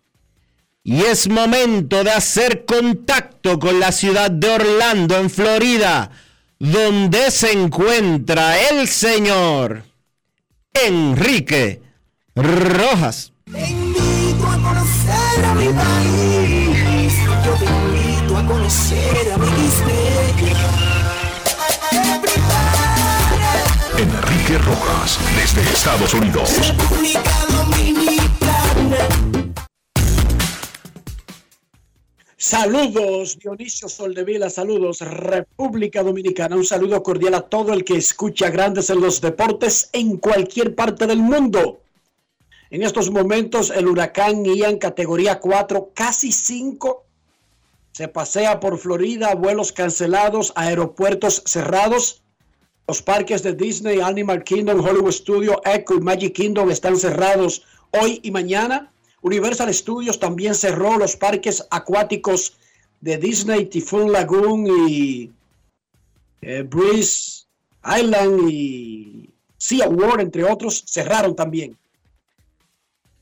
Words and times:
y 0.87 1.01
es 1.01 1.29
momento 1.29 2.05
de 2.05 2.11
hacer 2.11 2.67
contacto 2.67 3.59
con 3.59 3.81
la 3.81 3.91
ciudad 3.91 4.31
de 4.31 4.51
Orlando, 4.51 5.17
en 5.17 5.31
Florida, 5.31 6.11
donde 6.59 7.31
se 7.31 7.53
encuentra 7.53 8.69
el 8.69 8.87
señor 8.87 9.85
Enrique 10.75 11.81
Rojas. 12.35 13.33
Te 13.51 13.71
invito 13.71 14.47
a 14.47 14.57
conocer 14.59 15.45
a 15.45 15.55
mi 15.55 15.69
país. 15.69 17.15
Yo 17.47 17.55
te 17.55 17.65
invito 17.65 18.37
a 18.37 18.47
conocer 18.47 19.33
a 19.33 19.39
mi 19.39 19.47
Rojas, 24.53 25.19
desde 25.37 25.63
Estados 25.73 26.13
Unidos. 26.13 26.51
República 26.59 27.23
Dominicana. 27.51 28.99
Saludos, 32.37 33.39
Dionisio 33.39 33.89
Soldevila, 33.89 34.51
saludos, 34.51 35.01
República 35.01 36.03
Dominicana. 36.03 36.57
Un 36.57 36.65
saludo 36.65 37.03
cordial 37.03 37.35
a 37.35 37.41
todo 37.41 37.73
el 37.73 37.85
que 37.85 37.97
escucha 37.97 38.51
Grandes 38.51 38.91
en 38.91 39.01
los 39.01 39.23
Deportes 39.23 39.89
en 39.95 40.19
cualquier 40.19 40.75
parte 40.75 41.07
del 41.07 41.21
mundo. 41.21 41.81
En 42.71 42.83
estos 42.83 43.11
momentos, 43.11 43.71
el 43.71 43.89
huracán 43.89 44.45
Ian, 44.45 44.77
categoría 44.77 45.41
4, 45.41 45.93
casi 45.95 46.33
5, 46.33 47.05
se 47.93 48.09
pasea 48.09 48.61
por 48.61 48.77
Florida, 48.77 49.35
vuelos 49.35 49.73
cancelados, 49.73 50.53
aeropuertos 50.55 51.43
cerrados. 51.47 52.24
Los 52.87 53.01
parques 53.01 53.43
de 53.43 53.55
Disney, 53.55 54.01
Animal 54.01 54.45
Kingdom, 54.45 54.81
Hollywood 54.81 55.13
Studio, 55.13 55.61
Echo 55.65 55.95
y 55.95 56.01
Magic 56.01 56.35
Kingdom 56.35 56.71
están 56.71 56.99
cerrados 56.99 57.63
hoy 57.93 58.21
y 58.23 58.31
mañana. 58.31 58.93
Universal 59.23 59.73
Studios 59.73 60.19
también 60.19 60.55
cerró 60.55 60.99
los 60.99 61.17
parques 61.17 61.67
acuáticos 61.71 62.59
de 63.01 63.17
Disney, 63.17 63.67
Typhoon 63.67 64.13
Lagoon 64.13 64.67
y 64.89 65.33
eh, 66.43 66.63
Breeze 66.63 67.47
Island 67.85 68.51
y 68.51 69.31
Sea 69.57 69.89
World, 69.89 70.21
entre 70.21 70.45
otros, 70.45 70.85
cerraron 70.87 71.35
también. 71.35 71.77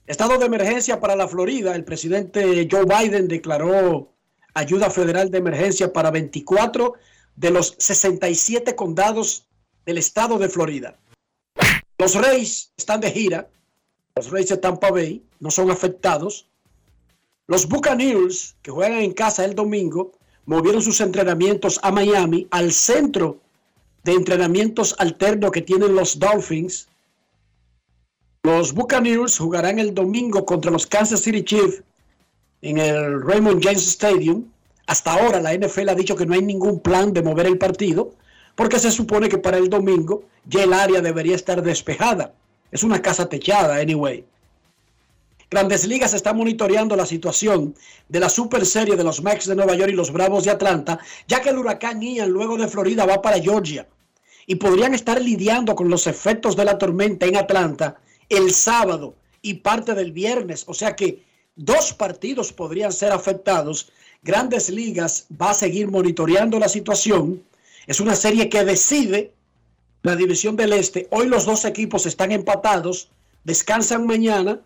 Estado 0.09 0.39
de 0.39 0.47
emergencia 0.47 0.99
para 0.99 1.15
la 1.15 1.29
Florida. 1.29 1.77
El 1.77 1.85
presidente 1.85 2.69
Joe 2.69 2.85
Biden 2.85 3.29
declaró 3.29 4.09
ayuda 4.55 4.91
federal 4.91 5.31
de 5.31 5.39
emergencia 5.39 5.93
para 5.93 6.11
24 6.11 6.95
de 7.37 7.51
los 7.51 7.77
67 7.79 8.75
condados 8.75 9.47
del 9.87 9.99
estado 9.99 10.39
de 10.39 10.49
Florida. 10.49 10.97
Los 11.99 12.15
Reyes 12.15 12.73
están 12.77 13.01
de 13.01 13.11
gira. 13.11 13.49
Los 14.17 14.31
Reyes 14.31 14.51
de 14.51 14.57
Tampa 14.57 14.91
Bay 14.91 15.23
no 15.41 15.51
son 15.51 15.71
afectados. 15.71 16.49
Los 17.47 17.69
Buccaneers, 17.69 18.57
que 18.63 18.71
juegan 18.71 19.01
en 19.01 19.13
casa 19.13 19.45
el 19.45 19.55
domingo, 19.55 20.13
movieron 20.47 20.83
sus 20.83 21.01
entrenamientos 21.01 21.79
a 21.83 21.91
Miami, 21.91 22.47
al 22.51 22.73
centro 22.73 23.39
de 24.05 24.13
entrenamientos 24.13 24.95
alterno 24.99 25.51
que 25.51 25.63
tienen 25.63 25.95
los 25.95 26.19
Dolphins. 26.19 26.89
Los 28.43 28.73
Buccaneers 28.73 29.39
jugarán 29.39 29.79
el 29.79 29.95
domingo 29.95 30.45
contra 30.45 30.71
los 30.71 30.87
Kansas 30.87 31.21
City 31.21 31.45
Chiefs 31.45 31.83
en 32.63 32.79
el 32.79 33.23
Raymond 33.23 33.63
James 33.63 33.87
Stadium. 33.87 34.45
Hasta 34.87 35.13
ahora 35.13 35.41
la 35.41 35.55
NFL 35.55 35.89
ha 35.91 35.95
dicho 35.95 36.17
que 36.17 36.27
no 36.27 36.35
hay 36.35 36.43
ningún 36.43 36.81
plan 36.81 37.13
de 37.13 37.23
mover 37.23 37.47
el 37.47 37.59
partido 37.59 38.15
porque 38.55 38.79
se 38.79 38.91
supone 38.91 39.29
que 39.29 39.39
para 39.39 39.59
el 39.59 39.69
domingo 39.69 40.25
ya 40.45 40.65
el 40.65 40.73
área 40.73 41.01
debería 41.01 41.37
estar 41.37 41.63
despejada. 41.63 42.35
Es 42.71 42.83
una 42.83 43.01
casa 43.03 43.29
techada, 43.29 43.77
anyway. 43.77 44.25
Grandes 45.51 45.87
Ligas 45.87 46.15
está 46.15 46.33
monitoreando 46.33 46.97
la 46.97 47.05
situación 47.05 47.75
de 48.09 48.21
la 48.21 48.31
super 48.31 48.65
serie 48.65 48.97
de 48.97 49.05
los 49.05 49.23
Mets 49.23 49.47
de 49.47 49.55
Nueva 49.55 49.75
York 49.75 49.91
y 49.93 49.97
los 49.97 50.11
Bravos 50.11 50.45
de 50.45 50.51
Atlanta, 50.51 50.99
ya 51.29 51.43
que 51.43 51.51
el 51.51 51.59
huracán 51.59 52.01
Ian 52.01 52.31
luego 52.31 52.57
de 52.57 52.69
Florida 52.69 53.05
va 53.05 53.21
para 53.21 53.39
Georgia 53.39 53.87
y 54.47 54.55
podrían 54.55 54.95
estar 54.95 55.21
lidiando 55.21 55.75
con 55.75 55.91
los 55.91 56.07
efectos 56.07 56.57
de 56.57 56.65
la 56.65 56.79
tormenta 56.79 57.27
en 57.27 57.37
Atlanta 57.37 57.99
el 58.29 58.53
sábado 58.53 59.15
y 59.43 59.55
parte 59.55 59.95
del 59.95 60.13
viernes. 60.13 60.65
O 60.67 60.75
sea 60.75 60.97
que 60.97 61.23
dos 61.55 61.93
partidos 61.93 62.53
podrían 62.53 62.93
ser 62.93 63.13
afectados. 63.13 63.93
Grandes 64.23 64.71
Ligas 64.71 65.27
va 65.41 65.51
a 65.51 65.55
seguir 65.55 65.89
monitoreando 65.89 66.59
la 66.59 66.69
situación. 66.69 67.43
Es 67.87 68.01
una 68.01 68.15
serie 68.17 68.49
que 68.49 68.65
decide 68.65 69.33
la 70.03 70.17
división 70.17 70.57
del 70.57 70.73
Este. 70.73 71.09
Hoy 71.11 71.27
los 71.29 71.45
dos 71.45 71.65
equipos 71.65 72.07
están 72.07 72.33
empatados, 72.33 73.09
descansan 73.45 74.07
mañana 74.07 74.61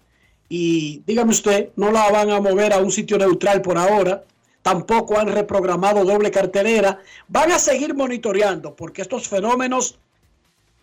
y 0.48 1.02
dígame 1.06 1.30
usted, 1.30 1.70
no 1.76 1.90
la 1.92 2.10
van 2.10 2.30
a 2.30 2.40
mover 2.40 2.72
a 2.72 2.78
un 2.78 2.90
sitio 2.92 3.18
neutral 3.18 3.62
por 3.62 3.78
ahora. 3.78 4.24
Tampoco 4.62 5.18
han 5.18 5.28
reprogramado 5.28 6.04
doble 6.04 6.30
cartelera. 6.30 7.00
Van 7.28 7.52
a 7.52 7.58
seguir 7.58 7.94
monitoreando 7.94 8.74
porque 8.74 9.02
estos 9.02 9.28
fenómenos 9.28 9.98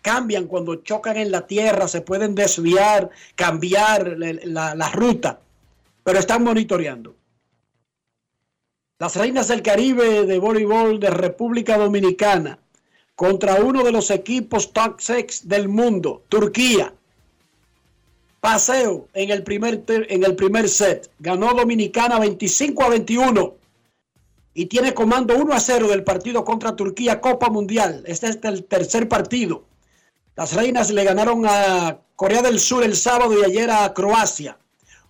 cambian 0.02 0.46
cuando 0.46 0.76
chocan 0.76 1.16
en 1.16 1.30
la 1.30 1.46
tierra, 1.46 1.88
se 1.88 2.00
pueden 2.02 2.34
desviar, 2.34 3.10
cambiar 3.34 4.16
la, 4.18 4.32
la- 4.44 4.74
la 4.74 4.90
ruta, 4.90 5.40
pero 6.02 6.18
están 6.18 6.44
monitoreando. 6.44 7.14
Las 9.04 9.16
Reinas 9.16 9.48
del 9.48 9.60
Caribe 9.60 10.24
de 10.24 10.38
voleibol 10.38 10.98
de 10.98 11.10
República 11.10 11.76
Dominicana 11.76 12.58
contra 13.14 13.56
uno 13.56 13.84
de 13.84 13.92
los 13.92 14.10
equipos 14.10 14.72
top 14.72 14.94
6 14.98 15.46
del 15.46 15.68
mundo, 15.68 16.22
Turquía. 16.30 16.90
Paseo 18.40 19.08
en 19.12 19.28
el 19.30 19.42
primer, 19.42 19.84
en 19.86 20.24
el 20.24 20.34
primer 20.34 20.70
set. 20.70 21.10
Ganó 21.18 21.52
Dominicana 21.52 22.18
25 22.18 22.82
a 22.82 22.88
21 22.88 23.54
y 24.54 24.64
tiene 24.64 24.94
comando 24.94 25.36
1 25.36 25.52
a 25.52 25.60
0 25.60 25.88
del 25.88 26.02
partido 26.02 26.42
contra 26.42 26.74
Turquía 26.74 27.20
Copa 27.20 27.50
Mundial. 27.50 28.04
Este 28.06 28.28
es 28.28 28.38
el 28.42 28.64
tercer 28.64 29.06
partido. 29.06 29.64
Las 30.34 30.54
reinas 30.54 30.90
le 30.90 31.04
ganaron 31.04 31.44
a 31.46 31.98
Corea 32.16 32.40
del 32.40 32.58
Sur 32.58 32.82
el 32.82 32.96
sábado 32.96 33.38
y 33.38 33.44
ayer 33.44 33.70
a 33.70 33.92
Croacia. 33.92 34.56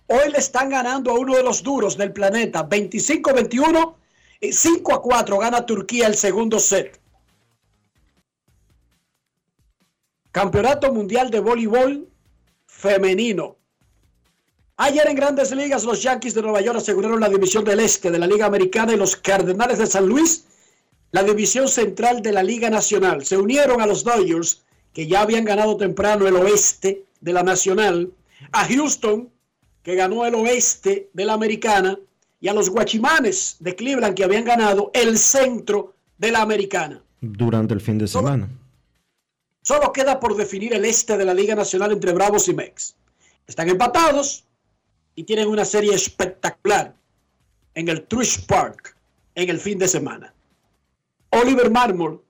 Hoy 0.07 0.31
le 0.31 0.37
están 0.37 0.69
ganando 0.69 1.11
a 1.11 1.19
uno 1.19 1.35
de 1.35 1.43
los 1.43 1.63
duros 1.63 1.97
del 1.97 2.13
planeta, 2.13 2.67
25-21 2.67 3.95
y 4.41 4.53
5 4.53 4.93
a 4.93 5.01
4 5.01 5.37
gana 5.39 5.65
Turquía 5.65 6.07
el 6.07 6.15
segundo 6.15 6.59
set. 6.59 6.99
Campeonato 10.31 10.91
Mundial 10.91 11.31
de 11.31 11.39
Voleibol 11.39 12.09
Femenino. 12.67 13.57
Ayer 14.77 15.07
en 15.07 15.15
Grandes 15.15 15.51
Ligas 15.51 15.85
los 15.85 16.03
Yankees 16.03 16.33
de 16.33 16.41
Nueva 16.41 16.61
York 16.61 16.77
aseguraron 16.77 17.21
la 17.21 17.29
división 17.29 17.63
del 17.63 17.79
Este 17.79 18.11
de 18.11 18.19
la 18.19 18.27
Liga 18.27 18.45
Americana 18.45 18.93
y 18.93 18.97
los 18.97 19.15
Cardenales 19.15 19.79
de 19.79 19.87
San 19.87 20.05
Luis 20.05 20.45
la 21.11 21.23
división 21.23 21.69
central 21.69 22.21
de 22.21 22.33
la 22.33 22.43
Liga 22.43 22.69
Nacional. 22.69 23.25
Se 23.25 23.37
unieron 23.37 23.79
a 23.79 23.87
los 23.87 24.03
Dodgers 24.03 24.65
que 24.93 25.07
ya 25.07 25.21
habían 25.21 25.45
ganado 25.45 25.77
temprano 25.77 26.27
el 26.27 26.35
oeste 26.35 27.05
de 27.21 27.31
la 27.31 27.41
Nacional, 27.41 28.11
a 28.51 28.65
Houston 28.67 29.31
que 29.85 29.93
ganó 29.93 30.25
el 30.25 30.33
oeste 30.33 31.11
de 31.13 31.25
la 31.25 31.33
Americana 31.33 31.95
y 32.41 32.47
a 32.47 32.55
los 32.55 32.71
Guachimanes 32.71 33.57
de 33.59 33.75
Cleveland 33.75 34.15
que 34.15 34.23
habían 34.23 34.43
ganado 34.43 34.89
el 34.95 35.15
centro 35.19 35.93
de 36.17 36.31
la 36.31 36.41
Americana. 36.41 37.03
Durante 37.21 37.75
el 37.75 37.81
fin 37.81 37.99
de 37.99 38.07
semana. 38.07 38.49
Solo 39.61 39.93
queda 39.93 40.19
por 40.19 40.35
definir 40.35 40.73
el 40.73 40.85
este 40.85 41.15
de 41.17 41.25
la 41.25 41.35
Liga 41.35 41.53
Nacional 41.53 41.91
entre 41.91 42.13
Bravos 42.13 42.47
y 42.47 42.55
Mex. 42.55 42.95
Están 43.45 43.69
empatados 43.69 44.43
y 45.13 45.23
tienen 45.23 45.47
una 45.47 45.65
serie 45.65 45.93
espectacular 45.93 46.95
en 47.75 47.87
el 47.87 48.07
Trush 48.07 48.43
Park 48.47 48.97
en 49.35 49.51
el 49.51 49.59
fin 49.59 49.77
de 49.77 49.87
semana. 49.87 50.33
Oliver 51.29 51.69
Marmol, 51.69 52.23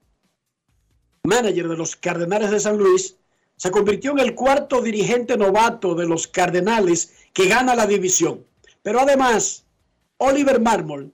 manager 1.24 1.68
de 1.68 1.76
los 1.78 1.96
Cardenales 1.96 2.50
de 2.50 2.60
San 2.60 2.76
Luis, 2.76 3.16
se 3.56 3.70
convirtió 3.70 4.12
en 4.12 4.18
el 4.18 4.34
cuarto 4.34 4.82
dirigente 4.82 5.36
novato 5.36 5.94
de 5.94 6.06
los 6.06 6.26
Cardenales 6.26 7.12
que 7.32 7.48
gana 7.48 7.74
la 7.74 7.86
división. 7.86 8.44
Pero 8.82 9.00
además, 9.00 9.64
Oliver 10.18 10.60
Marmol 10.60 11.12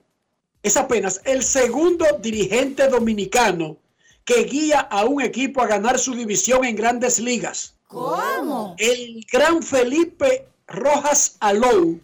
es 0.61 0.77
apenas 0.77 1.21
el 1.25 1.43
segundo 1.43 2.05
dirigente 2.21 2.87
dominicano 2.87 3.77
que 4.25 4.43
guía 4.43 4.79
a 4.79 5.05
un 5.05 5.21
equipo 5.21 5.61
a 5.61 5.67
ganar 5.67 5.99
su 5.99 6.13
división 6.15 6.63
en 6.65 6.75
grandes 6.75 7.19
ligas. 7.19 7.75
¿Cómo? 7.87 8.75
El 8.77 9.25
gran 9.31 9.61
Felipe 9.61 10.47
Rojas 10.67 11.37
Alou, 11.39 11.99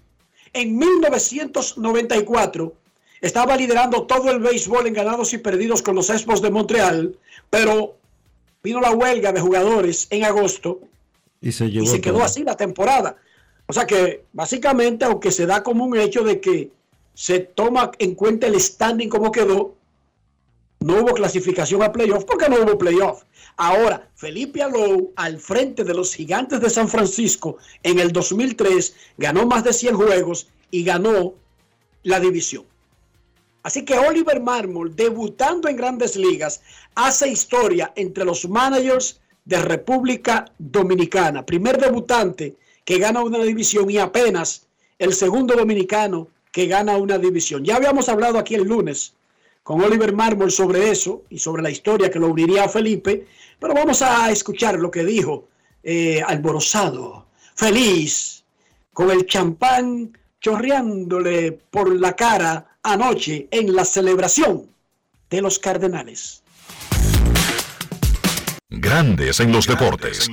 en 0.53 0.77
1994, 0.77 2.73
estaba 3.21 3.55
liderando 3.55 4.03
todo 4.03 4.31
el 4.31 4.39
béisbol 4.39 4.87
en 4.87 4.93
ganados 4.93 5.33
y 5.33 5.37
perdidos 5.37 5.81
con 5.81 5.95
los 5.95 6.09
Expos 6.09 6.41
de 6.41 6.51
Montreal, 6.51 7.17
pero 7.49 7.98
vino 8.63 8.81
la 8.81 8.91
huelga 8.91 9.31
de 9.31 9.41
jugadores 9.41 10.07
en 10.09 10.23
agosto 10.23 10.81
y 11.41 11.51
se, 11.51 11.69
llevó 11.69 11.85
y 11.85 11.87
se 11.87 12.01
quedó 12.01 12.15
todo. 12.15 12.23
así 12.25 12.43
la 12.43 12.57
temporada. 12.57 13.17
O 13.67 13.73
sea 13.73 13.85
que 13.85 14.25
básicamente, 14.33 15.05
aunque 15.05 15.31
se 15.31 15.45
da 15.45 15.63
como 15.63 15.85
un 15.85 15.97
hecho 15.97 16.23
de 16.23 16.41
que 16.41 16.71
se 17.13 17.39
toma 17.39 17.91
en 17.99 18.15
cuenta 18.15 18.47
el 18.47 18.59
standing 18.59 19.09
como 19.09 19.31
quedó, 19.31 19.75
no 20.79 21.01
hubo 21.01 21.13
clasificación 21.13 21.83
a 21.83 21.91
playoff 21.91 22.23
porque 22.23 22.49
no 22.49 22.61
hubo 22.61 22.77
playoff. 22.77 23.23
Ahora, 23.57 24.09
Felipe 24.15 24.63
Alou, 24.63 25.11
al 25.15 25.37
frente 25.39 25.83
de 25.83 25.93
los 25.93 26.15
gigantes 26.15 26.61
de 26.61 26.69
San 26.69 26.87
Francisco 26.87 27.57
en 27.83 27.99
el 27.99 28.13
2003, 28.13 28.95
ganó 29.17 29.45
más 29.45 29.63
de 29.65 29.73
100 29.73 29.95
juegos 29.95 30.47
y 30.71 30.83
ganó 30.83 31.33
la 32.03 32.19
división. 32.19 32.63
Así 33.63 33.83
que 33.83 33.97
Oliver 33.97 34.39
Marmol, 34.41 34.95
debutando 34.95 35.67
en 35.67 35.75
grandes 35.75 36.15
ligas, 36.15 36.61
hace 36.95 37.29
historia 37.29 37.91
entre 37.95 38.25
los 38.25 38.47
managers 38.47 39.19
de 39.45 39.59
República 39.61 40.45
Dominicana. 40.57 41.45
Primer 41.45 41.79
debutante 41.79 42.55
que 42.85 42.97
gana 42.97 43.21
una 43.21 43.39
división 43.39 43.89
y 43.89 43.97
apenas 43.97 44.67
el 44.97 45.13
segundo 45.13 45.55
dominicano 45.55 46.27
que 46.51 46.67
gana 46.67 46.97
una 46.97 47.17
división. 47.17 47.63
Ya 47.63 47.75
habíamos 47.75 48.09
hablado 48.09 48.39
aquí 48.39 48.55
el 48.55 48.63
lunes 48.63 49.13
con 49.63 49.81
Oliver 49.81 50.13
Marmol 50.13 50.51
sobre 50.51 50.89
eso 50.89 51.23
y 51.29 51.37
sobre 51.37 51.61
la 51.61 51.69
historia 51.69 52.09
que 52.09 52.19
lo 52.19 52.29
uniría 52.29 52.63
a 52.63 52.69
Felipe, 52.69 53.27
pero 53.59 53.73
vamos 53.73 54.01
a 54.01 54.31
escuchar 54.31 54.79
lo 54.79 54.89
que 54.89 55.03
dijo 55.03 55.47
eh, 55.83 56.21
alborozado, 56.25 57.27
feliz, 57.55 58.43
con 58.93 59.11
el 59.11 59.25
champán 59.25 60.17
chorreándole 60.41 61.51
por 61.51 61.95
la 61.95 62.15
cara 62.15 62.68
anoche 62.83 63.47
en 63.51 63.75
la 63.75 63.85
celebración 63.85 64.69
de 65.29 65.41
los 65.41 65.59
Cardenales. 65.59 66.43
Grandes 68.69 69.39
en 69.39 69.51
los 69.51 69.67
deportes. 69.67 70.29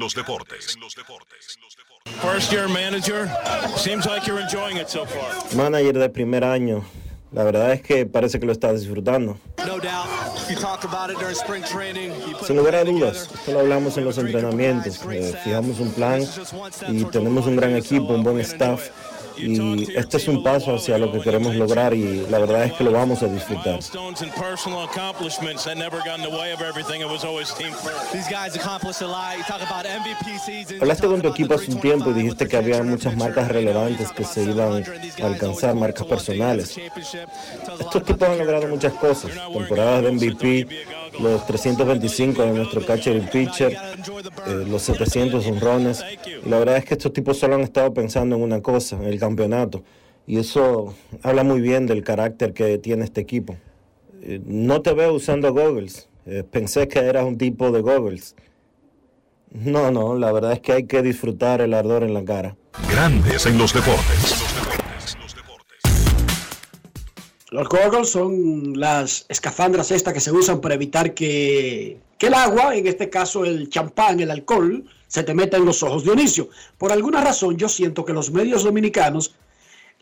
First 2.22 2.52
year 2.52 2.68
manager, 2.68 3.28
seems 3.76 4.06
like 4.06 4.26
you're 4.26 4.40
enjoying 4.40 4.76
it 4.76 4.88
so 4.88 5.04
far. 5.04 5.56
Manager 5.56 5.98
de 5.98 6.08
primer 6.08 6.44
año. 6.44 6.84
La 7.32 7.42
verdad 7.42 7.72
es 7.72 7.82
que 7.82 8.06
parece 8.06 8.38
que 8.38 8.46
lo 8.46 8.52
está 8.52 8.72
disfrutando. 8.72 9.36
No 9.66 9.78
doubt. 9.78 10.26
You 10.48 10.54
talk 10.56 10.84
about 10.84 11.10
it 11.10 11.18
during 11.18 11.34
spring 11.34 11.64
training. 11.64 12.12
You 12.26 12.36
put 12.38 12.46
Sin 12.46 12.56
lugar 12.56 12.76
a 12.76 12.84
dudas, 12.84 13.28
esto 13.34 13.52
lo 13.52 13.60
hablamos 13.60 13.98
en 13.98 14.04
los 14.04 14.16
entrenamientos. 14.18 15.00
Eh, 15.10 15.34
fijamos 15.42 15.80
un 15.80 15.90
plan 15.90 16.22
y 16.88 17.04
tenemos 17.04 17.46
un 17.46 17.56
gran 17.56 17.74
equipo, 17.74 18.14
un 18.14 18.22
buen 18.22 18.38
staff. 18.40 18.90
Y 19.36 19.92
este 19.94 20.16
es 20.16 20.28
un 20.28 20.42
paso 20.42 20.76
hacia 20.76 20.98
lo 20.98 21.12
que 21.12 21.20
queremos 21.20 21.54
lograr 21.54 21.92
y 21.94 22.26
la 22.28 22.38
verdad 22.38 22.64
es 22.64 22.72
que 22.72 22.84
lo 22.84 22.92
vamos 22.92 23.22
a 23.22 23.28
disfrutar. 23.28 23.80
Hablaste 30.80 31.06
con 31.06 31.22
tu 31.22 31.28
equipo 31.28 31.54
hace 31.54 31.70
un 31.70 31.80
tiempo 31.80 32.10
y 32.10 32.14
325, 32.14 32.14
dijiste 32.14 32.48
que 32.48 32.56
había 32.56 32.82
muchas 32.82 33.16
marcas 33.16 33.48
relevantes 33.48 34.12
que 34.12 34.24
se 34.24 34.44
iban 34.44 34.84
a 35.22 35.26
alcanzar, 35.26 35.74
marcas 35.74 36.06
personales. 36.06 36.76
Estos 36.78 38.04
tipos 38.04 38.28
han 38.28 38.38
logrado 38.38 38.68
muchas 38.68 38.92
cosas, 38.94 39.30
temporadas 39.52 40.02
de 40.02 40.12
MVP, 40.12 40.68
los 41.20 41.46
325 41.46 42.42
de 42.42 42.52
nuestro 42.52 42.84
catcher 42.84 43.16
y 43.16 43.20
pitcher, 43.20 43.72
eh, 44.46 44.64
los 44.68 44.82
700 44.82 45.46
honrones. 45.46 46.04
La 46.44 46.58
verdad 46.58 46.76
es 46.76 46.84
que 46.84 46.94
estos 46.94 47.12
tipos 47.12 47.38
solo 47.38 47.54
han 47.54 47.62
estado 47.62 47.92
pensando 47.94 48.36
en 48.36 48.42
una 48.42 48.60
cosa, 48.60 48.96
en 48.96 49.04
el 49.04 49.18
campeonato. 49.18 49.82
Y 50.26 50.38
eso 50.38 50.94
habla 51.22 51.44
muy 51.44 51.60
bien 51.60 51.86
del 51.86 52.02
carácter 52.02 52.52
que 52.52 52.78
tiene 52.78 53.04
este 53.04 53.20
equipo. 53.20 53.56
Eh, 54.22 54.40
no 54.44 54.82
te 54.82 54.92
veo 54.92 55.14
usando 55.14 55.52
goggles. 55.52 56.08
Eh, 56.26 56.42
pensé 56.48 56.88
que 56.88 56.98
eras 56.98 57.24
un 57.24 57.38
tipo 57.38 57.70
de 57.70 57.80
goggles. 57.80 58.34
No, 59.52 59.90
no, 59.90 60.16
la 60.16 60.32
verdad 60.32 60.52
es 60.52 60.60
que 60.60 60.72
hay 60.72 60.84
que 60.84 61.02
disfrutar 61.02 61.60
el 61.60 61.72
ardor 61.72 62.02
en 62.02 62.12
la 62.12 62.24
cara. 62.24 62.56
Grandes 62.90 63.46
en 63.46 63.56
los 63.56 63.72
deportes. 63.72 64.45
Los 67.50 67.68
goggles 67.68 68.10
son 68.10 68.78
las 68.78 69.24
escafandras 69.28 69.92
estas 69.92 70.12
que 70.12 70.20
se 70.20 70.32
usan 70.32 70.60
para 70.60 70.74
evitar 70.74 71.14
que, 71.14 71.96
que 72.18 72.26
el 72.26 72.34
agua, 72.34 72.74
en 72.74 72.88
este 72.88 73.08
caso 73.08 73.44
el 73.44 73.68
champán, 73.68 74.18
el 74.18 74.32
alcohol, 74.32 74.84
se 75.06 75.22
te 75.22 75.32
meta 75.32 75.56
en 75.56 75.64
los 75.64 75.82
ojos. 75.84 76.02
Dionisio, 76.02 76.48
por 76.76 76.90
alguna 76.90 77.20
razón 77.20 77.56
yo 77.56 77.68
siento 77.68 78.04
que 78.04 78.12
los 78.12 78.32
medios 78.32 78.64
dominicanos 78.64 79.36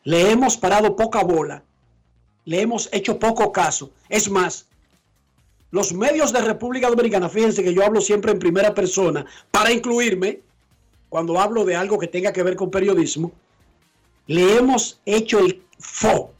le 0.05 0.31
hemos 0.31 0.57
parado 0.57 0.97
poca 0.97 1.23
bola, 1.23 1.63
le 2.47 2.63
hemos 2.63 2.89
hecho 2.93 3.19
poco 3.19 3.53
caso. 3.53 3.91
Es 4.09 4.31
más, 4.31 4.67
los 5.71 5.93
medios 5.93 6.33
de 6.33 6.41
República 6.41 6.89
Dominicana, 6.89 7.29
fíjense 7.29 7.63
que 7.63 7.75
yo 7.75 7.85
hablo 7.85 8.01
siempre 8.01 8.33
en 8.33 8.39
primera 8.39 8.75
persona 8.75 9.27
para 9.51 9.71
incluirme 9.71 10.41
cuando 11.11 11.39
hablo 11.39 11.65
de 11.67 11.77
algo 11.77 11.99
que 11.99 12.09
tenga 12.09 12.33
que 12.33 12.43
ver 12.43 12.57
con 12.57 12.71
periodismo, 12.71 13.33
le 14.27 14.57
hemos 14.57 14.99
hecho 15.05 15.41
el 15.41 15.63
fo 15.79 16.34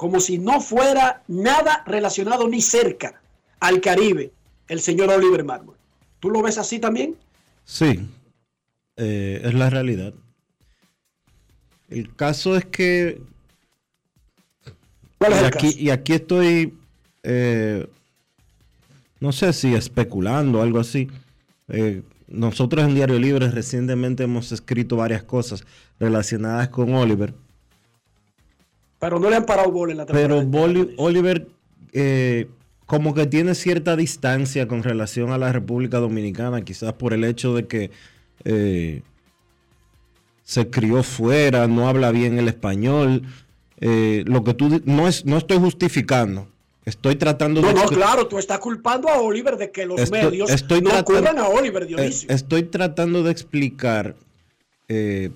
como 0.00 0.18
si 0.18 0.38
no 0.38 0.62
fuera 0.62 1.22
nada 1.28 1.84
relacionado 1.86 2.48
ni 2.48 2.62
cerca 2.62 3.20
al 3.60 3.82
Caribe, 3.82 4.32
el 4.66 4.80
señor 4.80 5.10
Oliver 5.10 5.44
Marmol. 5.44 5.76
¿Tú 6.20 6.30
lo 6.30 6.40
ves 6.40 6.56
así 6.56 6.78
también? 6.78 7.16
Sí, 7.66 8.08
eh, 8.96 9.42
es 9.44 9.52
la 9.52 9.68
realidad. 9.68 10.14
El 11.90 12.14
caso 12.16 12.56
es 12.56 12.64
que, 12.64 13.20
¿Cuál 15.18 15.34
es 15.34 15.38
y 15.38 15.40
el 15.40 15.46
aquí, 15.48 15.66
caso? 15.66 15.78
y 15.80 15.90
aquí 15.90 16.12
estoy, 16.14 16.78
eh, 17.22 17.86
no 19.20 19.32
sé 19.32 19.52
si 19.52 19.74
especulando 19.74 20.60
o 20.60 20.62
algo 20.62 20.78
así. 20.78 21.10
Eh, 21.68 22.00
nosotros 22.26 22.86
en 22.86 22.94
Diario 22.94 23.18
Libre 23.18 23.50
recientemente 23.50 24.22
hemos 24.22 24.50
escrito 24.50 24.96
varias 24.96 25.24
cosas 25.24 25.66
relacionadas 25.98 26.70
con 26.70 26.94
Oliver, 26.94 27.34
Pero 29.00 29.18
no 29.18 29.28
le 29.30 29.36
han 29.36 29.46
parado 29.46 29.70
bola 29.72 29.92
en 29.92 29.98
la 29.98 30.06
temporada. 30.06 30.28
pero 30.28 30.42
Boli- 30.48 30.94
Oliver 30.98 31.48
eh, 31.92 32.48
como 32.86 33.14
que 33.14 33.26
tiene 33.26 33.54
cierta 33.54 33.96
distancia 33.96 34.68
con 34.68 34.82
relación 34.82 35.32
a 35.32 35.38
la 35.38 35.52
República 35.52 35.98
Dominicana, 35.98 36.62
quizás 36.62 36.92
por 36.92 37.12
el 37.14 37.24
hecho 37.24 37.54
de 37.54 37.66
que 37.66 37.90
eh, 38.44 39.02
se 40.44 40.68
crió 40.70 41.02
fuera, 41.02 41.66
no 41.68 41.88
habla 41.88 42.10
bien 42.10 42.38
el 42.38 42.48
español. 42.48 43.22
Eh, 43.80 44.24
lo 44.26 44.44
que 44.44 44.54
tú 44.54 44.82
no 44.84 45.08
es, 45.08 45.24
no 45.24 45.38
estoy 45.38 45.58
justificando. 45.58 46.48
Estoy 46.84 47.16
tratando 47.16 47.60
No, 47.62 47.68
de 47.68 47.74
no, 47.74 47.82
expli- 47.84 47.94
claro, 47.96 48.26
tú 48.26 48.38
estás 48.38 48.58
culpando 48.58 49.08
a 49.08 49.18
Oliver 49.20 49.56
de 49.56 49.70
que 49.70 49.86
los 49.86 50.00
Estoy- 50.00 50.22
medios 50.22 50.50
estoy 50.50 50.80
no 50.80 50.90
cubran 51.04 51.38
a 51.38 51.46
Oliver 51.48 51.86
Dionisio. 51.86 52.28
Estoy 52.30 52.64
tratando 52.64 53.22
de 53.22 53.30
explicar 53.30 54.16
eh, 54.88 55.30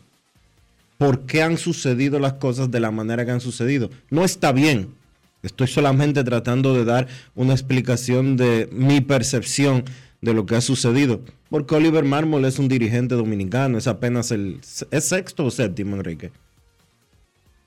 por 0.99 1.27
qué 1.27 1.43
han 1.43 1.59
sucedido 1.59 2.19
las 2.19 2.35
cosas 2.35 2.71
de 2.71 2.81
la 2.81 2.91
manera 2.91 3.25
que 3.25 3.33
han 3.33 3.41
sucedido. 3.41 3.91
No 4.11 4.25
está 4.25 4.53
bien. 4.53 4.95
Estoy 5.43 5.67
solamente 5.67 6.25
tratando 6.25 6.75
de 6.75 6.85
dar 6.85 7.07
una 7.35 7.53
explicación 7.53 8.37
de 8.37 8.69
mi 8.73 9.01
percepción 9.01 9.85
de 10.23 10.33
lo 10.33 10.47
que 10.47 10.57
ha 10.57 10.61
sucedido. 10.61 11.21
Porque 11.51 11.75
Oliver 11.75 12.05
Mármol 12.05 12.45
es 12.47 12.59
un 12.59 12.69
dirigente 12.69 13.15
dominicano, 13.15 13.77
es 13.77 13.87
apenas 13.87 14.31
el 14.31 14.61
es 14.91 15.05
sexto 15.05 15.45
o 15.45 15.51
séptimo, 15.51 15.97
Enrique. 15.97 16.33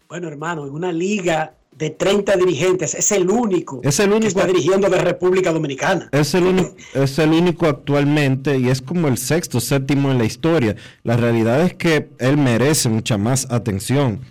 Bueno, 0.10 0.28
hermano, 0.28 0.66
en 0.66 0.74
una 0.74 0.92
liga 0.92 1.54
de 1.78 1.92
30 1.92 2.36
dirigentes, 2.38 2.96
es 2.96 3.12
el 3.12 3.30
único, 3.30 3.82
Es 3.84 4.00
el 4.00 4.10
único- 4.10 4.22
que 4.22 4.28
está 4.28 4.48
dirigiendo 4.48 4.90
de 4.90 4.98
República 5.00 5.52
Dominicana. 5.52 6.10
Es 6.12 6.34
el, 6.34 6.46
único, 6.46 6.76
es 6.96 7.20
el 7.20 7.30
único 7.32 7.68
actualmente 7.68 8.58
y 8.58 8.70
es 8.70 8.82
como 8.82 9.08
el 9.08 9.18
sexto, 9.18 9.60
séptimo 9.60 10.10
en 10.12 10.18
la 10.18 10.26
historia. 10.26 10.76
La 11.04 11.18
realidad 11.18 11.62
es 11.62 11.74
que 11.76 12.10
él 12.18 12.38
merece 12.38 12.90
mucha 12.90 13.18
más 13.18 13.48
atención. 13.52 14.22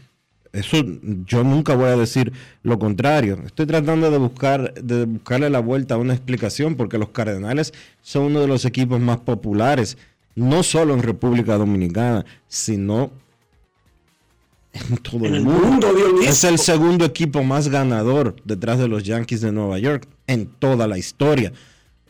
Eso 0.53 0.79
yo 1.27 1.45
nunca 1.45 1.75
voy 1.77 1.89
a 1.91 1.97
decir 1.97 2.33
lo 2.63 2.79
contrario. 2.79 3.39
Estoy 3.45 3.67
tratando 3.67 4.11
de 4.11 4.17
buscar 4.19 4.73
de 4.75 5.05
buscarle 5.05 5.51
la 5.51 5.61
vuelta 5.61 5.95
a 5.97 5.99
una 5.99 6.15
explicación 6.15 6.75
porque 6.77 6.97
los 6.99 7.11
Cardenales 7.11 7.75
son 8.01 8.25
uno 8.25 8.41
de 8.41 8.49
los 8.49 8.65
equipos 8.65 8.99
más 8.99 9.19
populares, 9.19 9.99
no 10.35 10.63
solo 10.63 10.95
en 10.95 11.03
República 11.03 11.57
Dominicana, 11.59 12.25
sino 12.49 13.11
en 14.91 14.97
todo 14.99 15.25
En 15.27 15.27
el 15.27 15.35
el 15.35 15.45
mundo. 15.45 15.89
Es 16.23 16.45
el 16.45 16.59
segundo 16.59 17.05
equipo 17.05 17.43
más 17.43 17.69
ganador 17.69 18.37
detrás 18.45 18.79
de 18.79 18.89
los 18.89 19.05
Yankees 19.05 19.41
de 19.41 19.53
Nueva 19.53 19.79
York 19.79 20.07
en 20.27 20.47
toda 20.47 20.87
la 20.87 20.99
historia. 20.99 21.53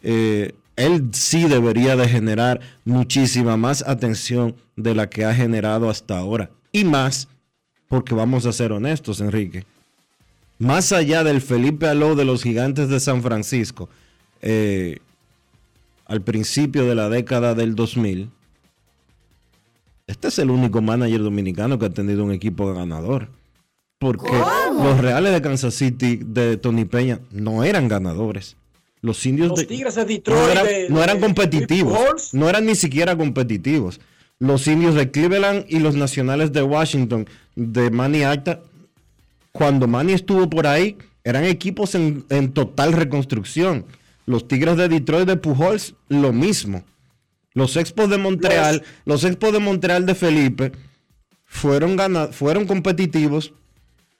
Eh, 0.03 0.53
él 0.77 1.09
sí 1.13 1.45
debería 1.45 1.97
de 1.97 2.09
generar 2.09 2.61
muchísima 2.85 3.57
más 3.57 3.83
atención 3.87 4.55
de 4.77 4.95
la 4.95 5.09
que 5.09 5.25
ha 5.25 5.35
generado 5.35 5.89
hasta 5.89 6.19
ahora. 6.19 6.51
Y 6.71 6.85
más, 6.85 7.29
porque 7.89 8.15
vamos 8.15 8.45
a 8.47 8.53
ser 8.53 8.73
honestos, 8.73 9.21
Enrique. 9.21 9.65
Más 10.59 10.93
allá 10.93 11.25
del 11.25 11.41
Felipe 11.41 11.87
Alou 11.87 12.15
de 12.15 12.25
los 12.25 12.43
gigantes 12.43 12.89
de 12.89 13.01
San 13.01 13.23
Francisco, 13.23 13.89
eh, 14.43 14.99
al 16.07 16.23
principio 16.23 16.85
de 16.85 16.95
la 16.95 17.09
década 17.09 17.55
del 17.55 17.75
2000, 17.75 18.31
este 20.07 20.29
es 20.29 20.39
el 20.39 20.51
único 20.51 20.81
manager 20.83 21.23
dominicano 21.23 21.79
que 21.79 21.87
ha 21.87 21.91
tenido 21.91 22.25
un 22.25 22.33
equipo 22.33 22.73
ganador. 22.75 23.29
Porque 23.99 24.31
los 24.31 24.99
Reales 25.01 25.33
de 25.33 25.41
Kansas 25.41 25.75
City 25.75 26.21
de 26.23 26.59
Tony 26.59 26.85
Peña 26.85 27.21
no 27.31 27.65
eran 27.65 27.89
ganadores. 27.89 28.57
Los 29.01 29.25
indios 29.25 29.49
Los 29.49 29.61
de 29.61 29.67
Tigres 29.67 29.95
de 29.95 30.05
Detroit. 30.05 30.39
no 30.39 30.49
eran, 30.51 30.67
de- 30.67 30.89
no 30.91 31.03
eran 31.03 31.17
de- 31.17 31.23
competitivos. 31.27 32.35
No 32.35 32.49
eran 32.49 32.67
ni 32.67 32.75
siquiera 32.75 33.17
competitivos. 33.17 34.01
Los 34.39 34.67
indios 34.67 34.95
de 34.95 35.11
Cleveland 35.11 35.65
y 35.69 35.79
los 35.79 35.95
nacionales 35.97 36.53
de 36.53 36.63
Washington 36.63 37.27
de 37.55 37.91
Manny 37.91 38.23
Acta, 38.25 38.61
cuando 39.53 39.87
Manny 39.89 40.13
estuvo 40.13 40.51
por 40.51 40.67
ahí, 40.67 40.99
eran 41.25 41.45
equipos 41.45 41.95
en, 41.95 42.25
en 42.29 42.53
total 42.53 42.93
reconstrucción. 42.93 43.87
Los 44.27 44.47
Tigres 44.47 44.77
de 44.77 44.89
Detroit 44.89 45.27
de 45.27 45.37
Pujols, 45.37 45.95
lo 46.09 46.33
mismo. 46.35 46.83
Los 47.57 47.77
Expos 47.77 48.11
de 48.11 48.19
Montreal, 48.19 48.83
los, 49.07 49.25
Expos 49.25 49.51
de 49.53 49.59
Montreal 49.61 50.05
de 50.05 50.15
Felipe 50.15 50.73
fueron, 51.47 51.97
fueron 52.33 52.67
competitivos 52.67 53.55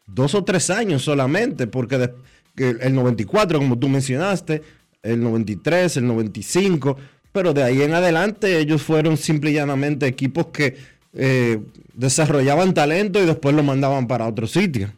dos 0.07 0.35
o 0.35 0.43
tres 0.43 0.71
años 0.71 1.03
solamente, 1.03 1.67
porque 1.67 1.99
de- 1.99 2.15
el 2.57 2.95
94, 2.95 3.59
como 3.59 3.79
tú 3.79 3.89
mencionaste, 3.91 4.63
el 5.03 5.21
93, 5.23 5.99
el 5.99 6.07
95, 6.07 6.97
pero 7.31 7.53
de 7.53 7.63
ahí 7.63 7.83
en 7.83 7.93
adelante 7.93 8.59
ellos 8.59 8.83
fueron 8.83 9.19
simple 9.19 9.51
y 9.51 9.55
llanamente 9.55 10.07
equipos 10.07 10.47
que 10.47 10.75
eh, 11.13 11.61
desarrollaban 11.93 12.73
talento 12.73 13.23
y 13.23 13.27
después 13.27 13.55
lo 13.55 13.63
mandaban 13.63 14.07
para 14.07 14.27
otro 14.27 14.47
sitio. 14.47 14.91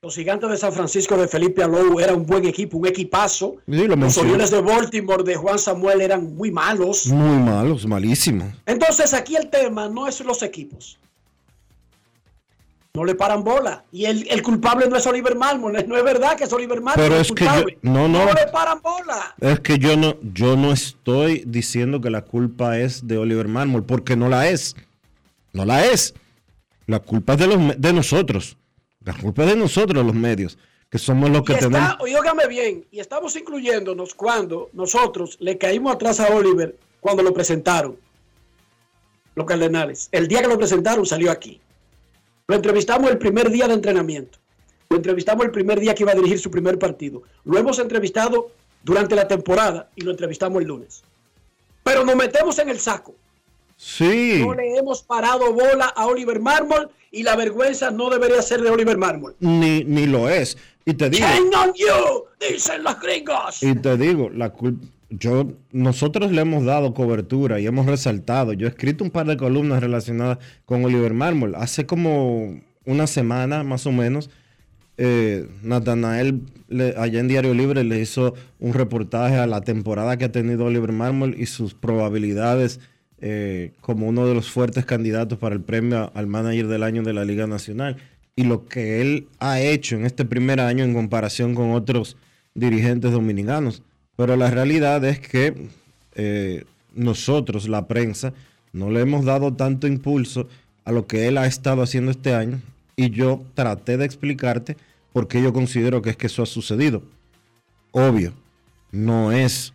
Los 0.00 0.14
gigantes 0.14 0.48
de 0.48 0.56
San 0.56 0.72
Francisco 0.72 1.16
de 1.16 1.26
Felipe 1.26 1.60
Alou 1.60 1.98
era 1.98 2.14
un 2.14 2.24
buen 2.24 2.44
equipo, 2.46 2.78
un 2.78 2.86
equipazo. 2.86 3.56
Sí, 3.66 3.84
lo 3.88 3.96
Los. 3.96 4.16
Orioles 4.16 4.52
de 4.52 4.60
Baltimore 4.60 5.24
de 5.24 5.34
Juan 5.34 5.58
Samuel 5.58 6.00
eran 6.00 6.36
muy 6.36 6.52
malos. 6.52 7.08
Muy 7.08 7.36
malos, 7.38 7.84
malísimos. 7.84 8.46
Entonces 8.64 9.12
aquí 9.12 9.34
el 9.34 9.50
tema 9.50 9.88
no 9.88 10.06
es 10.06 10.20
los 10.20 10.44
equipos. 10.44 10.98
No 12.94 13.04
le 13.04 13.16
paran 13.16 13.42
bola. 13.42 13.84
Y 13.90 14.04
el, 14.04 14.24
el 14.30 14.40
culpable 14.40 14.88
no 14.88 14.94
es 14.96 15.04
Oliver 15.08 15.34
Marmol. 15.34 15.72
No 15.88 15.96
es 15.96 16.04
verdad 16.04 16.36
que 16.36 16.44
es 16.44 16.52
Oliver 16.52 16.80
Marmol 16.80 17.02
Pero 17.04 17.16
el 17.16 17.20
es 17.22 17.32
que 17.32 17.44
yo- 17.44 17.50
culpable. 17.50 17.78
no, 17.82 18.06
no. 18.06 18.24
le 18.32 18.46
paran 18.52 18.80
bola. 18.80 19.34
Es 19.40 19.58
que 19.58 19.78
yo 19.80 19.96
no, 19.96 20.14
yo 20.32 20.56
no 20.56 20.70
estoy 20.72 21.42
diciendo 21.44 22.00
que 22.00 22.10
la 22.10 22.22
culpa 22.22 22.78
es 22.78 23.04
de 23.08 23.18
Oliver 23.18 23.48
Marmol, 23.48 23.82
porque 23.84 24.14
no 24.14 24.28
la 24.28 24.48
es. 24.48 24.76
No 25.52 25.64
la 25.64 25.84
es. 25.86 26.14
La 26.86 27.00
culpa 27.00 27.32
es 27.32 27.40
de, 27.40 27.46
los, 27.48 27.80
de 27.80 27.92
nosotros. 27.92 28.56
La 29.08 29.14
culpa 29.14 29.44
es 29.44 29.48
de 29.48 29.56
nosotros, 29.56 30.04
los 30.04 30.14
medios, 30.14 30.58
que 30.90 30.98
somos 30.98 31.30
los 31.30 31.42
que 31.42 31.54
Y 31.54 31.56
tenemos. 31.56 31.96
óigame 31.98 32.46
bien, 32.46 32.84
y 32.90 33.00
estamos 33.00 33.34
incluyéndonos 33.36 34.14
cuando 34.14 34.68
nosotros 34.74 35.38
le 35.40 35.56
caímos 35.56 35.94
atrás 35.94 36.20
a 36.20 36.28
Oliver 36.34 36.76
cuando 37.00 37.22
lo 37.22 37.32
presentaron. 37.32 37.96
Los 39.34 39.46
Cardenales. 39.46 40.10
El 40.12 40.28
día 40.28 40.42
que 40.42 40.48
lo 40.48 40.58
presentaron 40.58 41.06
salió 41.06 41.30
aquí. 41.30 41.58
Lo 42.48 42.54
entrevistamos 42.54 43.10
el 43.10 43.16
primer 43.16 43.48
día 43.48 43.66
de 43.66 43.72
entrenamiento. 43.72 44.38
Lo 44.90 44.98
entrevistamos 44.98 45.46
el 45.46 45.52
primer 45.52 45.80
día 45.80 45.94
que 45.94 46.02
iba 46.02 46.12
a 46.12 46.14
dirigir 46.14 46.38
su 46.38 46.50
primer 46.50 46.78
partido. 46.78 47.22
Lo 47.46 47.56
hemos 47.56 47.78
entrevistado 47.78 48.50
durante 48.82 49.14
la 49.14 49.26
temporada 49.26 49.88
y 49.96 50.02
lo 50.02 50.10
entrevistamos 50.10 50.60
el 50.60 50.68
lunes. 50.68 51.02
Pero 51.82 52.04
nos 52.04 52.14
metemos 52.14 52.58
en 52.58 52.68
el 52.68 52.78
saco. 52.78 53.14
Sí, 53.80 54.40
No 54.44 54.54
le 54.54 54.76
hemos 54.76 55.02
parado 55.04 55.52
bola 55.52 55.86
a 55.94 56.06
Oliver 56.06 56.40
Marmol 56.40 56.90
y 57.12 57.22
la 57.22 57.36
vergüenza 57.36 57.92
no 57.92 58.10
debería 58.10 58.42
ser 58.42 58.60
de 58.60 58.70
Oliver 58.70 58.98
Marmol. 58.98 59.36
ni, 59.38 59.84
ni 59.84 60.06
lo 60.06 60.28
es. 60.28 60.58
Y 60.84 60.94
te 60.94 61.08
digo, 61.08 61.26
on 61.26 61.72
you, 61.74 62.24
dicen 62.50 62.82
los 62.82 62.98
gringos. 63.00 63.62
y 63.62 63.74
te 63.76 63.96
digo, 63.96 64.30
la 64.30 64.50
culpa. 64.50 64.84
Yo, 65.10 65.52
nosotros 65.70 66.32
le 66.32 66.40
hemos 66.42 66.64
dado 66.64 66.92
cobertura 66.92 67.60
y 67.60 67.66
hemos 67.66 67.86
resaltado. 67.86 68.52
Yo 68.52 68.66
he 68.66 68.70
escrito 68.70 69.04
un 69.04 69.10
par 69.10 69.26
de 69.26 69.36
columnas 69.38 69.80
relacionadas 69.80 70.38
con 70.66 70.84
Oliver 70.84 71.14
Mármol. 71.14 71.54
Hace 71.54 71.86
como 71.86 72.60
una 72.84 73.06
semana 73.06 73.62
más 73.62 73.86
o 73.86 73.92
menos, 73.92 74.28
eh, 74.98 75.48
Natanael 75.62 76.42
le- 76.68 76.94
allá 76.98 77.20
en 77.20 77.28
Diario 77.28 77.54
Libre 77.54 77.84
le 77.84 78.00
hizo 78.00 78.34
un 78.58 78.74
reportaje 78.74 79.36
a 79.36 79.46
la 79.46 79.60
temporada 79.62 80.16
que 80.18 80.24
ha 80.26 80.32
tenido 80.32 80.64
Oliver 80.66 80.92
Mármol 80.92 81.36
y 81.38 81.46
sus 81.46 81.72
probabilidades 81.74 82.80
eh, 83.20 83.72
como 83.80 84.06
uno 84.06 84.26
de 84.26 84.34
los 84.34 84.50
fuertes 84.50 84.84
candidatos 84.84 85.38
para 85.38 85.54
el 85.54 85.60
premio 85.60 86.12
al 86.14 86.26
manager 86.26 86.68
del 86.68 86.82
año 86.82 87.02
de 87.02 87.12
la 87.12 87.24
Liga 87.24 87.46
Nacional. 87.46 87.96
Y 88.36 88.44
lo 88.44 88.66
que 88.66 89.00
él 89.00 89.26
ha 89.40 89.60
hecho 89.60 89.96
en 89.96 90.06
este 90.06 90.24
primer 90.24 90.60
año 90.60 90.84
en 90.84 90.94
comparación 90.94 91.54
con 91.54 91.72
otros 91.72 92.16
dirigentes 92.54 93.10
dominicanos. 93.10 93.82
Pero 94.16 94.36
la 94.36 94.50
realidad 94.50 95.04
es 95.04 95.18
que 95.20 95.68
eh, 96.14 96.64
nosotros, 96.94 97.68
la 97.68 97.86
prensa, 97.88 98.32
no 98.72 98.90
le 98.90 99.00
hemos 99.00 99.24
dado 99.24 99.54
tanto 99.54 99.86
impulso 99.86 100.48
a 100.84 100.92
lo 100.92 101.06
que 101.06 101.28
él 101.28 101.38
ha 101.38 101.46
estado 101.46 101.82
haciendo 101.82 102.10
este 102.10 102.34
año. 102.34 102.60
Y 102.96 103.10
yo 103.10 103.42
traté 103.54 103.96
de 103.96 104.04
explicarte 104.04 104.76
por 105.12 105.28
qué 105.28 105.42
yo 105.42 105.52
considero 105.52 106.02
que 106.02 106.10
es 106.10 106.16
que 106.16 106.26
eso 106.28 106.42
ha 106.42 106.46
sucedido. 106.46 107.02
Obvio, 107.92 108.32
no 108.92 109.32
es 109.32 109.72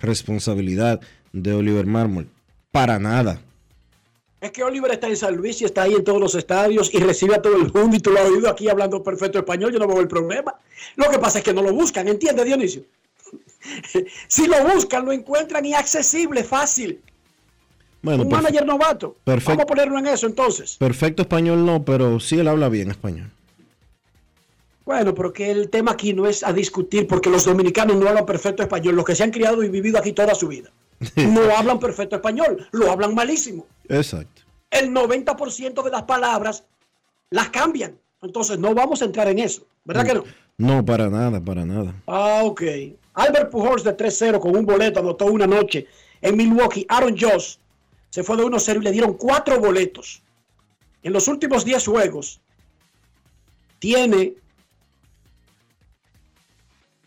responsabilidad 0.00 1.00
de 1.32 1.52
Oliver 1.52 1.86
Mármol. 1.86 2.28
Para 2.76 2.98
nada. 2.98 3.40
Es 4.38 4.50
que 4.50 4.62
Oliver 4.62 4.92
está 4.92 5.08
en 5.08 5.16
San 5.16 5.34
Luis 5.34 5.62
y 5.62 5.64
está 5.64 5.84
ahí 5.84 5.94
en 5.94 6.04
todos 6.04 6.20
los 6.20 6.34
estadios 6.34 6.92
y 6.92 6.98
recibe 6.98 7.34
a 7.34 7.40
todo 7.40 7.56
el 7.56 7.72
mundo 7.72 7.96
y 7.96 8.00
tú 8.00 8.10
lo 8.10 8.20
has 8.20 8.28
oído 8.28 8.50
aquí 8.50 8.68
hablando 8.68 9.02
perfecto 9.02 9.38
español, 9.38 9.72
yo 9.72 9.78
no 9.78 9.86
veo 9.88 9.98
el 9.98 10.08
problema. 10.08 10.54
Lo 10.96 11.10
que 11.10 11.18
pasa 11.18 11.38
es 11.38 11.44
que 11.44 11.54
no 11.54 11.62
lo 11.62 11.72
buscan, 11.72 12.06
¿entiendes, 12.06 12.44
Dionisio? 12.44 12.82
si 14.28 14.46
lo 14.46 14.62
buscan, 14.74 15.06
lo 15.06 15.12
encuentran 15.12 15.64
y 15.64 15.72
accesible, 15.72 16.44
fácil. 16.44 17.00
Bueno, 18.02 18.24
Un 18.24 18.28
manager 18.28 18.66
novato. 18.66 19.16
Perfecto. 19.24 19.52
Vamos 19.52 19.62
a 19.62 19.66
ponerlo 19.66 19.98
en 19.98 20.08
eso 20.08 20.26
entonces. 20.26 20.76
perfecto 20.76 21.22
español 21.22 21.64
no, 21.64 21.82
pero 21.82 22.20
sí 22.20 22.38
él 22.38 22.48
habla 22.48 22.68
bien 22.68 22.90
español. 22.90 23.30
Bueno, 24.84 25.14
pero 25.14 25.32
que 25.32 25.50
el 25.50 25.70
tema 25.70 25.92
aquí 25.92 26.12
no 26.12 26.26
es 26.26 26.44
a 26.44 26.52
discutir 26.52 27.06
porque 27.06 27.30
los 27.30 27.46
dominicanos 27.46 27.96
no 27.96 28.06
hablan 28.06 28.26
perfecto 28.26 28.62
español, 28.62 28.96
los 28.96 29.06
que 29.06 29.14
se 29.14 29.22
han 29.22 29.30
criado 29.30 29.64
y 29.64 29.70
vivido 29.70 29.98
aquí 29.98 30.12
toda 30.12 30.34
su 30.34 30.48
vida. 30.48 30.70
No 31.16 31.54
hablan 31.56 31.78
perfecto 31.78 32.16
español, 32.16 32.66
lo 32.72 32.90
hablan 32.90 33.14
malísimo. 33.14 33.66
Exacto. 33.88 34.42
el 34.70 34.90
90% 34.92 35.82
de 35.82 35.90
las 35.90 36.02
palabras 36.02 36.64
las 37.30 37.50
cambian. 37.50 37.98
Entonces 38.22 38.58
no 38.58 38.74
vamos 38.74 39.02
a 39.02 39.04
entrar 39.04 39.28
en 39.28 39.38
eso, 39.38 39.66
¿verdad 39.84 40.06
que 40.06 40.14
no? 40.14 40.24
No, 40.58 40.84
para 40.84 41.08
nada, 41.08 41.40
para 41.40 41.64
nada. 41.66 41.94
Ah, 42.06 42.40
ok. 42.42 42.62
Albert 43.14 43.50
Pujols 43.50 43.84
de 43.84 43.96
3-0 43.96 44.40
con 44.40 44.56
un 44.56 44.64
boleto 44.64 45.00
anotó 45.00 45.26
una 45.26 45.46
noche 45.46 45.86
en 46.20 46.36
Milwaukee. 46.36 46.86
Aaron 46.88 47.16
Josh 47.18 47.56
se 48.10 48.22
fue 48.22 48.36
de 48.36 48.44
1-0 48.44 48.76
y 48.80 48.84
le 48.84 48.90
dieron 48.92 49.14
cuatro 49.14 49.60
boletos. 49.60 50.22
En 51.02 51.12
los 51.12 51.28
últimos 51.28 51.64
10 51.64 51.86
juegos 51.86 52.40
tiene 53.78 54.34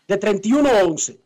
de 0.06 0.16
31 0.16 0.68
a 0.68 0.84
11. 0.84 1.18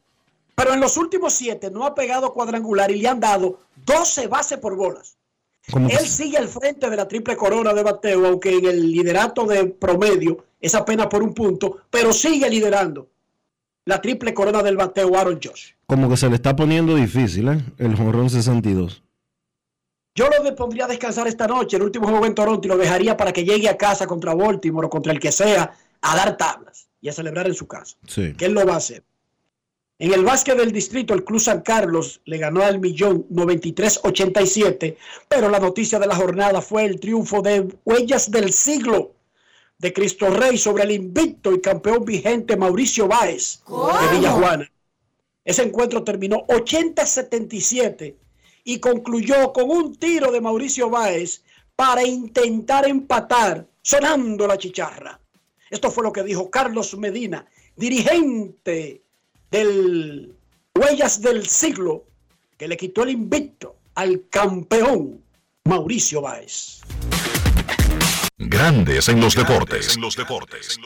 Pero 0.55 0.75
en 0.75 0.81
los 0.81 0.97
últimos 0.97 1.33
7 1.35 1.71
no 1.71 1.85
ha 1.85 1.95
pegado 1.95 2.33
cuadrangular 2.33 2.91
y 2.91 3.01
le 3.01 3.09
han 3.09 3.21
dado 3.21 3.61
12 3.85 4.29
bases 4.29 4.59
por 4.59 4.77
bolas. 4.77 5.17
Él 5.67 6.07
sigue 6.07 6.37
al 6.37 6.49
frente 6.49 6.91
de 6.91 6.97
la 6.97 7.09
triple 7.09 7.37
corona 7.37 7.73
de 7.73 7.83
bateo, 7.83 8.27
aunque 8.27 8.59
en 8.59 8.67
el 8.67 8.93
liderato 8.93 9.47
de 9.47 9.65
promedio 9.67 10.45
es 10.61 10.75
apenas 10.75 11.07
por 11.07 11.23
un 11.23 11.33
punto, 11.33 11.79
pero 11.91 12.13
sigue 12.13 12.49
liderando 12.51 13.09
la 13.87 14.01
triple 14.01 14.35
corona 14.35 14.63
del 14.63 14.77
bateo 14.77 15.17
Aaron 15.17 15.41
Josh. 15.43 15.73
Como 15.87 16.09
que 16.09 16.17
se 16.17 16.29
le 16.29 16.37
está 16.37 16.55
poniendo 16.55 16.95
difícil, 16.95 17.49
¿eh? 17.49 17.65
El 17.79 17.97
jonrón 17.97 18.31
62. 18.31 19.03
Yo 20.15 20.29
lo 20.29 20.55
pondría 20.55 20.85
a 20.85 20.89
descansar 20.89 21.27
esta 21.27 21.47
noche, 21.47 21.77
el 21.77 21.83
último 21.83 22.09
juego 22.09 22.25
en 22.25 22.35
Toronto, 22.35 22.67
y 22.67 22.71
lo 22.71 22.77
dejaría 22.77 23.17
para 23.17 23.33
que 23.33 23.45
llegue 23.45 23.69
a 23.69 23.77
casa 23.77 24.07
contra 24.07 24.35
Baltimore 24.35 24.87
o 24.87 24.91
contra 24.91 25.13
el 25.13 25.19
que 25.19 25.33
sea 25.33 25.75
a 26.01 26.17
dar 26.17 26.37
tablas 26.37 26.89
y 27.01 27.09
a 27.09 27.13
celebrar 27.13 27.47
en 27.47 27.55
su 27.55 27.67
casa. 27.67 27.97
Sí. 28.07 28.33
Que 28.35 28.45
él 28.45 28.53
lo 28.53 28.65
va 28.65 28.75
a 28.75 28.77
hacer. 28.77 29.03
En 29.97 30.13
el 30.13 30.25
básquet 30.25 30.57
del 30.57 30.73
distrito, 30.73 31.15
el 31.15 31.25
Club 31.25 31.39
San 31.39 31.61
Carlos 31.61 32.21
le 32.25 32.39
ganó 32.39 32.65
al 32.65 32.81
millón 32.81 33.29
93-87, 33.29 34.97
pero 35.29 35.49
la 35.49 35.61
noticia 35.61 36.01
de 36.01 36.09
la 36.09 36.17
jornada 36.17 36.61
fue 36.61 36.85
el 36.85 36.99
triunfo 36.99 37.43
de 37.43 37.69
Huellas 37.85 38.29
del 38.29 38.53
Siglo 38.53 39.13
de 39.79 39.93
Cristo 39.93 40.31
Rey 40.31 40.59
sobre 40.59 40.83
el 40.83 40.91
invicto 40.91 41.53
y 41.53 41.61
campeón 41.61 42.05
vigente 42.05 42.57
Mauricio 42.57 43.07
Báez 43.07 43.63
de 43.69 44.17
Villajuana. 44.17 44.69
Ese 45.45 45.63
encuentro 45.63 46.03
terminó 46.03 46.45
80-77 46.49 48.17
y 48.65 48.81
concluyó 48.81 49.53
con 49.53 49.71
un 49.71 49.95
tiro 49.95 50.33
de 50.33 50.41
Mauricio 50.41 50.91
Báez 50.91 51.45
para 51.77 52.03
intentar 52.03 52.89
empatar, 52.89 53.65
sonando 53.81 54.49
la 54.49 54.59
chicharra. 54.59 55.21
Esto 55.71 55.93
fue 55.93 56.03
lo 56.03 56.13
que 56.13 56.25
dijo 56.25 56.51
Carlos 56.51 56.97
Medina, 56.97 57.47
dirigente 57.77 59.04
del 59.55 60.35
Huellas 60.75 61.23
del 61.23 61.47
Siglo, 61.47 62.07
que 62.59 62.67
le 62.67 62.77
quitó 62.77 63.05
el 63.05 63.11
invicto 63.11 63.77
al 63.95 64.25
campeón 64.29 65.23
Mauricio 65.65 66.23
Báez. 66.23 66.81
Grandes 68.37 69.09
en 69.09 69.21
los 69.21 69.37
deportes. 69.37 69.95
En 69.95 70.03
los 70.03 70.17
deportes. 70.17 70.77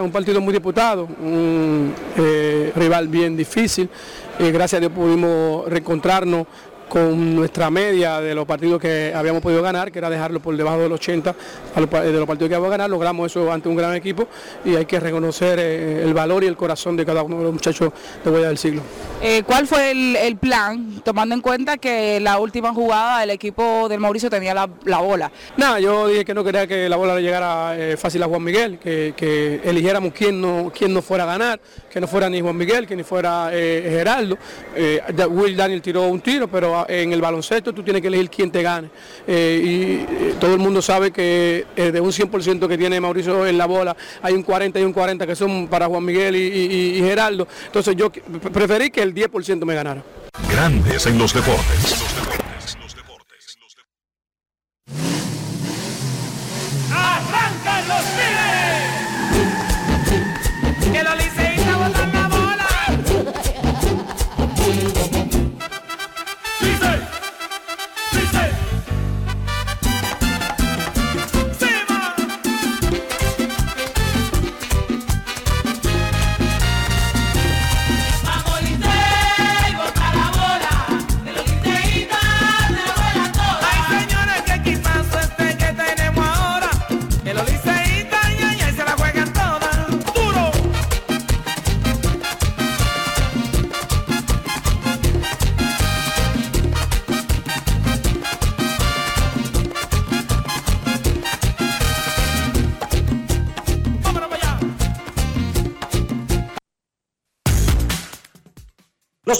Un 0.00 0.12
partido 0.12 0.40
muy 0.40 0.52
disputado, 0.52 1.04
un 1.04 1.92
eh, 2.16 2.72
rival 2.76 3.08
bien 3.08 3.36
difícil. 3.36 3.90
Eh, 4.38 4.52
gracias 4.52 4.78
a 4.78 4.80
Dios 4.80 4.92
pudimos 4.92 5.68
reencontrarnos 5.68 6.46
con 6.92 7.34
nuestra 7.34 7.70
media 7.70 8.20
de 8.20 8.34
los 8.34 8.44
partidos 8.44 8.78
que 8.78 9.14
habíamos 9.16 9.40
podido 9.40 9.62
ganar, 9.62 9.90
que 9.90 9.98
era 9.98 10.10
dejarlo 10.10 10.40
por 10.40 10.54
debajo 10.54 10.80
del 10.80 10.92
80 10.92 11.34
a 11.74 11.80
los, 11.80 11.90
de 11.90 12.12
los 12.12 12.26
partidos 12.26 12.50
que 12.50 12.54
habíamos 12.54 12.70
ganar, 12.70 12.90
logramos 12.90 13.30
eso 13.30 13.50
ante 13.50 13.66
un 13.70 13.76
gran 13.76 13.94
equipo 13.94 14.28
y 14.62 14.76
hay 14.76 14.84
que 14.84 15.00
reconocer 15.00 15.58
eh, 15.58 16.02
el 16.02 16.12
valor 16.12 16.44
y 16.44 16.48
el 16.48 16.56
corazón 16.58 16.94
de 16.98 17.06
cada 17.06 17.22
uno 17.22 17.38
de 17.38 17.44
los 17.44 17.52
muchachos 17.54 17.94
de 18.22 18.30
Huella 18.30 18.48
del 18.48 18.58
Siglo. 18.58 18.82
Eh, 19.22 19.42
¿Cuál 19.46 19.66
fue 19.66 19.90
el, 19.90 20.16
el, 20.16 20.36
plan, 20.36 21.00
tomando 21.02 21.34
en 21.34 21.40
cuenta 21.40 21.78
que 21.78 22.20
la 22.20 22.38
última 22.38 22.74
jugada 22.74 23.22
el 23.22 23.30
equipo 23.30 23.88
del 23.88 23.98
Mauricio 23.98 24.28
tenía 24.28 24.52
la, 24.52 24.68
la 24.84 24.98
bola? 24.98 25.32
Nada, 25.56 25.80
yo 25.80 26.08
dije 26.08 26.26
que 26.26 26.34
no 26.34 26.44
quería 26.44 26.66
que 26.66 26.90
la 26.90 26.96
bola 26.96 27.14
le 27.14 27.22
llegara 27.22 27.74
eh, 27.74 27.96
fácil 27.96 28.22
a 28.22 28.26
Juan 28.26 28.44
Miguel, 28.44 28.78
que, 28.78 29.14
que, 29.16 29.62
eligiéramos 29.64 30.12
quién 30.12 30.38
no, 30.38 30.70
quién 30.76 30.92
no 30.92 31.00
fuera 31.00 31.24
a 31.24 31.28
ganar, 31.28 31.58
que 31.90 32.02
no 32.02 32.06
fuera 32.06 32.28
ni 32.28 32.42
Juan 32.42 32.56
Miguel, 32.56 32.86
que 32.86 32.96
ni 32.96 33.02
fuera 33.02 33.48
Geraldo. 33.50 34.36
Will 35.30 35.56
Daniel 35.56 35.80
tiró 35.80 36.02
un 36.08 36.20
tiro, 36.20 36.48
pero 36.48 36.81
en 36.88 37.12
el 37.12 37.20
baloncesto 37.20 37.72
tú 37.72 37.82
tienes 37.82 38.02
que 38.02 38.08
elegir 38.08 38.30
quién 38.30 38.50
te 38.50 38.62
gane. 38.62 38.90
Eh, 39.26 40.04
y 40.04 40.32
todo 40.38 40.54
el 40.54 40.60
mundo 40.60 40.82
sabe 40.82 41.10
que 41.10 41.66
eh, 41.76 41.90
de 41.90 42.00
un 42.00 42.10
100% 42.10 42.68
que 42.68 42.78
tiene 42.78 43.00
Mauricio 43.00 43.46
en 43.46 43.58
la 43.58 43.66
bola, 43.66 43.96
hay 44.22 44.34
un 44.34 44.42
40 44.42 44.80
y 44.80 44.84
un 44.84 44.92
40 44.92 45.26
que 45.26 45.36
son 45.36 45.68
para 45.68 45.86
Juan 45.86 46.04
Miguel 46.04 46.36
y, 46.36 46.98
y, 46.98 47.00
Geraldo. 47.00 47.46
Entonces 47.66 47.96
yo 47.96 48.10
preferí 48.10 48.90
que 48.90 49.02
el 49.02 49.14
10% 49.14 49.64
me 49.64 49.74
ganara. 49.74 50.02
Grandes 50.50 51.06
en 51.06 51.18
los 51.18 51.32
deportes. 51.32 52.02
¡Arrancan 52.18 52.41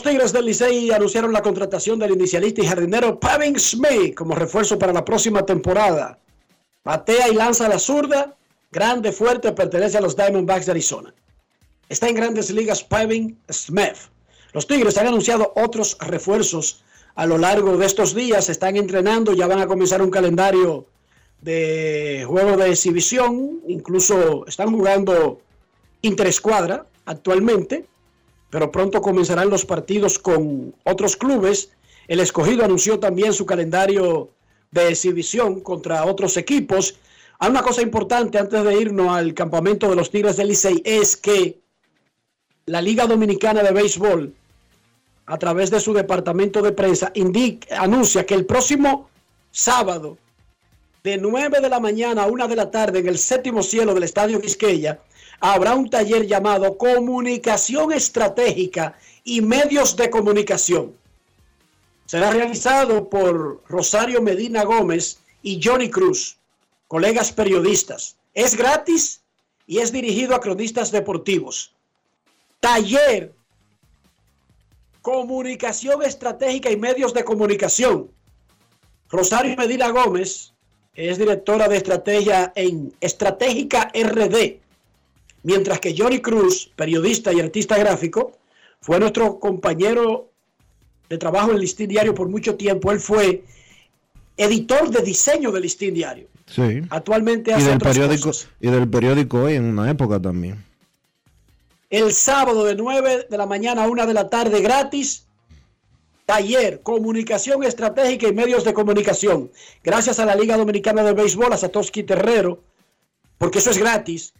Tigres 0.02 0.32
del 0.32 0.46
Licey 0.46 0.90
anunciaron 0.90 1.32
la 1.32 1.42
contratación 1.42 1.98
del 1.98 2.12
inicialista 2.12 2.60
y 2.60 2.66
jardinero 2.66 3.20
Pavin 3.20 3.58
Smith 3.58 4.14
como 4.14 4.34
refuerzo 4.34 4.78
para 4.78 4.92
la 4.92 5.04
próxima 5.04 5.46
temporada. 5.46 6.18
Batea 6.84 7.28
y 7.28 7.34
lanza 7.34 7.68
la 7.68 7.78
zurda, 7.78 8.36
grande, 8.70 9.12
fuerte, 9.12 9.52
pertenece 9.52 9.98
a 9.98 10.00
los 10.00 10.16
Diamondbacks 10.16 10.66
de 10.66 10.72
Arizona. 10.72 11.14
Está 11.88 12.08
en 12.08 12.16
grandes 12.16 12.50
ligas 12.50 12.82
Pavin 12.82 13.38
Smith. 13.50 13.96
Los 14.52 14.66
Tigres 14.66 14.98
han 14.98 15.06
anunciado 15.06 15.52
otros 15.54 15.96
refuerzos 16.00 16.82
a 17.14 17.24
lo 17.24 17.38
largo 17.38 17.76
de 17.76 17.86
estos 17.86 18.14
días. 18.14 18.48
Están 18.48 18.76
entrenando, 18.76 19.34
ya 19.34 19.46
van 19.46 19.60
a 19.60 19.66
comenzar 19.66 20.02
un 20.02 20.10
calendario 20.10 20.86
de 21.40 22.24
juego 22.26 22.56
de 22.56 22.70
exhibición. 22.70 23.60
Incluso 23.68 24.46
están 24.46 24.72
jugando 24.72 25.40
interescuadra 26.02 26.86
actualmente 27.06 27.86
pero 28.52 28.70
pronto 28.70 29.00
comenzarán 29.00 29.48
los 29.48 29.64
partidos 29.64 30.18
con 30.18 30.74
otros 30.84 31.16
clubes. 31.16 31.70
El 32.06 32.20
escogido 32.20 32.62
anunció 32.62 32.98
también 32.98 33.32
su 33.32 33.46
calendario 33.46 34.28
de 34.70 34.90
exhibición 34.90 35.60
contra 35.60 36.04
otros 36.04 36.36
equipos. 36.36 36.96
Hay 37.38 37.48
una 37.48 37.62
cosa 37.62 37.80
importante 37.80 38.38
antes 38.38 38.62
de 38.62 38.78
irnos 38.78 39.08
al 39.08 39.32
campamento 39.32 39.88
de 39.88 39.96
los 39.96 40.10
Tigres 40.10 40.36
del 40.36 40.48
Licey 40.48 40.82
es 40.84 41.16
que 41.16 41.60
la 42.66 42.82
Liga 42.82 43.06
Dominicana 43.06 43.62
de 43.62 43.72
Béisbol, 43.72 44.34
a 45.24 45.38
través 45.38 45.70
de 45.70 45.80
su 45.80 45.94
departamento 45.94 46.60
de 46.60 46.72
prensa, 46.72 47.10
indica, 47.14 47.80
anuncia 47.80 48.26
que 48.26 48.34
el 48.34 48.44
próximo 48.44 49.08
sábado, 49.50 50.18
de 51.02 51.18
9 51.18 51.60
de 51.60 51.68
la 51.68 51.80
mañana 51.80 52.22
a 52.22 52.26
1 52.26 52.48
de 52.48 52.56
la 52.56 52.70
tarde, 52.70 53.00
en 53.00 53.08
el 53.08 53.18
séptimo 53.18 53.62
cielo 53.62 53.92
del 53.92 54.04
Estadio 54.04 54.40
Quisqueya, 54.40 55.00
habrá 55.40 55.74
un 55.74 55.90
taller 55.90 56.26
llamado 56.26 56.78
Comunicación 56.78 57.92
Estratégica 57.92 58.96
y 59.24 59.40
Medios 59.40 59.96
de 59.96 60.10
Comunicación. 60.10 60.94
Será 62.06 62.30
realizado 62.30 63.08
por 63.08 63.62
Rosario 63.68 64.22
Medina 64.22 64.62
Gómez 64.62 65.18
y 65.42 65.60
Johnny 65.62 65.90
Cruz, 65.90 66.36
colegas 66.86 67.32
periodistas. 67.32 68.16
Es 68.34 68.56
gratis 68.56 69.22
y 69.66 69.78
es 69.78 69.90
dirigido 69.90 70.36
a 70.36 70.40
cronistas 70.40 70.92
deportivos. 70.92 71.72
Taller 72.60 73.32
Comunicación 75.00 76.02
Estratégica 76.04 76.70
y 76.70 76.76
Medios 76.76 77.12
de 77.12 77.24
Comunicación. 77.24 78.08
Rosario 79.10 79.56
Medina 79.56 79.88
Gómez 79.88 80.51
es 80.94 81.18
directora 81.18 81.68
de 81.68 81.76
estrategia 81.76 82.52
en 82.54 82.92
Estratégica 83.00 83.90
RD 83.94 84.62
mientras 85.42 85.80
que 85.80 85.94
Johnny 85.96 86.20
Cruz, 86.20 86.70
periodista 86.76 87.32
y 87.32 87.40
artista 87.40 87.76
gráfico, 87.78 88.32
fue 88.80 88.98
nuestro 88.98 89.38
compañero 89.38 90.30
de 91.08 91.18
trabajo 91.18 91.52
en 91.52 91.58
Listín 91.60 91.88
Diario 91.88 92.14
por 92.14 92.28
mucho 92.28 92.56
tiempo. 92.56 92.90
Él 92.90 93.00
fue 93.00 93.44
editor 94.36 94.90
de 94.90 95.02
diseño 95.02 95.52
del 95.52 95.62
Listín 95.62 95.94
Diario. 95.94 96.28
Sí. 96.46 96.82
Actualmente 96.90 97.50
Y 97.50 97.54
hace 97.54 97.66
del, 97.66 97.76
otras 97.76 97.96
periódico, 97.96 98.28
cosas. 98.28 98.48
y 98.60 98.68
del 98.68 98.88
periódico 98.88 99.42
hoy 99.42 99.54
en 99.54 99.64
una 99.64 99.90
época 99.90 100.20
también. 100.20 100.64
El 101.90 102.12
sábado 102.12 102.64
de 102.64 102.74
9 102.74 103.26
de 103.30 103.38
la 103.38 103.46
mañana 103.46 103.84
a 103.84 103.88
1 103.88 104.06
de 104.06 104.14
la 104.14 104.28
tarde 104.30 104.60
gratis. 104.60 105.26
Taller, 106.26 106.80
comunicación 106.82 107.64
estratégica 107.64 108.28
y 108.28 108.32
medios 108.32 108.64
de 108.64 108.72
comunicación. 108.72 109.50
Gracias 109.82 110.18
a 110.18 110.24
la 110.24 110.34
Liga 110.36 110.56
Dominicana 110.56 111.02
de 111.02 111.12
Béisbol, 111.12 111.52
a 111.52 111.56
Satoshi 111.56 112.04
Terrero, 112.04 112.62
porque 113.38 113.58
eso 113.58 113.70
es 113.70 113.78
gratis, 113.78 114.32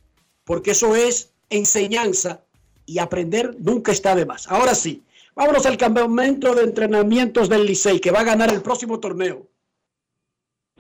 porque 0.44 0.70
eso 0.72 0.94
es 0.94 1.30
enseñanza 1.50 2.40
y 2.86 2.98
aprender 2.98 3.56
nunca 3.58 3.92
está 3.92 4.14
de 4.14 4.26
más. 4.26 4.46
Ahora 4.48 4.74
sí, 4.74 5.02
vámonos 5.34 5.66
al 5.66 5.76
campamento 5.76 6.54
de 6.54 6.62
entrenamientos 6.64 7.48
del 7.48 7.66
Licey, 7.66 8.00
que 8.00 8.10
va 8.10 8.20
a 8.20 8.24
ganar 8.24 8.52
el 8.52 8.62
próximo 8.62 9.00
torneo. 9.00 9.46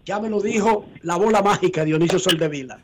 Ya 0.04 0.18
me 0.18 0.30
lo 0.30 0.40
dijo 0.40 0.86
la 1.02 1.16
bola 1.16 1.42
mágica 1.42 1.84
Dionisio 1.84 2.18
Soldevila. 2.18 2.80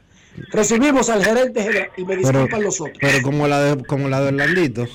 Recibimos 0.53 1.09
al 1.09 1.25
gerente 1.25 1.63
general 1.63 1.91
y 1.97 2.03
me 2.05 2.17
Pero, 2.17 2.29
disculpan 2.31 2.63
los 2.63 2.81
otros. 2.81 2.97
pero 3.01 3.23
como 3.23 3.49
la 3.49 3.61
de 3.61 3.85
como 3.85 4.09
la 4.09 4.21
de 4.21 4.29
Orlandito. 4.29 4.87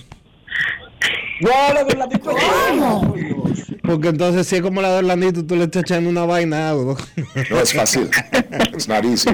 No, 1.43 1.73
la 1.73 1.84
de 1.84 1.91
Orlandito 1.91 2.32
¿Cómo? 2.32 3.15
Porque 3.84 4.08
entonces 4.08 4.47
si 4.47 4.56
es 4.56 4.62
como 4.62 4.82
la 4.82 4.91
de 4.91 4.97
Orlandito, 4.99 5.45
tú 5.45 5.56
le 5.56 5.65
estás 5.65 5.84
echando 5.84 6.10
una 6.10 6.25
vaina 6.25 6.67
a 6.67 6.69
algo. 6.71 6.97
No 7.49 7.60
es 7.60 7.73
fácil. 7.73 8.10
Not 8.88 9.06
easy. 9.06 9.29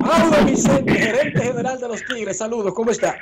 Audo 0.00 0.44
Vicente, 0.46 0.92
gerente 0.94 1.40
general 1.40 1.78
de 1.78 1.88
los 1.88 2.04
Tigres. 2.06 2.38
Saludos, 2.38 2.72
¿cómo 2.74 2.90
está? 2.90 3.16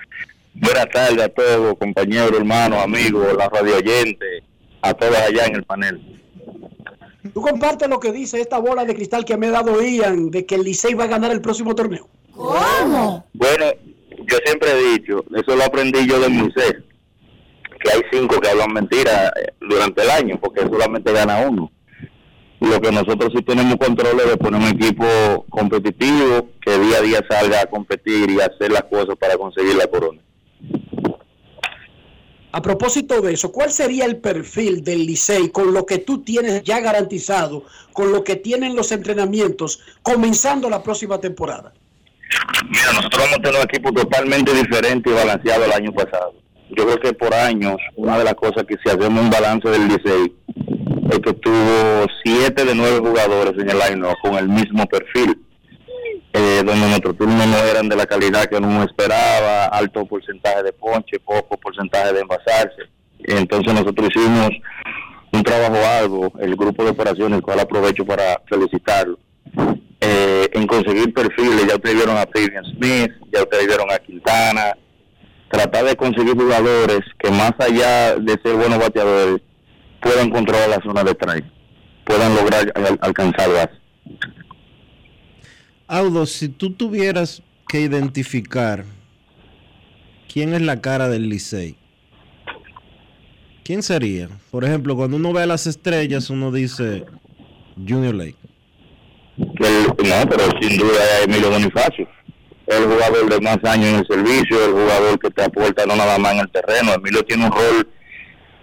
Buenas 0.54 0.88
tardes 0.90 1.22
a 1.22 1.28
todos, 1.28 1.76
compañeros, 1.78 2.32
hermanos, 2.32 2.82
amigos, 2.82 3.26
la 3.36 3.48
radio 3.48 3.76
oyente, 3.76 4.42
a 4.82 4.94
todos 4.94 5.16
allá 5.16 5.46
en 5.46 5.56
el 5.56 5.64
panel. 5.64 6.20
¿Tú 7.32 7.40
compartes 7.40 7.88
lo 7.88 8.00
que 8.00 8.12
dice 8.12 8.40
esta 8.40 8.58
bola 8.58 8.84
de 8.84 8.94
cristal 8.94 9.24
que 9.24 9.36
me 9.36 9.48
ha 9.48 9.50
dado 9.50 9.80
Ian 9.82 10.30
de 10.30 10.46
que 10.46 10.54
el 10.54 10.62
Licey 10.62 10.94
va 10.94 11.04
a 11.04 11.08
ganar 11.08 11.30
el 11.32 11.40
próximo 11.40 11.74
torneo? 11.74 12.08
¿Cómo? 12.34 13.26
Bueno, 13.34 13.66
yo 14.26 14.38
siempre 14.44 14.70
he 14.70 14.98
dicho, 14.98 15.24
eso 15.34 15.56
lo 15.56 15.64
aprendí 15.64 16.06
yo 16.06 16.18
de 16.18 16.28
Moisés, 16.28 16.76
que 17.82 17.90
hay 17.90 18.02
cinco 18.12 18.40
que 18.40 18.48
hablan 18.48 18.72
mentiras 18.72 19.32
eh, 19.36 19.52
durante 19.60 20.02
el 20.02 20.10
año, 20.10 20.38
porque 20.40 20.60
solamente 20.60 21.12
gana 21.12 21.46
uno. 21.48 21.70
Lo 22.60 22.80
que 22.80 22.92
nosotros 22.92 23.32
sí 23.34 23.42
tenemos 23.42 23.76
control 23.76 24.20
es 24.20 24.30
de 24.30 24.36
poner 24.36 24.60
un 24.60 24.68
equipo 24.68 25.46
competitivo 25.48 26.50
que 26.60 26.78
día 26.78 26.98
a 26.98 27.02
día 27.02 27.24
salga 27.28 27.62
a 27.62 27.66
competir 27.66 28.30
y 28.30 28.40
hacer 28.40 28.70
las 28.70 28.84
cosas 28.84 29.16
para 29.18 29.38
conseguir 29.38 29.76
la 29.76 29.86
corona. 29.86 30.20
A 32.52 32.60
propósito 32.60 33.20
de 33.22 33.32
eso, 33.32 33.52
¿cuál 33.52 33.70
sería 33.70 34.04
el 34.04 34.16
perfil 34.16 34.82
del 34.82 35.06
Licey 35.06 35.50
con 35.50 35.72
lo 35.72 35.86
que 35.86 35.98
tú 35.98 36.22
tienes 36.22 36.64
ya 36.64 36.80
garantizado, 36.80 37.64
con 37.92 38.12
lo 38.12 38.24
que 38.24 38.36
tienen 38.36 38.74
los 38.74 38.90
entrenamientos, 38.90 39.80
comenzando 40.02 40.68
la 40.68 40.82
próxima 40.82 41.18
temporada? 41.18 41.72
Mira, 42.68 42.92
nosotros 42.92 43.22
vamos 43.22 43.38
a 43.38 43.42
tener 43.42 43.60
un 43.60 43.68
equipo 43.68 43.92
totalmente 43.92 44.52
diferente 44.52 45.10
y 45.10 45.12
balanceado 45.12 45.64
el 45.64 45.72
año 45.72 45.92
pasado. 45.92 46.34
Yo 46.76 46.84
creo 46.84 47.00
que 47.00 47.12
por 47.12 47.34
años, 47.34 47.76
una 47.96 48.18
de 48.18 48.24
las 48.24 48.34
cosas 48.34 48.64
que 48.64 48.76
si 48.82 48.88
hacemos 48.88 49.22
un 49.22 49.30
balance 49.30 49.68
del 49.68 49.88
Licey, 49.88 50.32
es 51.10 51.18
que 51.18 51.32
tuvo 51.34 52.06
siete 52.22 52.64
de 52.64 52.74
nueve 52.74 52.98
jugadores 52.98 53.54
en 53.54 53.68
el 53.68 53.78
line 53.78 54.08
con 54.22 54.34
el 54.34 54.48
mismo 54.48 54.86
perfil, 54.86 55.36
eh, 56.32 56.62
donde 56.64 56.88
nuestros 56.88 57.16
turnos 57.16 57.46
no 57.46 57.56
eran 57.56 57.88
de 57.88 57.96
la 57.96 58.06
calidad 58.06 58.46
que 58.46 58.56
uno 58.56 58.84
esperaba, 58.84 59.64
alto 59.66 60.06
porcentaje 60.06 60.62
de 60.62 60.72
ponche, 60.72 61.18
poco 61.18 61.56
porcentaje 61.56 62.12
de 62.12 62.20
envasarse. 62.20 62.82
Entonces 63.18 63.74
nosotros 63.74 64.08
hicimos 64.14 64.50
un 65.32 65.42
trabajo 65.42 65.76
algo, 65.98 66.32
el 66.40 66.54
grupo 66.54 66.84
de 66.84 66.90
operaciones, 66.90 67.38
el 67.38 67.42
cual 67.42 67.60
aprovecho 67.60 68.04
para 68.04 68.40
felicitarlo, 68.48 69.18
eh, 70.00 70.48
en 70.52 70.66
conseguir 70.66 71.12
perfiles, 71.12 71.66
ya 71.66 71.74
ustedes 71.74 71.96
vieron 71.96 72.16
a 72.16 72.26
Fabian 72.32 72.64
Smith, 72.64 73.12
ya 73.32 73.42
ustedes 73.42 73.66
vieron 73.66 73.90
a 73.90 73.98
Quintana, 73.98 74.76
tratar 75.50 75.84
de 75.84 75.96
conseguir 75.96 76.34
jugadores 76.34 77.00
que 77.18 77.30
más 77.30 77.52
allá 77.58 78.16
de 78.16 78.38
ser 78.42 78.54
buenos 78.56 78.78
bateadores, 78.78 79.40
puedan 80.00 80.30
controlar 80.30 80.68
la 80.70 80.80
zona 80.82 81.04
de 81.04 81.10
strike, 81.12 81.44
puedan 82.04 82.34
lograr 82.34 82.72
al- 82.74 82.98
alcanzar 83.02 83.48
base. 83.50 83.80
Audo, 85.88 86.24
si 86.26 86.48
tú 86.48 86.70
tuvieras 86.72 87.42
que 87.68 87.80
identificar 87.80 88.84
quién 90.32 90.54
es 90.54 90.62
la 90.62 90.80
cara 90.80 91.08
del 91.08 91.28
Licey, 91.28 91.76
¿quién 93.64 93.82
sería? 93.82 94.28
Por 94.50 94.64
ejemplo, 94.64 94.94
cuando 94.96 95.16
uno 95.16 95.32
ve 95.32 95.42
a 95.42 95.46
las 95.46 95.66
estrellas, 95.66 96.30
uno 96.30 96.52
dice 96.52 97.04
Junior 97.76 98.14
Lake. 98.14 98.36
El- 99.36 99.86
no, 100.08 100.28
pero 100.28 100.44
sin 100.60 100.78
duda 100.78 100.98
es 101.18 101.26
Emilio 101.26 101.50
Bonifacio. 101.50 102.08
El 102.66 102.84
jugador 102.84 103.28
de 103.28 103.40
más 103.40 103.58
años 103.64 103.88
en 103.88 103.96
el 103.96 104.06
servicio, 104.06 104.64
el 104.64 104.72
jugador 104.72 105.18
que 105.18 105.30
te 105.30 105.42
aporta 105.42 105.86
no 105.86 105.96
nada 105.96 106.18
más 106.18 106.34
en 106.34 106.40
el 106.40 106.50
terreno. 106.50 106.92
Emilio 106.94 107.24
tiene 107.24 107.46
un 107.46 107.52
rol 107.52 107.88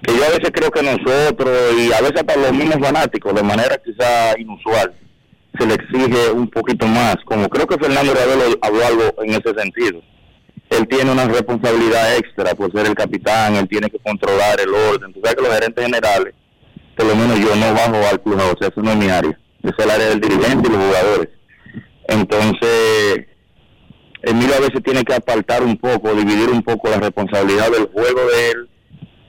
que 0.01 0.15
yo 0.15 0.23
a 0.23 0.29
veces 0.29 0.51
creo 0.53 0.71
que 0.71 0.83
nosotros 0.83 1.73
y 1.77 1.91
a 1.91 2.01
veces 2.01 2.23
para 2.23 2.41
los 2.41 2.53
mismos 2.53 2.77
fanáticos, 2.79 3.33
de 3.33 3.43
manera 3.43 3.77
quizá 3.83 4.39
inusual, 4.39 4.93
se 5.57 5.65
le 5.65 5.73
exige 5.73 6.31
un 6.31 6.47
poquito 6.49 6.85
más. 6.87 7.15
Como 7.25 7.49
creo 7.49 7.67
que 7.67 7.77
Fernando 7.77 8.13
Ravelo 8.13 8.57
habló 8.61 8.85
algo 8.85 9.23
en 9.23 9.31
ese 9.31 9.53
sentido. 9.57 10.01
Él 10.69 10.87
tiene 10.87 11.11
una 11.11 11.25
responsabilidad 11.25 12.17
extra 12.17 12.53
por 12.53 12.71
ser 12.71 12.87
el 12.87 12.95
capitán, 12.95 13.55
él 13.55 13.67
tiene 13.67 13.89
que 13.89 13.99
controlar 13.99 14.59
el 14.59 14.73
orden. 14.73 15.13
Tú 15.13 15.21
sabes 15.23 15.35
que 15.35 15.43
los 15.43 15.53
gerentes 15.53 15.85
generales, 15.85 16.33
por 16.95 17.07
lo 17.07 17.15
menos 17.15 17.39
yo 17.39 17.55
no 17.55 17.73
bajo 17.73 17.95
al 18.11 18.21
club, 18.21 18.35
o 18.35 18.57
sea, 18.59 18.67
eso 18.67 18.81
no 18.81 18.91
es 18.91 18.97
mi 18.97 19.09
área. 19.09 19.37
Es 19.63 19.73
el 19.77 19.89
área 19.89 20.09
del 20.09 20.21
dirigente 20.21 20.67
y 20.67 20.71
los 20.71 20.85
jugadores. 20.85 21.29
Entonces, 22.07 23.25
Emilio 24.29 24.55
a 24.55 24.59
veces 24.59 24.83
tiene 24.83 25.03
que 25.03 25.13
apartar 25.13 25.63
un 25.63 25.77
poco, 25.77 26.13
dividir 26.13 26.49
un 26.49 26.61
poco 26.61 26.89
la 26.89 26.97
responsabilidad 26.97 27.71
del 27.71 27.85
juego 27.87 28.19
de 28.29 28.51
él 28.51 28.69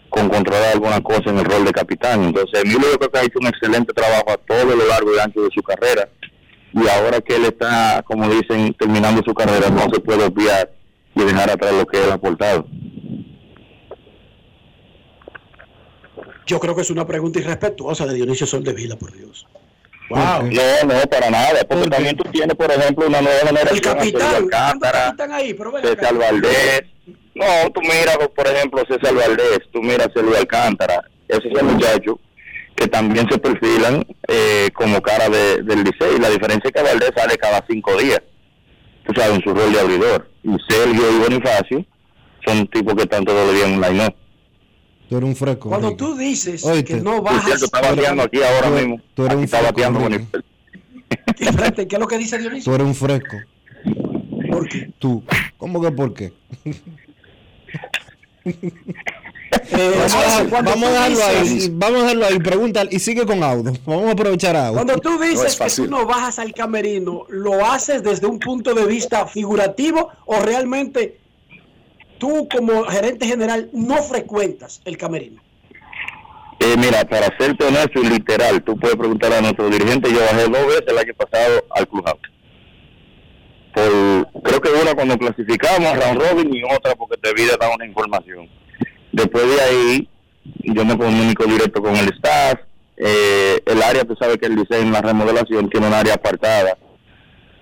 con 0.08 0.28
controlar 0.28 0.72
alguna 0.72 1.00
cosa 1.00 1.30
en 1.30 1.38
el 1.38 1.44
rol 1.44 1.64
de 1.64 1.72
capitán. 1.72 2.24
Entonces, 2.24 2.64
Emilio 2.64 2.90
yo 2.90 2.98
creo 2.98 3.10
que 3.10 3.18
ha 3.18 3.24
hecho 3.24 3.38
un 3.40 3.46
excelente 3.46 3.92
trabajo 3.92 4.30
a 4.30 4.36
todo 4.36 4.74
lo 4.74 4.86
largo 4.88 5.14
y 5.14 5.18
ancho 5.20 5.42
de 5.42 5.50
su 5.54 5.62
carrera. 5.62 6.08
Y 6.72 6.88
ahora 6.88 7.20
que 7.20 7.36
él 7.36 7.44
está, 7.44 8.02
como 8.04 8.28
dicen, 8.28 8.74
terminando 8.74 9.22
su 9.24 9.32
carrera, 9.34 9.70
no 9.70 9.88
se 9.92 10.00
puede 10.00 10.24
obviar 10.24 10.72
y 11.14 11.22
dejar 11.22 11.50
atrás 11.50 11.72
lo 11.72 11.86
que 11.86 12.02
él 12.02 12.10
ha 12.10 12.14
aportado. 12.14 12.66
Yo 16.46 16.58
creo 16.58 16.74
que 16.74 16.82
es 16.82 16.90
una 16.90 17.06
pregunta 17.06 17.38
irrespetuosa 17.38 18.06
de 18.06 18.14
Dionisio 18.14 18.46
Soldevila, 18.46 18.96
por 18.96 19.12
Dios. 19.12 19.46
No, 20.10 20.42
no, 20.42 21.00
para 21.10 21.30
nada, 21.30 21.60
porque 21.68 21.88
también 21.88 22.16
tú 22.16 22.24
tienes, 22.30 22.54
por 22.56 22.70
ejemplo, 22.70 23.06
una 23.06 23.20
nueva 23.20 23.46
generación. 23.46 23.98
El 23.98 24.12
capitán, 24.12 24.80
están 25.10 25.32
ahí, 25.32 25.54
pero 25.54 25.72
ven 25.72 25.84
César. 25.84 26.14
Valdés. 26.14 26.82
No, 27.34 27.70
tú 27.72 27.80
miras, 27.82 28.16
por 28.34 28.46
ejemplo, 28.46 28.82
César 28.88 29.14
Valdés, 29.14 29.60
tú 29.72 29.82
miras 29.82 30.08
Celio 30.14 30.36
Alcántara, 30.36 31.02
esos 31.28 31.52
son 31.54 31.74
muchachos 31.74 32.16
que 32.78 32.86
también 32.86 33.26
se 33.28 33.38
perfilan 33.38 34.06
eh, 34.28 34.68
como 34.72 35.02
cara 35.02 35.28
de, 35.28 35.62
del 35.62 35.82
Licey. 35.82 36.18
La 36.20 36.30
diferencia 36.30 36.68
es 36.68 36.72
que 36.72 36.82
Valdés 36.82 37.10
sale 37.16 37.36
cada 37.36 37.64
cinco 37.68 37.96
días, 37.96 38.22
tú 39.04 39.12
sabes, 39.14 39.36
en 39.36 39.42
su 39.42 39.52
rol 39.52 39.72
de 39.72 39.80
abridor. 39.80 40.30
Y 40.44 40.56
Sergio 40.68 41.02
y 41.10 41.18
Bonifacio 41.18 41.84
son 42.46 42.66
tipos 42.68 42.94
que 42.94 43.02
están 43.02 43.24
todos 43.24 43.46
los 43.46 43.54
días 43.54 43.68
en 43.68 43.74
un 43.74 43.80
line 43.80 44.14
Tú 45.08 45.16
eres 45.16 45.28
un 45.28 45.36
fresco. 45.36 45.68
Cuando 45.70 45.96
tú 45.96 46.14
dices 46.16 46.64
Oíste. 46.64 46.84
que 46.96 47.00
no 47.00 47.22
bajas... 47.22 47.44
cierto, 47.46 47.64
está 47.66 47.80
bateando 47.80 48.22
aquí 48.24 48.42
ahora 48.42 48.68
Tú- 48.68 48.74
mismo. 48.74 49.00
tú 49.14 49.22
eres 49.22 49.32
Aquí 49.32 49.38
un 49.38 49.44
está 49.44 49.58
fresco, 49.58 49.72
bateando. 49.74 50.00
Bonifacio. 50.00 50.42
Frente, 51.56 51.88
¿Qué 51.88 51.96
es 51.96 52.00
lo 52.00 52.06
que 52.08 52.18
dice 52.18 52.36
Tú 52.36 52.42
Dionisio? 52.42 52.74
eres 52.74 52.86
un 52.86 52.94
fresco. 52.94 53.36
¿Por 54.50 54.68
qué? 54.68 54.90
Tú. 54.98 55.22
¿Cómo 55.56 55.80
que 55.80 55.90
por 55.92 56.12
qué? 56.14 56.32
Eh, 59.70 59.92
Vamos 59.96 60.14
a, 60.14 60.42
vamos 60.62 60.72
a 60.72 60.74
tú 60.74 60.80
dejarlo 60.90 61.24
ahí. 61.24 61.68
Vamos 61.72 61.98
a 61.98 62.02
dejarlo 62.02 62.26
ahí. 62.26 62.38
Pregunta 62.38 62.84
y 62.90 62.98
sigue 62.98 63.24
con 63.24 63.42
Audo. 63.42 63.72
Vamos 63.86 64.06
a 64.08 64.10
aprovechar 64.12 64.56
a 64.56 64.66
Audo. 64.68 64.74
Cuando 64.84 64.98
tú 64.98 65.10
No 65.10 65.20
dices 65.20 65.56
que 65.58 65.70
tú 65.70 65.86
no 65.88 66.04
bajas 66.06 66.38
al 66.38 66.52
camerino, 66.52 67.24
¿lo 67.28 67.64
haces 67.64 68.02
desde 68.02 68.26
un 68.26 68.38
punto 68.38 68.74
de 68.74 68.84
vista 68.86 69.26
figurativo 69.26 70.10
o 70.26 70.40
realmente 70.40 71.18
tú 72.18 72.48
como 72.48 72.84
gerente 72.84 73.26
general 73.26 73.70
no 73.72 73.96
frecuentas 74.02 74.80
el 74.84 74.96
camerino? 74.96 75.40
Eh, 76.60 76.74
mira, 76.76 77.04
para 77.04 77.26
serte 77.38 77.66
honesto 77.66 78.00
y 78.00 78.08
literal, 78.08 78.62
tú 78.62 78.76
puedes 78.76 78.96
preguntar 78.96 79.32
a 79.32 79.40
nuestro 79.40 79.70
dirigente, 79.70 80.10
yo 80.10 80.20
bajé 80.20 80.48
dos 80.48 80.66
veces 80.66 80.84
el 80.88 80.98
año 80.98 81.14
pasado 81.14 81.64
al 81.70 81.88
clubhouse. 81.88 82.20
Por, 83.72 84.42
creo 84.42 84.60
que 84.60 84.70
una 84.82 84.94
cuando 84.94 85.16
clasificamos 85.16 85.86
a 85.86 85.94
round 85.94 86.20
robin 86.20 86.54
y 86.54 86.64
otra 86.64 86.96
porque 86.96 87.16
debí 87.22 87.44
de 87.44 87.56
dar 87.56 87.70
una 87.74 87.86
información. 87.86 88.48
Después 89.12 89.44
de 89.46 89.60
ahí, 89.60 90.08
yo 90.64 90.84
me 90.84 90.98
comunico 90.98 91.44
directo 91.44 91.80
con 91.80 91.94
el 91.94 92.08
staff. 92.14 92.60
Eh, 92.96 93.60
el 93.64 93.82
área, 93.82 94.04
tú 94.04 94.16
sabes 94.16 94.38
que 94.38 94.46
el 94.46 94.56
diseño 94.56 94.90
la 94.90 95.00
remodelación 95.00 95.70
tiene 95.70 95.86
un 95.86 95.94
área 95.94 96.14
apartada. 96.14 96.76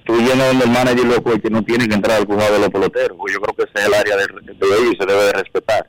Tú 0.06 0.16
llenas 0.16 0.48
donde 0.48 0.64
el 0.64 0.70
manager 0.70 1.04
loco 1.04 1.32
el 1.32 1.42
que 1.42 1.50
no 1.50 1.62
tiene 1.62 1.88
que 1.88 1.94
entrar 1.94 2.18
al 2.18 2.26
clubhouse 2.26 2.52
de 2.52 2.60
los 2.60 2.70
peloteros. 2.70 3.18
Yo 3.18 3.40
creo 3.40 3.56
que 3.56 3.64
ese 3.64 3.72
es 3.74 3.86
el 3.86 3.94
área 3.94 4.16
de, 4.16 4.24
de 4.24 4.92
y 4.92 4.96
se 4.96 5.06
debe 5.06 5.24
de 5.24 5.32
respetar 5.32 5.88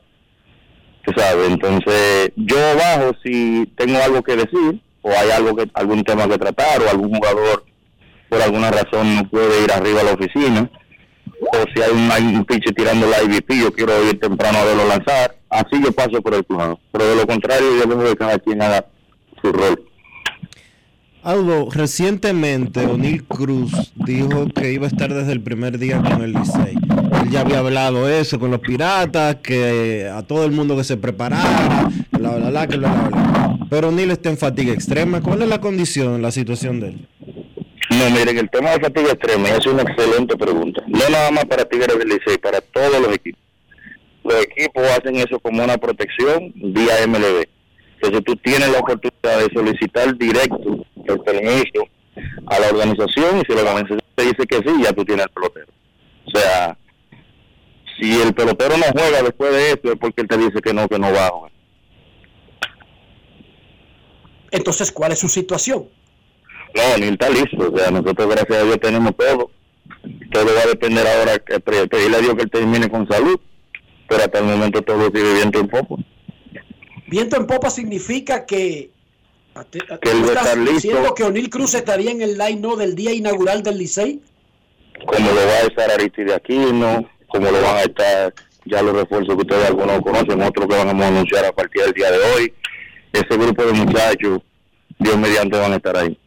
tú 1.08 1.14
sabes 1.16 1.48
entonces 1.48 2.32
yo 2.36 2.58
bajo 2.76 3.14
si 3.24 3.66
tengo 3.78 3.98
algo 4.04 4.22
que 4.22 4.36
decir 4.36 4.82
o 5.02 5.10
hay 5.10 5.32
algo 5.32 5.56
que 5.56 5.66
algún 5.74 6.04
tema 6.04 6.28
que 6.28 6.38
tratar 6.38 6.82
o 6.82 6.90
algún 6.90 7.16
jugador 7.16 7.64
por 8.28 8.42
alguna 8.42 8.72
razón 8.72 9.16
no 9.16 9.30
puede 9.30 9.64
ir 9.64 9.72
arriba 9.72 10.02
a 10.02 10.04
la 10.04 10.12
oficina 10.12 10.70
o 11.40 11.58
si 11.74 11.82
hay 11.82 11.92
un, 11.92 12.12
hay 12.12 12.24
un 12.24 12.46
tirando 12.46 13.08
la 13.08 13.24
IVP, 13.24 13.60
yo 13.60 13.72
quiero 13.72 14.04
ir 14.04 14.20
temprano 14.20 14.58
a 14.58 14.66
verlo 14.66 14.88
lanzar. 14.88 15.38
Así 15.50 15.82
yo 15.84 15.92
paso 15.92 16.20
por 16.22 16.34
el 16.34 16.44
plano. 16.44 16.80
Pero 16.92 17.06
de 17.06 17.16
lo 17.16 17.28
contrario, 17.28 17.68
yo 17.78 17.86
dejo 17.86 18.04
que 18.04 18.16
cada 18.16 18.40
quien 18.40 18.62
haga 18.62 18.86
su 19.42 19.52
rol. 19.52 19.87
Aldo, 21.24 21.70
recientemente 21.72 22.86
O'Neill 22.86 23.24
Cruz 23.26 23.92
dijo 23.96 24.48
que 24.48 24.72
iba 24.72 24.86
a 24.86 24.88
estar 24.88 25.14
desde 25.14 25.34
el 25.34 25.42
primer 25.42 25.78
día 25.78 26.02
con 26.02 26.22
el 26.22 26.34
Licey. 26.34 26.76
Él 27.24 27.30
ya 27.30 27.42
había 27.42 27.60
hablado 27.60 28.08
eso 28.08 28.40
con 28.40 28.52
los 28.52 28.62
piratas, 28.62 29.38
que 29.38 30.10
a 30.12 30.24
todo 30.24 30.46
el 30.46 30.52
mundo 30.52 30.78
que 30.78 30.84
se 30.84 30.96
preparara, 30.96 31.90
bla, 32.12 32.36
bla, 32.36 32.50
bla, 32.50 32.66
bla. 32.66 33.58
Pero 33.70 33.90
O'Neill 33.90 34.12
está 34.12 34.30
en 34.30 34.38
fatiga 34.38 34.74
extrema. 34.74 35.22
¿Cuál 35.22 35.42
es 35.42 35.50
la 35.50 35.60
condición, 35.60 36.22
la 36.22 36.32
situación 36.32 36.80
de 36.80 36.90
él? 36.90 37.08
No, 37.90 38.10
miren, 38.12 38.38
el 38.38 38.50
tema 38.50 38.72
de 38.72 38.80
fatiga 38.80 39.12
extrema 39.12 39.50
es 39.50 39.66
una 39.66 39.82
excelente 39.82 40.38
pregunta. 40.38 40.84
No 40.88 41.10
nada 41.10 41.32
más 41.32 41.46
para 41.46 41.66
Tigres 41.66 41.98
del 41.98 42.08
Licey, 42.08 42.38
para 42.38 42.62
todos 42.62 43.02
los 43.02 43.14
equipos. 43.14 43.42
Los 44.24 44.44
equipos 44.44 44.84
hacen 44.98 45.16
eso 45.16 45.40
como 45.40 45.64
una 45.64 45.78
protección 45.78 46.54
vía 46.56 46.94
MLB. 47.08 47.48
Entonces 47.96 48.24
tú 48.26 48.36
tienes 48.36 48.70
la 48.72 48.80
oportunidad 48.80 49.40
de 49.40 49.54
solicitar 49.54 50.18
directo 50.18 50.86
el 51.14 51.22
permiso 51.22 51.88
a 52.48 52.60
la 52.60 52.68
organización 52.70 53.38
y 53.38 53.42
si 53.42 53.54
la 53.54 53.62
organización 53.62 54.02
te 54.16 54.24
dice 54.24 54.48
que 54.48 54.58
sí, 54.58 54.84
ya 54.84 54.94
tú 54.94 55.06
tienes 55.06 55.26
el 55.26 55.32
pelotero. 55.32 55.68
O 56.26 56.38
sea, 56.38 56.78
si 58.00 58.22
el 58.22 58.34
pelotero 58.34 58.78
no 58.78 58.86
juega 58.94 59.24
después 59.24 59.52
de 59.52 59.72
esto 59.72 59.92
es 59.92 60.00
porque 60.00 60.22
él 60.22 60.28
te 60.28 60.38
dice 60.38 60.62
que 60.62 60.74
no, 60.74 60.88
que 60.88 61.00
no 61.00 61.12
va 61.12 61.28
a 61.28 61.30
jugar. 61.30 61.52
Entonces, 64.52 64.92
¿cuál 64.92 65.12
es 65.12 65.20
su 65.20 65.28
situación? 65.28 65.88
No, 66.76 66.98
ni 67.00 67.08
está 67.08 67.30
listo. 67.30 67.72
O 67.72 67.78
sea, 67.78 67.92
nosotros 67.92 68.28
gracias 68.30 68.58
a 68.58 68.64
Dios 68.64 68.80
tenemos 68.80 69.16
todo. 69.16 69.52
Todo 70.32 70.56
va 70.56 70.62
a 70.62 70.68
depender 70.68 71.06
ahora, 71.08 71.40
que 71.40 71.60
pedirle 71.60 72.18
a 72.18 72.22
Dios 72.22 72.36
que 72.36 72.44
él 72.44 72.52
termine 72.52 72.90
con 72.90 73.08
salud. 73.08 73.40
Pero 74.08 74.24
hasta 74.24 74.40
el 74.40 74.46
momento 74.46 74.82
todo 74.82 75.08
sigue 75.08 75.34
viento 75.34 75.60
un 75.60 75.68
poco. 75.68 76.00
Viento 77.08 77.38
en 77.38 77.48
popa 77.48 77.70
significa 77.70 78.46
que. 78.46 78.92
Que 79.66 80.12
él 80.12 80.22
¿tú 80.22 80.28
va 80.28 80.42
a 80.42 80.44
estás 80.44 80.66
diciendo 80.66 81.14
que 81.14 81.24
O'Neill 81.24 81.50
Cruz 81.50 81.74
estaría 81.74 82.12
en 82.12 82.22
el 82.22 82.38
line 82.38 82.62
no 82.62 82.76
del 82.76 82.96
día 82.96 83.14
inaugural 83.14 83.64
del 83.64 83.78
Licey? 83.78 84.22
Como 85.06 85.30
lo 85.30 85.36
va 85.36 85.54
a 85.54 85.62
estar 85.62 85.92
Aristide 85.92 86.34
Aquino, 86.34 87.10
como 87.28 87.52
lo 87.52 87.62
van 87.62 87.78
a 87.78 87.82
estar 87.82 88.34
ya 88.66 88.82
los 88.82 88.96
refuerzos 88.96 89.36
que 89.36 89.42
ustedes 89.42 89.68
algunos 89.68 90.02
conocen, 90.02 90.42
otros 90.42 90.68
que 90.68 90.76
vamos 90.76 91.04
a 91.04 91.08
anunciar 91.08 91.46
a 91.46 91.52
partir 91.52 91.84
del 91.84 91.94
día 91.94 92.12
de 92.12 92.18
hoy. 92.18 92.54
Ese 93.14 93.38
grupo 93.38 93.64
de 93.64 93.74
muchachos, 93.74 94.42
Dios 95.00 95.18
mediante, 95.18 95.58
van 95.58 95.74
a 95.74 95.76
estar 95.78 95.98
ahí. 95.98 96.18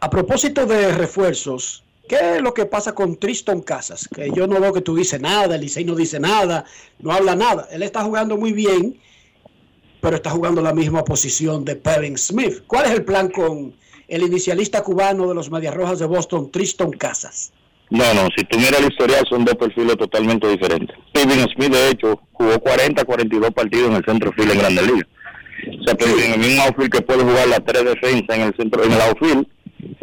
A 0.00 0.10
propósito 0.10 0.66
de 0.66 0.92
refuerzos, 0.92 1.82
¿qué 2.08 2.36
es 2.36 2.42
lo 2.42 2.54
que 2.54 2.66
pasa 2.66 2.94
con 2.94 3.16
Tristan 3.16 3.60
Casas? 3.60 4.08
Que 4.08 4.30
yo 4.30 4.46
no 4.46 4.60
veo 4.60 4.72
que 4.72 4.80
tú 4.80 4.94
dices 4.94 5.20
nada, 5.20 5.56
el 5.56 5.60
Licey 5.60 5.84
no 5.84 5.94
dice 5.94 6.20
nada, 6.20 6.64
no 7.00 7.12
habla 7.12 7.34
nada. 7.34 7.68
Él 7.70 7.82
está 7.82 8.02
jugando 8.02 8.36
muy 8.36 8.52
bien, 8.52 9.00
pero 10.04 10.16
está 10.16 10.28
jugando 10.28 10.60
la 10.60 10.74
misma 10.74 11.02
posición 11.02 11.64
de 11.64 11.76
Perrin 11.76 12.18
Smith. 12.18 12.64
¿Cuál 12.66 12.84
es 12.84 12.90
el 12.90 13.06
plan 13.06 13.30
con 13.30 13.72
el 14.06 14.22
inicialista 14.22 14.82
cubano 14.82 15.26
de 15.26 15.34
los 15.34 15.50
Medias 15.50 15.74
Rojas 15.74 15.98
de 15.98 16.04
Boston, 16.04 16.50
Tristan 16.50 16.90
Casas? 16.90 17.54
No, 17.88 18.12
no, 18.12 18.28
si 18.36 18.44
tú 18.44 18.58
miras 18.58 18.80
el 18.80 18.92
historial 18.92 19.24
son 19.26 19.46
dos 19.46 19.54
perfiles 19.54 19.96
totalmente 19.96 20.46
diferentes. 20.46 20.94
Steven 21.08 21.48
Smith, 21.54 21.72
de 21.72 21.88
hecho, 21.88 22.20
jugó 22.32 22.60
40, 22.60 23.02
42 23.02 23.50
partidos 23.52 23.88
en 23.88 23.96
el 23.96 24.04
centro 24.04 24.30
field 24.32 24.52
en 24.52 24.58
Grandes 24.58 24.86
Ligas. 24.86 25.08
O 25.80 25.84
sea, 25.84 25.94
pero 25.94 26.18
en 26.18 26.32
el 26.34 26.38
mismo 26.38 26.62
outfield 26.64 26.92
que 26.92 27.00
puede 27.00 27.22
jugar 27.22 27.48
las 27.48 27.64
tres 27.64 27.84
defensas 27.84 28.36
en 28.36 28.42
el 28.42 28.54
centro, 28.58 28.84
en 28.84 28.92
el 28.92 29.00
outfield, 29.00 29.46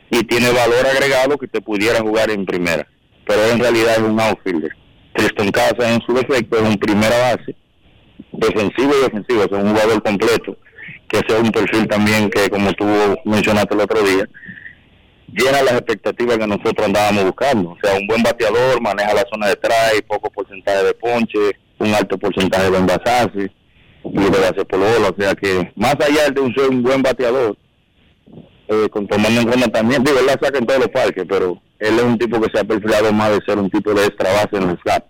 y 0.09 0.23
tiene 0.23 0.49
valor 0.49 0.87
agregado 0.87 1.37
que 1.37 1.47
te 1.47 1.61
pudiera 1.61 1.99
jugar 1.99 2.31
en 2.31 2.47
primera. 2.47 2.87
Pero 3.27 3.45
en 3.51 3.59
realidad 3.59 3.97
es 3.97 4.01
un 4.01 4.19
outfielder. 4.19 4.71
Tristan 5.13 5.51
Casas 5.51 5.91
en 5.91 6.01
su 6.01 6.13
defecto 6.13 6.57
es 6.57 6.63
un 6.63 6.77
primera 6.77 7.35
base, 7.35 7.55
defensivo 8.33 8.91
y 8.97 9.03
defensivo, 9.03 9.43
es 9.43 9.51
un 9.51 9.69
jugador 9.69 10.03
completo, 10.03 10.57
que 11.07 11.19
sea 11.27 11.39
un 11.39 11.51
perfil 11.51 11.87
también 11.87 12.29
que, 12.29 12.49
como 12.49 12.71
tú 12.73 12.85
mencionaste 13.25 13.73
el 13.75 13.81
otro 13.81 14.01
día, 14.01 14.27
llena 15.33 15.63
las 15.63 15.73
expectativas 15.73 16.37
que 16.37 16.47
nosotros 16.47 16.85
andábamos 16.85 17.25
buscando. 17.25 17.71
O 17.71 17.77
sea, 17.81 17.97
un 17.97 18.07
buen 18.07 18.23
bateador, 18.23 18.81
maneja 18.81 19.13
la 19.13 19.25
zona 19.31 19.47
de 19.47 19.53
strike, 19.53 20.05
poco 20.07 20.29
porcentaje 20.29 20.83
de 20.83 20.93
ponche, 20.93 21.39
un 21.79 21.93
alto 21.93 22.17
porcentaje 22.17 22.69
de 22.69 22.77
envasarse, 22.77 23.51
libre 24.03 24.39
de 24.39 24.47
hacer 24.47 24.65
por 24.65 24.79
bola. 24.79 25.09
O 25.09 25.21
sea 25.21 25.33
que, 25.35 25.71
más 25.75 25.95
allá 25.95 26.29
de 26.29 26.41
un 26.41 26.53
ser 26.53 26.69
un 26.69 26.83
buen 26.83 27.01
bateador, 27.01 27.57
eh, 28.67 28.87
con 28.89 29.07
tomando 29.07 29.41
en 29.41 29.47
cuenta 29.47 29.67
también, 29.67 30.03
digo, 30.03 30.19
él 30.19 30.25
la 30.25 30.33
saca 30.33 30.57
en 30.57 30.65
todos 30.65 30.79
los 30.79 30.89
parques, 30.89 31.25
pero 31.27 31.61
él 31.79 31.95
es 31.95 32.03
un 32.03 32.17
tipo 32.17 32.39
que 32.39 32.49
se 32.53 32.59
ha 32.59 32.63
perfilado 32.63 33.11
más 33.11 33.31
de 33.31 33.45
ser 33.45 33.57
un 33.57 33.69
tipo 33.69 33.93
de 33.93 34.05
extra 34.05 34.31
base 34.31 34.57
en 34.57 34.69
el 34.69 34.79
slap. 34.81 35.05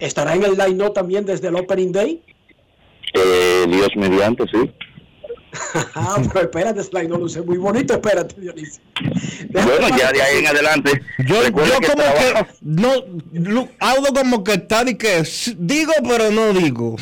¿Estará 0.00 0.34
en 0.34 0.44
el 0.44 0.52
line 0.56 0.74
no 0.74 0.92
también 0.92 1.24
desde 1.24 1.48
el 1.48 1.56
Opening 1.56 1.92
Day? 1.92 2.22
Eh, 3.14 3.64
Dios 3.68 3.88
mediante, 3.96 4.44
sí. 4.52 4.70
Ah, 5.94 6.16
pero 6.32 6.42
espérate, 6.42 7.08
no 7.08 7.16
luce 7.16 7.40
muy 7.40 7.56
bonito, 7.56 7.94
espérate, 7.94 8.38
Dionisio. 8.38 8.82
Bueno, 9.50 9.88
ya 9.96 10.12
de 10.12 10.22
ahí 10.22 10.38
en 10.40 10.46
adelante. 10.46 11.02
Yo, 11.26 11.42
recuerda 11.42 11.74
yo 11.74 11.80
que 11.80 11.86
como 11.88 12.02
que 12.02 12.46
no 12.60 12.92
Lu- 13.32 13.68
Aldo 13.80 14.12
como 14.12 14.44
que 14.44 14.52
está 14.52 14.84
de 14.84 14.96
que 14.98 15.22
digo 15.56 15.92
pero 16.06 16.30
no 16.30 16.52
digo. 16.52 16.96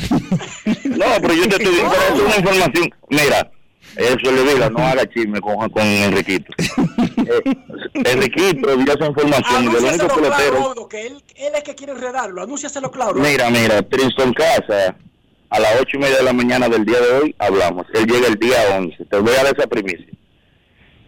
No, 0.85 1.05
pero 1.21 1.33
yo 1.33 1.43
te 1.49 1.55
estoy 1.57 1.73
diciendo 1.75 2.25
una 2.25 2.35
información. 2.37 2.89
Mira, 3.09 3.51
eso 3.97 4.31
le 4.31 4.53
diga, 4.53 4.69
no 4.69 4.79
haga 4.79 5.07
chisme 5.09 5.41
con, 5.41 5.69
con 5.69 5.83
Enriquito. 5.83 6.53
Eh, 7.29 7.41
Enriquito 8.05 8.77
dio 8.77 8.93
esa 8.93 9.07
información 9.07 9.65
del 9.65 9.83
único 9.83 10.07
claro, 10.07 10.15
pelotero. 10.15 10.69
Aldo, 10.69 10.87
que 10.87 11.07
él, 11.07 11.23
él 11.35 11.51
es 11.55 11.63
que 11.63 11.75
quiere 11.75 11.91
enredarlo. 11.91 12.41
Anúnciaselo 12.41 12.89
claro. 12.89 13.15
Mira, 13.15 13.49
mira, 13.49 13.81
Tristan 13.81 14.31
Casa, 14.33 14.95
a 15.49 15.59
las 15.59 15.81
ocho 15.81 15.97
y 15.97 15.99
media 15.99 16.17
de 16.17 16.23
la 16.23 16.31
mañana 16.31 16.69
del 16.69 16.85
día 16.85 17.01
de 17.01 17.11
hoy 17.17 17.35
hablamos. 17.37 17.85
Él 17.93 18.05
llega 18.05 18.27
el 18.27 18.35
día 18.35 18.77
11. 18.77 19.05
Te 19.05 19.19
voy 19.19 19.33
a 19.33 19.43
dar 19.43 19.57
esa 19.57 19.67
primicia. 19.67 20.07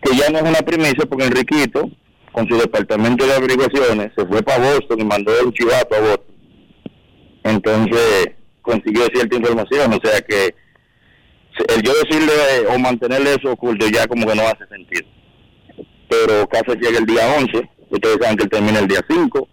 Que 0.02 0.17
ya 0.17 0.30
no 0.30 0.39
es 0.39 0.43
una 0.43 0.62
primicia 0.62 1.06
porque 1.06 1.25
Enriquito, 1.25 1.89
con 2.34 2.49
su 2.49 2.58
departamento 2.58 3.25
de 3.25 3.36
averiguaciones, 3.36 4.12
se 4.17 4.25
fue 4.25 4.41
para 4.41 4.73
Boston 4.73 4.99
y 4.99 5.06
mandó 5.06 5.32
un 5.45 5.54
chivato 5.54 5.95
a 5.95 5.99
Boston. 5.99 6.36
Entonces, 7.43 8.32
consiguió 8.62 9.06
cierta 9.13 9.38
información. 9.38 9.93
O 9.93 9.99
sea 10.04 10.19
que 10.21 10.54
el 11.67 11.82
yo 11.82 11.93
decirle 12.04 12.34
o 12.69 12.80
mantenerle 12.80 13.36
eso 13.36 13.52
oculto 13.52 13.88
ya 13.88 14.08
como 14.08 14.26
que 14.26 14.36
no 14.36 14.43
hace 14.43 14.65
sentido. 14.67 15.08
Pero 16.10 16.48
Casas 16.48 16.78
llega 16.82 17.00
el 17.00 17.06
día 17.06 17.36
11, 17.38 17.69
ustedes 17.89 18.17
saben 18.22 18.38
que 18.38 18.43
él 18.43 18.50
termina 18.50 18.80
el 18.80 18.88
día 18.88 19.02
5. 19.08 19.48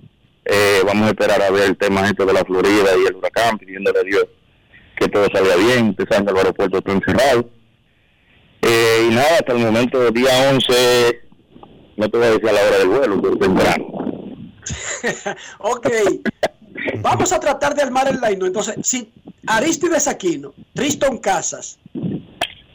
Eh, 0.48 0.82
vamos 0.86 1.08
a 1.08 1.10
esperar 1.10 1.42
a 1.42 1.50
ver 1.50 1.64
el 1.64 1.76
tema 1.76 2.06
esto 2.06 2.24
de 2.24 2.32
la 2.32 2.44
Florida 2.44 2.90
y 2.96 3.06
el 3.06 3.16
huracán, 3.16 3.58
pidiéndole 3.58 3.98
a 3.98 4.02
Dios 4.02 4.26
que 4.96 5.08
todo 5.08 5.26
salga 5.32 5.56
bien. 5.56 5.90
Ustedes 5.90 6.08
saben 6.10 6.26
que 6.26 6.32
el 6.32 6.38
aeropuerto 6.38 6.78
está 6.78 6.92
encerrado. 6.92 7.50
Eh, 8.62 9.08
y 9.10 9.14
nada, 9.14 9.36
hasta 9.38 9.52
el 9.52 9.58
momento, 9.58 10.10
día 10.10 10.50
11, 10.50 11.22
no 11.96 12.08
te 12.08 12.18
voy 12.18 12.26
a 12.26 12.30
decir 12.30 12.48
a 12.48 12.52
la 12.52 12.62
hora 12.62 12.78
del 12.78 12.88
vuelo, 12.88 13.22
pero 13.22 13.36
temprano. 13.36 13.86
ok. 15.60 15.88
Vamos 17.00 17.32
a 17.32 17.40
tratar 17.40 17.74
de 17.74 17.82
armar 17.82 18.08
el 18.08 18.20
line. 18.20 18.46
Entonces, 18.46 18.76
si 18.82 19.12
Aristides 19.46 20.08
Aquino, 20.08 20.54
Tristan 20.74 21.18
Casas 21.18 21.78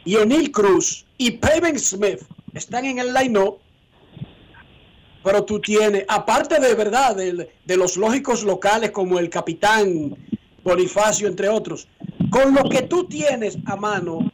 y 0.06 0.16
O'Neill 0.16 0.52
Cruz 0.52 1.06
y 1.18 1.32
Paven 1.32 1.78
Smith 1.80 2.22
están 2.54 2.86
en 2.86 3.00
el 3.00 3.14
line 3.14 3.40
pero 5.24 5.44
tú 5.44 5.60
tienes, 5.60 6.04
aparte 6.08 6.60
de 6.60 6.74
verdad, 6.74 7.16
de, 7.16 7.48
de 7.64 7.78
los 7.78 7.96
lógicos 7.96 8.44
locales 8.44 8.90
como 8.90 9.20
el 9.20 9.30
capitán 9.30 10.18
Bonifacio, 10.64 11.28
entre 11.28 11.48
otros, 11.48 11.88
con 12.30 12.54
lo 12.56 12.68
que 12.70 12.84
tú 12.84 13.06
tienes 13.06 13.58
a 13.66 13.76
mano, 13.76 14.32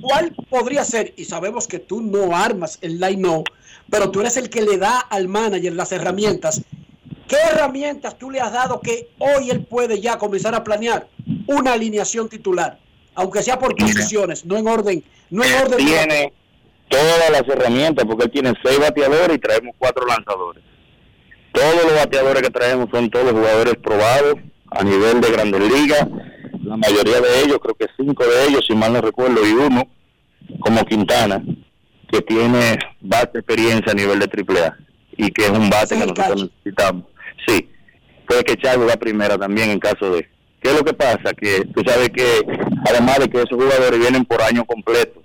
¿cuál 0.00 0.34
podría 0.48 0.84
ser? 0.84 1.12
Y 1.16 1.24
sabemos 1.24 1.66
que 1.66 1.78
tú 1.78 2.00
no 2.00 2.34
armas 2.34 2.78
el 2.80 2.98
line 2.98 3.44
pero 3.90 4.10
tú 4.10 4.20
eres 4.20 4.36
el 4.38 4.48
que 4.48 4.62
le 4.62 4.78
da 4.78 5.00
al 5.00 5.28
manager 5.28 5.74
las 5.74 5.92
herramientas. 5.92 6.62
¿Qué 7.32 7.38
herramientas 7.50 8.18
tú 8.18 8.30
le 8.30 8.40
has 8.40 8.52
dado 8.52 8.78
que 8.78 9.08
hoy 9.18 9.48
él 9.48 9.64
puede 9.64 9.98
ya 9.98 10.18
comenzar 10.18 10.54
a 10.54 10.62
planear 10.62 11.06
una 11.46 11.72
alineación 11.72 12.28
titular? 12.28 12.78
Aunque 13.14 13.42
sea 13.42 13.58
por 13.58 13.74
posiciones, 13.74 14.44
no 14.44 14.58
en 14.58 14.68
orden, 14.68 15.02
no 15.30 15.42
en 15.42 15.54
orden. 15.54 15.78
Tiene 15.78 16.30
todas 16.88 17.30
las 17.30 17.48
herramientas 17.48 18.04
porque 18.04 18.24
él 18.24 18.30
tiene 18.30 18.52
seis 18.62 18.78
bateadores 18.78 19.34
y 19.34 19.40
traemos 19.40 19.74
cuatro 19.78 20.04
lanzadores. 20.04 20.62
Todos 21.52 21.84
los 21.84 21.94
bateadores 21.94 22.42
que 22.42 22.50
traemos 22.50 22.90
son 22.90 23.08
todos 23.08 23.32
jugadores 23.32 23.76
probados 23.82 24.34
a 24.70 24.84
nivel 24.84 25.22
de 25.22 25.30
grandes 25.30 25.72
ligas. 25.72 26.06
La 26.62 26.76
mayoría 26.76 27.18
de 27.22 27.44
ellos, 27.44 27.60
creo 27.62 27.74
que 27.76 27.86
cinco 27.96 28.24
de 28.26 28.48
ellos, 28.48 28.62
si 28.66 28.74
mal 28.74 28.92
no 28.92 29.00
recuerdo, 29.00 29.40
y 29.46 29.52
uno 29.52 29.88
como 30.60 30.84
Quintana, 30.84 31.42
que 32.10 32.20
tiene 32.20 32.78
bastante 33.00 33.38
experiencia 33.38 33.92
a 33.92 33.94
nivel 33.94 34.18
de 34.18 34.26
AAA 34.26 34.76
y 35.16 35.30
que 35.30 35.44
es 35.44 35.50
un 35.50 35.70
bate 35.70 35.98
que 35.98 36.06
nosotros 36.06 36.50
necesitamos. 36.50 37.04
Sí, 37.46 37.68
puede 38.26 38.44
que 38.44 38.56
Chavo 38.56 38.86
va 38.86 38.96
primera 38.96 39.38
también 39.38 39.70
en 39.70 39.78
caso 39.78 40.14
de... 40.14 40.28
¿Qué 40.60 40.70
es 40.70 40.76
lo 40.76 40.84
que 40.84 40.94
pasa? 40.94 41.32
Que 41.36 41.64
tú 41.74 41.82
sabes 41.84 42.10
que 42.10 42.24
además 42.88 43.18
de 43.18 43.28
que 43.28 43.38
esos 43.38 43.50
jugadores 43.50 43.98
vienen 43.98 44.24
por 44.24 44.40
año 44.42 44.64
completo, 44.64 45.20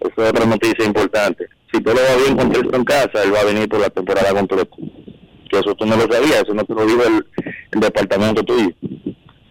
eso 0.00 0.22
es 0.22 0.30
otra 0.30 0.46
noticia 0.46 0.84
importante. 0.84 1.46
Si 1.72 1.82
todo 1.82 1.96
va 1.96 2.22
bien 2.22 2.36
con 2.36 2.52
Telso 2.52 2.76
en 2.76 2.84
casa, 2.84 3.22
él 3.24 3.34
va 3.34 3.40
a 3.40 3.44
venir 3.44 3.68
por 3.68 3.80
la 3.80 3.90
temporada 3.90 4.32
completa. 4.32 4.76
Que 5.50 5.58
eso 5.58 5.74
tú 5.74 5.84
no 5.84 5.96
lo 5.96 6.02
sabías, 6.02 6.42
eso 6.42 6.54
no 6.54 6.64
te 6.64 6.74
lo 6.74 6.86
dijo 6.86 7.02
el, 7.02 7.26
el 7.72 7.80
departamento 7.80 8.44
tuyo. 8.44 8.70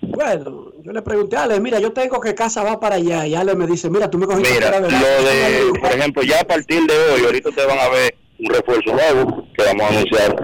Bueno, 0.01 0.71
yo 0.81 0.91
le 0.93 1.01
pregunté 1.01 1.35
a 1.35 1.43
Ale, 1.43 1.59
mira, 1.59 1.79
yo 1.79 1.91
tengo 1.91 2.21
que 2.21 2.33
casa 2.33 2.63
va 2.63 2.79
para 2.79 2.95
allá. 2.95 3.27
Y 3.27 3.35
Ale 3.35 3.53
me 3.55 3.67
dice, 3.67 3.89
mira, 3.89 4.09
tú 4.09 4.17
me 4.17 4.27
cogiste 4.27 4.53
Mira, 4.53 4.79
lo 4.79 4.87
de... 4.87 5.79
por 5.79 5.91
ejemplo, 5.91 6.23
ya 6.23 6.39
a 6.39 6.43
partir 6.45 6.81
de 6.85 6.93
hoy, 6.93 7.25
ahorita 7.25 7.49
ustedes 7.49 7.67
van 7.67 7.79
a 7.79 7.89
ver 7.89 8.15
un 8.39 8.53
refuerzo 8.53 8.93
nuevo 8.93 9.47
que 9.57 9.63
vamos 9.65 9.81
a 9.81 9.87
anunciar, 9.89 10.35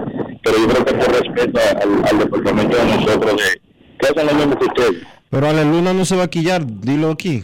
pero 0.44 0.58
yo 0.58 0.68
creo 0.68 0.86
que 0.86 0.94
por 0.94 1.12
respeto 1.12 1.60
al, 1.82 2.06
al 2.06 2.20
departamento 2.20 2.78
de 2.78 2.84
nosotros, 2.86 3.36
de, 3.38 3.62
que 4.00 4.08
hacen 4.08 4.26
lo 4.28 4.34
mismo 4.34 4.58
que 4.60 4.66
ustedes. 4.66 5.04
Pero 5.30 5.48
Ale 5.48 5.64
Luna 5.66 5.94
no 5.94 6.06
se 6.06 6.16
va 6.16 6.24
a 6.24 6.30
quillar, 6.30 6.64
dilo 6.66 7.12
aquí. 7.12 7.44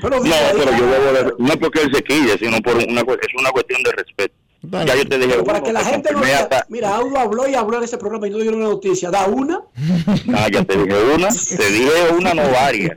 Pero 0.00 0.20
No, 0.24 0.34
pero 0.56 0.70
yo 0.78 0.86
debo 0.86 1.12
de, 1.12 1.34
no 1.38 1.56
porque 1.58 1.82
él 1.82 1.90
se 1.94 2.02
quille, 2.02 2.38
sino 2.38 2.58
por 2.62 2.76
una, 2.76 3.00
es 3.02 3.34
una 3.38 3.50
cuestión 3.50 3.82
de 3.82 3.92
respeto. 3.92 4.34
Ya 4.86 4.96
yo 4.96 5.06
te 5.06 5.18
dije, 5.18 5.28
Pero 5.32 5.44
para 5.44 5.62
que 5.62 5.74
la 5.74 5.84
gente 5.84 6.10
no 6.10 6.22
diga, 6.22 6.38
hasta- 6.38 6.64
mira, 6.70 6.96
Audo 6.96 7.18
habló 7.18 7.46
y 7.46 7.54
habló 7.54 7.76
en 7.76 7.84
ese 7.84 7.98
programa 7.98 8.26
y 8.26 8.30
no 8.30 8.38
dieron 8.38 8.60
una 8.60 8.70
noticia. 8.70 9.10
Da 9.10 9.26
una. 9.26 9.60
Ah, 10.34 10.48
ya 10.50 10.64
te 10.64 10.78
dije 10.78 10.96
una, 11.14 11.28
te 11.28 11.70
dije 11.70 11.90
una, 12.18 12.32
no 12.32 12.42
varias. 12.50 12.92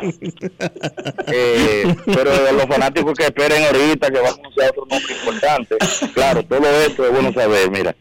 Eh, 1.27 1.95
pero 2.06 2.32
los 2.53 2.65
fanáticos 2.67 3.13
que 3.17 3.25
esperen 3.25 3.63
ahorita 3.65 4.10
que 4.10 4.17
vamos 4.17 4.38
a 4.38 4.39
anunciar 4.39 4.69
otro 4.71 4.86
nombre 4.89 5.13
importante. 5.13 5.75
Claro, 6.13 6.43
todo 6.43 6.65
esto 6.86 7.06
es 7.06 7.12
bueno 7.12 7.34
saber. 7.34 7.69
Mira, 7.69 7.93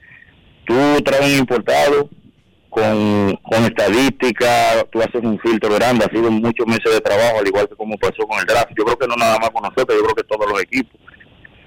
tú 0.67 1.03
traes 1.03 1.33
un 1.33 1.39
importado 1.39 2.11
con, 2.69 3.39
con 3.43 3.65
estadística, 3.65 4.85
tú 4.91 5.01
haces 5.01 5.23
un 5.23 5.39
filtro 5.41 5.75
grande, 5.75 6.05
ha 6.05 6.15
sido 6.15 6.31
muchos 6.31 6.67
meses 6.67 6.93
de 6.93 7.01
trabajo, 7.01 7.39
al 7.39 7.47
igual 7.47 7.69
que 7.69 7.75
como 7.75 7.97
pasó 7.97 8.27
con 8.27 8.39
el 8.39 8.45
draft. 8.45 8.69
Yo 8.77 8.85
creo 8.85 8.99
que 8.99 9.07
no 9.07 9.17
nada 9.17 9.39
más 9.39 9.51
con 9.51 9.63
nosotros, 9.63 9.97
yo 9.97 10.03
creo 10.05 10.15
que 10.15 10.25
todos 10.25 10.51
los 10.51 10.63
equipos. 10.63 11.01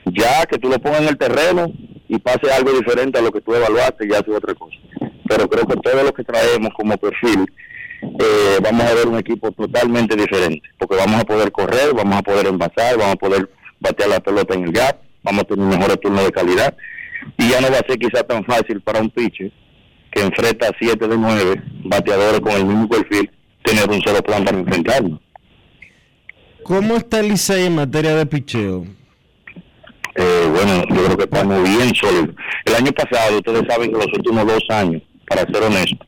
Ya 0.06 0.46
que 0.46 0.58
tú 0.58 0.70
lo 0.70 0.80
pongas 0.80 1.02
en 1.02 1.08
el 1.08 1.18
terreno 1.18 1.72
y 2.08 2.20
pase 2.20 2.52
algo 2.52 2.72
diferente 2.72 3.18
a 3.20 3.22
lo 3.22 3.32
que 3.32 3.42
tú 3.42 3.56
evaluaste, 3.56 4.08
ya 4.08 4.18
es 4.18 4.28
otra 4.28 4.54
cosa. 4.54 4.78
Pero 5.28 5.48
creo 5.48 5.66
que 5.66 5.76
todo 5.78 6.04
lo 6.04 6.14
que 6.14 6.24
traemos 6.24 6.70
como 6.76 6.98
perfil, 6.98 7.46
eh, 8.02 8.58
vamos 8.62 8.86
a 8.86 8.94
ver 8.94 9.08
un 9.08 9.18
equipo 9.18 9.52
totalmente 9.52 10.16
diferente, 10.16 10.68
porque 10.78 10.96
vamos 10.96 11.22
a 11.22 11.26
poder 11.26 11.52
correr, 11.52 11.94
vamos 11.94 12.18
a 12.18 12.22
poder 12.24 12.48
envasar, 12.48 12.98
vamos 12.98 13.14
a 13.14 13.18
poder 13.18 13.50
batear 13.80 14.10
la 14.10 14.20
pelota 14.20 14.56
en 14.56 14.64
el 14.64 14.72
gap, 14.72 14.98
vamos 15.24 15.42
a 15.42 15.46
tener 15.46 15.66
mejores 15.66 16.00
turnos 16.00 16.24
de 16.26 16.32
calidad, 16.32 16.76
y 17.38 17.50
ya 17.50 17.62
no 17.62 17.70
va 17.72 17.80
a 17.80 17.88
ser 17.88 17.98
quizá 17.98 18.24
tan 18.24 18.44
fácil 18.46 18.82
para 18.82 19.00
un 19.00 19.10
pitcher 19.10 19.52
que 20.12 20.22
enfrenta 20.22 20.68
a 20.68 20.76
7 20.80 21.08
de 21.08 21.18
9 21.18 21.64
bateadores 21.86 22.40
con 22.42 22.52
el 22.54 22.66
mismo 22.66 22.90
perfil, 22.90 23.30
tener 23.64 23.90
un 23.90 24.02
solo 24.02 24.22
plan 24.24 24.44
para 24.44 24.58
enfrentarnos. 24.58 25.20
¿Cómo 26.64 26.96
está 26.98 27.20
el 27.20 27.30
Licey 27.30 27.66
en 27.66 27.76
materia 27.76 28.16
de 28.16 28.26
picheo? 28.26 28.86
Eh, 30.16 30.48
bueno, 30.52 30.84
yo 30.90 31.06
creo 31.06 31.18
que 31.18 31.24
estamos 31.24 31.64
bien 31.64 31.96
sólidos. 31.96 32.36
El 32.66 32.76
año 32.76 32.92
pasado, 32.92 33.38
ustedes 33.38 33.64
saben 33.68 33.92
que 33.92 33.98
los 33.98 34.08
últimos 34.08 34.46
dos 34.46 34.64
años, 34.70 35.02
para 35.28 35.42
ser 35.42 35.64
honesto, 35.64 36.06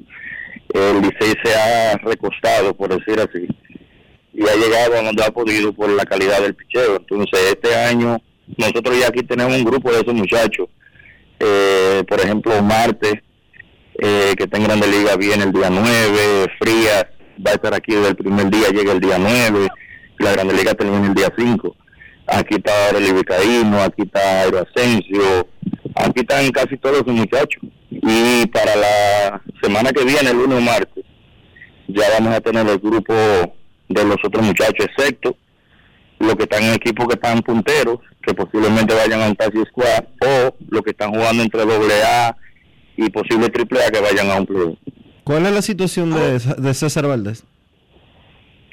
el 0.74 1.02
Licey 1.02 1.34
se 1.44 1.56
ha 1.56 1.98
recostado, 1.98 2.76
por 2.76 2.90
decir 2.90 3.20
así, 3.20 3.48
y 4.34 4.42
ha 4.44 4.56
llegado 4.56 5.00
a 5.00 5.04
donde 5.04 5.24
ha 5.24 5.32
podido 5.32 5.74
por 5.74 5.90
la 5.90 6.04
calidad 6.04 6.42
del 6.42 6.56
picheo. 6.56 6.98
Entonces, 6.98 7.40
este 7.56 7.76
año, 7.76 8.18
nosotros 8.58 9.00
ya 9.00 9.08
aquí 9.08 9.24
tenemos 9.24 9.56
un 9.56 9.64
grupo 9.64 9.92
de 9.92 10.02
esos 10.02 10.14
muchachos. 10.14 10.68
Eh, 11.44 12.04
por 12.08 12.20
ejemplo, 12.20 12.62
Marte, 12.62 13.24
eh, 13.98 14.34
que 14.38 14.44
está 14.44 14.58
en 14.58 14.64
Grande 14.64 14.88
Liga, 14.88 15.16
viene 15.16 15.44
el 15.44 15.52
día 15.52 15.70
9, 15.70 16.48
Frías 16.60 17.06
va 17.46 17.52
a 17.52 17.56
estar 17.56 17.74
aquí 17.74 17.96
desde 17.96 18.10
el 18.10 18.16
primer 18.16 18.50
día, 18.50 18.70
llega 18.70 18.92
el 18.92 19.00
día 19.00 19.18
9, 19.18 19.68
y 20.20 20.24
la 20.24 20.32
Grande 20.34 20.54
Liga 20.54 20.74
termina 20.74 21.08
el 21.08 21.14
día 21.14 21.34
5 21.36 21.76
aquí 22.32 22.56
está 22.56 22.88
Aurelio 22.88 23.16
Vicaíno, 23.16 23.82
aquí 23.82 24.04
está 24.04 24.42
Aero 24.42 24.60
Asensio, 24.60 25.48
aquí 25.96 26.22
están 26.22 26.50
casi 26.52 26.78
todos 26.78 27.06
los 27.06 27.16
muchachos. 27.16 27.62
Y 27.90 28.46
para 28.48 28.76
la 28.76 29.42
semana 29.62 29.92
que 29.92 30.04
viene, 30.04 30.30
el 30.30 30.38
lunes 30.38 30.58
o 30.58 30.62
martes, 30.62 31.04
ya 31.88 32.04
vamos 32.18 32.34
a 32.34 32.42
tener 32.42 32.68
el 32.68 32.80
grupo 32.80 33.14
de 33.14 34.06
los 34.06 34.18
otros 34.24 34.46
muchachos, 34.46 34.86
excepto 34.86 35.36
los 36.20 36.36
que 36.36 36.44
están 36.44 36.64
en 36.64 36.74
equipos 36.74 37.08
que 37.08 37.16
están 37.16 37.42
punteros, 37.42 38.00
que 38.22 38.34
posiblemente 38.34 38.94
vayan 38.94 39.22
a 39.22 39.28
un 39.28 39.36
taxi 39.36 39.60
squad, 39.70 40.06
o 40.22 40.56
los 40.70 40.82
que 40.84 40.92
están 40.92 41.12
jugando 41.12 41.44
entre 41.44 41.66
doble 41.66 41.94
A 42.04 42.36
y 42.98 43.10
posible 43.10 43.50
triple 43.50 43.84
A 43.84 43.90
que 43.92 44.00
vayan 44.00 44.30
a 44.30 44.36
un 44.40 44.46
club. 44.46 44.78
¿Cuál 45.24 45.46
es 45.46 45.54
la 45.54 45.62
situación 45.62 46.12
de, 46.12 46.40
de 46.40 46.74
César 46.74 47.08
Valdés? 47.08 47.44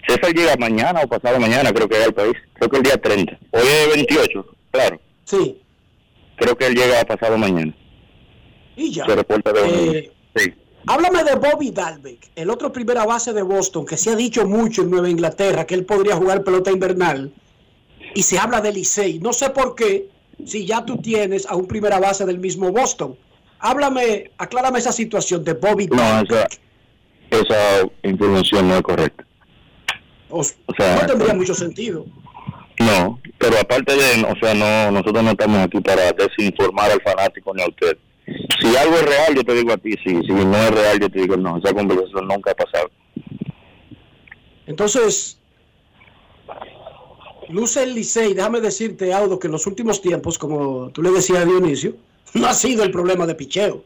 César 0.06 0.32
llega 0.34 0.56
mañana 0.56 1.00
o 1.04 1.08
pasado 1.08 1.38
mañana, 1.38 1.72
creo 1.72 1.88
que 1.88 1.96
es 1.98 2.06
al 2.06 2.14
país. 2.14 2.34
Creo 2.54 2.70
que 2.70 2.76
el 2.78 2.82
día 2.82 2.96
30. 3.00 3.38
Hoy 3.52 3.62
es 3.62 3.94
28, 3.94 4.46
claro. 4.70 5.00
Sí. 5.24 5.58
Creo 6.36 6.56
que 6.56 6.66
él 6.66 6.74
llega 6.74 7.04
pasado 7.04 7.36
mañana. 7.36 7.74
Y 8.76 8.92
ya. 8.92 9.04
Se 9.04 9.14
reporta 9.16 9.52
de 9.52 9.98
Eh, 9.98 10.12
Sí. 10.36 10.54
Háblame 10.86 11.24
de 11.24 11.34
Bobby 11.34 11.70
Dalbeck, 11.70 12.30
el 12.36 12.48
otro 12.48 12.72
primera 12.72 13.04
base 13.04 13.32
de 13.32 13.42
Boston, 13.42 13.84
que 13.84 13.96
se 13.96 14.10
ha 14.10 14.16
dicho 14.16 14.46
mucho 14.46 14.82
en 14.82 14.90
Nueva 14.90 15.10
Inglaterra 15.10 15.66
que 15.66 15.74
él 15.74 15.84
podría 15.84 16.16
jugar 16.16 16.44
pelota 16.44 16.70
invernal. 16.70 17.32
Y 18.14 18.22
se 18.22 18.38
habla 18.38 18.60
de 18.60 18.72
Licey. 18.72 19.18
No 19.20 19.32
sé 19.32 19.50
por 19.50 19.74
qué, 19.74 20.08
si 20.44 20.66
ya 20.66 20.84
tú 20.84 20.96
tienes 20.98 21.46
a 21.46 21.54
un 21.56 21.66
primera 21.66 21.98
base 22.00 22.24
del 22.26 22.38
mismo 22.38 22.70
Boston. 22.72 23.16
Háblame, 23.60 24.30
aclárame 24.38 24.78
esa 24.78 24.92
situación 24.92 25.42
de 25.44 25.54
Bobby 25.54 25.88
No, 25.88 26.20
esa, 26.22 26.46
esa 27.30 27.82
información 28.04 28.68
no 28.68 28.76
es 28.76 28.82
correcta. 28.82 29.24
O- 30.30 30.40
O 30.40 30.74
sea, 30.76 31.00
no 31.00 31.06
tendría 31.06 31.34
mucho 31.34 31.54
sentido. 31.54 32.06
No, 32.78 33.18
pero 33.38 33.58
aparte 33.58 33.94
de, 33.96 34.22
o 34.24 34.34
sea, 34.40 34.54
no, 34.54 34.92
nosotros 34.92 35.24
no 35.24 35.30
estamos 35.30 35.58
aquí 35.58 35.80
para 35.80 36.12
desinformar 36.12 36.90
al 36.92 37.02
fanático 37.02 37.52
ni 37.54 37.62
a 37.62 37.66
usted. 37.66 37.98
Si 38.60 38.76
algo 38.76 38.94
es 38.96 39.02
real, 39.06 39.34
yo 39.34 39.42
te 39.42 39.54
digo 39.54 39.72
a 39.72 39.76
ti, 39.78 39.92
sí. 40.04 40.20
Si 40.24 40.32
no 40.32 40.56
es 40.56 40.70
real, 40.70 41.00
yo 41.00 41.08
te 41.10 41.20
digo 41.20 41.36
no. 41.36 41.58
Esa 41.58 41.72
conversación 41.74 42.28
nunca 42.28 42.52
ha 42.52 42.54
pasado. 42.54 42.90
Entonces, 44.66 45.37
luce 47.48 47.82
el 47.82 47.94
Licey. 47.94 48.34
Déjame 48.34 48.60
decirte, 48.60 49.12
Audo, 49.12 49.38
que 49.38 49.46
en 49.48 49.52
los 49.52 49.66
últimos 49.66 50.00
tiempos, 50.00 50.38
como 50.38 50.90
tú 50.90 51.02
le 51.02 51.10
decías 51.10 51.40
a 51.40 51.44
Dionisio, 51.44 51.96
no 52.34 52.46
ha 52.46 52.54
sido 52.54 52.84
el 52.84 52.90
problema 52.90 53.26
de 53.26 53.34
picheo, 53.34 53.84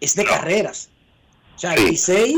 es 0.00 0.14
de 0.14 0.24
carreras. 0.24 0.88
O 1.56 1.58
sea, 1.58 1.74
el 1.74 1.86
Licey 1.86 2.34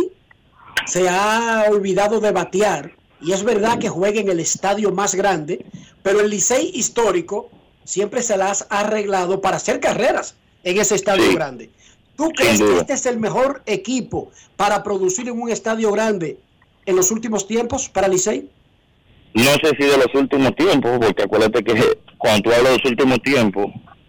se 0.86 1.08
ha 1.08 1.66
olvidado 1.70 2.20
de 2.20 2.32
batear 2.32 2.92
y 3.20 3.32
es 3.32 3.44
verdad 3.44 3.78
que 3.78 3.88
juega 3.88 4.20
en 4.20 4.28
el 4.28 4.40
estadio 4.40 4.90
más 4.90 5.14
grande, 5.14 5.64
pero 6.02 6.20
el 6.20 6.30
Licey 6.30 6.72
histórico 6.74 7.50
siempre 7.84 8.22
se 8.22 8.36
las 8.36 8.66
ha 8.70 8.80
arreglado 8.80 9.40
para 9.40 9.56
hacer 9.58 9.78
carreras 9.80 10.34
en 10.64 10.78
ese 10.80 10.94
estadio 10.94 11.26
Sí. 11.26 11.34
grande. 11.34 11.70
¿Tú 12.16 12.30
crees 12.30 12.60
que 12.60 12.78
este 12.78 12.92
es 12.92 13.06
el 13.06 13.18
mejor 13.18 13.62
equipo 13.66 14.30
para 14.56 14.82
producir 14.82 15.28
en 15.28 15.40
un 15.40 15.50
estadio 15.50 15.90
grande 15.92 16.38
en 16.86 16.96
los 16.96 17.10
últimos 17.10 17.46
tiempos 17.46 17.88
para 17.88 18.08
Licey? 18.08 18.48
No 19.34 19.50
sé 19.62 19.70
si 19.78 19.86
de 19.86 19.96
los 19.96 20.14
últimos 20.14 20.54
tiempos, 20.56 20.98
porque 21.00 21.22
acuérdate 21.22 21.64
que 21.64 21.74
cuando 22.18 22.42
tú 22.42 22.50
hablas 22.50 22.72
de 22.72 22.78
los 22.78 22.90
últimos 22.90 23.22
tiempos 23.22 23.66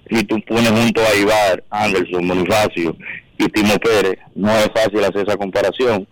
y 0.09 0.23
tú 0.23 0.39
pones 0.41 0.69
junto 0.69 1.01
a 1.01 1.15
Ibar, 1.15 1.63
Anderson, 1.69 2.27
Bonifacio 2.27 2.95
y 3.37 3.47
Timo 3.47 3.75
Pérez, 3.79 4.19
no 4.35 4.51
es 4.51 4.69
fácil 4.73 5.03
hacer 5.03 5.27
esa 5.27 5.37
comparación, 5.37 6.07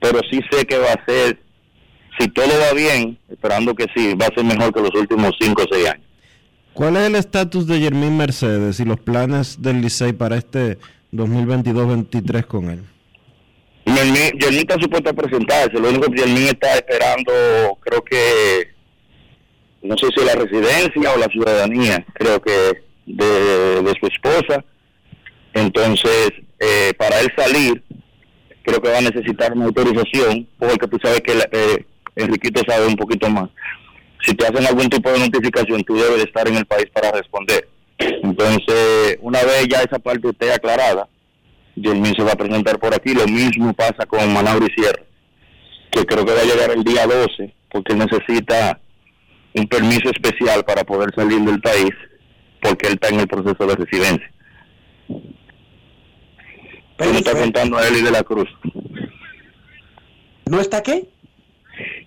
pero 0.00 0.20
sí 0.30 0.40
sé 0.50 0.64
que 0.64 0.78
va 0.78 0.92
a 0.92 1.04
ser, 1.04 1.38
si 2.18 2.28
todo 2.28 2.46
va 2.46 2.72
bien, 2.74 3.18
esperando 3.28 3.74
que 3.74 3.86
sí, 3.94 4.14
va 4.14 4.26
a 4.26 4.34
ser 4.34 4.44
mejor 4.44 4.72
que 4.72 4.80
los 4.80 4.94
últimos 4.94 5.32
5 5.40 5.62
o 5.62 5.74
6 5.74 5.88
años. 5.88 6.06
¿Cuál 6.72 6.96
es 6.96 7.06
el 7.06 7.14
estatus 7.16 7.66
de 7.66 7.80
Jermín 7.80 8.16
Mercedes 8.16 8.80
y 8.80 8.84
los 8.84 9.00
planes 9.00 9.62
del 9.62 9.80
Licey 9.80 10.12
para 10.12 10.36
este 10.36 10.78
2022-23 11.12 12.46
con 12.46 12.70
él? 12.70 12.84
Yermín 13.86 14.58
está 14.60 14.80
supuesto 14.80 15.10
a 15.10 15.12
presentarse, 15.12 15.78
lo 15.78 15.88
único 15.88 16.10
que 16.10 16.20
Yermín 16.20 16.48
está 16.48 16.74
esperando, 16.74 17.32
creo 17.80 18.02
que, 18.02 18.68
no 19.82 19.96
sé 19.98 20.06
si 20.16 20.24
la 20.24 20.34
residencia 20.34 21.12
o 21.12 21.18
la 21.18 21.26
ciudadanía, 21.26 22.04
creo 22.14 22.40
que 22.40 22.82
de, 23.06 23.94
su 24.00 24.06
esposa. 24.06 24.64
Entonces, 25.52 26.30
eh, 26.58 26.92
para 26.96 27.20
él 27.20 27.30
salir, 27.36 27.82
creo 28.62 28.80
que 28.80 28.90
va 28.90 28.98
a 28.98 29.02
necesitar 29.02 29.52
una 29.52 29.66
autorización, 29.66 30.48
porque 30.58 30.88
tú 30.88 30.98
sabes 31.02 31.20
que 31.20 31.34
la- 31.34 31.48
eh, 31.52 31.84
Enriquito 32.16 32.62
sabe 32.66 32.86
un 32.86 32.96
poquito 32.96 33.28
más. 33.28 33.50
Si 34.22 34.34
te 34.34 34.46
hacen 34.46 34.66
algún 34.66 34.88
tipo 34.88 35.10
de 35.10 35.18
notificación, 35.18 35.84
tú 35.84 35.96
debes 35.96 36.16
de 36.16 36.22
estar 36.22 36.48
en 36.48 36.56
el 36.56 36.64
país 36.64 36.86
para 36.92 37.10
responder. 37.12 37.68
Entonces, 37.98 39.18
una 39.20 39.42
vez 39.42 39.66
ya 39.68 39.82
esa 39.82 39.98
parte 39.98 40.28
esté 40.28 40.52
aclarada, 40.52 41.08
Yermín 41.76 42.14
se 42.14 42.22
va 42.22 42.32
a 42.32 42.36
presentar 42.36 42.78
por 42.78 42.94
aquí. 42.94 43.14
Lo 43.14 43.26
mismo 43.26 43.72
pasa 43.74 44.06
con 44.06 44.32
Manauri 44.32 44.72
Sierra, 44.74 45.02
que 45.90 46.04
creo 46.04 46.24
que 46.24 46.34
va 46.34 46.40
a 46.40 46.44
llegar 46.44 46.70
el 46.70 46.84
día 46.84 47.06
12, 47.06 47.54
porque 47.70 47.94
necesita 47.94 48.80
un 49.54 49.66
permiso 49.66 50.10
especial 50.10 50.64
para 50.64 50.84
poder 50.84 51.14
salir 51.14 51.40
del 51.40 51.60
país, 51.60 51.92
porque 52.60 52.88
él 52.88 52.94
está 52.94 53.08
en 53.08 53.20
el 53.20 53.28
proceso 53.28 53.66
de 53.66 53.76
residencia. 53.76 54.30
Pero 56.96 57.12
no 57.12 57.18
está 57.18 57.32
contando 57.32 57.76
a 57.76 57.88
Eli 57.88 58.02
de 58.02 58.10
la 58.10 58.22
Cruz. 58.22 58.48
¿No 60.46 60.60
está 60.60 60.82
qué? 60.82 61.08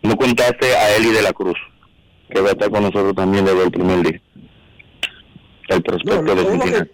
No 0.01 0.15
contaste 0.15 0.75
a 0.75 0.95
Eli 0.95 1.11
de 1.11 1.21
la 1.21 1.33
Cruz, 1.33 1.57
que 2.29 2.39
va 2.39 2.49
a 2.49 2.51
estar 2.51 2.69
con 2.69 2.83
nosotros 2.83 3.13
también 3.15 3.43
desde 3.45 3.63
el 3.63 3.71
primer 3.71 4.01
día. 4.03 4.21
el 5.69 5.81
prospecto 5.83 6.21
No, 6.21 6.35
de 6.35 6.89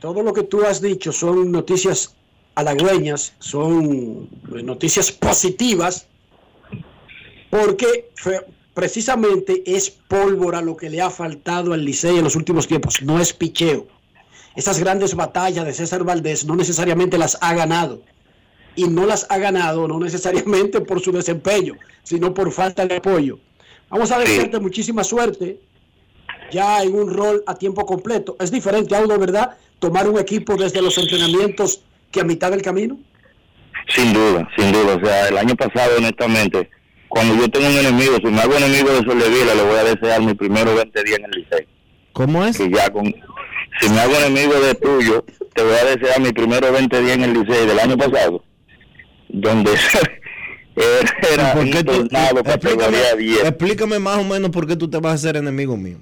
todo, 0.00 0.22
lo 0.22 0.32
que, 0.32 0.42
tú 0.44 0.64
has 0.64 0.80
dicho 0.80 1.12
son 1.12 1.52
noticias 1.52 2.14
halagüeñas, 2.54 3.34
son 3.38 4.28
eh, 4.54 4.62
noticias 4.62 5.12
positivas, 5.12 6.06
porque 7.50 8.10
precisamente 8.74 9.62
es 9.66 9.90
pólvora 9.90 10.62
lo 10.62 10.76
que 10.76 10.90
le 10.90 11.00
ha 11.00 11.10
faltado 11.10 11.72
al 11.72 11.84
Licey 11.84 12.18
en 12.18 12.24
los 12.24 12.36
últimos 12.36 12.66
tiempos, 12.66 13.02
no 13.02 13.20
es 13.20 13.32
picheo. 13.32 13.86
Esas 14.56 14.78
grandes 14.78 15.14
batallas 15.14 15.64
de 15.64 15.72
César 15.72 16.04
Valdés 16.04 16.44
no 16.44 16.56
necesariamente 16.56 17.18
las 17.18 17.38
ha 17.40 17.54
ganado. 17.54 18.02
Y 18.76 18.84
no 18.84 19.04
las 19.04 19.26
ha 19.30 19.38
ganado 19.38 19.86
no 19.88 19.98
necesariamente 19.98 20.80
por 20.80 21.00
su 21.00 21.12
desempeño, 21.12 21.74
sino 22.02 22.32
por 22.34 22.50
falta 22.52 22.86
de 22.86 22.96
apoyo. 22.96 23.38
Vamos 23.88 24.10
a 24.12 24.18
desearte 24.18 24.60
muchísima 24.60 25.02
suerte 25.04 25.60
ya 26.50 26.82
en 26.82 26.94
un 26.94 27.12
rol 27.12 27.42
a 27.46 27.54
tiempo 27.54 27.84
completo. 27.86 28.36
Es 28.40 28.50
diferente, 28.50 28.94
Audo, 28.96 29.18
¿verdad? 29.18 29.56
Tomar 29.80 30.08
un 30.08 30.18
equipo 30.18 30.56
desde 30.56 30.80
los 30.80 30.96
entrenamientos 30.96 31.82
que 32.12 32.20
a 32.20 32.24
mitad 32.24 32.52
del 32.52 32.62
camino. 32.62 32.98
Sin 33.88 34.12
duda, 34.12 34.48
sin 34.56 34.70
duda. 34.72 34.94
O 34.94 35.04
sea, 35.04 35.28
el 35.28 35.38
año 35.38 35.56
pasado, 35.56 35.96
honestamente, 35.98 36.70
cuando 37.08 37.34
yo 37.34 37.48
tengo 37.50 37.66
un 37.66 37.76
enemigo, 37.76 38.16
si 38.22 38.26
me 38.26 38.40
hago 38.40 38.54
enemigo 38.54 38.90
de 38.90 38.98
Soldevila, 38.98 39.54
le 39.54 39.62
voy 39.62 39.78
a 39.78 39.84
desear 39.84 40.22
mis 40.22 40.36
primeros 40.36 40.76
20 40.76 41.02
días 41.02 41.18
en 41.18 41.24
el 41.24 41.30
liceo. 41.32 41.66
¿Cómo 42.12 42.44
es? 42.44 42.56
Que 42.56 42.70
ya 42.70 42.88
con, 42.90 43.12
si 43.80 43.88
me 43.88 44.00
hago 44.00 44.14
enemigo 44.16 44.54
de 44.60 44.74
tuyo, 44.74 45.24
te 45.54 45.62
voy 45.62 45.74
a 45.74 45.96
desear 45.96 46.20
mis 46.20 46.32
primeros 46.32 46.70
20 46.70 47.00
días 47.00 47.14
en 47.16 47.24
el 47.24 47.32
liceo 47.32 47.66
del 47.66 47.78
año 47.78 47.96
pasado, 47.96 48.44
donde 49.28 49.70
era, 50.76 51.32
era 51.32 51.52
¿Por 51.52 51.64
un 51.64 51.70
tornado 51.70 52.40
explícame, 52.40 52.42
categoría 52.42 53.16
10. 53.16 53.44
explícame 53.44 53.98
más 53.98 54.18
o 54.18 54.24
menos 54.24 54.50
por 54.50 54.66
qué 54.66 54.76
tú 54.76 54.88
te 54.88 54.98
vas 54.98 55.12
a 55.12 55.14
hacer 55.14 55.36
enemigo 55.36 55.76
mío. 55.76 55.98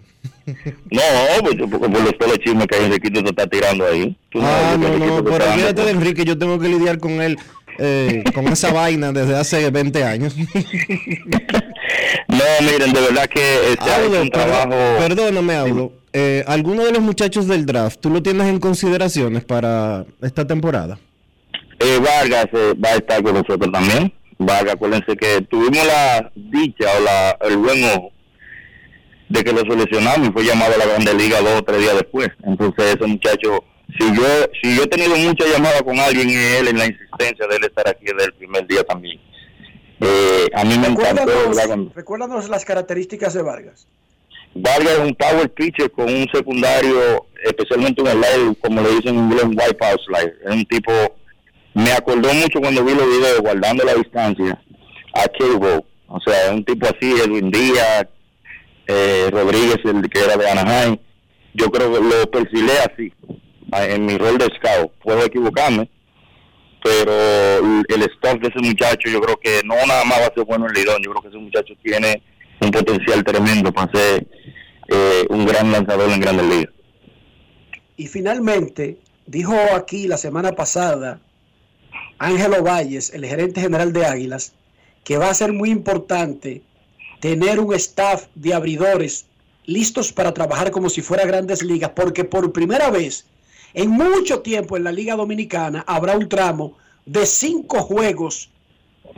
No, 0.91 1.03
pues, 1.43 1.57
por 1.69 1.91
los 1.91 2.13
pelos 2.15 2.39
chismes 2.39 2.67
que 2.67 2.85
Enriquito 2.85 3.23
te 3.23 3.31
está 3.31 3.47
tirando 3.47 3.87
ahí. 3.87 4.17
Tú 4.31 4.41
Ah, 4.43 4.77
no, 4.79 4.89
no, 4.99 5.23
te 5.23 5.31
pero 5.31 5.53
olvídate 5.53 5.83
de 5.85 5.91
Enrique, 5.91 6.25
yo 6.25 6.39
tengo 6.39 6.59
que 6.59 6.69
lidiar 6.69 6.99
con 6.99 7.21
él, 7.21 7.39
eh, 7.79 8.25
con 8.35 8.49
esa 8.49 8.73
vaina 8.73 9.13
desde 9.13 9.37
hace 9.37 9.71
20 9.71 10.05
años. 10.05 10.35
No, 12.29 12.45
miren, 12.61 12.93
de 12.93 13.01
verdad 13.01 13.27
que 13.27 13.73
este 13.73 13.91
Audo, 13.91 14.23
un 14.23 14.31
trabajo... 14.31 14.71
perdóname, 14.99 15.57
Audo. 15.57 15.93
Eh, 16.13 16.45
¿Alguno 16.47 16.85
de 16.85 16.93
los 16.93 17.03
muchachos 17.03 17.47
del 17.47 17.67
draft, 17.67 18.01
tú 18.01 18.11
lo 18.11 18.23
tienes 18.23 18.47
en 18.49 18.61
consideraciones 18.61 19.45
para 19.45 20.05
esta 20.23 20.47
temporada? 20.47 20.99
Eh, 21.81 21.99
Vargas 21.99 22.47
eh, 22.53 22.75
va 22.83 22.91
a 22.91 22.97
estar 22.97 23.23
con 23.23 23.35
nosotros 23.35 23.71
también. 23.73 24.13
Vargas, 24.39 24.75
acuérdense 24.75 25.17
que 25.17 25.43
tuvimos 25.43 25.85
la 25.87 26.31
dicha 26.35 26.87
o 26.99 27.03
la, 27.03 27.39
el 27.49 27.57
buen 27.57 27.85
ojo 27.85 28.13
de 29.29 29.45
que 29.45 29.53
lo 29.53 29.61
seleccionamos 29.61 30.29
y 30.29 30.33
fue 30.33 30.45
llamado 30.45 30.75
a 30.75 30.79
la 30.79 30.87
Grande 30.87 31.15
Liga 31.15 31.41
dos 31.41 31.61
o 31.61 31.63
tres 31.63 31.81
días 31.81 31.95
después. 31.95 32.29
Entonces 32.45 32.97
ese 32.97 33.07
muchacho, 33.07 33.65
si 33.99 34.07
yo 34.15 34.25
si 34.63 34.77
yo 34.77 34.85
he 34.85 34.87
tenido 34.87 35.17
muchas 35.17 35.49
llamadas 35.53 35.83
con 35.83 35.99
alguien 35.99 36.31
y 36.31 36.35
él 36.35 36.69
en 36.69 36.79
la 36.79 36.87
insistencia 36.87 37.47
de 37.47 37.57
él 37.57 37.65
estar 37.65 37.89
aquí 37.89 38.05
desde 38.07 38.25
el 38.27 38.35
primer 38.35 38.67
día 38.67 38.83
también. 38.85 39.21
Eh, 40.01 40.47
a 40.55 40.65
mí 40.65 40.79
me 40.79 40.89
encantó, 40.89 41.53
recuérdanos 41.95 42.49
las 42.49 42.65
características 42.65 43.35
de 43.35 43.43
Vargas. 43.43 43.87
Vargas 44.55 44.93
es 44.93 44.99
un 45.01 45.15
power 45.15 45.51
pitcher 45.51 45.91
con 45.91 46.07
un 46.07 46.27
secundario, 46.33 47.27
especialmente 47.45 48.03
un 48.03 48.09
slide, 48.09 48.57
como 48.61 48.81
le 48.81 48.91
dicen 48.91 49.17
en 49.17 49.25
inglés, 49.25 49.45
un 49.45 49.59
wipeout 49.59 50.01
slide. 50.07 50.35
Es 50.45 50.55
un 50.55 50.65
tipo, 50.67 50.93
me 51.75 51.93
acordó 51.93 52.33
mucho 52.33 52.61
cuando 52.61 52.85
vi 52.85 52.95
los 52.95 53.07
videos, 53.07 53.41
guardando 53.41 53.85
la 53.85 53.95
distancia, 53.95 54.63
a 55.15 55.27
Cable. 55.29 55.85
O 56.07 56.21
sea, 56.21 56.47
es 56.47 56.53
un 56.53 56.65
tipo 56.65 56.87
así, 56.87 57.13
Edwin 57.21 57.51
Díaz, 57.51 58.07
eh, 58.89 59.29
Rodríguez, 59.31 59.79
el 59.85 60.09
que 60.11 60.19
era 60.19 60.37
de 60.37 60.51
Anaheim. 60.51 60.99
Yo 61.55 61.71
creo 61.71 61.93
que 61.93 62.01
lo 62.01 62.31
perfilé 62.31 62.73
así, 62.81 63.13
en 63.73 64.07
mi 64.07 64.17
rol 64.19 64.39
de 64.39 64.47
scout. 64.47 64.93
Puedo 65.03 65.25
equivocarme, 65.25 65.89
pero 66.83 67.13
el 67.89 68.03
stock 68.03 68.41
de 68.41 68.49
ese 68.49 68.59
muchacho, 68.61 69.09
yo 69.09 69.21
creo 69.21 69.37
que 69.37 69.61
no 69.65 69.75
nada 69.87 70.05
más 70.05 70.21
va 70.21 70.27
a 70.27 70.35
ser 70.35 70.45
bueno 70.45 70.67
en 70.67 70.75
Lidón, 70.75 71.03
yo 71.03 71.11
creo 71.11 71.23
que 71.23 71.29
ese 71.29 71.39
muchacho 71.39 71.75
tiene 71.83 72.23
un 72.61 72.71
potencial 72.71 73.23
tremendo 73.25 73.73
para 73.73 73.93
ser 73.93 74.27
eh, 74.89 75.27
un 75.29 75.47
gran 75.47 75.71
lanzador 75.71 76.11
en 76.11 76.21
grandes 76.21 76.47
ligas. 76.47 76.75
Y 77.97 78.07
finalmente, 78.07 78.99
dijo 79.27 79.55
aquí 79.75 80.07
la 80.07 80.17
semana 80.17 80.53
pasada 80.53 81.21
Ángelo 82.19 82.63
Valles, 82.63 83.13
el 83.13 83.27
gerente 83.27 83.61
general 83.61 83.93
de 83.93 84.07
Águilas, 84.07 84.55
que 85.05 85.19
va 85.19 85.31
a 85.31 85.35
ser 85.35 85.53
muy 85.53 85.71
importante 85.71 86.63
tener 87.21 87.61
un 87.61 87.75
staff 87.75 88.27
de 88.35 88.55
abridores 88.55 89.27
listos 89.65 90.13
para 90.13 90.33
trabajar 90.33 90.71
como 90.71 90.89
si 90.89 91.03
fuera 91.03 91.27
grandes 91.27 91.63
ligas, 91.63 91.93
porque 91.95 92.25
por 92.25 92.53
primera 92.53 92.91
vez 92.91 93.27
en 93.75 93.91
mucho 93.91 94.41
tiempo 94.41 94.77
en 94.77 94.85
la 94.85 94.93
Liga 94.93 95.15
Dominicana 95.15 95.85
habrá 95.87 96.17
un 96.17 96.29
tramo 96.29 96.77
de 97.05 97.27
cinco 97.27 97.83
juegos 97.83 98.51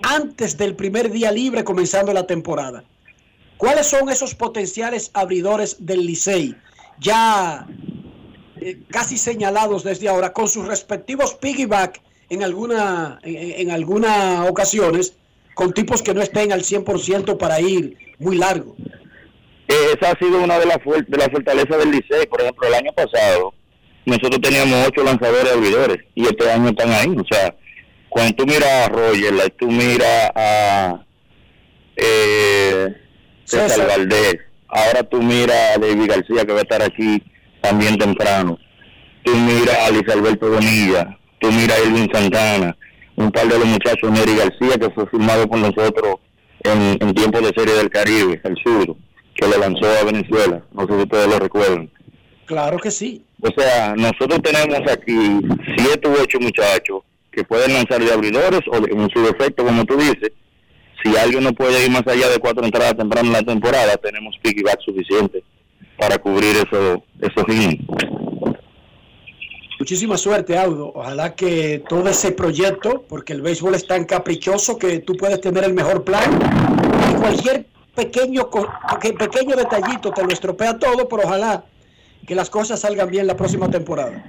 antes 0.03 0.57
del 0.57 0.75
primer 0.75 1.11
día 1.11 1.31
libre 1.31 1.65
comenzando 1.65 2.13
la 2.13 2.27
temporada. 2.27 2.85
¿Cuáles 3.57 3.87
son 3.87 4.09
esos 4.09 4.35
potenciales 4.35 5.11
abridores 5.13 5.77
del 5.79 6.07
Licey? 6.07 6.57
Ya 6.99 7.67
eh, 8.61 8.81
casi 8.89 9.19
señalados 9.19 9.85
desde 9.85 10.09
ahora, 10.09 10.33
con 10.33 10.49
sus 10.49 10.67
respectivos 10.67 11.35
piggyback 11.35 12.01
en 12.29 12.43
alguna 12.43 13.19
en, 13.23 13.69
en 13.69 13.71
algunas 13.71 14.49
ocasiones, 14.49 15.15
con 15.61 15.75
tipos 15.75 16.01
que 16.01 16.15
no 16.15 16.23
estén 16.23 16.53
al 16.53 16.63
100% 16.63 17.37
para 17.37 17.61
ir 17.61 17.95
muy 18.19 18.39
largo. 18.39 18.75
Eh, 19.69 19.75
esa 19.95 20.13
ha 20.13 20.19
sido 20.19 20.43
una 20.43 20.59
de 20.59 20.65
las 20.65 20.79
de 20.79 21.19
las 21.19 21.29
fortalezas 21.29 21.77
del 21.77 21.91
Licey. 21.91 22.27
Por 22.31 22.41
ejemplo, 22.41 22.67
el 22.67 22.73
año 22.73 22.91
pasado 22.95 23.53
nosotros 24.07 24.41
teníamos 24.41 24.89
ocho 24.89 25.05
lanzadores 25.05 25.53
abridores 25.53 25.99
y 26.15 26.23
este 26.23 26.51
año 26.51 26.71
están 26.71 26.91
ahí. 26.93 27.15
O 27.15 27.25
sea, 27.31 27.55
cuando 28.09 28.37
tú 28.37 28.47
miras 28.47 28.71
a 28.71 28.89
Roger, 28.89 29.51
tú 29.59 29.71
miras 29.71 30.31
a 30.35 31.05
eh, 31.95 32.97
César 33.45 33.69
César. 33.69 33.87
Valdés, 33.87 34.37
ahora 34.67 35.03
tú 35.03 35.23
miras 35.23 35.77
a 35.77 35.79
David 35.79 36.09
García 36.09 36.47
que 36.47 36.53
va 36.55 36.61
a 36.61 36.63
estar 36.63 36.83
aquí 36.83 37.23
también 37.61 37.99
temprano. 37.99 38.59
Tú 39.25 39.35
miras 39.37 39.77
a 39.77 39.91
Luis 39.91 40.09
Alberto 40.09 40.53
Bonilla, 40.53 41.19
tú 41.39 41.53
miras 41.53 41.79
a 41.79 41.83
Elvin 41.83 42.09
Santana, 42.11 42.75
un 43.21 43.31
par 43.31 43.47
de 43.47 43.59
los 43.59 43.67
muchachos, 43.67 44.11
Neri 44.11 44.37
García, 44.37 44.79
que 44.79 44.91
fue 44.91 45.07
firmado 45.07 45.49
con 45.49 45.61
nosotros 45.61 46.17
en, 46.65 46.97
en 47.01 47.15
tiempos 47.15 47.43
de 47.43 47.53
Serie 47.57 47.75
del 47.75 47.91
Caribe, 47.91 48.41
el 48.43 48.57
sur, 48.57 48.97
que 49.35 49.49
le 49.49 49.59
lanzó 49.59 49.87
a 49.87 50.05
Venezuela. 50.05 50.63
No 50.73 50.87
sé 50.87 50.95
si 50.95 51.03
ustedes 51.03 51.29
lo 51.29 51.39
recuerdan. 51.39 51.91
Claro 52.47 52.79
que 52.79 52.91
sí. 52.91 53.25
O 53.43 53.49
sea, 53.57 53.95
nosotros 53.97 54.41
tenemos 54.43 54.81
aquí 54.91 55.41
siete 55.77 56.09
u 56.09 56.13
ocho 56.21 56.41
muchachos 56.41 57.03
que 57.31 57.45
pueden 57.45 57.73
lanzar 57.75 58.01
de 58.03 58.13
abridores 58.13 58.61
o 58.67 58.77
en 58.77 59.09
su 59.11 59.23
defecto, 59.23 59.65
como 59.65 59.85
tú 59.85 59.97
dices. 59.97 60.33
Si 61.03 61.17
alguien 61.17 61.45
no 61.45 61.53
puede 61.53 61.85
ir 61.85 61.91
más 61.91 62.07
allá 62.07 62.29
de 62.29 62.39
cuatro 62.39 62.65
entradas 62.65 62.97
tempranas 62.97 63.27
en 63.27 63.33
la 63.33 63.53
temporada, 63.53 63.97
tenemos 63.97 64.37
piggyback 64.43 64.81
suficiente 64.81 65.43
para 65.99 66.19
cubrir 66.19 66.57
eso, 66.57 67.03
esos 67.21 67.45
innings. 67.49 67.87
Muchísima 69.81 70.19
suerte, 70.19 70.59
Audo. 70.59 70.93
Ojalá 70.95 71.35
que 71.35 71.83
todo 71.89 72.07
ese 72.11 72.33
proyecto, 72.33 73.03
porque 73.09 73.33
el 73.33 73.41
béisbol 73.41 73.75
es 73.75 73.87
tan 73.87 74.05
caprichoso 74.05 74.77
que 74.79 74.99
tú 74.99 75.17
puedes 75.17 75.41
tener 75.41 75.65
el 75.65 75.73
mejor 75.73 76.05
plan 76.05 76.39
y 77.11 77.15
cualquier 77.15 77.65
pequeño, 77.97 78.51
pequeño 79.19 79.57
detallito 79.57 80.13
te 80.13 80.23
lo 80.23 80.29
estropea 80.29 80.79
todo, 80.79 81.09
pero 81.09 81.23
ojalá 81.25 81.65
que 82.27 82.35
las 82.35 82.51
cosas 82.51 82.81
salgan 82.81 83.11
bien 83.11 83.27
la 83.27 83.35
próxima 83.35 83.71
temporada. 83.71 84.23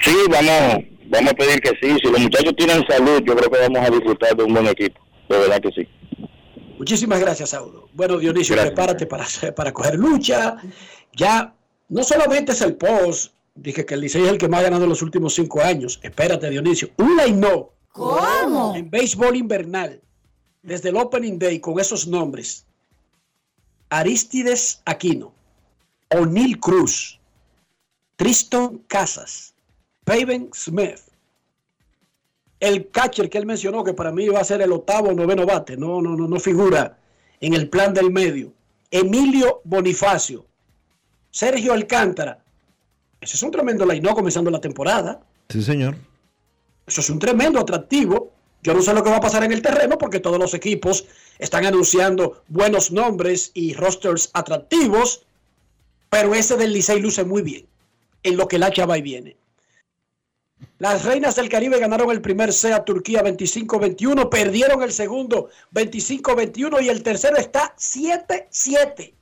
Sí, 0.00 0.14
vamos, 0.30 0.84
vamos 1.06 1.32
a 1.32 1.34
pedir 1.34 1.60
que 1.60 1.70
sí. 1.70 1.96
Si 2.00 2.08
los 2.08 2.20
muchachos 2.20 2.54
tienen 2.56 2.86
salud, 2.86 3.20
yo 3.26 3.34
creo 3.34 3.50
que 3.50 3.58
vamos 3.68 3.88
a 3.88 3.90
disfrutar 3.90 4.36
de 4.36 4.44
un 4.44 4.54
buen 4.54 4.68
equipo. 4.68 5.00
De 5.28 5.38
verdad 5.38 5.60
que 5.60 5.72
sí. 5.72 5.88
Muchísimas 6.78 7.18
gracias, 7.18 7.52
Audo. 7.52 7.88
Bueno, 7.94 8.16
Dionisio, 8.18 8.54
Gracias. 8.54 8.74
prepárate 8.74 9.06
para, 9.06 9.24
para 9.56 9.72
coger 9.72 9.96
lucha. 9.96 10.56
Ya 11.14 11.52
no 11.88 12.04
solamente 12.04 12.52
es 12.52 12.60
el 12.60 12.76
post, 12.76 13.33
dije 13.54 13.86
que 13.86 13.94
el 13.94 14.00
Licey 14.00 14.22
es 14.22 14.28
el 14.28 14.38
que 14.38 14.48
más 14.48 14.60
ha 14.60 14.64
ganado 14.64 14.84
en 14.84 14.90
los 14.90 15.02
últimos 15.02 15.34
cinco 15.34 15.62
años. 15.62 16.00
Espérate, 16.02 16.50
Dionisio. 16.50 16.90
Un 16.96 17.16
line 17.16 17.46
¿Cómo? 17.94 18.74
En 18.74 18.90
béisbol 18.90 19.36
invernal, 19.36 20.00
desde 20.62 20.88
el 20.88 20.96
Opening 20.96 21.38
Day 21.38 21.60
con 21.60 21.78
esos 21.78 22.08
nombres. 22.08 22.66
Aristides 23.88 24.82
Aquino, 24.84 25.32
O'Neill 26.10 26.58
Cruz, 26.58 27.20
Tristan 28.16 28.78
Casas, 28.88 29.54
Paven 30.04 30.50
Smith, 30.52 30.98
el 32.58 32.90
catcher 32.90 33.30
que 33.30 33.38
él 33.38 33.46
mencionó, 33.46 33.84
que 33.84 33.94
para 33.94 34.10
mí 34.10 34.28
va 34.28 34.40
a 34.40 34.44
ser 34.44 34.60
el 34.62 34.72
octavo 34.72 35.10
o 35.10 35.14
noveno 35.14 35.46
bate, 35.46 35.76
no, 35.76 36.02
no, 36.02 36.16
no, 36.16 36.26
no 36.26 36.40
figura 36.40 36.98
en 37.40 37.54
el 37.54 37.68
plan 37.68 37.94
del 37.94 38.10
medio. 38.10 38.52
Emilio 38.90 39.60
Bonifacio, 39.64 40.46
Sergio 41.30 41.72
Alcántara. 41.72 42.43
Ese 43.24 43.36
es 43.36 43.42
un 43.42 43.50
tremendo 43.50 43.86
line 43.86 44.06
comenzando 44.14 44.50
la 44.50 44.60
temporada. 44.60 45.18
Sí, 45.48 45.62
señor. 45.62 45.96
Eso 46.86 47.00
es 47.00 47.08
un 47.08 47.18
tremendo 47.18 47.58
atractivo. 47.58 48.34
Yo 48.62 48.74
no 48.74 48.82
sé 48.82 48.92
lo 48.92 49.02
que 49.02 49.08
va 49.08 49.16
a 49.16 49.20
pasar 49.20 49.42
en 49.44 49.52
el 49.52 49.62
terreno 49.62 49.96
porque 49.96 50.20
todos 50.20 50.38
los 50.38 50.52
equipos 50.52 51.06
están 51.38 51.64
anunciando 51.64 52.42
buenos 52.48 52.92
nombres 52.92 53.50
y 53.54 53.72
rosters 53.72 54.28
atractivos. 54.34 55.24
Pero 56.10 56.34
ese 56.34 56.58
del 56.58 56.74
Licey 56.74 57.00
luce 57.00 57.24
muy 57.24 57.40
bien, 57.40 57.66
en 58.22 58.36
lo 58.36 58.46
que 58.46 58.58
la 58.58 58.70
chava 58.70 58.98
y 58.98 59.02
viene. 59.02 59.36
Las 60.78 61.06
Reinas 61.06 61.36
del 61.36 61.48
Caribe 61.48 61.80
ganaron 61.80 62.10
el 62.10 62.20
primer 62.20 62.52
set 62.52 62.74
a 62.74 62.84
Turquía 62.84 63.24
25-21, 63.24 64.28
perdieron 64.28 64.82
el 64.82 64.92
segundo 64.92 65.48
25-21 65.72 66.82
y 66.82 66.90
el 66.90 67.02
tercero 67.02 67.38
está 67.38 67.74
7-7. 67.78 69.14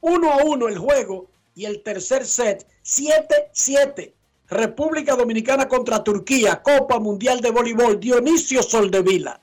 1 0.00 0.32
a 0.32 0.36
1 0.42 0.68
el 0.68 0.78
juego 0.78 1.35
y 1.56 1.64
el 1.64 1.82
tercer 1.82 2.24
set 2.24 2.64
7-7. 2.84 4.12
República 4.48 5.16
Dominicana 5.16 5.66
contra 5.66 6.04
Turquía, 6.04 6.62
Copa 6.62 7.00
Mundial 7.00 7.40
de 7.40 7.50
Voleibol, 7.50 7.98
Dionisio 7.98 8.62
Soldevila. 8.62 9.40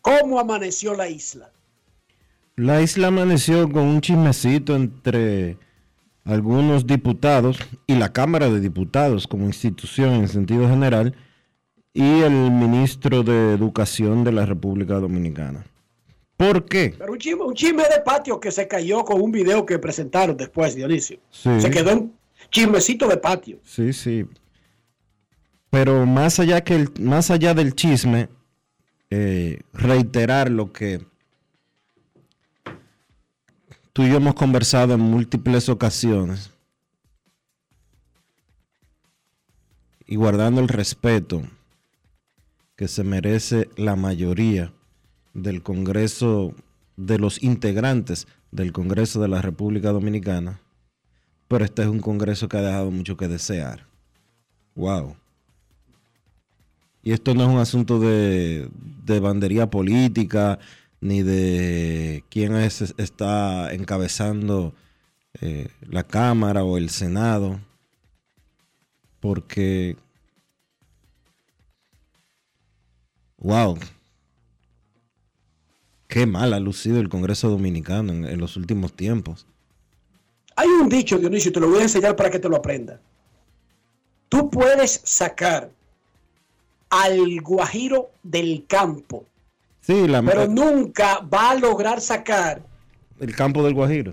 ¿Cómo 0.00 0.40
amaneció 0.40 0.94
la 0.94 1.08
isla? 1.08 1.50
La 2.56 2.80
isla 2.80 3.08
amaneció 3.08 3.70
con 3.70 3.82
un 3.82 4.00
chismecito 4.00 4.74
entre 4.74 5.58
algunos 6.24 6.86
diputados 6.86 7.58
y 7.86 7.96
la 7.96 8.12
Cámara 8.12 8.48
de 8.48 8.60
Diputados 8.60 9.26
como 9.26 9.44
institución 9.44 10.14
en 10.14 10.28
sentido 10.28 10.68
general 10.68 11.14
y 11.92 12.20
el 12.20 12.50
ministro 12.50 13.22
de 13.22 13.52
Educación 13.52 14.24
de 14.24 14.32
la 14.32 14.46
República 14.46 14.94
Dominicana. 14.94 15.66
¿Por 16.40 16.64
qué? 16.64 16.94
Pero 16.96 17.12
un 17.12 17.18
chisme, 17.18 17.42
un 17.42 17.52
chisme 17.52 17.82
de 17.82 18.00
patio 18.02 18.40
que 18.40 18.50
se 18.50 18.66
cayó 18.66 19.04
con 19.04 19.20
un 19.20 19.30
video 19.30 19.66
que 19.66 19.78
presentaron 19.78 20.38
después, 20.38 20.74
Dionisio. 20.74 21.20
Sí. 21.30 21.60
Se 21.60 21.68
quedó 21.68 21.92
un 21.92 22.16
chismecito 22.50 23.06
de 23.08 23.18
patio. 23.18 23.60
Sí, 23.62 23.92
sí. 23.92 24.24
Pero 25.68 26.06
más 26.06 26.40
allá, 26.40 26.64
que 26.64 26.76
el, 26.76 26.88
más 26.98 27.30
allá 27.30 27.52
del 27.52 27.74
chisme, 27.74 28.30
eh, 29.10 29.60
reiterar 29.74 30.50
lo 30.50 30.72
que 30.72 31.04
tú 33.92 34.04
y 34.04 34.08
yo 34.08 34.16
hemos 34.16 34.32
conversado 34.32 34.94
en 34.94 35.00
múltiples 35.00 35.68
ocasiones 35.68 36.52
y 40.06 40.16
guardando 40.16 40.62
el 40.62 40.68
respeto 40.68 41.42
que 42.76 42.88
se 42.88 43.04
merece 43.04 43.68
la 43.76 43.94
mayoría 43.94 44.72
del 45.34 45.62
Congreso, 45.62 46.54
de 46.96 47.18
los 47.18 47.42
integrantes 47.42 48.26
del 48.50 48.72
Congreso 48.72 49.20
de 49.20 49.28
la 49.28 49.42
República 49.42 49.90
Dominicana, 49.90 50.60
pero 51.48 51.64
este 51.64 51.82
es 51.82 51.88
un 51.88 52.00
Congreso 52.00 52.48
que 52.48 52.56
ha 52.58 52.62
dejado 52.62 52.90
mucho 52.90 53.16
que 53.16 53.28
desear. 53.28 53.86
Wow. 54.74 55.16
Y 57.02 57.12
esto 57.12 57.34
no 57.34 57.42
es 57.44 57.48
un 57.48 57.58
asunto 57.58 57.98
de, 57.98 58.68
de 59.04 59.20
bandería 59.20 59.70
política, 59.70 60.58
ni 61.00 61.22
de 61.22 62.24
quién 62.28 62.54
es, 62.54 62.94
está 62.98 63.72
encabezando 63.72 64.74
eh, 65.40 65.68
la 65.88 66.04
Cámara 66.04 66.62
o 66.62 66.76
el 66.76 66.90
Senado, 66.90 67.60
porque, 69.18 69.96
wow, 73.38 73.78
qué 76.10 76.26
mal 76.26 76.52
ha 76.52 76.60
lucido 76.60 77.00
el 77.00 77.08
Congreso 77.08 77.48
Dominicano 77.48 78.12
en, 78.12 78.24
en 78.26 78.38
los 78.38 78.56
últimos 78.58 78.92
tiempos. 78.92 79.46
Hay 80.56 80.68
un 80.68 80.88
dicho, 80.90 81.16
Dionisio, 81.18 81.50
te 81.52 81.60
lo 81.60 81.68
voy 81.70 81.78
a 81.78 81.82
enseñar 81.84 82.14
para 82.16 82.30
que 82.30 82.38
te 82.38 82.48
lo 82.48 82.56
aprenda. 82.56 83.00
Tú 84.28 84.50
puedes 84.50 85.00
sacar 85.04 85.70
al 86.90 87.40
guajiro 87.40 88.10
del 88.22 88.64
campo, 88.66 89.24
Sí, 89.80 90.06
la, 90.06 90.22
pero 90.22 90.46
nunca 90.46 91.20
va 91.20 91.50
a 91.52 91.54
lograr 91.54 92.00
sacar 92.00 92.62
el 93.18 93.34
campo 93.34 93.62
del 93.64 93.74
Guajiro. 93.74 94.12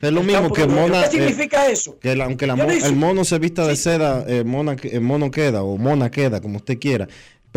Es 0.00 0.12
lo 0.12 0.20
el 0.20 0.26
mismo 0.26 0.52
que. 0.52 0.66
Mona. 0.66 1.02
¿Qué 1.02 1.10
significa 1.10 1.68
eso? 1.68 1.98
Que 1.98 2.14
la- 2.14 2.24
aunque 2.26 2.46
la 2.46 2.54
el 2.54 2.94
mono 2.96 3.24
se 3.24 3.38
vista 3.38 3.66
de 3.66 3.74
seda, 3.74 4.24
eh, 4.28 4.44
mona, 4.44 4.76
el 4.80 5.00
mono 5.00 5.30
queda 5.30 5.62
o 5.62 5.76
mona 5.76 6.10
queda, 6.10 6.40
como 6.40 6.58
usted 6.58 6.78
quiera. 6.78 7.08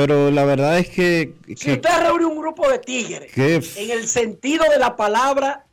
Pero 0.02 0.32
la 0.32 0.45
verdad 0.45 0.80
es 0.80 0.89
que, 0.89 1.34
Si 1.56 1.74
usted 1.74 1.89
reúne 2.02 2.26
un 2.26 2.38
grupo 2.39 2.68
de 2.70 2.80
tigres, 2.80 3.32
en 3.38 3.91
el 3.91 4.08
sentido 4.08 4.66
de 4.70 4.80
la 4.80 4.95
palabra 4.95 5.66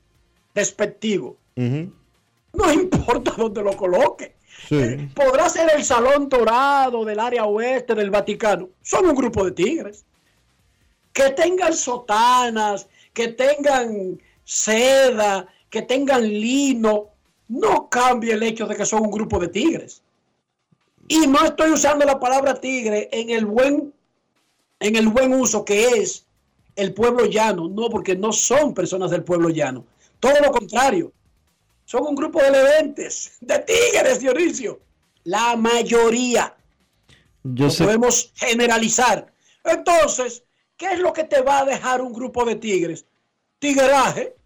despectivo, 0.54 1.36
no 1.56 2.72
importa 2.72 3.32
dónde 3.36 3.62
lo 3.62 3.76
coloque. 3.76 4.34
sí. 4.68 5.08
Podrá 5.14 5.48
ser 5.48 5.70
el 5.74 5.82
Salón 5.82 6.28
Dorado 6.28 7.04
del 7.04 7.18
área 7.18 7.46
oeste 7.46 7.94
del 7.94 8.10
Vaticano. 8.10 8.68
Son 8.82 9.06
un 9.06 9.14
grupo 9.14 9.44
de 9.44 9.52
tigres. 9.52 10.04
Que 11.12 11.30
tengan 11.30 11.72
sotanas, 11.74 12.86
que 13.14 13.28
tengan 13.28 14.20
seda, 14.44 15.46
que 15.70 15.82
tengan 15.82 16.22
lino, 16.22 17.06
no 17.48 17.88
cambia 17.88 18.34
el 18.34 18.42
hecho 18.42 18.66
de 18.66 18.76
que 18.76 18.84
son 18.84 19.04
un 19.04 19.10
grupo 19.10 19.38
de 19.38 19.48
tigres. 19.48 20.02
Y 21.08 21.26
no 21.26 21.42
estoy 21.44 21.70
usando 21.70 22.04
la 22.04 22.20
palabra 22.20 22.60
tigre 22.60 23.08
en 23.10 23.30
el 23.30 23.46
buen, 23.46 23.92
en 24.80 24.96
el 24.96 25.08
buen 25.08 25.34
uso 25.34 25.64
que 25.64 25.86
es 25.86 26.26
el 26.76 26.94
pueblo 26.94 27.26
llano, 27.26 27.68
no 27.68 27.90
porque 27.90 28.14
no 28.14 28.32
son 28.32 28.72
personas 28.72 29.10
del 29.10 29.24
pueblo 29.24 29.48
llano. 29.48 29.84
Todo 30.20 30.40
lo 30.40 30.50
contrario. 30.52 31.12
Son 31.84 32.06
un 32.06 32.14
grupo 32.14 32.40
de 32.40 32.50
leventes, 32.50 33.38
de 33.40 33.58
tigres, 33.60 34.20
Dionisio. 34.20 34.78
La 35.24 35.56
mayoría. 35.56 36.54
Yo 37.42 37.64
No 37.64 37.70
sé, 37.70 37.84
podemos 37.84 38.32
generalizar. 38.34 39.32
Entonces, 39.64 40.44
¿qué 40.76 40.92
es 40.92 40.98
lo 40.98 41.12
que 41.12 41.24
te 41.24 41.40
va 41.40 41.60
a 41.60 41.64
dejar 41.64 42.00
un 42.00 42.12
grupo 42.12 42.44
de 42.44 42.56
tigres? 42.56 43.04
Tigraje. 43.58 44.36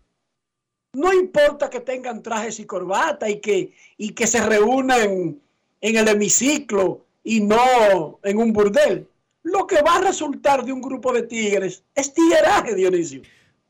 No 0.94 1.12
importa 1.12 1.68
que 1.68 1.80
tengan 1.80 2.22
trajes 2.22 2.60
y 2.60 2.64
corbata 2.64 3.28
y 3.28 3.40
que, 3.40 3.74
y 3.98 4.10
que 4.10 4.26
se 4.26 4.40
reúnan 4.40 5.40
en 5.80 5.96
el 5.96 6.08
hemiciclo 6.08 7.04
y 7.24 7.40
no 7.40 8.18
en 8.22 8.38
un 8.38 8.52
burdel. 8.52 9.08
Lo 9.42 9.66
que 9.66 9.82
va 9.82 9.96
a 9.96 10.00
resultar 10.02 10.64
de 10.64 10.72
un 10.72 10.80
grupo 10.80 11.12
de 11.12 11.22
tigres 11.24 11.82
es 11.94 12.12
tigueraje, 12.14 12.74
Dionisio. 12.74 13.22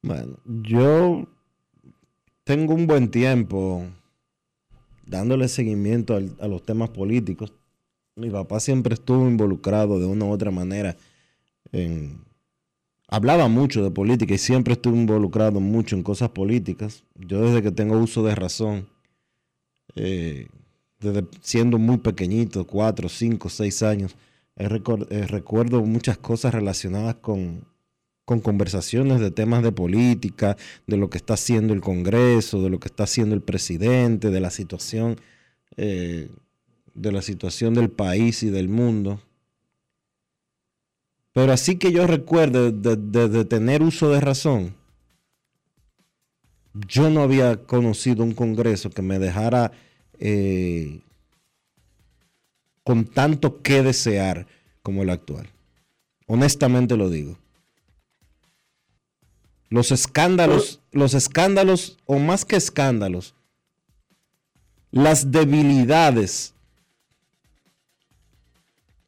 bueno, 0.02 0.36
yo 0.62 1.26
tengo 2.44 2.74
un 2.74 2.86
buen 2.86 3.10
tiempo 3.10 3.86
dándole 5.06 5.48
seguimiento 5.48 6.14
al- 6.14 6.36
a 6.40 6.48
los 6.48 6.62
temas 6.64 6.90
políticos. 6.90 7.52
Mi 8.16 8.28
papá 8.30 8.60
siempre 8.60 8.94
estuvo 8.94 9.26
involucrado 9.28 9.98
de 9.98 10.06
una 10.06 10.24
u 10.26 10.30
otra 10.30 10.50
manera 10.50 10.96
en... 11.72 12.20
Hablaba 13.08 13.46
mucho 13.48 13.82
de 13.84 13.90
política 13.90 14.32
y 14.34 14.38
siempre 14.38 14.72
estuvo 14.72 14.96
involucrado 14.96 15.60
mucho 15.60 15.96
en 15.96 16.02
cosas 16.02 16.30
políticas. 16.30 17.04
Yo 17.14 17.42
desde 17.42 17.62
que 17.62 17.70
tengo 17.70 17.98
uso 17.98 18.22
de 18.24 18.34
razón, 18.34 18.88
eh, 19.96 20.48
desde 20.98 21.26
siendo 21.42 21.76
muy 21.78 21.98
pequeñito, 21.98 22.66
cuatro, 22.66 23.10
cinco, 23.10 23.50
seis 23.50 23.82
años, 23.82 24.16
eh, 24.56 25.26
recuerdo 25.26 25.82
muchas 25.82 26.18
cosas 26.18 26.52
relacionadas 26.54 27.16
con, 27.16 27.64
con 28.24 28.40
conversaciones 28.40 29.20
de 29.20 29.30
temas 29.30 29.62
de 29.62 29.72
política, 29.72 30.56
de 30.86 30.96
lo 30.96 31.10
que 31.10 31.18
está 31.18 31.34
haciendo 31.34 31.74
el 31.74 31.80
Congreso, 31.80 32.62
de 32.62 32.70
lo 32.70 32.78
que 32.78 32.88
está 32.88 33.04
haciendo 33.04 33.34
el 33.34 33.42
presidente, 33.42 34.30
de 34.30 34.40
la 34.40 34.50
situación, 34.50 35.16
eh, 35.76 36.30
de 36.94 37.12
la 37.12 37.22
situación 37.22 37.74
del 37.74 37.90
país 37.90 38.42
y 38.42 38.50
del 38.50 38.68
mundo. 38.68 39.20
Pero 41.32 41.52
así 41.52 41.76
que 41.78 41.92
yo 41.92 42.06
recuerde 42.06 42.72
de, 42.72 42.96
de- 42.96 43.28
de 43.28 43.44
tener 43.46 43.82
uso 43.82 44.10
de 44.10 44.20
razón, 44.20 44.74
yo 46.88 47.10
no 47.10 47.22
había 47.22 47.64
conocido 47.64 48.22
un 48.24 48.32
Congreso 48.32 48.90
que 48.90 49.02
me 49.02 49.18
dejara 49.18 49.72
eh, 50.18 51.00
con 52.84 53.04
tanto 53.04 53.62
que 53.62 53.82
desear 53.82 54.46
como 54.82 55.02
el 55.02 55.10
actual. 55.10 55.48
Honestamente 56.26 56.96
lo 56.96 57.10
digo. 57.10 57.38
Los 59.68 59.90
escándalos, 59.90 60.80
los 60.90 61.14
escándalos, 61.14 61.98
o 62.04 62.18
más 62.18 62.44
que 62.44 62.56
escándalos, 62.56 63.34
las 64.90 65.30
debilidades, 65.30 66.54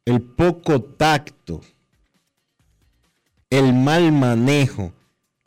el 0.05 0.21
poco 0.21 0.81
tacto, 0.81 1.61
el 3.49 3.73
mal 3.73 4.11
manejo, 4.11 4.91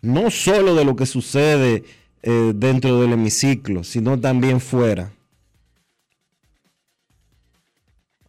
no 0.00 0.30
solo 0.30 0.76
de 0.76 0.84
lo 0.84 0.94
que 0.94 1.06
sucede 1.06 1.84
eh, 2.22 2.52
dentro 2.54 3.00
del 3.00 3.12
hemiciclo, 3.12 3.82
sino 3.82 4.18
también 4.18 4.60
fuera. 4.60 5.12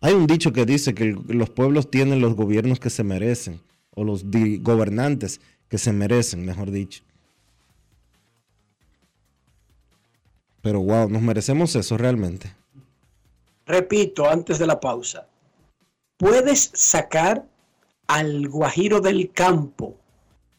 Hay 0.02 0.14
un 0.14 0.28
dicho 0.28 0.54
que 0.54 0.66
dice 0.66 0.93
que 0.93 1.18
los 1.28 1.50
pueblos 1.50 1.91
tienen 1.91 2.22
los 2.22 2.36
gobiernos 2.36 2.80
que 2.80 2.89
se 2.89 3.04
merecen, 3.04 3.62
o 3.95 4.04
los 4.04 4.24
gobernantes 4.26 5.41
que 5.68 5.78
se 5.78 5.91
merecen, 5.91 6.45
mejor 6.45 6.72
dicho. 6.72 7.04
Pero 10.62 10.82
wow, 10.82 11.10
nos 11.10 11.22
merecemos 11.22 11.76
eso 11.76 11.97
realmente. 11.97 12.54
Repito, 13.66 14.30
antes 14.30 14.60
de 14.60 14.68
la 14.68 14.80
pausa. 14.80 15.28
Puedes 16.18 16.72
sacar 16.74 17.45
al 18.08 18.47
guajiro 18.50 19.00
del 19.00 19.32
campo, 19.32 19.95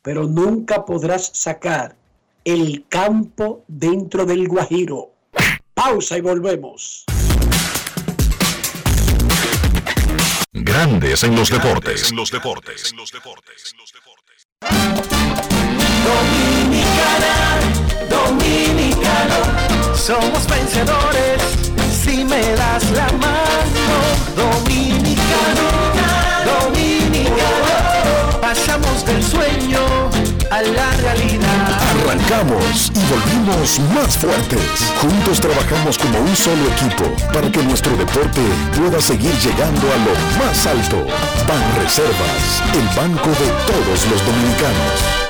pero 0.02 0.26
nunca 0.26 0.84
podrás 0.84 1.30
sacar 1.34 1.96
el 2.44 2.86
campo 2.88 3.64
dentro 3.68 4.24
del 4.24 4.48
Guajiro. 4.48 5.10
Pausa 5.74 6.16
y 6.16 6.20
volvemos. 6.20 7.04
Grandes 10.62 11.22
en 11.24 11.34
los 11.34 11.48
deportes. 11.48 12.10
En 12.10 12.16
los 12.16 12.30
deportes. 12.30 12.94
Dominicana, 16.10 17.34
dominicano, 18.10 19.96
somos 19.96 20.46
vencedores 20.46 21.40
si 22.04 22.24
me 22.24 22.42
das 22.56 22.90
la 22.90 23.10
mano. 23.12 23.96
Dominicano, 24.36 25.66
dominicano, 26.44 28.40
pasamos 28.42 29.06
del 29.06 29.22
sueño 29.22 30.10
a 30.50 30.60
la 30.60 30.90
realidad. 30.98 31.49
Arrancamos 32.10 32.90
y 32.92 32.98
volvimos 33.08 33.78
más 33.94 34.18
fuertes. 34.18 34.60
Juntos 35.00 35.40
trabajamos 35.40 35.96
como 35.96 36.18
un 36.18 36.34
solo 36.34 36.66
equipo 36.72 37.04
para 37.32 37.48
que 37.52 37.62
nuestro 37.62 37.96
deporte 37.96 38.40
pueda 38.76 39.00
seguir 39.00 39.32
llegando 39.38 39.86
a 39.92 39.96
lo 39.98 40.44
más 40.44 40.66
alto. 40.66 41.06
Ban 41.46 41.84
Reservas, 41.84 42.62
el 42.74 42.96
banco 42.96 43.28
de 43.28 43.46
todos 43.64 44.08
los 44.10 44.26
dominicanos. 44.26 45.29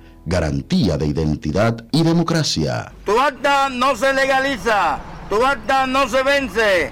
Garantía 0.25 0.97
de 0.97 1.07
identidad 1.07 1.83
y 1.91 2.03
democracia. 2.03 2.91
Tu 3.05 3.19
acta 3.19 3.69
no 3.69 3.95
se 3.95 4.13
legaliza, 4.13 4.99
tu 5.29 5.43
acta 5.45 5.87
no 5.87 6.07
se 6.07 6.23
vence. 6.23 6.91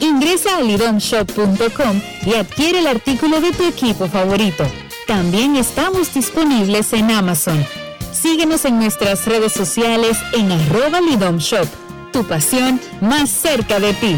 Ingresa 0.00 0.56
a 0.56 0.60
lidomshop.com 0.60 2.00
y 2.26 2.34
adquiere 2.34 2.80
el 2.80 2.86
artículo 2.86 3.40
de 3.40 3.52
tu 3.52 3.64
equipo 3.64 4.08
favorito. 4.08 4.64
También 5.06 5.56
estamos 5.56 6.12
disponibles 6.14 6.92
en 6.92 7.10
Amazon. 7.10 7.64
Síguenos 8.12 8.64
en 8.64 8.78
nuestras 8.78 9.26
redes 9.26 9.52
sociales 9.52 10.18
en 10.32 10.52
arroba 10.52 11.00
lidomshop. 11.00 11.66
Tu 12.12 12.24
pasión 12.24 12.80
más 13.00 13.30
cerca 13.30 13.80
de 13.80 13.94
ti. 13.94 14.16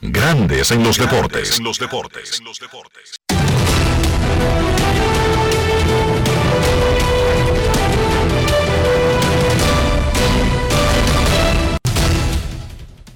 Grandes 0.00 0.70
en 0.70 0.82
los 0.82 0.96
deportes. 0.98 1.58
En 1.58 1.64
los 1.64 1.78
deportes. 1.78 2.40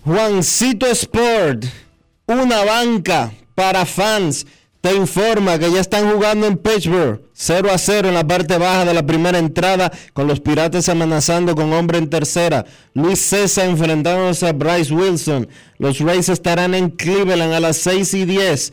Juancito 0.04 0.86
Sport, 0.86 1.64
una 2.26 2.64
banca 2.64 3.32
para 3.54 3.86
fans, 3.86 4.44
te 4.80 4.92
informa 4.96 5.60
que 5.60 5.70
ya 5.70 5.80
están 5.80 6.10
jugando 6.10 6.48
en 6.48 6.56
Pittsburgh 6.56 7.20
0 7.34 7.70
a 7.72 7.78
0 7.78 8.08
en 8.08 8.14
la 8.14 8.26
parte 8.26 8.58
baja 8.58 8.84
de 8.84 8.94
la 8.94 9.06
primera 9.06 9.38
entrada, 9.38 9.92
con 10.12 10.26
los 10.26 10.40
Pirates 10.40 10.88
amenazando 10.88 11.54
con 11.54 11.72
hombre 11.72 11.98
en 11.98 12.10
tercera. 12.10 12.66
Luis 12.94 13.20
César 13.20 13.68
enfrentándose 13.68 14.48
a 14.48 14.52
Bryce 14.52 14.92
Wilson. 14.92 15.46
Los 15.78 16.00
Rays 16.00 16.28
estarán 16.28 16.74
en 16.74 16.90
Cleveland 16.90 17.52
a 17.52 17.60
las 17.60 17.76
6 17.76 18.14
y 18.14 18.24
10. 18.24 18.72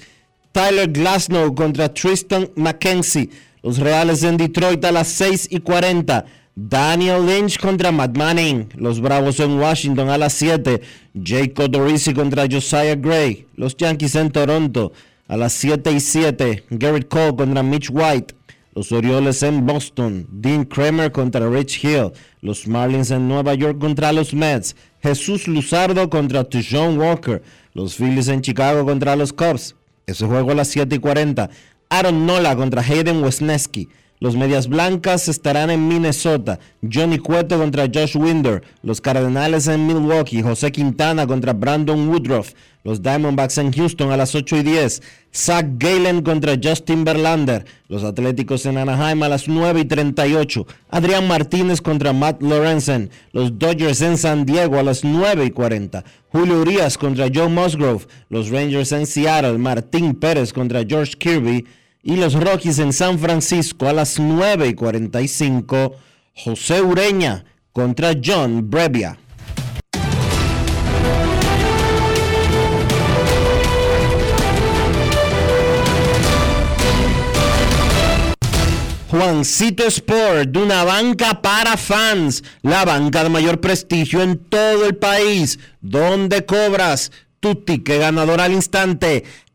Tyler 0.51 0.91
Glasnow 0.91 1.53
contra 1.53 1.93
Tristan 1.93 2.49
McKenzie. 2.55 3.29
Los 3.61 3.77
Reales 3.77 4.23
en 4.23 4.37
Detroit 4.37 4.83
a 4.83 4.91
las 4.91 5.09
6 5.09 5.49
y 5.51 5.59
40. 5.59 6.25
Daniel 6.67 7.25
Lynch 7.25 7.57
contra 7.57 7.89
Matt 7.89 8.17
Manning. 8.17 8.67
Los 8.75 8.99
Bravos 8.99 9.39
en 9.39 9.57
Washington 9.57 10.09
a 10.09 10.17
las 10.17 10.33
7. 10.33 10.81
Jake 11.13 11.53
Odorizzi 11.57 12.13
contra 12.13 12.47
Josiah 12.51 12.95
Gray. 12.95 13.47
Los 13.55 13.77
Yankees 13.77 14.15
en 14.15 14.29
Toronto 14.29 14.91
a 15.29 15.37
las 15.37 15.53
7 15.53 15.89
y 15.93 16.01
7. 16.01 16.65
Garrett 16.69 17.07
Cole 17.07 17.37
contra 17.37 17.63
Mitch 17.63 17.89
White. 17.89 18.35
Los 18.75 18.91
Orioles 18.91 19.41
en 19.41 19.65
Boston. 19.65 20.27
Dean 20.29 20.65
Kramer 20.65 21.13
contra 21.13 21.49
Rich 21.49 21.81
Hill. 21.81 22.11
Los 22.41 22.67
Marlins 22.67 23.11
en 23.11 23.29
Nueva 23.29 23.53
York 23.53 23.79
contra 23.79 24.11
los 24.11 24.33
Mets. 24.33 24.75
Jesús 25.01 25.47
Luzardo 25.47 26.09
contra 26.09 26.45
John 26.69 26.99
Walker. 26.99 27.41
Los 27.73 27.95
Phillies 27.95 28.27
en 28.27 28.41
Chicago 28.41 28.83
contra 28.83 29.15
los 29.15 29.31
Cubs. 29.31 29.75
Ese 30.05 30.25
juego 30.25 30.51
a 30.51 30.55
las 30.55 30.67
7 30.67 30.93
y 30.93 30.99
40. 30.99 31.49
Aaron 31.89 32.25
Nola 32.25 32.53
contra 32.57 32.81
Hayden 32.81 33.23
Wesneski. 33.23 33.87
Los 34.21 34.35
Medias 34.35 34.67
Blancas 34.67 35.29
estarán 35.29 35.69
en 35.69 35.87
Minnesota. 35.87 36.59
Johnny 36.81 37.19
Cueto 37.19 37.57
contra 37.57 37.85
Josh 37.85 38.17
Winder. 38.17 38.61
Los 38.83 38.99
Cardenales 38.99 39.67
en 39.67 39.87
Milwaukee. 39.87 40.41
José 40.41 40.73
Quintana 40.73 41.25
contra 41.25 41.53
Brandon 41.53 42.09
Woodruff. 42.09 42.51
Los 42.83 43.01
Diamondbacks 43.01 43.57
en 43.59 43.71
Houston 43.71 44.11
a 44.11 44.17
las 44.17 44.35
8 44.35 44.57
y 44.57 44.63
10. 44.63 45.01
Zach 45.33 45.65
Galen 45.77 46.21
contra 46.21 46.57
Justin 46.61 47.05
Verlander. 47.05 47.65
Los 47.87 48.03
Atléticos 48.03 48.65
en 48.65 48.77
Anaheim 48.77 49.23
a 49.23 49.29
las 49.29 49.47
9 49.47 49.81
y 49.81 49.85
38. 49.85 50.67
Adrián 50.89 51.25
Martínez 51.25 51.79
contra 51.79 52.11
Matt 52.11 52.41
Lorenzen. 52.41 53.11
Los 53.31 53.57
Dodgers 53.57 54.01
en 54.01 54.17
San 54.17 54.45
Diego 54.45 54.79
a 54.79 54.83
las 54.83 55.05
9 55.05 55.45
y 55.45 55.51
40. 55.51 56.03
Julio 56.29 56.59
Urias 56.59 56.97
contra 56.97 57.27
Joe 57.33 57.47
Musgrove. 57.47 58.05
Los 58.27 58.49
Rangers 58.49 58.91
en 58.91 59.05
Seattle. 59.05 59.57
Martín 59.57 60.13
Pérez 60.13 60.51
contra 60.51 60.83
George 60.85 61.13
Kirby. 61.17 61.65
Y 62.01 62.15
los 62.15 62.33
Rockies 62.33 62.79
en 62.79 62.93
San 62.93 63.19
Francisco 63.19 63.87
a 63.87 63.93
las 63.93 64.19
9 64.19 64.69
y 64.69 64.73
45. 64.73 65.95
José 66.33 66.81
Ureña 66.81 67.43
contra 67.73 68.13
John 68.23 68.69
Brevia. 68.69 69.17
Juancito 79.09 79.85
Sport, 79.87 80.49
de 80.51 80.59
una 80.59 80.85
banca 80.85 81.41
para 81.41 81.75
fans, 81.75 82.43
la 82.61 82.85
banca 82.85 83.23
de 83.23 83.29
mayor 83.29 83.59
prestigio 83.59 84.21
en 84.21 84.37
todo 84.37 84.85
el 84.85 84.95
país, 84.95 85.59
donde 85.81 86.45
cobras 86.45 87.11
tu 87.41 87.55
ticket 87.55 87.99
ganador 87.99 88.39
al 88.39 88.53
instante 88.53 89.25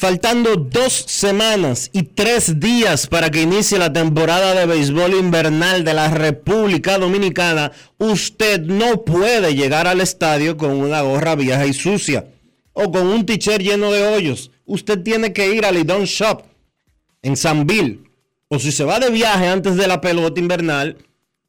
Faltando 0.00 0.54
dos 0.54 0.92
semanas 0.92 1.90
y 1.92 2.04
tres 2.04 2.60
días 2.60 3.08
para 3.08 3.32
que 3.32 3.42
inicie 3.42 3.80
la 3.80 3.92
temporada 3.92 4.54
de 4.54 4.64
béisbol 4.64 5.14
invernal 5.14 5.82
de 5.82 5.92
la 5.92 6.08
República 6.08 6.98
Dominicana, 6.98 7.72
usted 7.98 8.60
no 8.60 9.04
puede 9.04 9.56
llegar 9.56 9.88
al 9.88 10.00
estadio 10.00 10.56
con 10.56 10.70
una 10.70 11.00
gorra 11.00 11.34
vieja 11.34 11.66
y 11.66 11.72
sucia 11.72 12.28
o 12.74 12.92
con 12.92 13.08
un 13.08 13.26
t-shirt 13.26 13.60
lleno 13.60 13.90
de 13.90 14.06
hoyos. 14.06 14.52
Usted 14.66 15.02
tiene 15.02 15.32
que 15.32 15.52
ir 15.52 15.66
al 15.66 15.74
Lidón 15.74 16.04
Shop 16.04 16.44
en 17.22 17.36
Sanville. 17.36 17.98
O 18.46 18.60
si 18.60 18.70
se 18.70 18.84
va 18.84 19.00
de 19.00 19.10
viaje 19.10 19.48
antes 19.48 19.74
de 19.74 19.88
la 19.88 20.00
pelota 20.00 20.38
invernal, 20.38 20.96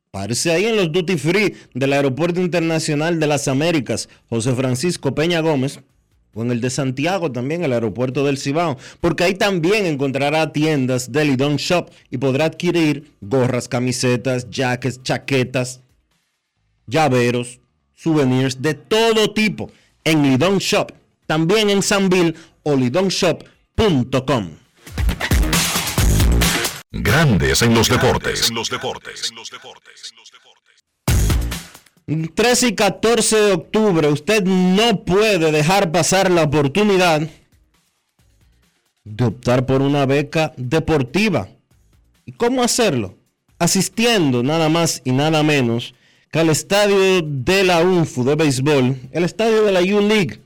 Párese 0.10 0.52
ahí 0.52 0.66
en 0.66 0.76
los 0.76 0.91
duty 0.91 1.18
free 1.18 1.54
del 1.76 1.93
Aeropuerto 1.93 2.41
Internacional 2.41 3.20
de 3.20 3.28
las 3.28 3.47
Américas, 3.47 4.10
José 4.28 4.56
Francisco 4.56 5.14
Peña 5.14 5.39
Gómez, 5.41 5.82
o 6.34 6.41
en 6.41 6.51
el 6.51 6.61
de 6.61 6.69
Santiago 6.69 7.32
también, 7.32 7.63
el 7.63 7.73
aeropuerto 7.73 8.23
del 8.23 8.38
Cibao, 8.38 8.77
porque 9.01 9.23
ahí 9.23 9.36
también 9.36 9.86
encontrará 9.86 10.51
tiendas 10.51 11.11
de 11.11 11.25
Lidón 11.25 11.57
Shop 11.57 11.89
y 12.09 12.17
podrá 12.17 12.45
adquirir 12.45 13.11
gorras, 13.21 13.67
camisetas, 13.67 14.49
jackets, 14.49 15.01
chaquetas, 15.03 15.82
llaveros, 16.88 17.59
souvenirs 17.95 18.61
de 18.61 18.73
todo 18.73 19.34
tipo 19.34 19.71
en 20.03 20.23
Lidón 20.23 20.59
Shop, 20.59 20.91
también 21.25 21.69
en 21.69 21.82
Sanville 21.82 22.36
o 22.63 22.75
lidonshop.com. 22.75 24.49
Grandes 26.91 27.61
en 27.61 27.73
los 27.73 27.88
deportes. 27.88 28.51
13 32.34 32.68
y 32.70 32.76
14 32.76 33.36
de 33.38 33.51
octubre, 33.53 34.07
usted 34.07 34.43
no 34.43 35.03
puede 35.03 35.51
dejar 35.51 35.91
pasar 35.91 36.32
la 36.32 36.43
oportunidad 36.43 37.22
de 39.03 39.26
optar 39.26 39.66
por 39.66 39.82
una 39.82 40.05
beca 40.05 40.53
deportiva. 40.57 41.49
¿Y 42.26 42.32
cómo 42.32 42.64
hacerlo? 42.64 43.16
Asistiendo 43.57 44.43
nada 44.43 44.70
más 44.70 45.01
y 45.03 45.12
nada 45.12 45.43
menos 45.43 45.93
que 46.32 46.39
al 46.39 46.49
estadio 46.49 47.22
de 47.22 47.64
la 47.64 47.82
UNFU 47.82 48.24
de 48.24 48.36
béisbol, 48.36 48.97
el 49.12 49.24
estadio 49.24 49.64
de 49.64 49.72
la 49.72 49.82
U-League. 49.82 50.39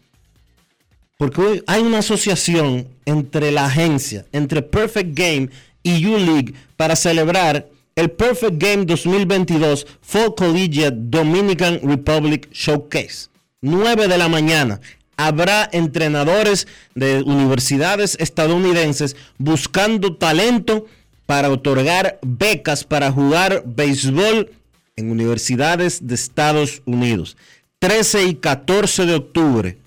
Porque 1.17 1.41
hoy 1.41 1.63
hay 1.67 1.81
una 1.81 1.99
asociación 1.99 2.87
entre 3.05 3.51
la 3.51 3.65
agencia, 3.65 4.25
entre 4.31 4.61
Perfect 4.61 5.17
Game 5.17 5.49
y 5.83 6.05
U-League 6.05 6.53
para 6.77 6.95
celebrar 6.95 7.67
el 7.95 8.11
Perfect 8.11 8.57
Game 8.57 8.85
2022 8.85 9.85
Fall 10.01 10.35
Collegiate 10.35 10.97
Dominican 10.97 11.79
Republic 11.83 12.49
Showcase. 12.51 13.27
9 13.61 14.07
de 14.07 14.17
la 14.17 14.27
mañana. 14.27 14.81
Habrá 15.15 15.69
entrenadores 15.71 16.67
de 16.95 17.21
universidades 17.21 18.17
estadounidenses 18.19 19.15
buscando 19.37 20.15
talento 20.15 20.87
para 21.25 21.49
otorgar 21.49 22.19
becas 22.21 22.83
para 22.83 23.11
jugar 23.11 23.63
béisbol 23.65 24.51
en 24.95 25.11
universidades 25.11 26.05
de 26.07 26.15
Estados 26.15 26.81
Unidos. 26.85 27.37
13 27.79 28.25
y 28.25 28.35
14 28.35 29.05
de 29.05 29.15
octubre 29.15 29.77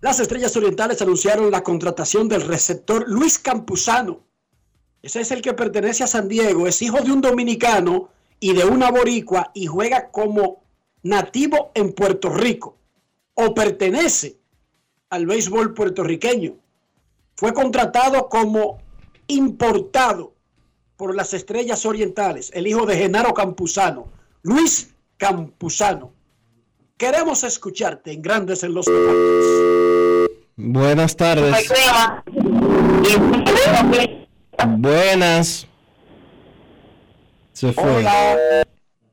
Las 0.00 0.20
Estrellas 0.20 0.56
Orientales 0.56 1.02
anunciaron 1.02 1.50
la 1.50 1.64
contratación 1.64 2.28
del 2.28 2.42
receptor 2.42 3.06
Luis 3.08 3.40
Campuzano. 3.40 4.20
Ese 5.02 5.22
es 5.22 5.32
el 5.32 5.42
que 5.42 5.52
pertenece 5.52 6.04
a 6.04 6.06
San 6.06 6.28
Diego, 6.28 6.68
es 6.68 6.80
hijo 6.80 7.00
de 7.00 7.10
un 7.10 7.20
dominicano 7.20 8.13
y 8.40 8.52
de 8.52 8.64
una 8.64 8.90
boricua 8.90 9.50
y 9.54 9.66
juega 9.66 10.10
como 10.10 10.62
nativo 11.02 11.70
en 11.74 11.92
Puerto 11.92 12.30
Rico 12.30 12.76
o 13.34 13.54
pertenece 13.54 14.36
al 15.10 15.26
béisbol 15.26 15.74
puertorriqueño. 15.74 16.56
Fue 17.36 17.52
contratado 17.52 18.28
como 18.28 18.78
importado 19.26 20.34
por 20.96 21.14
las 21.14 21.34
Estrellas 21.34 21.84
Orientales, 21.86 22.50
el 22.54 22.66
hijo 22.66 22.86
de 22.86 22.96
Genaro 22.96 23.34
Campuzano, 23.34 24.08
Luis 24.42 24.94
Campuzano. 25.16 26.12
Queremos 26.96 27.42
escucharte 27.42 28.12
en 28.12 28.22
Grandes 28.22 28.62
en 28.62 28.74
los 28.74 28.86
Deportes. 28.86 30.30
Buenas 30.56 31.16
tardes. 31.16 31.72
Buenas. 34.78 35.66
Se 37.54 37.72
fue. 37.72 38.04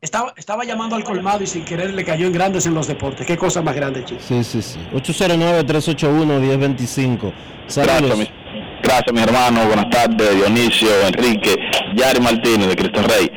Estaba, 0.02 0.34
estaba 0.36 0.66
llamando 0.66 0.96
al 0.96 1.04
colmado 1.04 1.44
y 1.44 1.48
sin 1.48 1.64
querer 1.64 1.94
le 1.94 2.04
cayó 2.04 2.26
en 2.26 2.34
Grandes 2.34 2.66
en 2.66 2.74
los 2.74 2.88
Deportes. 2.88 3.28
Qué 3.28 3.38
cosa 3.38 3.62
más 3.62 3.76
grande, 3.76 4.04
chicos. 4.04 4.24
Sí, 4.28 4.44
sí, 4.44 4.64
sí. 4.64 4.80
809-381-1025. 4.96 7.32
Saludos. 7.68 8.02
Gracias, 8.02 8.18
mi, 8.18 8.28
gracias, 8.82 9.14
mi 9.14 9.22
hermano. 9.22 9.68
Buenas 9.68 9.92
tardes, 9.92 10.36
Dionisio, 10.36 10.90
Enrique, 11.06 11.56
Yari 11.96 12.20
Martínez 12.20 12.70
de 12.70 12.76
Cristo 12.76 13.04
Rey. 13.04 13.31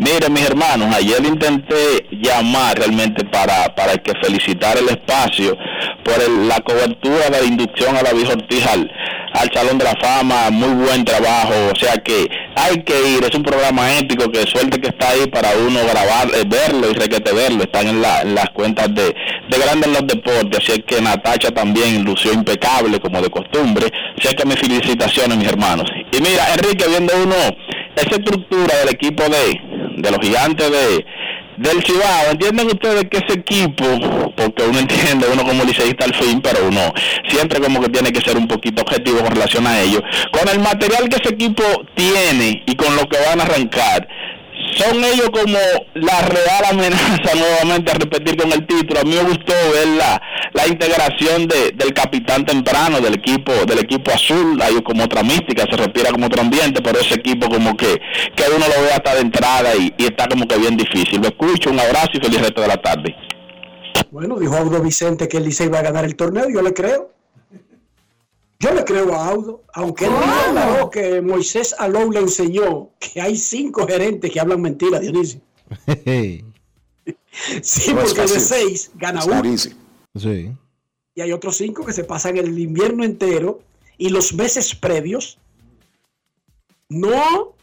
Miren, 0.00 0.32
mis 0.32 0.44
hermanos, 0.46 0.94
ayer 0.94 1.24
intenté 1.26 2.06
llamar 2.12 2.78
realmente 2.78 3.24
para, 3.24 3.74
para 3.74 3.96
que 3.96 4.12
felicitar 4.22 4.76
el 4.78 4.88
espacio 4.88 5.56
por 6.04 6.14
el- 6.22 6.46
la 6.48 6.60
cobertura 6.60 7.28
de 7.30 7.40
la 7.40 7.46
inducción 7.46 7.96
a 7.96 8.02
la 8.02 8.12
vieja 8.12 8.32
Ortiz 8.32 8.64
al, 8.66 8.90
al 9.32 9.50
Salón 9.52 9.78
de 9.78 9.84
la 9.84 9.94
Fama. 10.00 10.50
Muy 10.50 10.86
buen 10.86 11.04
trabajo. 11.04 11.52
O 11.72 11.76
sea 11.76 11.96
que 11.96 12.28
hay 12.54 12.82
que 12.84 12.94
ir, 13.10 13.24
es 13.24 13.34
un 13.34 13.42
programa 13.42 13.92
épico 13.98 14.30
que 14.30 14.42
suerte 14.46 14.80
que 14.80 14.88
está 14.88 15.10
ahí 15.10 15.26
para 15.26 15.50
uno 15.66 15.80
grabar, 15.84 16.28
eh, 16.34 16.44
verlo 16.46 16.90
y 16.90 16.94
requete 16.94 17.32
verlo, 17.32 17.62
están 17.64 17.88
en, 17.88 18.00
la- 18.00 18.22
en 18.22 18.34
las 18.36 18.50
cuentas 18.50 18.88
de, 18.94 19.14
de 19.48 19.58
Grandes 19.58 19.88
los 19.90 20.06
Deportes, 20.06 20.60
así 20.62 20.72
es 20.72 20.80
que 20.86 21.00
Natacha 21.02 21.50
también 21.50 22.04
lució 22.04 22.32
impecable 22.32 23.00
como 23.00 23.20
de 23.20 23.30
costumbre, 23.30 23.86
así 24.16 24.28
es 24.28 24.34
que 24.34 24.44
mis 24.46 24.56
felicitaciones 24.56 25.36
mis 25.36 25.48
hermanos. 25.48 25.90
Y 26.12 26.20
mira, 26.20 26.52
Enrique, 26.54 26.84
viendo 26.88 27.12
uno 27.22 27.34
esa 27.96 28.10
estructura 28.16 28.76
del 28.78 28.90
equipo 28.94 29.24
de, 29.24 29.60
de 30.02 30.10
los 30.10 30.20
gigantes 30.20 30.70
de 30.70 31.04
del 31.58 31.82
Cibao, 31.84 32.30
¿entienden 32.30 32.68
ustedes 32.68 33.06
que 33.10 33.18
ese 33.18 33.40
equipo, 33.40 33.84
porque 34.36 34.62
uno 34.62 34.78
entiende, 34.78 35.26
uno 35.32 35.44
como 35.44 35.64
liceísta 35.64 36.04
al 36.04 36.14
fin, 36.14 36.40
pero 36.40 36.68
uno 36.68 36.92
siempre 37.26 37.60
como 37.60 37.80
que 37.80 37.88
tiene 37.88 38.12
que 38.12 38.20
ser 38.20 38.36
un 38.36 38.46
poquito 38.46 38.82
objetivo 38.82 39.18
con 39.18 39.32
relación 39.32 39.66
a 39.66 39.80
ello, 39.80 40.00
con 40.30 40.48
el 40.48 40.60
material 40.60 41.08
que 41.08 41.16
ese 41.16 41.34
equipo 41.34 41.64
tiene 41.94 42.62
y 42.64 42.76
con 42.76 42.94
lo 42.94 43.08
que 43.08 43.18
van 43.26 43.40
a 43.40 43.44
arrancar, 43.44 44.06
son 44.78 45.04
ellos 45.04 45.30
como 45.30 45.58
la 45.94 46.20
real 46.22 46.64
amenaza 46.70 47.34
nuevamente 47.36 47.90
a 47.90 47.94
repetir 47.94 48.36
con 48.36 48.52
el 48.52 48.66
título. 48.66 49.00
A 49.00 49.04
mí 49.04 49.14
me 49.14 49.22
gustó 49.22 49.52
ver 49.72 49.88
la, 49.88 50.20
la 50.52 50.66
integración 50.66 51.46
de, 51.48 51.72
del 51.72 51.92
capitán 51.92 52.46
temprano 52.46 53.00
del 53.00 53.14
equipo 53.14 53.52
del 53.66 53.80
equipo 53.80 54.12
azul. 54.12 54.60
Hay 54.62 54.80
como 54.82 55.04
otra 55.04 55.22
mística, 55.22 55.64
se 55.70 55.76
respira 55.76 56.10
como 56.10 56.26
otro 56.26 56.40
ambiente, 56.40 56.80
pero 56.82 57.00
ese 57.00 57.14
equipo 57.14 57.48
como 57.48 57.76
que, 57.76 58.00
que 58.34 58.44
uno 58.54 58.66
lo 58.66 58.82
ve 58.82 58.92
hasta 58.92 59.14
de 59.14 59.20
entrada 59.20 59.74
y, 59.76 59.92
está 59.98 60.26
como 60.28 60.46
que 60.46 60.56
bien 60.56 60.76
difícil. 60.76 61.20
Lo 61.20 61.28
escucho, 61.28 61.70
un 61.70 61.80
abrazo 61.80 62.10
y 62.14 62.20
feliz 62.20 62.40
resto 62.40 62.62
de 62.62 62.68
la 62.68 62.76
tarde. 62.76 63.14
Bueno, 64.10 64.38
dijo 64.38 64.56
Audo 64.56 64.80
Vicente 64.80 65.28
que 65.28 65.36
el 65.38 65.44
Licey 65.44 65.68
va 65.68 65.80
a 65.80 65.82
ganar 65.82 66.04
el 66.04 66.16
torneo, 66.16 66.48
yo 66.48 66.62
le 66.62 66.72
creo. 66.72 67.17
Yo 68.60 68.74
le 68.74 68.84
creo 68.84 69.14
a 69.14 69.28
Audo, 69.28 69.62
aunque 69.72 70.06
él 70.06 70.10
no 70.10 70.18
aclaró 70.18 70.90
que 70.90 71.20
Moisés 71.20 71.74
Alou 71.78 72.10
le 72.10 72.18
enseñó 72.20 72.90
que 72.98 73.20
hay 73.20 73.36
cinco 73.36 73.86
gerentes 73.86 74.32
que 74.32 74.40
hablan 74.40 74.60
mentira, 74.60 74.98
Dionisio. 74.98 75.40
Sí, 77.62 77.92
No 77.94 78.02
porque 78.02 78.20
de 78.20 78.40
seis 78.40 78.90
gana 78.94 79.24
uno. 79.24 79.42
Sí. 80.16 80.52
Y 81.14 81.20
hay 81.20 81.32
otros 81.32 81.56
cinco 81.56 81.84
que 81.84 81.92
se 81.92 82.04
pasan 82.04 82.36
el 82.36 82.58
invierno 82.58 83.04
entero 83.04 83.60
y 83.96 84.08
los 84.08 84.34
meses 84.34 84.74
previos. 84.74 85.38
No 86.88 87.54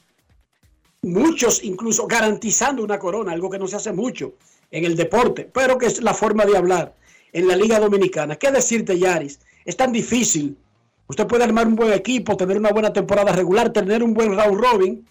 muchos 1.02 1.64
incluso 1.64 2.08
garantizando 2.08 2.84
una 2.84 2.98
corona, 2.98 3.32
algo 3.32 3.50
que 3.50 3.60
no 3.60 3.68
se 3.68 3.76
hace 3.76 3.92
mucho 3.92 4.34
en 4.72 4.86
el 4.86 4.96
deporte, 4.96 5.50
pero 5.52 5.78
que 5.78 5.86
es 5.86 6.02
la 6.02 6.14
forma 6.14 6.46
de 6.46 6.58
hablar 6.58 6.96
en 7.32 7.48
la 7.48 7.56
Liga 7.56 7.80
Dominicana. 7.80 8.38
¿Qué 8.38 8.52
decirte, 8.52 8.98
Yaris? 8.98 9.40
Es 9.66 9.78
tan 9.78 9.92
difícil. 9.92 10.58
Usted 11.08 11.28
puede 11.28 11.44
armar 11.44 11.68
un 11.68 11.76
buen 11.76 11.94
equipo, 11.94 12.36
tener 12.36 12.58
una 12.58 12.72
buena 12.72 12.92
temporada 12.92 13.32
regular, 13.32 13.72
tener 13.72 14.02
un 14.04 14.14
buen 14.14 14.36
round 14.36 14.60
robin 14.60 15.08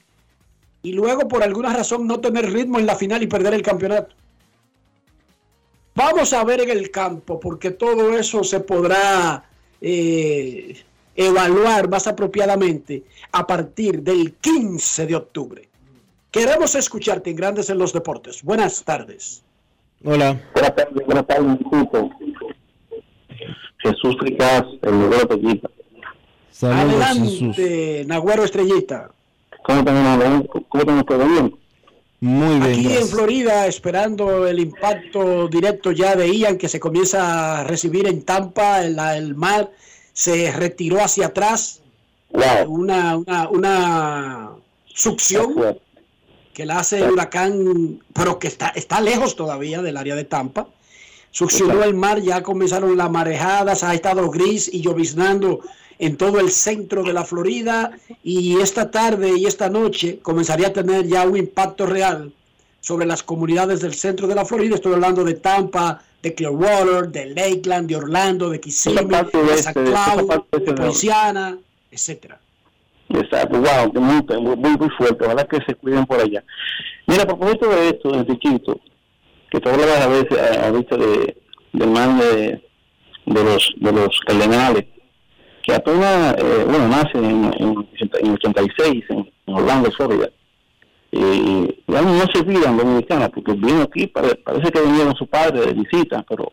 y 0.82 0.92
luego 0.92 1.28
por 1.28 1.42
alguna 1.42 1.72
razón 1.72 2.06
no 2.06 2.20
tener 2.20 2.52
ritmo 2.52 2.78
en 2.78 2.86
la 2.86 2.96
final 2.96 3.22
y 3.22 3.26
perder 3.26 3.54
el 3.54 3.62
campeonato. 3.62 4.14
Vamos 5.94 6.32
a 6.32 6.42
ver 6.44 6.60
en 6.60 6.70
el 6.70 6.90
campo, 6.90 7.38
porque 7.38 7.70
todo 7.70 8.18
eso 8.18 8.42
se 8.42 8.60
podrá 8.60 9.44
eh, 9.80 10.76
evaluar 11.14 11.88
más 11.88 12.08
apropiadamente 12.08 13.04
a 13.30 13.46
partir 13.46 14.02
del 14.02 14.34
15 14.34 15.06
de 15.06 15.14
octubre. 15.14 15.68
Queremos 16.32 16.74
escucharte 16.74 17.30
en 17.30 17.36
Grandes 17.36 17.70
en 17.70 17.78
los 17.78 17.92
Deportes. 17.92 18.42
Buenas 18.42 18.82
tardes. 18.82 19.44
Hola. 20.04 20.42
Buenas 20.52 20.74
tardes, 20.74 21.06
buenas 21.06 21.26
tardes. 21.28 21.58
Jesús 23.78 24.16
Ricaz, 24.18 24.64
el 24.82 24.98
número 24.98 25.28
Pequita. 25.28 25.70
Saludos, 26.70 27.04
Jesús. 27.06 27.58
Adelante, 27.58 28.04
Nagüero 28.06 28.44
Estrellita. 28.44 29.10
¿Cómo 29.62 29.84
tenemos 29.84 31.06
todo 31.06 31.26
bien? 31.26 31.56
Muy 32.20 32.58
bien. 32.60 32.86
Aquí 32.86 32.96
en. 32.96 33.08
Florida, 33.08 33.66
esperando 33.66 34.46
el 34.46 34.58
impacto 34.58 35.48
directo 35.48 35.92
ya 35.92 36.16
de 36.16 36.34
Ian 36.34 36.58
que 36.58 36.68
se 36.68 36.80
comienza 36.80 37.60
a 37.60 37.64
recibir 37.64 38.06
en 38.06 38.22
Tampa, 38.22 38.84
el, 38.84 38.98
el 38.98 39.34
mar 39.34 39.70
se 40.12 40.52
retiró 40.52 41.02
hacia 41.02 41.26
atrás, 41.26 41.82
una, 42.66 43.16
una, 43.16 43.48
una 43.48 44.50
succión 44.86 45.54
que 46.52 46.64
la 46.64 46.78
hace 46.78 47.00
el 47.00 47.10
huracán, 47.10 48.00
pero 48.12 48.38
que 48.38 48.48
está, 48.48 48.68
está 48.68 49.00
lejos 49.00 49.34
todavía 49.34 49.82
del 49.82 49.96
área 49.96 50.14
de 50.14 50.24
Tampa. 50.24 50.68
Succionó 51.30 51.82
el 51.82 51.94
mar, 51.94 52.22
ya 52.22 52.44
comenzaron 52.44 52.96
las 52.96 53.10
marejadas, 53.10 53.82
ha 53.82 53.92
estado 53.92 54.30
gris 54.30 54.72
y 54.72 54.82
lloviznando 54.82 55.60
en 55.98 56.16
todo 56.16 56.40
el 56.40 56.50
centro 56.50 57.02
de 57.02 57.12
la 57.12 57.24
Florida 57.24 57.92
y 58.22 58.60
esta 58.60 58.90
tarde 58.90 59.32
y 59.38 59.46
esta 59.46 59.68
noche 59.70 60.18
comenzaría 60.22 60.68
a 60.68 60.72
tener 60.72 61.06
ya 61.06 61.26
un 61.26 61.36
impacto 61.36 61.86
real 61.86 62.32
sobre 62.80 63.06
las 63.06 63.22
comunidades 63.22 63.80
del 63.80 63.94
centro 63.94 64.26
de 64.26 64.34
la 64.34 64.44
Florida. 64.44 64.74
Estoy 64.74 64.92
hablando 64.94 65.24
de 65.24 65.34
Tampa, 65.34 66.02
de 66.22 66.34
Clearwater, 66.34 67.08
de 67.08 67.26
Lakeland, 67.26 67.88
de 67.88 67.96
Orlando, 67.96 68.50
de 68.50 68.60
Kissimmee, 68.60 69.04
de 69.06 69.38
oeste 69.38 69.80
de 69.80 69.90
de- 70.60 70.72
Poinciana, 70.74 71.56
etcétera. 71.90 72.40
Exacto, 73.10 73.58
wow, 73.60 73.92
que 73.92 73.98
muy, 74.00 74.22
muy, 74.56 74.76
muy, 74.78 74.88
fuerte, 74.96 75.24
ojalá 75.24 75.44
que 75.46 75.58
se 75.66 75.74
cuiden 75.74 76.06
por 76.06 76.20
allá. 76.20 76.42
Mira, 77.06 77.22
a 77.22 77.26
propósito 77.26 77.68
de 77.68 77.88
esto, 77.90 78.14
Enriquito, 78.14 78.80
que 79.50 79.60
tú 79.60 79.68
hablabas 79.68 80.00
a 80.00 80.08
veces, 80.08 80.38
a, 80.38 80.66
a 80.66 80.70
veces 80.70 80.98
de, 80.98 81.36
del 81.74 81.90
mal 81.90 82.18
de, 82.18 82.62
de 83.26 83.44
los 83.44 83.72
de 83.76 83.92
los 83.92 84.18
cardenales, 84.26 84.84
que 85.66 85.74
apenas, 85.74 86.34
eh, 86.38 86.64
bueno, 86.66 86.88
nace 86.88 87.16
en, 87.18 87.44
en, 87.58 87.88
en 88.20 88.30
86 88.32 89.04
en, 89.08 89.30
en 89.46 89.54
Orlando, 89.54 89.90
Florida, 89.92 90.28
y 91.10 91.82
ya 91.86 92.02
no 92.02 92.24
se 92.32 92.40
olvidan 92.40 92.76
dominicana, 92.76 93.28
porque 93.28 93.52
vino 93.52 93.82
aquí, 93.82 94.06
pare- 94.08 94.34
parece 94.36 94.70
que 94.72 94.80
venía 94.80 95.04
con 95.04 95.14
su 95.14 95.26
padre 95.26 95.60
de 95.66 95.72
visita, 95.72 96.24
pero 96.28 96.52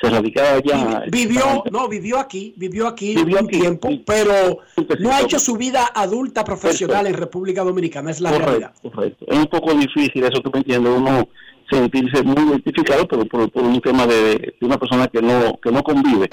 se 0.00 0.08
radicaba 0.10 0.54
allá. 0.56 1.04
Vivió, 1.10 1.62
no, 1.70 1.86
vivió 1.88 2.18
aquí, 2.18 2.54
vivió 2.56 2.88
aquí 2.88 3.14
Vivió 3.14 3.38
un 3.38 3.46
aquí, 3.46 3.60
tiempo, 3.60 3.88
sí. 3.88 4.02
pero 4.06 4.58
no 4.98 5.12
ha 5.12 5.20
hecho 5.20 5.38
su 5.38 5.56
vida 5.56 5.90
adulta 5.94 6.42
profesional 6.42 7.06
en 7.06 7.14
República 7.14 7.62
Dominicana, 7.62 8.10
es 8.10 8.20
la 8.20 8.32
realidad. 8.32 8.72
Correcto. 8.82 9.26
Es 9.28 9.38
un 9.38 9.46
poco 9.46 9.74
difícil 9.74 10.24
eso, 10.24 10.40
tú 10.42 10.50
me 10.52 10.58
entiendes, 10.60 10.92
uno 10.96 11.28
sentirse 11.70 12.22
muy 12.24 12.42
identificado, 12.48 13.06
pero 13.06 13.24
por, 13.26 13.48
por 13.52 13.62
un 13.62 13.80
tema 13.80 14.06
de, 14.06 14.54
de 14.58 14.66
una 14.66 14.78
persona 14.78 15.06
que 15.06 15.22
no 15.22 15.56
que 15.62 15.70
no 15.70 15.82
convive. 15.82 16.28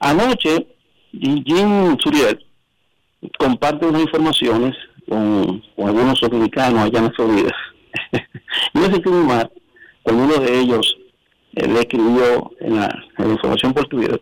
Anoche, 0.00 0.66
Jim 1.20 1.96
Suriel 1.98 2.38
comparte 3.38 3.86
unas 3.86 4.02
informaciones 4.02 4.74
con, 5.08 5.62
con 5.74 5.88
algunos 5.88 6.20
dominicanos 6.20 6.80
allá 6.82 6.98
en 6.98 7.04
la 7.04 7.10
Florida. 7.12 7.52
y 8.74 9.08
muy 9.08 9.24
mal 9.24 9.50
cuando 10.02 10.24
uno 10.24 10.36
de 10.38 10.60
ellos 10.60 10.96
eh, 11.54 11.66
le 11.66 11.80
escribió 11.80 12.50
en 12.60 12.76
la, 12.76 13.04
información 13.18 13.72
por 13.72 13.86
Twitter 13.88 14.20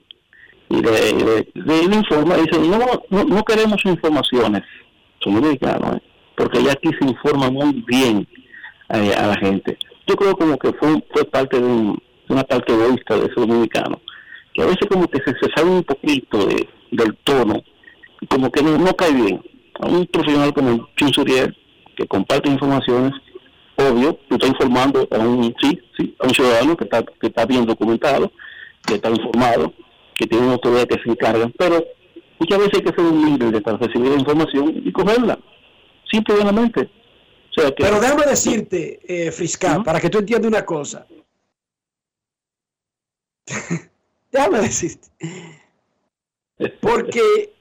y 0.71 0.77
le, 0.77 1.13
le, 1.13 1.49
le- 1.55 1.97
informa, 1.97 2.37
dice, 2.37 2.59
no, 2.59 2.79
no, 3.11 3.25
no 3.25 3.43
queremos 3.45 3.85
informaciones, 3.85 4.63
dominicanos, 5.23 5.97
¿eh? 5.97 6.03
porque 6.37 6.63
ya 6.63 6.73
aquí 6.73 6.89
se 6.99 7.05
informa 7.07 7.51
muy 7.51 7.85
bien 7.87 8.27
eh, 8.91 9.13
a 9.15 9.27
la 9.27 9.37
gente. 9.37 9.77
Yo 10.07 10.17
creo 10.17 10.35
como 10.37 10.57
que 10.59 10.73
fue, 10.73 11.05
fue 11.13 11.25
parte 11.25 11.61
de, 11.61 11.67
un- 11.67 12.03
una 12.29 12.45
parte 12.45 12.73
egoísta 12.73 13.17
de 13.17 13.27
ese 13.27 13.35
dominicano, 13.37 14.01
que 14.55 14.63
a 14.63 14.67
veces 14.67 14.87
como 14.89 15.07
que 15.09 15.19
se 15.19 15.35
sabe 15.55 15.69
un 15.71 15.83
poquito 15.85 16.47
de, 16.47 16.67
del 16.91 17.17
tono, 17.25 17.63
como 18.29 18.51
que 18.51 18.63
no, 18.63 18.79
no 18.79 18.95
cae 18.95 19.13
bien. 19.13 19.43
A 19.81 19.87
un 19.87 20.07
profesional 20.07 20.55
como 20.55 20.89
Chun 20.97 21.13
Suriel, 21.13 21.57
que 21.97 22.07
comparte 22.07 22.49
informaciones, 22.49 23.13
obvio, 23.77 24.19
tú 24.29 24.37
estás 24.37 24.51
informando 24.51 25.07
a 25.11 25.19
un, 25.19 25.55
sí, 25.61 25.81
sí, 25.97 26.15
a 26.19 26.27
un 26.27 26.35
ciudadano 26.35 26.77
que 26.77 26.85
está, 26.85 27.03
que 27.03 27.27
está 27.27 27.45
bien 27.47 27.67
documentado, 27.67 28.31
que 28.87 28.95
está 28.95 29.11
informado, 29.11 29.73
que 30.15 30.27
tiene 30.27 30.45
una 30.45 30.55
autoridad 30.55 30.87
que 30.87 31.01
se 31.03 31.11
encarga, 31.11 31.51
pero 31.59 31.85
muchas 32.39 32.59
veces 32.59 32.75
hay 32.75 32.83
que 32.83 32.95
ser 32.95 33.01
humilde 33.01 33.61
para 33.61 33.79
recibir 33.79 34.11
la 34.11 34.19
información 34.19 34.83
y 34.85 34.93
cogerla, 34.93 35.39
simple 36.11 36.35
y 36.35 36.39
llanamente. 36.39 36.91
O 37.57 37.61
sea 37.61 37.71
que, 37.71 37.85
Pero 37.85 38.01
déjame 38.01 38.27
decirte, 38.27 39.01
eh, 39.07 39.31
Frisca, 39.31 39.83
para 39.83 40.01
que 40.01 40.11
tú 40.11 40.19
entiendas 40.19 40.49
una 40.49 40.65
cosa. 40.65 41.07
déjame 44.33 44.61
decirte. 44.61 45.09
Porque 46.81 47.53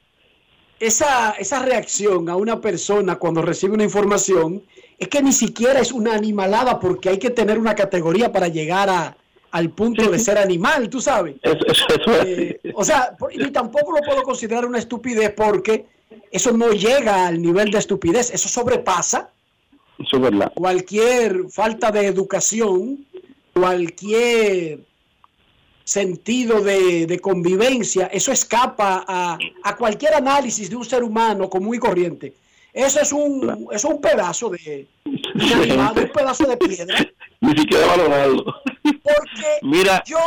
esa, 0.80 1.32
esa 1.32 1.60
reacción 1.60 2.30
a 2.30 2.36
una 2.36 2.62
persona 2.62 3.16
cuando 3.16 3.42
recibe 3.42 3.74
una 3.74 3.84
información 3.84 4.64
es 5.00 5.08
que 5.08 5.22
ni 5.22 5.32
siquiera 5.32 5.80
es 5.80 5.92
una 5.92 6.14
animalada 6.14 6.80
porque 6.80 7.10
hay 7.10 7.20
que 7.20 7.30
tener 7.30 7.58
una 7.58 7.76
categoría 7.76 8.32
para 8.32 8.48
llegar 8.48 8.90
a, 8.90 9.18
al 9.52 9.70
punto 9.72 10.10
de 10.10 10.20
ser 10.20 10.38
animal, 10.38 10.90
tú 10.90 11.00
sabes. 11.02 11.36
Eso, 11.42 11.66
eso, 11.68 11.86
eso 11.90 12.22
es 12.22 12.28
Eh, 12.28 12.60
o 12.76 12.84
sea, 12.84 13.16
ni 13.36 13.52
tampoco 13.52 13.92
lo 13.92 14.02
puedo 14.02 14.24
considerar 14.24 14.66
una 14.66 14.80
estupidez 14.80 15.34
porque 15.36 15.86
eso 16.32 16.52
no 16.52 16.72
llega 16.72 17.28
al 17.28 17.42
nivel 17.42 17.72
de 17.72 17.80
estupidez, 17.80 18.32
eso 18.32 18.50
sobrepasa 18.50 19.32
cualquier 20.54 21.50
falta 21.50 21.92
de 21.92 22.08
educación, 22.08 23.06
cualquier 23.54 24.80
sentido 25.84 26.62
de, 26.62 27.06
de 27.06 27.20
convivencia, 27.20 28.08
eso 28.08 28.32
escapa 28.32 29.04
a, 29.08 29.38
a 29.64 29.76
cualquier 29.76 30.14
análisis 30.16 30.70
de 30.70 30.76
un 30.76 30.86
ser 30.86 31.04
humano 31.04 31.50
común 31.50 31.76
y 31.76 31.80
corriente. 31.80 32.34
Eso 32.74 33.00
es 33.02 33.12
un, 33.12 33.68
es 33.72 33.84
un 33.84 34.02
pedazo 34.02 34.50
de 34.50 34.88
inanimado, 35.36 36.02
un 36.02 36.10
pedazo 36.10 36.46
de 36.46 36.58
piedra. 36.58 36.98
Ni 37.42 37.52
siquiera 37.52 37.86
valorarlo. 37.88 38.46
Porque 38.82 39.48
Mira, 39.62 40.04
yo 40.06 40.18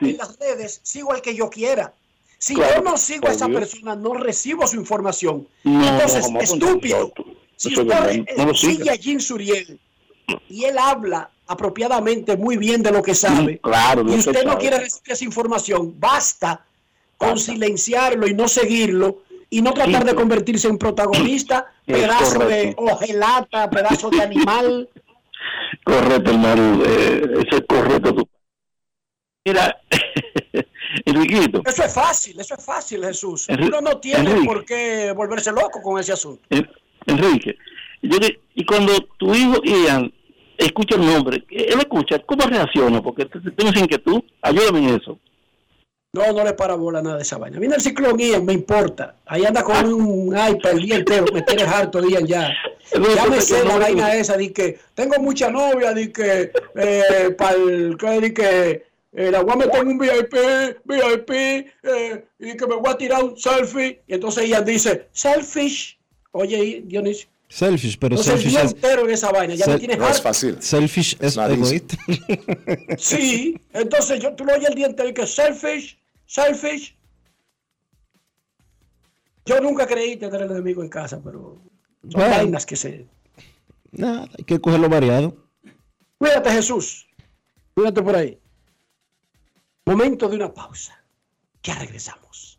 en 0.00 0.16
las 0.16 0.38
redes 0.38 0.80
sigo 0.84 1.12
al 1.12 1.20
que 1.20 1.34
yo 1.34 1.50
quiera. 1.50 1.92
Si 2.38 2.54
Claro, 2.54 2.76
yo 2.76 2.82
no 2.82 2.96
sigo 2.96 3.26
a 3.28 3.32
esa 3.32 3.48
persona, 3.48 3.96
no 3.96 4.14
recibo 4.14 4.66
su 4.66 4.76
información. 4.76 5.48
No, 5.64 5.88
Entonces, 5.88 6.26
estúpido. 6.40 7.12
Si 7.56 7.72
Eso 7.72 7.82
usted 7.82 8.24
lo 8.36 8.54
sigue 8.54 8.90
a 8.90 8.96
Jim 8.96 9.18
Suriel 9.18 9.80
y 10.48 10.64
él 10.64 10.76
habla 10.78 11.30
apropiadamente 11.46 12.36
muy 12.36 12.56
bien 12.56 12.82
de 12.82 12.90
lo 12.90 13.02
que 13.02 13.14
sabe, 13.14 13.58
claro, 13.58 14.02
y 14.02 14.14
usted 14.16 14.42
no 14.44 14.52
sabe. 14.52 14.60
quiere 14.60 14.78
recibir 14.80 15.12
esa 15.12 15.24
información, 15.24 15.94
basta 15.98 16.64
con 17.16 17.38
silenciarlo 17.38 18.26
y 18.26 18.34
no 18.34 18.48
seguirlo 18.48 19.22
y 19.48 19.62
no 19.62 19.72
tratar 19.72 20.04
de 20.04 20.14
convertirse 20.14 20.66
en 20.68 20.76
protagonista, 20.78 21.66
pedazo 21.86 22.40
de 22.40 22.74
ojelata, 22.76 23.70
pedazo 23.70 24.10
de 24.10 24.20
animal. 24.22 24.88
Correcto, 25.84 26.30
hermano. 26.32 26.82
eh, 26.84 27.22
eso 27.46 27.56
es 27.58 27.62
correcto. 27.68 28.28
Mira, 29.44 29.76
Enriquito, 31.04 31.62
Eso 31.64 31.84
es 31.84 31.94
fácil, 31.94 32.40
eso 32.40 32.54
es 32.56 32.64
fácil, 32.64 33.04
Jesús. 33.04 33.46
Uno 33.48 33.80
no 33.80 33.98
tiene 33.98 34.30
Enrique. 34.30 34.46
por 34.46 34.64
qué 34.64 35.12
volverse 35.12 35.52
loco 35.52 35.80
con 35.82 36.00
ese 36.00 36.12
asunto. 36.12 36.42
En- 36.50 36.68
Enrique, 37.06 37.56
yo 38.08 38.18
y 38.54 38.64
cuando 38.64 38.92
tu 39.18 39.34
hijo 39.34 39.62
Ian 39.64 40.12
escucha 40.58 40.96
el 40.96 41.06
nombre, 41.06 41.44
él 41.50 41.78
escucha, 41.78 42.18
¿cómo 42.20 42.46
reacciona? 42.46 43.02
Porque 43.02 43.26
tengo 43.26 43.70
esa 43.70 43.80
inquietud, 43.80 44.22
ayúdame 44.42 44.78
en 44.88 45.00
eso. 45.00 45.18
No, 46.14 46.32
no 46.32 46.44
le 46.44 46.54
para 46.54 46.74
bola 46.76 47.02
nada 47.02 47.16
de 47.16 47.22
esa 47.22 47.36
vaina. 47.36 47.58
Viene 47.58 47.74
el 47.74 47.82
ciclón 47.82 48.18
Ian, 48.18 48.46
me 48.46 48.54
importa. 48.54 49.16
Ahí 49.26 49.44
anda 49.44 49.62
con 49.62 49.92
un 49.92 50.28
iPad 50.28 50.70
el 50.72 50.80
día 50.82 50.96
entero, 50.96 51.26
me 51.34 51.42
tienes 51.42 51.66
harto 51.68 52.00
Ian 52.08 52.26
ya. 52.26 52.54
Ya 52.92 53.26
me 53.26 53.40
sé 53.40 53.64
la 53.64 53.76
vaina 53.76 54.14
esa, 54.14 54.36
de 54.36 54.50
que 54.52 54.78
tengo 54.94 55.20
mucha 55.20 55.50
novia, 55.50 55.92
de 55.92 56.10
que 56.10 56.52
eh, 56.76 57.36
pa'l- 57.36 57.96
que, 57.98 58.20
de 58.20 58.32
que 58.32 58.86
eh, 59.12 59.30
la 59.30 59.42
voy 59.42 59.52
a 59.52 59.56
meter 59.56 59.80
en 59.82 59.88
un 59.88 59.98
VIP, 59.98 60.34
VIP, 60.84 61.30
eh, 61.30 62.24
y 62.38 62.56
que 62.56 62.66
me 62.66 62.76
voy 62.76 62.90
a 62.90 62.96
tirar 62.96 63.22
un 63.22 63.36
selfie. 63.36 64.00
Y 64.06 64.14
entonces 64.14 64.48
Ian 64.48 64.64
dice, 64.64 65.08
selfish. 65.12 65.98
Oye, 66.32 66.82
Dionisio, 66.84 67.28
Selfish, 67.48 67.96
pero 67.98 68.16
selfish 68.16 68.50
día 68.50 68.62
es, 68.62 68.72
entero 68.72 69.04
en 69.04 69.10
esa 69.12 69.30
vaina, 69.30 69.54
ya 69.54 69.66
me 69.68 69.78
tienes 69.78 69.98
No 69.98 70.04
harto. 70.04 70.16
es 70.16 70.22
fácil. 70.22 70.56
selfish 70.60 71.16
es 71.20 71.36
Nariz. 71.36 71.56
egoísta. 71.58 71.96
Sí, 72.98 73.60
entonces 73.72 74.20
yo, 74.20 74.34
tú 74.34 74.44
lo 74.44 74.52
oyes 74.54 74.68
el 74.68 74.74
día 74.74 74.86
entero 74.86 75.08
y 75.08 75.14
que 75.14 75.26
selfish, 75.26 75.96
selfish. 76.26 76.96
Yo 79.44 79.60
nunca 79.60 79.86
creí 79.86 80.16
tener 80.16 80.42
el 80.42 80.50
enemigo 80.50 80.82
en 80.82 80.88
casa, 80.88 81.20
pero 81.22 81.60
son 82.02 82.10
Bueno. 82.20 82.34
vainas 82.36 82.66
que 82.66 82.74
se... 82.74 83.06
Nada, 83.92 84.26
hay 84.36 84.44
que 84.44 84.60
cogerlo 84.60 84.88
variado. 84.88 85.36
Cuídate 86.18 86.50
Jesús, 86.50 87.06
cuídate 87.74 88.02
por 88.02 88.16
ahí. 88.16 88.38
Momento 89.86 90.28
de 90.28 90.34
una 90.36 90.52
pausa. 90.52 91.00
Ya 91.62 91.76
regresamos. 91.76 92.58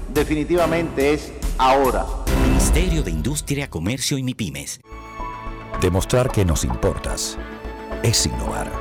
definitivamente 0.13 1.13
es 1.13 1.31
ahora. 1.57 2.05
Ministerio 2.45 3.03
de 3.03 3.11
Industria, 3.11 3.69
Comercio 3.69 4.17
y 4.17 4.23
MIPIMES. 4.23 4.81
Demostrar 5.81 6.31
que 6.31 6.45
nos 6.45 6.63
importas 6.63 7.37
es 8.03 8.25
innovar. 8.25 8.71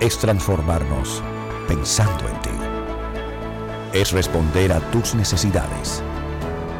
Es 0.00 0.18
transformarnos 0.18 1.22
pensando 1.68 2.28
en 2.28 2.40
ti. 2.42 2.50
Es 3.92 4.12
responder 4.12 4.72
a 4.72 4.80
tus 4.90 5.14
necesidades. 5.14 6.02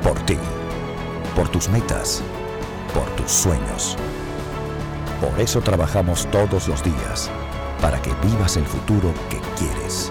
Por 0.03 0.19
ti. 0.27 0.37
Por 1.37 1.49
tus 1.49 1.69
metas. 1.69 2.23
Por 2.95 3.09
tus 3.17 3.31
sueños. 3.31 3.97
Por 5.21 5.41
eso 5.41 5.61
trabajamos 5.61 6.31
todos 6.31 6.69
los 6.69 6.83
días. 6.83 7.31
Para 7.81 8.01
que 8.03 8.13
vivas 8.27 8.57
el 8.57 8.65
futuro 8.65 9.13
que 9.31 9.41
quieres. 9.57 10.11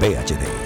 VHD. 0.00 0.65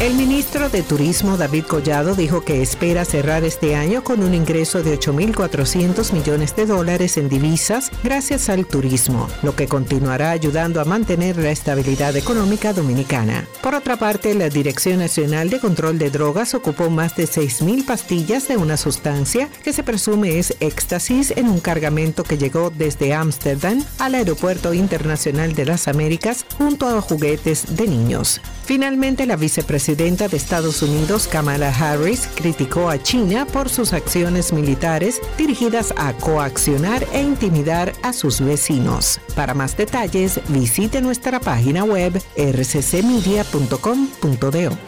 El 0.00 0.14
ministro 0.14 0.68
de 0.68 0.84
Turismo 0.84 1.36
David 1.36 1.64
Collado 1.64 2.14
dijo 2.14 2.42
que 2.42 2.62
espera 2.62 3.04
cerrar 3.04 3.42
este 3.42 3.74
año 3.74 4.04
con 4.04 4.22
un 4.22 4.32
ingreso 4.32 4.84
de 4.84 4.96
8.400 4.96 6.12
millones 6.12 6.54
de 6.54 6.66
dólares 6.66 7.16
en 7.16 7.28
divisas 7.28 7.90
gracias 8.04 8.48
al 8.48 8.64
turismo, 8.64 9.26
lo 9.42 9.56
que 9.56 9.66
continuará 9.66 10.30
ayudando 10.30 10.80
a 10.80 10.84
mantener 10.84 11.36
la 11.36 11.50
estabilidad 11.50 12.14
económica 12.14 12.72
dominicana. 12.72 13.44
Por 13.60 13.74
otra 13.74 13.96
parte, 13.96 14.36
la 14.36 14.48
Dirección 14.48 15.00
Nacional 15.00 15.50
de 15.50 15.58
Control 15.58 15.98
de 15.98 16.10
Drogas 16.10 16.54
ocupó 16.54 16.90
más 16.90 17.16
de 17.16 17.24
6.000 17.24 17.84
pastillas 17.84 18.46
de 18.46 18.56
una 18.56 18.76
sustancia 18.76 19.48
que 19.64 19.72
se 19.72 19.82
presume 19.82 20.38
es 20.38 20.54
éxtasis 20.60 21.32
en 21.32 21.48
un 21.48 21.58
cargamento 21.58 22.22
que 22.22 22.38
llegó 22.38 22.70
desde 22.70 23.14
Ámsterdam 23.14 23.84
al 23.98 24.14
Aeropuerto 24.14 24.74
Internacional 24.74 25.56
de 25.56 25.64
las 25.64 25.88
Américas 25.88 26.46
junto 26.56 26.86
a 26.86 27.00
juguetes 27.00 27.74
de 27.74 27.88
niños. 27.88 28.40
Finalmente, 28.68 29.24
la 29.24 29.36
vicepresidenta 29.36 30.28
de 30.28 30.36
Estados 30.36 30.82
Unidos, 30.82 31.26
Kamala 31.26 31.70
Harris, 31.70 32.28
criticó 32.34 32.90
a 32.90 33.02
China 33.02 33.46
por 33.46 33.70
sus 33.70 33.94
acciones 33.94 34.52
militares 34.52 35.22
dirigidas 35.38 35.94
a 35.96 36.12
coaccionar 36.12 37.06
e 37.14 37.22
intimidar 37.22 37.94
a 38.02 38.12
sus 38.12 38.42
vecinos. 38.42 39.22
Para 39.34 39.54
más 39.54 39.74
detalles, 39.74 40.38
visite 40.48 41.00
nuestra 41.00 41.40
página 41.40 41.82
web 41.82 42.22
rccmedia.com.do. 42.36 44.78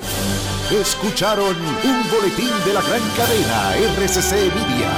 Escucharon 0.79 1.57
un 1.57 2.11
boletín 2.11 2.51
de 2.67 2.75
la 2.75 2.83
gran 2.83 3.01
cadena 3.17 3.77
RCC 3.97 4.53
Media. 4.55 4.91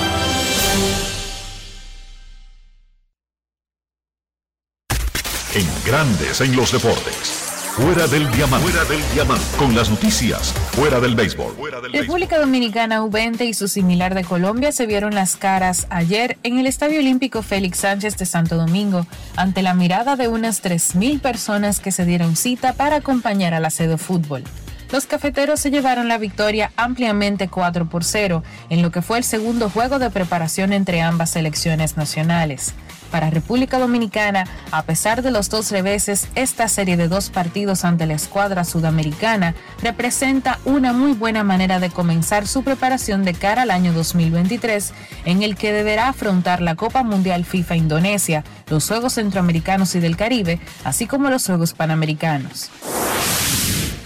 En 5.54 5.68
Grandes 5.86 6.40
en 6.40 6.56
los 6.56 6.72
deportes. 6.72 7.51
Fuera 7.76 8.06
del 8.06 8.30
diamante. 8.32 8.68
Fuera 8.70 8.84
del 8.84 9.00
diamante. 9.14 9.44
Con 9.56 9.74
las 9.74 9.88
noticias. 9.88 10.52
Fuera 10.72 11.00
del 11.00 11.14
béisbol. 11.14 11.54
República 11.90 12.38
Dominicana 12.38 13.00
U20 13.00 13.46
y 13.46 13.54
su 13.54 13.66
similar 13.66 14.14
de 14.14 14.24
Colombia 14.24 14.72
se 14.72 14.84
vieron 14.84 15.14
las 15.14 15.36
caras 15.36 15.86
ayer 15.88 16.36
en 16.42 16.58
el 16.58 16.66
Estadio 16.66 16.98
Olímpico 16.98 17.40
Félix 17.42 17.78
Sánchez 17.78 18.18
de 18.18 18.26
Santo 18.26 18.56
Domingo 18.56 19.06
ante 19.36 19.62
la 19.62 19.72
mirada 19.72 20.16
de 20.16 20.28
unas 20.28 20.62
3.000 20.62 21.22
personas 21.22 21.80
que 21.80 21.92
se 21.92 22.04
dieron 22.04 22.36
cita 22.36 22.74
para 22.74 22.96
acompañar 22.96 23.54
a 23.54 23.60
la 23.60 23.70
Cedo 23.70 23.96
Fútbol. 23.96 24.44
los 24.92 25.06
cafeteros 25.06 25.58
se 25.58 25.70
llevaron 25.70 26.08
la 26.08 26.18
victoria 26.18 26.72
ampliamente 26.76 27.48
4 27.48 27.88
por 27.88 28.04
0 28.04 28.42
en 28.68 28.82
lo 28.82 28.90
que 28.90 29.00
fue 29.00 29.16
el 29.16 29.24
segundo 29.24 29.70
juego 29.70 29.98
de 29.98 30.10
preparación 30.10 30.74
entre 30.74 31.00
ambas 31.00 31.30
selecciones 31.30 31.96
nacionales. 31.96 32.74
Para 33.12 33.28
República 33.28 33.78
Dominicana, 33.78 34.46
a 34.70 34.84
pesar 34.84 35.20
de 35.20 35.30
los 35.30 35.50
dos 35.50 35.70
reveses, 35.70 36.28
esta 36.34 36.66
serie 36.66 36.96
de 36.96 37.08
dos 37.08 37.28
partidos 37.28 37.84
ante 37.84 38.06
la 38.06 38.14
escuadra 38.14 38.64
sudamericana 38.64 39.54
representa 39.82 40.58
una 40.64 40.94
muy 40.94 41.12
buena 41.12 41.44
manera 41.44 41.78
de 41.78 41.90
comenzar 41.90 42.46
su 42.46 42.64
preparación 42.64 43.22
de 43.24 43.34
cara 43.34 43.62
al 43.62 43.70
año 43.70 43.92
2023, 43.92 44.94
en 45.26 45.42
el 45.42 45.56
que 45.56 45.74
deberá 45.74 46.08
afrontar 46.08 46.62
la 46.62 46.74
Copa 46.74 47.02
Mundial 47.02 47.44
FIFA 47.44 47.76
Indonesia, 47.76 48.44
los 48.70 48.88
Juegos 48.88 49.12
Centroamericanos 49.12 49.94
y 49.94 50.00
del 50.00 50.16
Caribe, 50.16 50.58
así 50.82 51.06
como 51.06 51.28
los 51.28 51.44
Juegos 51.44 51.74
Panamericanos. 51.74 52.70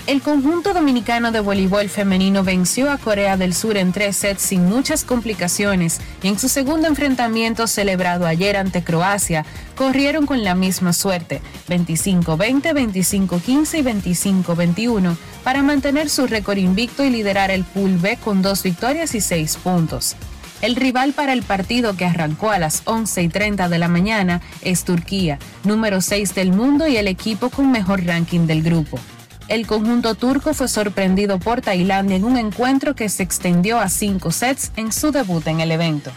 El 0.07 0.23
conjunto 0.23 0.73
dominicano 0.73 1.33
de 1.33 1.41
voleibol 1.41 1.89
femenino 1.89 2.45
venció 2.45 2.93
a 2.93 2.97
Corea 2.97 3.37
del 3.37 3.53
Sur 3.53 3.77
en 3.77 3.91
tres 3.91 4.17
sets 4.17 4.41
sin 4.41 4.65
muchas 4.65 5.03
complicaciones 5.03 6.01
y 6.23 6.29
en 6.29 6.39
su 6.39 6.49
segundo 6.49 6.87
enfrentamiento 6.87 7.67
celebrado 7.67 8.25
ayer 8.25 8.57
ante 8.57 8.85
Croacia 8.85 9.45
corrieron 9.75 10.25
con 10.25 10.45
la 10.45 10.55
misma 10.55 10.93
suerte, 10.93 11.43
25-20, 11.69 12.73
25-15 12.73 13.79
y 13.81 14.13
25-21, 14.23 15.17
para 15.43 15.65
mantener 15.65 16.09
su 16.09 16.29
récord 16.29 16.59
invicto 16.59 17.05
y 17.05 17.11
liderar 17.11 17.51
el 17.51 17.65
Pool 17.65 17.99
B 17.99 18.17
con 18.17 18.43
dos 18.43 18.63
victorias 18.63 19.13
y 19.17 19.21
seis 19.21 19.57
puntos. 19.57 20.15
El 20.63 20.77
rival 20.77 21.15
para 21.15 21.33
el 21.33 21.43
partido 21.43 21.97
que 21.97 22.05
arrancó 22.05 22.53
a 22.53 22.61
las 22.61 22.83
11 22.85 23.25
y 23.25 23.29
30 23.29 23.69
de 23.69 23.79
la 23.79 23.89
mañana 23.89 24.41
es 24.63 24.85
Turquía, 24.85 25.41
número 25.65 26.01
6 26.01 26.33
del 26.37 26.53
mundo 26.53 26.87
y 26.87 26.97
el 26.97 27.09
equipo 27.09 27.51
con 27.51 27.73
mejor 27.73 28.05
ranking 28.05 28.47
del 28.47 28.63
grupo. 28.63 29.01
El 29.49 29.67
conjunto 29.67 30.17
turco 30.17 30.55
fue 30.55 30.67
sorprendido 30.67 31.39
por 31.39 31.61
Tailandia 31.61 32.17
en 32.17 32.25
un 32.25 32.37
encuentro 32.37 32.97
que 32.97 33.09
se 33.09 33.23
extendió 33.23 33.79
a 33.79 33.89
cinco 33.89 34.33
sets 34.33 34.73
en 34.77 34.93
su 34.93 35.13
debut 35.13 35.47
en 35.47 35.61
el 35.61 35.71
evento. 35.71 36.11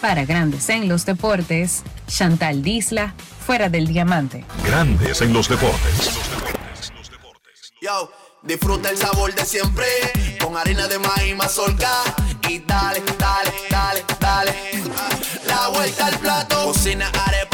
Para 0.00 0.24
Grandes 0.24 0.68
en 0.68 0.88
los 0.88 1.04
Deportes, 1.04 1.82
Chantal 2.06 2.62
Disla, 2.62 3.14
fuera 3.44 3.68
del 3.68 3.88
diamante. 3.88 4.44
Grandes 4.64 5.20
en 5.20 5.32
los 5.32 5.48
deportes. 5.48 6.10
Yo, 7.82 8.12
disfruta 8.42 8.90
el 8.90 8.98
sabor 8.98 9.34
de 9.34 9.44
siempre 9.44 9.86
con 10.40 10.56
harina 10.56 10.86
de 10.86 10.98
maíz 10.98 11.36
mazorca 11.36 11.90
y 12.48 12.60
dale, 12.60 13.02
dale, 13.18 13.52
dale, 13.68 14.04
dale. 14.20 14.54
La 15.46 15.68
vuelta 15.68 16.06
al 16.06 16.18
plato, 16.18 16.64
cocina 16.66 17.10
arepa, 17.26 17.53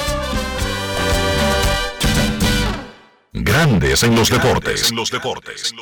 Grandes 3.51 4.01
en 4.03 4.15
los 4.15 4.29
deportes. 4.29 4.93
los 4.93 5.11
deportes. 5.11 5.73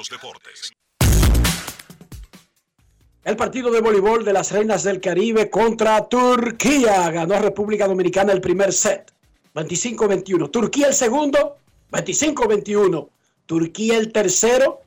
El 3.24 3.36
partido 3.36 3.70
de 3.70 3.80
voleibol 3.80 4.26
de 4.26 4.34
las 4.34 4.52
Reinas 4.52 4.82
del 4.82 5.00
Caribe 5.00 5.52
contra 5.52 6.10
Turquía. 6.10 7.12
Ganó 7.12 7.36
a 7.36 7.40
República 7.40 7.88
Dominicana 7.88 8.34
el 8.34 8.42
primer 8.42 8.74
set, 8.74 9.12
25-21. 9.54 10.50
Turquía 10.50 10.88
el 10.88 10.96
segundo, 10.96 11.58
25-21. 11.92 13.08
Turquía 13.46 13.98
el 13.98 14.12
tercero, 14.12 14.82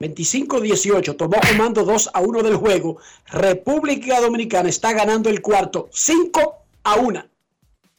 25-18. 0.00 1.16
Tomó 1.16 1.36
comando 1.48 1.84
2 1.84 2.10
a 2.12 2.20
1 2.20 2.42
del 2.42 2.56
juego. 2.56 2.98
República 3.26 4.20
Dominicana 4.20 4.68
está 4.68 4.92
ganando 4.92 5.30
el 5.30 5.40
cuarto, 5.40 5.88
5 5.92 6.56
a 6.82 6.96
1. 6.96 7.26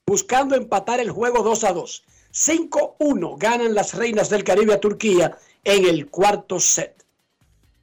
Buscando 0.05 0.55
empatar 0.55 0.99
el 0.99 1.09
juego 1.09 1.41
2 1.41 1.63
a 1.63 1.71
2. 1.71 2.03
5-1 2.35 3.37
ganan 3.37 3.73
las 3.73 3.93
Reinas 3.93 4.29
del 4.29 4.43
Caribe 4.43 4.73
a 4.73 4.79
Turquía 4.79 5.37
en 5.63 5.85
el 5.85 6.07
cuarto 6.07 6.59
set. 6.59 7.05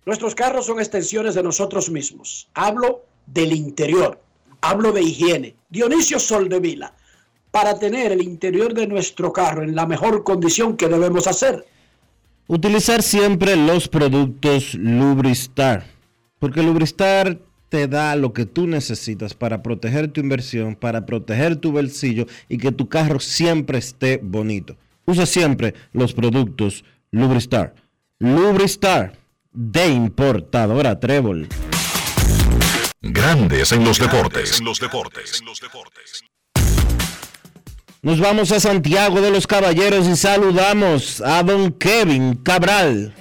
Nuestros 0.05 0.35
carros 0.35 0.67
son 0.67 0.79
extensiones 0.79 1.35
de 1.35 1.43
nosotros 1.43 1.89
mismos. 1.91 2.49
Hablo 2.53 3.07
del 3.27 3.53
interior, 3.53 4.21
hablo 4.61 4.93
de 4.93 5.03
higiene. 5.03 5.57
Dionisio 5.71 6.19
Soldevila, 6.19 6.95
para 7.51 7.79
tener 7.79 8.13
el 8.13 8.23
interior 8.23 8.75
de 8.75 8.87
nuestro 8.87 9.33
carro 9.33 9.63
en 9.63 9.75
la 9.75 9.87
mejor 9.87 10.23
condición 10.23 10.77
que 10.77 10.89
debemos 10.89 11.27
hacer. 11.27 11.67
Utilizar 12.47 13.03
siempre 13.03 13.57
los 13.57 13.89
productos 13.89 14.75
Lubristar, 14.75 15.87
porque 16.39 16.63
Lubristar 16.63 17.39
te 17.73 17.89
da 17.89 18.17
lo 18.17 18.35
que 18.35 18.45
tú 18.45 18.67
necesitas 18.67 19.33
para 19.33 19.63
proteger 19.63 20.09
tu 20.09 20.21
inversión, 20.21 20.75
para 20.77 21.07
proteger 21.07 21.57
tu 21.57 21.73
bolsillo 21.73 22.27
y 22.47 22.59
que 22.59 22.71
tu 22.71 22.87
carro 22.91 23.19
siempre 23.19 23.79
esté 23.79 24.21
bonito. 24.23 24.77
Usa 25.07 25.25
siempre 25.25 25.73
los 25.95 26.13
productos 26.13 26.85
Lubristar. 27.13 27.75
Lubristar 28.19 29.19
de 29.55 29.89
importadora 29.89 31.01
Trébol. 31.01 31.49
Grandes 33.01 33.73
en 33.73 33.85
los 33.85 33.99
deportes. 33.99 34.61
los 34.61 34.79
deportes. 34.79 35.43
Nos 38.03 38.21
vamos 38.21 38.53
a 38.53 38.61
Santiago 38.61 39.23
de 39.23 39.31
los 39.31 39.47
Caballeros 39.47 40.07
y 40.09 40.17
saludamos 40.17 41.23
a 41.23 41.43
don 41.43 41.73
Kevin 41.73 42.35
Cabral. 42.35 43.15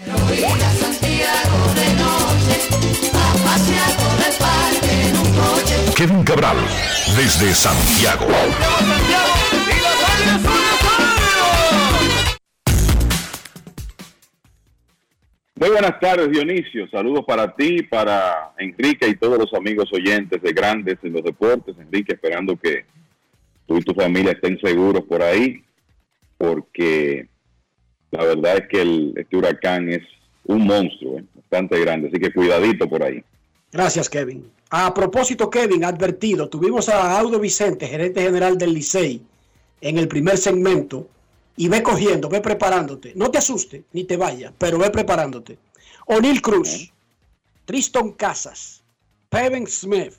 Kevin 6.02 6.24
Cabral, 6.24 6.58
desde 7.16 7.54
Santiago. 7.54 8.26
Muy 15.54 15.70
buenas 15.70 16.00
tardes, 16.00 16.32
Dionisio. 16.32 16.90
Saludos 16.90 17.24
para 17.28 17.56
ti, 17.56 17.84
para 17.84 18.52
Enrique 18.58 19.10
y 19.10 19.16
todos 19.16 19.38
los 19.38 19.54
amigos 19.54 19.94
oyentes 19.94 20.42
de 20.42 20.52
Grandes 20.54 20.98
en 21.04 21.14
los 21.14 21.24
Deportes. 21.24 21.76
Enrique, 21.78 22.14
esperando 22.14 22.58
que 22.58 22.84
tú 23.68 23.78
y 23.78 23.82
tu 23.82 23.94
familia 23.94 24.32
estén 24.32 24.60
seguros 24.60 25.04
por 25.04 25.22
ahí, 25.22 25.64
porque 26.36 27.28
la 28.10 28.26
verdad 28.26 28.58
es 28.58 28.68
que 28.70 29.14
este 29.18 29.38
huracán 29.38 29.88
es 29.88 30.02
un 30.46 30.66
monstruo, 30.66 31.20
¿eh? 31.20 31.24
bastante 31.36 31.80
grande, 31.80 32.08
así 32.08 32.20
que 32.20 32.34
cuidadito 32.34 32.90
por 32.90 33.04
ahí. 33.04 33.24
Gracias, 33.72 34.10
Kevin. 34.10 34.52
A 34.70 34.94
propósito, 34.94 35.50
Kevin, 35.50 35.84
advertido, 35.84 36.50
tuvimos 36.50 36.90
a 36.90 37.20
Audo 37.20 37.40
Vicente, 37.40 37.88
gerente 37.88 38.22
general 38.22 38.58
del 38.58 38.74
Licey, 38.74 39.22
en 39.82 39.98
el 39.98 40.08
primer 40.08 40.38
segmento, 40.38 41.08
y 41.58 41.68
ve 41.68 41.84
cogiendo, 41.84 42.30
ve 42.30 42.42
preparándote. 42.42 43.14
No 43.16 43.30
te 43.32 43.38
asuste, 43.38 43.84
ni 43.94 44.04
te 44.04 44.18
vayas, 44.18 44.54
pero 44.58 44.78
ve 44.78 44.90
preparándote. 44.90 45.58
O'Neill 46.06 46.42
Cruz, 46.42 46.92
Triston 47.66 48.14
Casas, 48.14 48.82
Peven 49.30 49.68
Smith, 49.68 50.14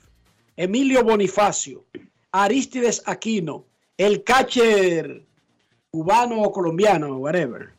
Emilio 0.55 1.03
Bonifacio, 1.03 1.83
Aristides 2.31 3.01
Aquino, 3.05 3.65
el 3.97 4.23
catcher 4.23 5.23
cubano 5.91 6.41
o 6.41 6.51
colombiano, 6.51 7.17
whatever, 7.17 7.69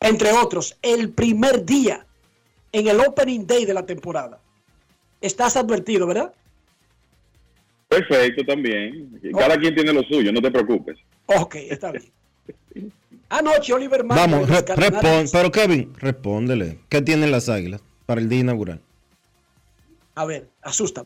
entre 0.00 0.32
otros, 0.32 0.76
el 0.82 1.10
primer 1.10 1.64
día 1.64 2.06
en 2.72 2.88
el 2.88 3.00
opening 3.00 3.46
day 3.46 3.64
de 3.64 3.72
la 3.72 3.86
temporada. 3.86 4.40
Estás 5.24 5.56
advertido, 5.56 6.06
¿verdad? 6.06 6.32
Perfecto, 7.88 8.44
también. 8.44 9.10
Cada 9.38 9.56
quien 9.58 9.74
tiene 9.74 9.92
lo 9.92 10.02
suyo, 10.02 10.30
no 10.32 10.42
te 10.42 10.50
preocupes. 10.50 10.98
Ok, 11.26 11.54
está 11.54 11.92
bien. 11.92 12.92
Anoche 13.30 13.72
Oliver 13.72 14.04
Marmol 14.04 14.30
Vamos, 14.42 14.50
re- 14.50 14.64
Cardenales- 14.64 15.02
respon- 15.02 15.30
pero 15.32 15.50
Kevin. 15.50 15.94
Respóndele. 15.98 16.78
¿Qué 16.90 17.00
tienen 17.00 17.30
las 17.30 17.48
águilas 17.48 17.80
para 18.04 18.20
el 18.20 18.28
día 18.28 18.40
inaugural? 18.40 18.80
A 20.14 20.26
ver, 20.26 20.46
asusta. 20.60 21.04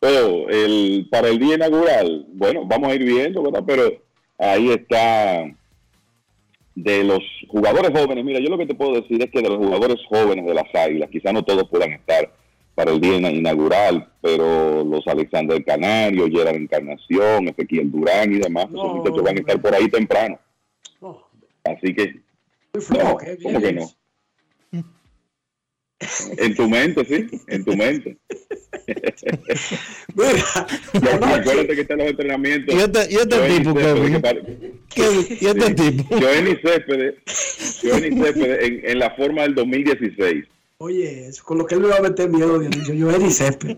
Pero 0.00 0.48
el, 0.50 1.08
para 1.10 1.28
el 1.28 1.38
día 1.38 1.54
inaugural, 1.54 2.26
bueno, 2.34 2.64
vamos 2.66 2.90
a 2.90 2.94
ir 2.94 3.04
viendo, 3.04 3.42
¿verdad? 3.42 3.64
Pero 3.66 4.02
ahí 4.38 4.70
está 4.70 5.44
de 6.82 7.02
los 7.02 7.20
jugadores 7.48 7.90
jóvenes. 7.90 8.24
Mira, 8.24 8.38
yo 8.40 8.50
lo 8.50 8.58
que 8.58 8.66
te 8.66 8.74
puedo 8.74 9.00
decir 9.00 9.20
es 9.20 9.30
que 9.30 9.42
de 9.42 9.48
los 9.48 9.58
jugadores 9.58 9.98
jóvenes 10.08 10.46
de 10.46 10.54
las 10.54 10.72
Águilas, 10.74 11.10
quizá 11.10 11.32
no 11.32 11.44
todos 11.44 11.68
puedan 11.68 11.92
estar 11.92 12.32
para 12.74 12.92
el 12.92 13.00
día 13.00 13.16
inaugural, 13.16 14.08
pero 14.20 14.84
los 14.84 15.04
Alexander 15.08 15.64
Canario, 15.64 16.28
Gerard 16.30 16.54
Encarnación, 16.54 17.48
Ezequiel 17.48 17.90
Durán 17.90 18.32
y 18.32 18.38
demás, 18.38 18.66
esos 18.68 18.94
muchachos 18.94 19.22
van 19.22 19.36
a 19.36 19.40
estar 19.40 19.60
por 19.60 19.74
ahí 19.74 19.88
temprano. 19.88 20.38
Así 21.64 21.92
que, 21.92 22.20
no, 22.72 23.16
¿cómo 23.42 23.60
que 23.60 23.72
no? 23.72 23.90
En 26.38 26.54
tu 26.54 26.68
mente, 26.68 27.04
sí, 27.04 27.26
en 27.48 27.64
tu 27.64 27.74
mente. 27.76 28.16
Mira, 30.14 31.34
acuérdate 31.34 31.74
que 31.74 31.80
están 31.80 31.98
los 31.98 32.06
entrenamientos. 32.08 32.74
¿Y 32.74 32.78
este, 32.78 32.98
y 33.12 33.16
este 33.16 33.36
Johnny 33.36 33.58
tipo, 33.58 33.74
Céspedes, 33.74 33.94
Kevin? 33.94 34.12
que 34.12 34.20
pare- 34.20 34.42
¿Qué- 34.94 35.36
¿Y 35.40 35.46
este 35.46 35.66
Sí. 35.66 35.74
tipo? 35.74 36.16
Johnny 36.20 36.56
Céspedes, 36.62 37.14
Johnny 37.82 38.22
Céspedes 38.22 38.64
en, 38.64 38.90
en 38.90 38.98
la 38.98 39.10
forma 39.16 39.42
del 39.42 39.54
2016. 39.56 40.44
Oye, 40.78 41.26
eso, 41.26 41.42
con 41.44 41.58
lo 41.58 41.66
que 41.66 41.74
él 41.74 41.80
me 41.80 41.88
va 41.88 41.96
a 41.96 42.02
meter 42.02 42.28
miedo, 42.30 42.58
Dionisio. 42.60 42.94
Yo 42.94 43.10
Eddie 43.10 43.30
Césped. 43.30 43.76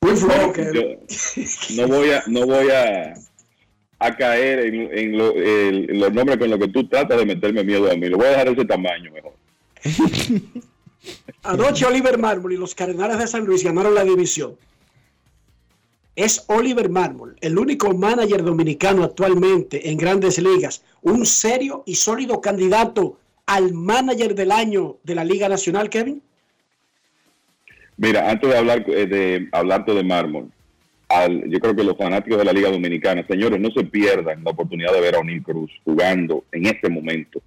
Muy 0.00 0.16
flojo 0.16 0.52
que 0.52 0.98
Yo 1.70 1.86
no 1.86 1.88
voy 1.96 2.10
a, 2.10 2.22
no 2.26 2.46
voy 2.46 2.68
a, 2.70 3.14
a 4.00 4.16
caer 4.16 4.58
en, 4.66 4.74
en 4.98 5.16
lo- 5.16 5.36
en 5.36 5.98
los 6.00 6.12
nombres 6.12 6.36
con 6.38 6.50
los 6.50 6.58
que 6.58 6.68
tú 6.68 6.86
tratas 6.88 7.16
de 7.18 7.24
meterme 7.26 7.62
miedo 7.64 7.90
a 7.90 7.94
mí. 7.94 8.08
Lo 8.08 8.16
voy 8.18 8.26
a 8.26 8.30
dejar 8.30 8.46
de 8.46 8.52
ese 8.52 8.64
tamaño 8.64 9.12
mejor. 9.12 9.32
Anoche 11.42 11.84
Oliver 11.84 12.18
Mármol 12.18 12.52
y 12.52 12.56
los 12.56 12.74
Cardenales 12.74 13.18
de 13.18 13.26
San 13.26 13.44
Luis 13.44 13.62
ganaron 13.62 13.94
la 13.94 14.04
división. 14.04 14.56
Es 16.16 16.44
Oliver 16.46 16.88
Mármol, 16.88 17.36
el 17.40 17.58
único 17.58 17.92
manager 17.92 18.44
dominicano 18.44 19.02
actualmente 19.02 19.90
en 19.90 19.98
grandes 19.98 20.38
ligas, 20.38 20.84
un 21.02 21.26
serio 21.26 21.82
y 21.86 21.96
sólido 21.96 22.40
candidato 22.40 23.18
al 23.46 23.72
manager 23.74 24.34
del 24.34 24.52
año 24.52 24.96
de 25.02 25.14
la 25.16 25.24
Liga 25.24 25.48
Nacional, 25.48 25.90
Kevin. 25.90 26.22
Mira, 27.96 28.30
antes 28.30 28.48
de 28.48 28.56
hablar 28.56 28.84
eh, 28.88 29.06
de 29.06 29.48
hablarte 29.52 29.92
de 29.92 30.04
mármol, 30.04 30.50
yo 31.46 31.60
creo 31.60 31.76
que 31.76 31.84
los 31.84 31.96
fanáticos 31.96 32.38
de 32.38 32.44
la 32.44 32.52
Liga 32.52 32.70
Dominicana, 32.70 33.24
señores, 33.26 33.60
no 33.60 33.70
se 33.70 33.84
pierdan 33.84 34.42
la 34.42 34.50
oportunidad 34.50 34.92
de 34.92 35.00
ver 35.00 35.16
a 35.16 35.18
O'Neill 35.18 35.42
Cruz 35.42 35.70
jugando 35.84 36.44
en 36.50 36.66
este 36.66 36.88
momento 36.88 37.40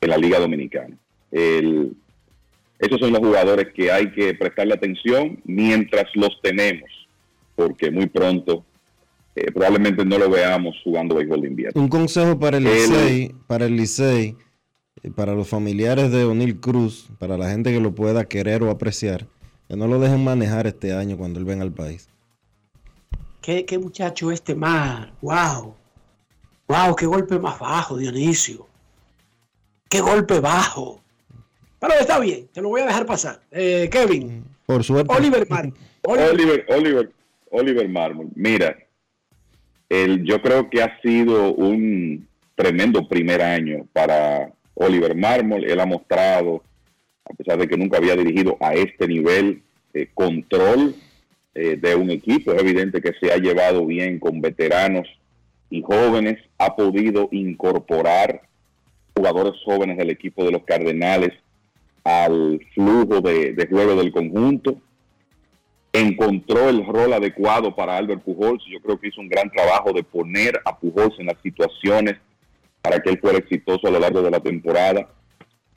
en 0.00 0.10
la 0.10 0.18
Liga 0.18 0.38
Dominicana. 0.38 0.96
El- 1.30 1.96
esos 2.78 3.00
son 3.00 3.12
los 3.12 3.18
jugadores 3.20 3.72
que 3.74 3.90
hay 3.90 4.12
que 4.12 4.34
prestarle 4.34 4.74
atención 4.74 5.40
mientras 5.44 6.04
los 6.14 6.40
tenemos, 6.42 6.88
porque 7.56 7.90
muy 7.90 8.06
pronto 8.06 8.64
eh, 9.34 9.52
probablemente 9.52 10.04
no 10.04 10.18
lo 10.18 10.28
veamos 10.30 10.76
jugando 10.82 11.14
béisbol 11.14 11.42
de 11.42 11.48
invierno. 11.48 11.80
Un 11.80 11.88
consejo 11.88 12.38
para 12.38 12.56
el 12.58 12.66
El- 12.66 12.72
Licey, 12.74 13.34
para 13.46 13.66
el 13.66 13.76
Licey, 13.76 14.36
eh, 15.02 15.10
para 15.12 15.32
los 15.34 15.48
familiares 15.48 16.10
de 16.10 16.24
O'Neill 16.24 16.58
Cruz, 16.60 17.08
para 17.18 17.36
la 17.38 17.48
gente 17.50 17.72
que 17.72 17.78
lo 17.80 17.94
pueda 17.94 18.24
querer 18.24 18.62
o 18.64 18.70
apreciar, 18.70 19.26
que 19.68 19.76
no 19.76 19.86
lo 19.86 20.00
dejen 20.00 20.24
manejar 20.24 20.66
este 20.66 20.92
año 20.92 21.16
cuando 21.16 21.38
él 21.38 21.44
venga 21.44 21.62
al 21.62 21.72
país. 21.72 22.08
¿Qué, 23.40 23.64
qué 23.64 23.78
muchacho 23.78 24.30
este 24.32 24.54
más? 24.54 25.08
¡Wow! 25.22 25.74
¡Wow! 26.66 26.96
¡Qué 26.96 27.06
golpe 27.06 27.38
más 27.38 27.58
bajo, 27.60 27.96
Dionisio! 27.96 28.66
¡Qué 29.88 30.00
golpe 30.00 30.40
bajo! 30.40 31.00
Pero 31.80 31.94
está 32.00 32.18
bien, 32.18 32.48
te 32.52 32.60
lo 32.60 32.70
voy 32.70 32.80
a 32.80 32.86
dejar 32.86 33.06
pasar. 33.06 33.40
Eh, 33.50 33.88
Kevin, 33.90 34.44
Por 34.66 34.82
suerte. 34.82 35.14
Oliver 35.14 35.46
Mármol. 35.48 35.74
Oliver, 36.02 36.66
Oliver, 36.68 37.10
Oliver 37.50 37.88
Marmol. 37.88 38.28
Mira, 38.34 38.76
el, 39.88 40.24
yo 40.24 40.40
creo 40.40 40.68
que 40.70 40.82
ha 40.82 41.00
sido 41.00 41.54
un 41.54 42.26
tremendo 42.54 43.06
primer 43.08 43.42
año 43.42 43.86
para 43.92 44.52
Oliver 44.74 45.14
Marmol. 45.14 45.64
Él 45.64 45.80
ha 45.80 45.86
mostrado, 45.86 46.62
a 47.24 47.34
pesar 47.34 47.58
de 47.58 47.68
que 47.68 47.76
nunca 47.76 47.98
había 47.98 48.16
dirigido 48.16 48.56
a 48.60 48.74
este 48.74 49.06
nivel, 49.06 49.62
eh, 49.94 50.08
control 50.14 50.94
eh, 51.54 51.76
de 51.76 51.94
un 51.94 52.10
equipo. 52.10 52.52
Es 52.52 52.60
evidente 52.60 53.00
que 53.00 53.12
se 53.20 53.32
ha 53.32 53.36
llevado 53.36 53.84
bien 53.86 54.18
con 54.18 54.40
veteranos 54.40 55.08
y 55.70 55.82
jóvenes. 55.82 56.38
Ha 56.58 56.74
podido 56.74 57.28
incorporar 57.32 58.42
jugadores 59.14 59.54
jóvenes 59.64 59.96
del 59.98 60.10
equipo 60.10 60.44
de 60.44 60.52
los 60.52 60.64
Cardenales 60.64 61.32
al 62.04 62.60
flujo 62.74 63.20
de, 63.20 63.66
juego 63.70 63.96
del 63.96 64.12
conjunto 64.12 64.80
encontró 65.92 66.68
el 66.68 66.84
rol 66.86 67.12
adecuado 67.12 67.74
para 67.74 67.96
Albert 67.96 68.22
Pujols. 68.22 68.62
Yo 68.70 68.80
creo 68.80 68.98
que 68.98 69.08
hizo 69.08 69.20
un 69.20 69.28
gran 69.28 69.50
trabajo 69.50 69.92
de 69.92 70.02
poner 70.02 70.60
a 70.64 70.78
Pujols 70.78 71.18
en 71.18 71.26
las 71.26 71.40
situaciones 71.42 72.16
para 72.82 73.00
que 73.00 73.10
él 73.10 73.18
fuera 73.20 73.38
exitoso 73.38 73.88
a 73.88 73.90
lo 73.90 73.98
largo 73.98 74.22
de 74.22 74.30
la 74.30 74.40
temporada. 74.40 75.08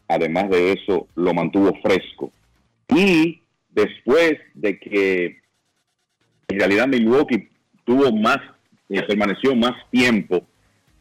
Además 0.07 0.49
de 0.49 0.73
eso, 0.73 1.07
lo 1.15 1.33
mantuvo 1.33 1.73
fresco. 1.81 2.31
Y 2.89 3.41
después 3.69 4.33
de 4.53 4.79
que 4.79 5.41
en 6.49 6.59
realidad 6.59 6.87
Milwaukee 6.87 7.49
tuvo 7.85 8.11
más, 8.11 8.37
eh, 8.89 9.01
permaneció 9.03 9.55
más 9.55 9.73
tiempo 9.89 10.45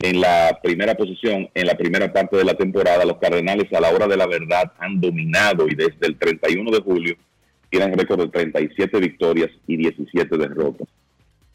en 0.03 0.21
la 0.21 0.59
primera 0.63 0.95
posición, 0.95 1.49
en 1.55 1.67
la 1.67 1.77
primera 1.77 2.13
parte 2.13 2.37
de 2.37 2.45
la 2.45 2.55
temporada, 2.55 3.05
los 3.05 3.19
Cardenales 3.19 3.71
a 3.73 3.81
la 3.81 3.91
hora 3.91 4.07
de 4.07 4.17
la 4.17 4.27
verdad 4.27 4.73
han 4.79 5.01
dominado 5.01 5.67
y 5.69 5.75
desde 5.75 6.07
el 6.07 6.17
31 6.19 6.71
de 6.71 6.81
julio 6.81 7.15
tienen 7.69 7.97
récord 7.97 8.21
de 8.21 8.29
37 8.29 8.99
victorias 8.99 9.51
y 9.67 9.77
17 9.77 10.37
derrotas. 10.37 10.89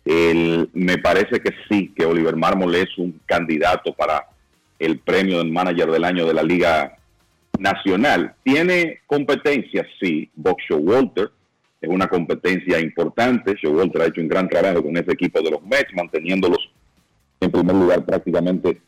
El- 0.06 0.70
me 0.74 0.98
parece 1.00 1.40
que 1.40 1.52
sí, 1.68 1.92
que 1.96 2.06
Oliver 2.06 2.36
Mármol 2.36 2.76
es 2.76 2.96
un 2.98 3.20
candidato 3.26 3.94
para 3.94 4.26
el 4.78 5.00
premio 5.00 5.40
del 5.40 5.52
manager 5.52 5.90
del 5.90 6.04
año 6.04 6.26
de 6.28 6.34
la 6.34 6.44
Liga 6.44 6.96
Nacional. 7.58 8.34
¿Tiene 8.44 9.00
competencia? 9.08 9.86
Sí. 10.00 10.30
Bob 10.36 10.58
Walter 10.70 11.32
es 11.82 11.90
una 11.90 12.08
competencia 12.08 12.80
importante. 12.80 13.56
Walter 13.64 14.02
ha 14.04 14.06
hecho 14.06 14.22
un 14.22 14.28
gran 14.28 14.48
trabajo 14.48 14.84
con 14.84 14.96
ese 14.98 15.12
equipo 15.14 15.42
de 15.42 15.52
los 15.52 15.64
Mets, 15.64 15.94
manteniéndolos 15.96 16.70
en 17.40 17.52
primer 17.52 17.76
lugar 17.76 18.06
prácticamente 18.06 18.82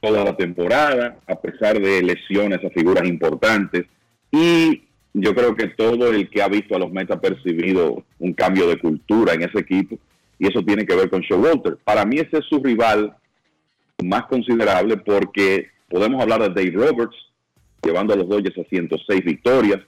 toda 0.00 0.24
la 0.24 0.36
temporada, 0.36 1.16
a 1.26 1.34
pesar 1.36 1.80
de 1.80 2.02
lesiones 2.02 2.64
a 2.64 2.70
figuras 2.70 3.08
importantes. 3.08 3.86
Y 4.30 4.82
yo 5.14 5.34
creo 5.34 5.54
que 5.54 5.68
todo 5.68 6.12
el 6.12 6.28
que 6.28 6.42
ha 6.42 6.48
visto 6.48 6.74
a 6.74 6.78
los 6.78 6.92
Mets 6.92 7.12
ha 7.12 7.20
percibido 7.20 8.04
un 8.18 8.34
cambio 8.34 8.68
de 8.68 8.78
cultura 8.78 9.32
en 9.32 9.42
ese 9.42 9.60
equipo 9.60 9.98
y 10.38 10.48
eso 10.48 10.62
tiene 10.62 10.84
que 10.84 10.96
ver 10.96 11.08
con 11.08 11.22
Walter. 11.30 11.78
Para 11.84 12.04
mí 12.04 12.18
ese 12.18 12.38
es 12.38 12.44
su 12.46 12.62
rival 12.62 13.16
más 14.02 14.26
considerable 14.26 14.96
porque 14.96 15.68
podemos 15.88 16.20
hablar 16.20 16.42
de 16.42 16.48
Dave 16.48 16.86
Roberts 16.86 17.16
llevando 17.82 18.14
a 18.14 18.16
los 18.16 18.28
Dodgers 18.28 18.58
a 18.58 18.64
106 18.64 19.24
victorias, 19.24 19.80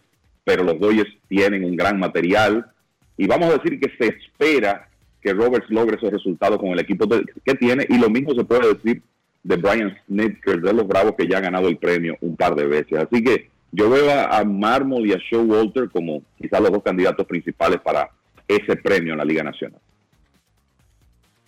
pero 0.45 0.63
los 0.63 0.79
Dodgers 0.79 1.11
tienen 1.29 1.65
un 1.65 1.77
gran 1.77 1.99
material 1.99 2.71
y 3.17 3.27
vamos 3.27 3.49
a 3.51 3.59
decir 3.59 3.81
que 3.81 3.93
se 3.99 4.15
espera 4.15 4.89
que 5.23 5.33
Roberts 5.33 5.71
logre 5.71 5.97
esos 5.97 6.13
resultados 6.13 6.59
con 6.59 6.71
el 6.71 6.79
equipo 6.79 7.09
que 7.09 7.55
tiene 7.55 7.87
y 7.89 7.99
lo 7.99 8.11
mismo 8.11 8.35
se 8.35 8.45
puede 8.45 8.75
decir 8.75 9.03
de 9.43 9.57
Brian 9.57 9.97
Snitker 10.07 10.61
de 10.61 10.73
los 10.73 10.87
Bravos 10.87 11.15
que 11.17 11.29
ya 11.29 11.39
ha 11.39 11.41
ganado 11.41 11.69
el 11.69 11.79
premio 11.79 12.17
un 12.21 12.37
par 12.37 12.55
de 12.55 12.67
veces. 12.67 12.99
Así 12.99 13.23
que 13.23 13.49
yo 13.73 13.91
veo 13.91 14.11
a, 14.11 14.39
a 14.39 14.45
Marmol 14.45 15.07
y 15.07 15.13
a 15.13 15.19
Showalter 15.19 15.91
como 15.91 16.23
quizás 16.41 16.61
los 16.61 16.73
dos 16.73 16.83
candidatos 16.83 17.27
principales 17.27 17.81
para 17.81 18.11
ese 18.49 18.77
premio 18.77 19.13
en 19.13 19.19
la 19.19 19.25
Liga 19.25 19.43
Nacional. 19.43 19.81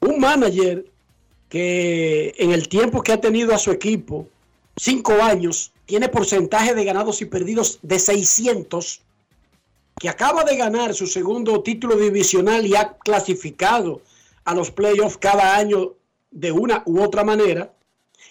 un 0.00 0.20
manager 0.20 0.84
que 1.48 2.34
en 2.38 2.52
el 2.52 2.68
tiempo 2.68 3.02
que 3.02 3.12
ha 3.12 3.20
tenido 3.20 3.54
a 3.54 3.58
su 3.58 3.70
equipo, 3.70 4.28
cinco 4.76 5.14
años, 5.22 5.72
tiene 5.86 6.08
porcentaje 6.08 6.74
de 6.74 6.84
ganados 6.84 7.22
y 7.22 7.24
perdidos 7.24 7.78
de 7.82 7.98
600, 7.98 9.00
que 9.98 10.08
acaba 10.08 10.44
de 10.44 10.56
ganar 10.56 10.94
su 10.94 11.06
segundo 11.06 11.62
título 11.62 11.96
divisional 11.96 12.64
y 12.66 12.74
ha 12.76 12.96
clasificado 12.98 14.00
a 14.44 14.54
los 14.54 14.70
playoffs 14.70 15.18
cada 15.18 15.56
año 15.56 15.94
de 16.30 16.52
una 16.52 16.82
u 16.86 17.02
otra 17.02 17.24
manera, 17.24 17.72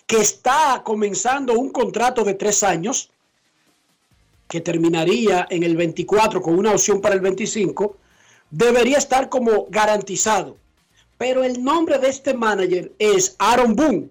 que 0.05 0.17
está 0.17 0.81
comenzando 0.83 1.53
un 1.53 1.69
contrato 1.69 2.23
de 2.23 2.35
tres 2.35 2.63
años, 2.63 3.11
que 4.47 4.61
terminaría 4.61 5.45
en 5.49 5.63
el 5.63 5.75
24 5.75 6.41
con 6.41 6.57
una 6.57 6.71
opción 6.71 7.01
para 7.01 7.15
el 7.15 7.21
25, 7.21 7.97
debería 8.49 8.97
estar 8.97 9.27
como 9.27 9.67
garantizado. 9.69 10.57
Pero 11.17 11.43
el 11.43 11.63
nombre 11.63 11.97
de 11.97 12.09
este 12.09 12.33
manager 12.33 12.93
es 12.99 13.35
Aaron 13.39 13.75
Boone 13.75 14.09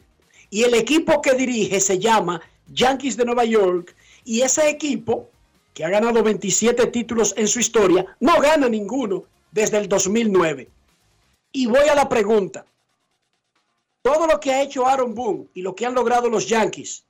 y 0.51 0.65
el 0.65 0.75
equipo 0.75 1.23
que 1.23 1.35
dirige 1.35 1.81
se 1.81 1.99
llama 1.99 2.43
Yankees 2.69 3.17
de 3.17 3.25
Nueva 3.25 3.45
York 3.45 3.95
y 4.25 4.43
ese 4.43 4.69
equipo 4.69 5.31
que 5.77 5.85
ha 5.85 5.91
ganado 5.91 6.23
27 6.23 6.87
títulos 6.87 7.35
en 7.37 7.47
su 7.47 7.61
historia 7.61 8.07
no 8.19 8.41
gana 8.41 8.67
ninguno 8.67 9.25
desde 9.53 9.77
el 9.77 9.91
2009. 9.91 10.71
Y 11.53 11.67
voy 11.67 11.87
a 11.91 11.95
la 11.95 12.09
pregunta. 12.09 12.65
Todo 14.01 14.27
lo 14.27 14.41
que 14.41 14.53
ha 14.53 14.63
hecho 14.63 14.87
Aaron 14.87 15.15
Boone 15.15 15.49
y 15.53 15.61
lo 15.61 15.75
que 15.75 15.85
han 15.85 15.95
logrado 15.95 16.31
los 16.31 16.49
Yankees, 16.49 17.05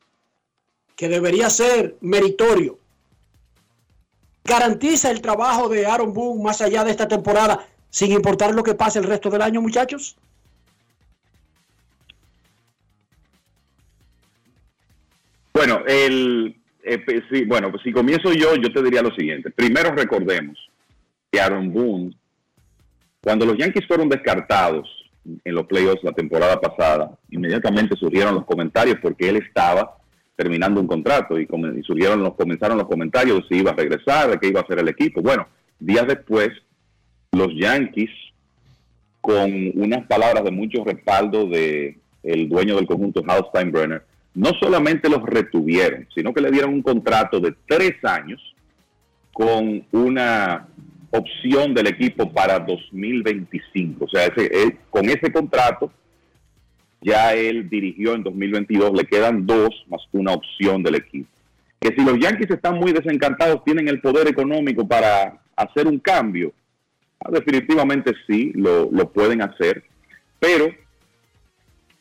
que 0.96 1.08
debería 1.08 1.48
ser 1.48 1.96
meritorio, 2.00 2.76
garantiza 4.42 5.12
el 5.12 5.20
trabajo 5.20 5.68
de 5.68 5.86
Aaron 5.86 6.12
Boone 6.12 6.42
más 6.42 6.60
allá 6.60 6.82
de 6.82 6.90
esta 6.90 7.06
temporada, 7.06 7.68
sin 7.90 8.10
importar 8.10 8.52
lo 8.52 8.64
que 8.64 8.74
pase 8.74 8.98
el 8.98 9.04
resto 9.04 9.30
del 9.30 9.42
año, 9.42 9.62
muchachos? 9.62 10.16
Bueno, 15.52 15.84
el, 15.86 16.60
eh, 16.86 16.98
pues, 17.04 17.48
bueno, 17.48 17.70
pues 17.70 17.82
si 17.82 17.92
comienzo 17.92 18.32
yo, 18.32 18.54
yo 18.54 18.72
te 18.72 18.82
diría 18.82 19.02
lo 19.02 19.14
siguiente. 19.14 19.50
Primero 19.50 19.90
recordemos 19.90 20.56
que 21.30 21.40
Aaron 21.40 21.72
Boone, 21.72 22.16
cuando 23.20 23.44
los 23.44 23.58
Yankees 23.58 23.86
fueron 23.88 24.08
descartados 24.08 24.88
en 25.44 25.54
los 25.54 25.66
playoffs 25.66 26.04
la 26.04 26.12
temporada 26.12 26.60
pasada, 26.60 27.18
inmediatamente 27.30 27.96
surgieron 27.96 28.36
los 28.36 28.44
comentarios 28.44 28.98
porque 29.02 29.28
él 29.28 29.36
estaba 29.36 29.96
terminando 30.36 30.80
un 30.80 30.86
contrato 30.86 31.40
y, 31.40 31.48
y 31.76 31.82
surgieron 31.82 32.22
los, 32.22 32.34
comenzaron 32.34 32.78
los 32.78 32.86
comentarios 32.86 33.38
de 33.38 33.48
si 33.48 33.60
iba 33.62 33.72
a 33.72 33.74
regresar, 33.74 34.30
de 34.30 34.38
qué 34.38 34.48
iba 34.48 34.60
a 34.60 34.62
hacer 34.62 34.78
el 34.78 34.88
equipo. 34.88 35.20
Bueno, 35.22 35.48
días 35.80 36.06
después, 36.06 36.50
los 37.32 37.48
Yankees, 37.56 38.10
con 39.20 39.50
unas 39.74 40.06
palabras 40.06 40.44
de 40.44 40.52
mucho 40.52 40.84
respaldo 40.84 41.46
de 41.46 41.98
el 42.22 42.48
dueño 42.48 42.76
del 42.76 42.86
conjunto, 42.86 43.24
Hal 43.26 43.46
Steinbrenner, 43.48 44.04
no 44.36 44.50
solamente 44.60 45.08
los 45.08 45.22
retuvieron, 45.22 46.06
sino 46.14 46.32
que 46.32 46.40
le 46.42 46.50
dieron 46.50 46.72
un 46.74 46.82
contrato 46.82 47.40
de 47.40 47.54
tres 47.66 47.92
años 48.04 48.40
con 49.32 49.84
una 49.92 50.68
opción 51.10 51.74
del 51.74 51.88
equipo 51.88 52.30
para 52.32 52.58
2025. 52.60 54.04
O 54.04 54.08
sea, 54.08 54.26
ese- 54.26 54.76
con 54.90 55.06
ese 55.06 55.32
contrato 55.32 55.90
ya 57.00 57.34
él 57.34 57.68
dirigió 57.68 58.14
en 58.14 58.22
2022, 58.22 58.92
le 58.94 59.04
quedan 59.04 59.46
dos 59.46 59.70
más 59.88 60.02
una 60.12 60.32
opción 60.32 60.82
del 60.82 60.96
equipo. 60.96 61.28
Que 61.80 61.94
si 61.94 62.04
los 62.04 62.18
Yankees 62.18 62.50
están 62.50 62.76
muy 62.78 62.92
desencantados, 62.92 63.64
tienen 63.64 63.88
el 63.88 64.00
poder 64.00 64.28
económico 64.28 64.86
para 64.86 65.38
hacer 65.56 65.86
un 65.86 65.98
cambio. 65.98 66.52
Ah, 67.24 67.30
definitivamente 67.30 68.12
sí, 68.26 68.52
lo, 68.54 68.90
lo 68.90 69.10
pueden 69.10 69.40
hacer, 69.42 69.82
pero 70.38 70.68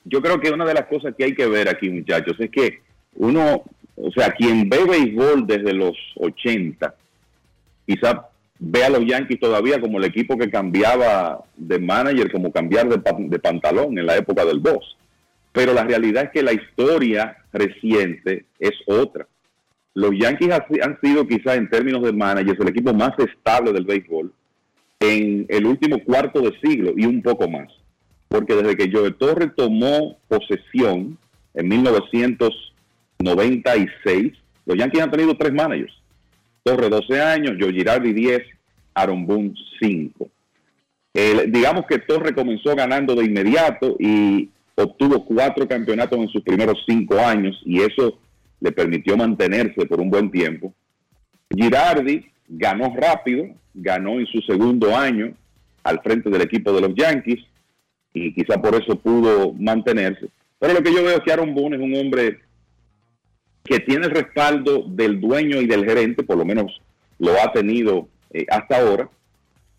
yo 0.06 0.22
creo 0.22 0.40
que 0.40 0.52
una 0.52 0.65
de 0.65 0.73
las 0.73 0.86
cosas 0.86 1.14
que 1.18 1.26
hay 1.26 1.36
que 1.36 1.48
ver 1.48 1.68
aquí, 1.68 1.90
muchachos, 1.90 2.36
es 2.40 2.49
que 2.49 2.80
uno, 3.15 3.64
o 3.95 4.11
sea, 4.11 4.32
quien 4.32 4.69
ve 4.69 4.80
béisbol 4.88 5.45
desde 5.48 5.73
los 5.73 5.95
80, 6.15 6.95
quizá 7.86 8.27
ve 8.60 8.84
a 8.84 8.90
los 8.90 9.06
Yankees 9.06 9.40
todavía 9.40 9.80
como 9.82 9.98
el 9.98 10.06
equipo 10.06 10.38
que 10.38 10.49
cambiaba 10.49 11.44
de 11.57 11.80
manager, 11.80 12.32
como 12.32 12.52
cambiar 12.52 12.88
de, 12.88 13.02
de 13.27 13.40
pantalón 13.40 13.98
en 13.98 14.06
la 14.06 14.15
época 14.18 14.45
del 14.45 14.60
boss. 14.60 14.98
Pero 15.52 15.73
la 15.73 15.84
realidad 15.84 16.26
es 16.26 16.30
que 16.32 16.44
la 16.44 16.53
historia 16.53 17.38
reciente 17.53 18.45
es 18.60 18.73
otra. 18.88 19.27
Los 19.94 20.11
Yankees 20.18 20.52
ha- 20.52 20.65
han 20.84 20.99
sido 21.02 21.26
quizá 21.26 21.56
en 21.56 21.69
términos 21.69 22.03
de 22.03 22.11
managers 22.11 22.60
el 22.60 22.68
equipo 22.68 22.94
más 22.94 23.11
estable 23.19 23.72
del 23.72 23.86
béisbol 23.86 24.32
en 24.99 25.45
el 25.49 25.65
último 25.65 25.99
cuarto 26.03 26.41
de 26.41 26.53
siglo 26.61 26.94
y 26.98 27.06
un 27.06 27.22
poco 27.22 27.49
más. 27.49 27.68
Porque 28.27 28.56
desde 28.56 28.76
que 28.76 28.91
Joe 28.91 29.11
Torre 29.11 29.47
tomó 29.56 30.18
posesión 30.27 31.18
en 31.53 31.68
1996, 33.19 34.34
los 34.65 34.77
Yankees 34.77 35.02
han 35.02 35.11
tenido 35.11 35.35
tres 35.38 35.53
managers. 35.53 35.93
Torre 36.64 36.89
12 36.89 37.22
años, 37.22 37.56
Joe 37.60 37.72
Girardi 37.72 38.14
10, 38.14 38.41
Aaron 38.95 39.26
Boone 39.26 39.53
5. 39.80 40.30
El- 41.14 41.52
digamos 41.52 41.85
que 41.88 41.99
Torre 41.99 42.34
comenzó 42.34 42.76
ganando 42.76 43.14
de 43.15 43.26
inmediato 43.26 43.95
y 43.99 44.49
obtuvo 44.76 45.23
cuatro 45.26 45.68
campeonatos 45.68 46.19
en 46.19 46.27
sus 46.30 46.41
primeros 46.43 46.84
cinco 46.85 47.18
años 47.19 47.61
y 47.65 47.81
eso 47.81 48.19
le 48.60 48.72
permitió 48.72 49.15
mantenerse 49.15 49.85
por 49.85 50.02
un 50.02 50.10
buen 50.10 50.30
tiempo. 50.31 50.73
Girardi 51.56 52.26
ganó 52.49 52.93
rápido, 52.95 53.45
ganó 53.73 54.19
en 54.19 54.26
su 54.27 54.41
segundo 54.41 54.95
año 54.95 55.34
al 55.84 56.02
frente 56.02 56.30
del 56.30 56.41
equipo 56.41 56.73
de 56.73 56.81
los 56.81 56.95
Yankees 56.95 57.39
y 58.15 58.33
quizá 58.33 58.59
por 58.59 58.73
eso 58.81 58.95
pudo 58.95 59.53
mantenerse. 59.53 60.27
Pero 60.57 60.73
lo 60.73 60.81
que 60.81 60.91
yo 60.93 61.03
veo 61.03 61.17
es 61.17 61.23
que 61.23 61.31
Aaron 61.31 61.53
Boone 61.53 61.75
es 61.75 61.81
un 61.83 61.93
hombre 61.95 62.39
que 63.63 63.79
tiene 63.81 64.05
el 64.05 64.11
respaldo 64.11 64.83
del 64.87 65.19
dueño 65.19 65.61
y 65.61 65.67
del 65.67 65.85
gerente, 65.85 66.23
por 66.23 66.37
lo 66.37 66.45
menos 66.45 66.79
lo 67.19 67.31
ha 67.41 67.51
tenido 67.51 68.07
eh, 68.31 68.45
hasta 68.49 68.77
ahora, 68.79 69.09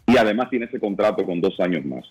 y 0.06 0.16
además 0.16 0.50
tiene 0.50 0.66
ese 0.66 0.78
contrato 0.78 1.24
con 1.24 1.40
dos 1.40 1.58
años 1.60 1.84
más. 1.84 2.04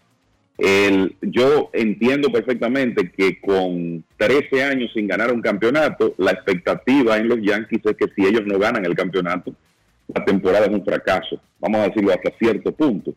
El- 0.57 1.15
yo 1.22 1.69
entiendo 1.73 2.30
perfectamente 2.31 3.11
que 3.11 3.39
con 3.41 4.03
13 4.18 4.64
años 4.64 4.91
sin 4.93 5.07
ganar 5.07 5.31
un 5.34 5.41
campeonato, 5.41 6.14
la 6.18 6.31
expectativa 6.31 7.18
en 7.18 7.27
los 7.27 7.39
Yankees 7.41 7.81
es 7.85 7.97
que 7.97 8.07
si 8.15 8.26
ellos 8.26 8.43
no 8.45 8.57
ganan 8.57 8.85
el 8.85 8.95
campeonato, 8.95 9.53
la 10.14 10.23
temporada 10.23 10.65
es 10.65 10.72
un 10.72 10.84
fracaso, 10.85 11.39
vamos 11.60 11.81
a 11.81 11.88
decirlo 11.89 12.11
hasta 12.14 12.31
cierto 12.38 12.72
punto, 12.72 13.14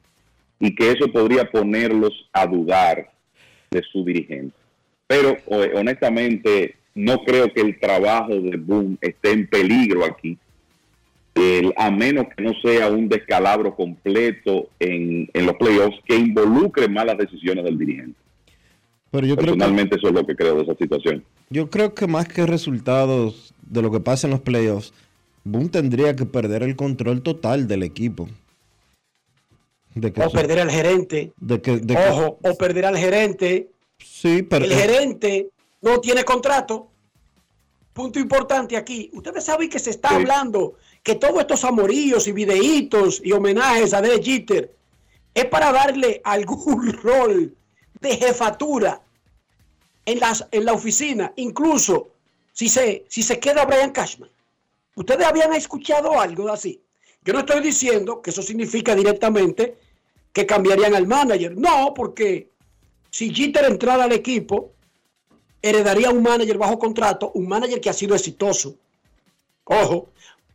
y 0.61 0.75
que 0.75 0.91
eso 0.93 1.09
podría 1.13 1.51
ponerlos 1.51 2.13
a 2.33 2.47
dudar 2.47 3.11
de 3.71 3.83
su 3.93 4.05
dirigente. 4.05 4.55
Pero 5.07 5.37
o- 5.47 5.79
honestamente 5.79 6.75
no 6.95 7.23
creo 7.25 7.53
que 7.53 7.61
el 7.61 7.79
trabajo 7.79 8.35
de 8.35 8.57
Boone 8.57 8.97
esté 9.01 9.31
en 9.33 9.47
peligro 9.47 10.05
aquí, 10.05 10.37
el- 11.35 11.73
a 11.77 11.91
menos 11.91 12.27
que 12.37 12.43
no 12.43 12.53
sea 12.63 12.89
un 12.91 13.09
descalabro 13.09 13.75
completo 13.77 14.69
en, 14.81 15.29
en 15.33 15.47
los 15.47 15.55
playoffs 15.57 15.99
que 16.07 16.17
involucre 16.17 16.89
malas 16.89 17.17
decisiones 17.19 17.65
del 17.65 17.79
dirigente. 17.79 18.19
Pero 19.11 19.27
yo 19.27 19.37
creo 19.37 19.53
que 19.55 19.59
Personalmente 19.59 19.97
eso 19.97 20.09
es 20.09 20.15
lo 20.15 20.27
que 20.27 20.35
creo 20.37 20.57
de 20.57 20.63
esa 20.65 20.75
situación. 20.75 21.25
Yo 21.49 21.71
creo 21.71 21.95
que 21.95 22.07
más 22.07 22.29
que 22.29 22.45
resultados 22.45 23.55
de 23.63 23.81
lo 23.81 23.91
que 23.91 24.01
pasa 24.01 24.27
en 24.27 24.33
los 24.33 24.41
playoffs, 24.41 24.93
Boone 25.45 25.69
tendría 25.71 26.15
que 26.17 26.27
perder 26.27 26.63
el 26.63 26.77
control 26.77 27.23
total 27.23 27.69
del 27.69 27.85
equipo. 27.85 28.29
De 29.95 30.13
que 30.13 30.23
O 30.23 30.31
perder 30.31 30.61
al 30.61 30.71
gerente. 30.71 31.33
de 31.39 31.61
que- 31.61 31.79
de 31.79 31.95
que- 31.97 32.09
Ojo, 32.11 32.39
o 32.43 32.55
perder 32.57 32.87
al 32.87 32.97
gerente. 32.97 33.71
sí, 33.99 34.43
pero 34.43 34.65
El 34.65 34.73
gerente 34.75 35.49
no 35.83 36.01
tiene 36.01 36.25
contrato. 36.25 36.89
Punto 37.93 38.19
importante 38.21 38.77
aquí. 38.77 39.11
Ustedes 39.13 39.45
saben 39.45 39.69
que 39.69 39.79
se 39.81 39.91
está 39.91 40.11
hablando 40.11 40.75
que 41.03 41.17
todos 41.17 41.41
estos 41.41 41.65
amoríos 41.65 42.29
y 42.29 42.33
videitos 42.33 43.21
y 43.25 43.33
homenajes 43.33 43.93
a 43.93 44.01
Derek 44.01 44.23
Jeter 44.23 44.73
es 45.35 45.45
para 45.47 45.73
darle 45.73 46.21
algún 46.25 46.93
rol 47.03 47.55
de 48.01 48.17
jefatura 48.17 49.01
en, 50.07 50.21
las, 50.21 50.47
en 50.53 50.65
la 50.65 50.73
oficina, 50.75 51.33
incluso 51.37 52.09
si 52.53 52.69
se, 52.69 53.05
si 53.09 53.23
se 53.23 53.39
queda 53.41 53.65
Brian 53.65 53.91
Cashman. 53.91 54.31
¿Ustedes 54.95 55.27
habían 55.27 55.53
escuchado 55.55 56.21
algo 56.21 56.49
así? 56.51 56.81
Yo 57.25 57.33
no 57.33 57.41
estoy 57.41 57.61
diciendo 57.61 58.23
que 58.23 58.31
eso 58.31 58.43
significa 58.43 58.95
directamente 58.95 59.77
que 60.33 60.47
cambiarían 60.47 60.95
al 60.95 61.07
manager. 61.07 61.57
No, 61.57 61.93
porque 61.95 62.51
si 63.11 63.35
Jeter 63.35 63.65
entrara 63.65 64.05
al 64.05 64.13
equipo, 64.13 64.73
heredaría 65.61 66.11
un 66.11 66.23
manager 66.23 66.59
bajo 66.59 66.79
contrato, 66.79 67.33
un 67.35 67.49
manager 67.49 67.81
que 67.81 67.91
ha 67.91 67.93
sido 67.93 68.15
exitoso. 68.15 68.77
Ojo. 69.65 70.11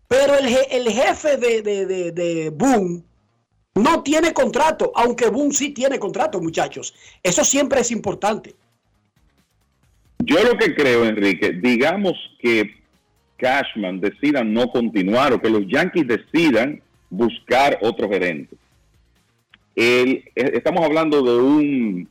Pero 0.08 0.36
el, 0.36 0.46
el 0.70 0.90
jefe 0.90 1.38
de, 1.38 1.62
de, 1.62 1.86
de, 1.86 2.12
de 2.12 2.50
Boone 2.50 3.04
no 3.76 4.04
tiene 4.04 4.34
contrato, 4.34 4.92
aunque 4.96 5.28
Boone 5.28 5.54
sí 5.54 5.72
tiene 5.72 5.98
contrato, 5.98 6.40
muchachos. 6.40 6.94
Eso 7.24 7.44
siempre 7.44 7.82
es 7.82 7.92
importante. 7.92 8.56
Yo 10.20 10.42
lo 10.44 10.58
que 10.58 10.74
creo, 10.76 11.06
Enrique, 11.06 11.54
digamos 11.54 12.14
que 12.40 12.83
Cashman 13.44 14.00
decida 14.00 14.42
no 14.42 14.70
continuar 14.72 15.34
o 15.34 15.42
que 15.42 15.50
los 15.50 15.68
Yankees 15.68 16.08
decidan 16.08 16.82
buscar 17.10 17.78
otro 17.82 18.08
gerente. 18.08 18.56
Eh, 19.76 20.24
estamos 20.34 20.86
hablando 20.86 21.22
de 21.22 21.36
un 21.36 22.10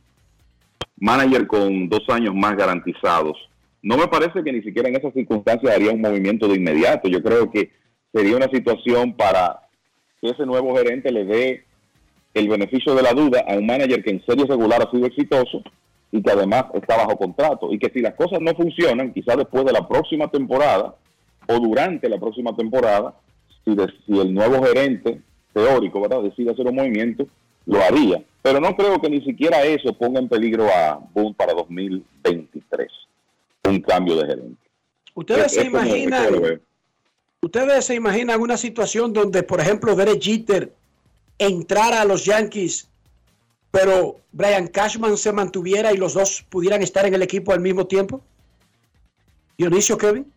manager 0.97 1.47
con 1.47 1.89
dos 1.89 2.03
años 2.09 2.35
más 2.35 2.55
garantizados. 2.55 3.35
No 3.81 3.97
me 3.97 4.07
parece 4.07 4.43
que 4.43 4.53
ni 4.53 4.61
siquiera 4.61 4.89
en 4.89 4.95
esas 4.95 5.11
circunstancias 5.11 5.73
haría 5.75 5.91
un 5.91 6.01
movimiento 6.01 6.47
de 6.47 6.57
inmediato. 6.57 7.09
Yo 7.09 7.23
creo 7.23 7.49
que 7.49 7.71
sería 8.13 8.37
una 8.37 8.49
situación 8.49 9.13
para 9.13 9.59
que 10.21 10.29
ese 10.29 10.45
nuevo 10.45 10.75
gerente 10.77 11.11
le 11.11 11.25
dé 11.25 11.63
el 12.35 12.47
beneficio 12.47 12.93
de 12.93 13.01
la 13.01 13.13
duda 13.13 13.43
a 13.47 13.55
un 13.55 13.65
manager 13.65 14.03
que 14.03 14.11
en 14.11 14.25
serie 14.25 14.45
regular 14.45 14.83
ha 14.83 14.91
sido 14.91 15.07
exitoso 15.07 15.63
y 16.11 16.21
que 16.21 16.31
además 16.31 16.65
está 16.75 16.95
bajo 16.95 17.17
contrato. 17.17 17.73
Y 17.73 17.79
que 17.79 17.89
si 17.91 18.01
las 18.01 18.13
cosas 18.13 18.39
no 18.39 18.53
funcionan, 18.53 19.11
quizás 19.11 19.35
después 19.35 19.65
de 19.65 19.73
la 19.73 19.87
próxima 19.87 20.27
temporada 20.27 20.95
o 21.47 21.59
durante 21.59 22.07
la 22.09 22.19
próxima 22.19 22.55
temporada, 22.55 23.13
si, 23.65 23.75
de- 23.75 23.93
si 24.05 24.19
el 24.19 24.33
nuevo 24.33 24.63
gerente 24.63 25.21
teórico 25.53 26.01
¿verdad? 26.01 26.21
decide 26.23 26.51
hacer 26.51 26.65
un 26.67 26.75
movimiento, 26.75 27.27
lo 27.65 27.81
haría. 27.81 28.23
Pero 28.41 28.59
no 28.59 28.75
creo 28.75 28.99
que 28.99 29.09
ni 29.09 29.21
siquiera 29.23 29.63
eso 29.63 29.93
ponga 29.93 30.19
en 30.19 30.27
peligro 30.27 30.67
a 30.67 30.99
Boone 31.13 31.33
para 31.37 31.53
2023, 31.53 32.87
un 33.69 33.79
cambio 33.81 34.17
de 34.17 34.27
gerente. 34.27 34.57
Ustedes 35.15 35.45
Es- 35.45 35.51
se 35.53 35.63
imaginan, 35.65 36.59
ustedes 37.41 37.85
se 37.85 37.95
imaginan 37.95 38.41
una 38.41 38.57
situación 38.57 39.13
donde, 39.13 39.43
por 39.43 39.59
ejemplo, 39.61 39.95
Derek 39.95 40.21
Jeter 40.21 40.73
entrara 41.37 42.01
a 42.01 42.05
los 42.05 42.25
Yankees, 42.25 42.89
pero 43.71 44.19
Brian 44.31 44.67
Cashman 44.67 45.17
se 45.17 45.31
mantuviera 45.31 45.93
y 45.93 45.97
los 45.97 46.13
dos 46.15 46.43
pudieran 46.49 46.81
estar 46.81 47.05
en 47.05 47.13
el 47.13 47.21
equipo 47.21 47.53
al 47.53 47.59
mismo 47.59 47.85
tiempo. 47.87 48.21
Dionisio 49.57 49.97
Kevin. 49.97 50.31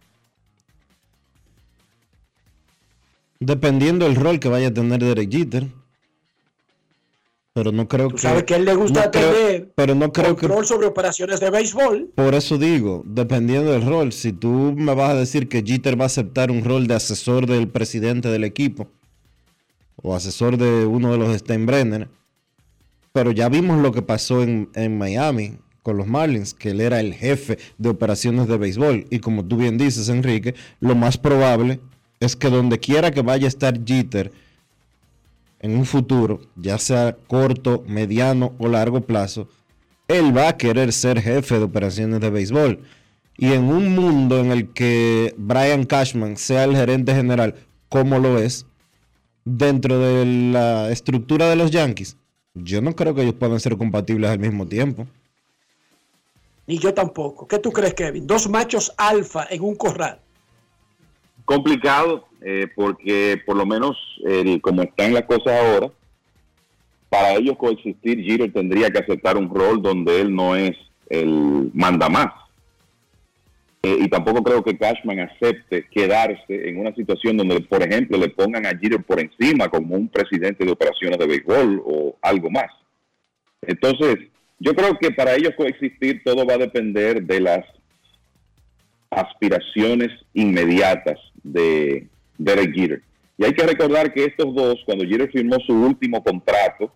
Dependiendo 3.40 4.06
del 4.06 4.16
rol 4.16 4.40
que 4.40 4.48
vaya 4.48 4.68
a 4.68 4.74
tener 4.74 5.00
Derek 5.02 5.30
Jeter. 5.30 5.66
Pero 7.52 7.72
no 7.72 7.88
creo 7.88 8.08
Tú 8.08 8.16
que. 8.16 8.20
sabes 8.22 8.44
que 8.44 8.54
a 8.54 8.56
él 8.58 8.66
le 8.66 8.74
gusta 8.74 9.06
no 9.06 9.10
creo- 9.10 9.32
tener 9.32 9.72
pero 9.74 9.94
no 9.94 10.12
creo 10.12 10.36
que. 10.36 10.42
control 10.46 10.66
sobre 10.66 10.86
operaciones 10.86 11.40
de 11.40 11.50
béisbol. 11.50 12.10
Por 12.14 12.34
eso 12.34 12.58
digo, 12.58 13.02
dependiendo 13.06 13.72
del 13.72 13.82
rol, 13.82 14.12
si 14.12 14.32
tú 14.32 14.74
me 14.76 14.94
vas 14.94 15.10
a 15.10 15.14
decir 15.14 15.48
que 15.48 15.62
Jeter 15.66 15.98
va 15.98 16.04
a 16.04 16.06
aceptar 16.06 16.50
un 16.50 16.64
rol 16.64 16.86
de 16.86 16.94
asesor 16.94 17.46
del 17.46 17.68
presidente 17.68 18.28
del 18.28 18.44
equipo 18.44 18.88
o 20.02 20.14
asesor 20.14 20.58
de 20.58 20.84
uno 20.84 21.10
de 21.12 21.18
los 21.18 21.34
Steinbrenner, 21.38 22.08
pero 23.12 23.32
ya 23.32 23.48
vimos 23.48 23.80
lo 23.80 23.90
que 23.92 24.02
pasó 24.02 24.42
en, 24.42 24.68
en 24.74 24.98
Miami 24.98 25.54
con 25.82 25.96
los 25.96 26.06
Marlins, 26.06 26.52
que 26.52 26.70
él 26.70 26.80
era 26.82 27.00
el 27.00 27.14
jefe 27.14 27.58
de 27.78 27.88
operaciones 27.88 28.48
de 28.48 28.58
béisbol 28.58 29.06
y 29.08 29.20
como 29.20 29.42
tú 29.46 29.56
bien 29.56 29.78
dices, 29.78 30.10
Enrique, 30.10 30.54
lo 30.80 30.94
más 30.94 31.16
probable 31.16 31.80
es 32.20 32.36
que 32.36 32.48
donde 32.48 32.78
quiera 32.78 33.10
que 33.10 33.22
vaya 33.22 33.46
a 33.46 33.48
estar 33.48 33.84
Jeter 33.84 34.32
en 35.60 35.76
un 35.76 35.84
futuro, 35.84 36.40
ya 36.56 36.78
sea 36.78 37.16
corto, 37.26 37.84
mediano 37.86 38.54
o 38.58 38.68
largo 38.68 39.00
plazo, 39.00 39.48
él 40.08 40.36
va 40.36 40.48
a 40.48 40.56
querer 40.56 40.92
ser 40.92 41.20
jefe 41.20 41.58
de 41.58 41.64
operaciones 41.64 42.20
de 42.20 42.30
béisbol. 42.30 42.80
Y 43.38 43.52
en 43.52 43.64
un 43.64 43.94
mundo 43.94 44.38
en 44.38 44.50
el 44.50 44.72
que 44.72 45.34
Brian 45.36 45.84
Cashman 45.84 46.36
sea 46.36 46.64
el 46.64 46.74
gerente 46.74 47.14
general, 47.14 47.54
como 47.88 48.18
lo 48.18 48.38
es, 48.38 48.66
dentro 49.44 49.98
de 49.98 50.24
la 50.52 50.90
estructura 50.90 51.48
de 51.48 51.56
los 51.56 51.70
Yankees, 51.70 52.16
yo 52.54 52.80
no 52.80 52.94
creo 52.96 53.14
que 53.14 53.22
ellos 53.22 53.34
puedan 53.34 53.60
ser 53.60 53.76
compatibles 53.76 54.30
al 54.30 54.38
mismo 54.38 54.66
tiempo. 54.66 55.06
Ni 56.66 56.78
yo 56.78 56.94
tampoco. 56.94 57.46
¿Qué 57.46 57.58
tú 57.58 57.70
crees, 57.70 57.94
Kevin? 57.94 58.26
Dos 58.26 58.48
machos 58.48 58.92
alfa 58.96 59.46
en 59.50 59.62
un 59.62 59.76
corral. 59.76 60.20
Complicado 61.46 62.28
eh, 62.42 62.68
porque 62.76 63.40
por 63.46 63.56
lo 63.56 63.64
menos 63.64 63.96
como 64.60 64.82
están 64.82 65.14
las 65.14 65.22
cosas 65.22 65.54
ahora, 65.58 65.90
para 67.08 67.34
ellos 67.34 67.56
coexistir, 67.56 68.22
Jeter 68.22 68.52
tendría 68.52 68.90
que 68.90 68.98
aceptar 68.98 69.36
un 69.36 69.48
rol 69.48 69.80
donde 69.80 70.20
él 70.20 70.34
no 70.34 70.54
es 70.54 70.76
el 71.08 71.70
manda 71.72 72.08
más. 72.08 72.32
Eh, 73.82 73.98
y 74.00 74.08
tampoco 74.08 74.42
creo 74.42 74.64
que 74.64 74.76
Cashman 74.76 75.20
acepte 75.20 75.86
quedarse 75.88 76.68
en 76.68 76.78
una 76.78 76.92
situación 76.94 77.36
donde, 77.36 77.60
por 77.60 77.82
ejemplo, 77.82 78.18
le 78.18 78.30
pongan 78.30 78.66
a 78.66 78.70
Jeter 78.70 79.02
por 79.04 79.20
encima 79.20 79.68
como 79.68 79.94
un 79.94 80.08
presidente 80.08 80.64
de 80.64 80.72
operaciones 80.72 81.18
de 81.18 81.26
béisbol 81.26 81.82
o 81.84 82.16
algo 82.20 82.50
más. 82.50 82.70
Entonces, 83.62 84.16
yo 84.58 84.74
creo 84.74 84.98
que 84.98 85.12
para 85.12 85.36
ellos 85.36 85.52
coexistir 85.56 86.22
todo 86.24 86.44
va 86.44 86.54
a 86.54 86.58
depender 86.58 87.22
de 87.22 87.40
las 87.40 87.64
aspiraciones 89.10 90.10
inmediatas 90.34 91.18
de 91.52 92.06
Derek 92.38 92.74
Jeter. 92.74 93.02
Y 93.38 93.44
hay 93.44 93.52
que 93.52 93.66
recordar 93.66 94.12
que 94.12 94.24
estos 94.24 94.54
dos, 94.54 94.80
cuando 94.86 95.04
Jeter 95.04 95.30
firmó 95.30 95.56
su 95.66 95.72
último 95.74 96.22
contrato 96.24 96.92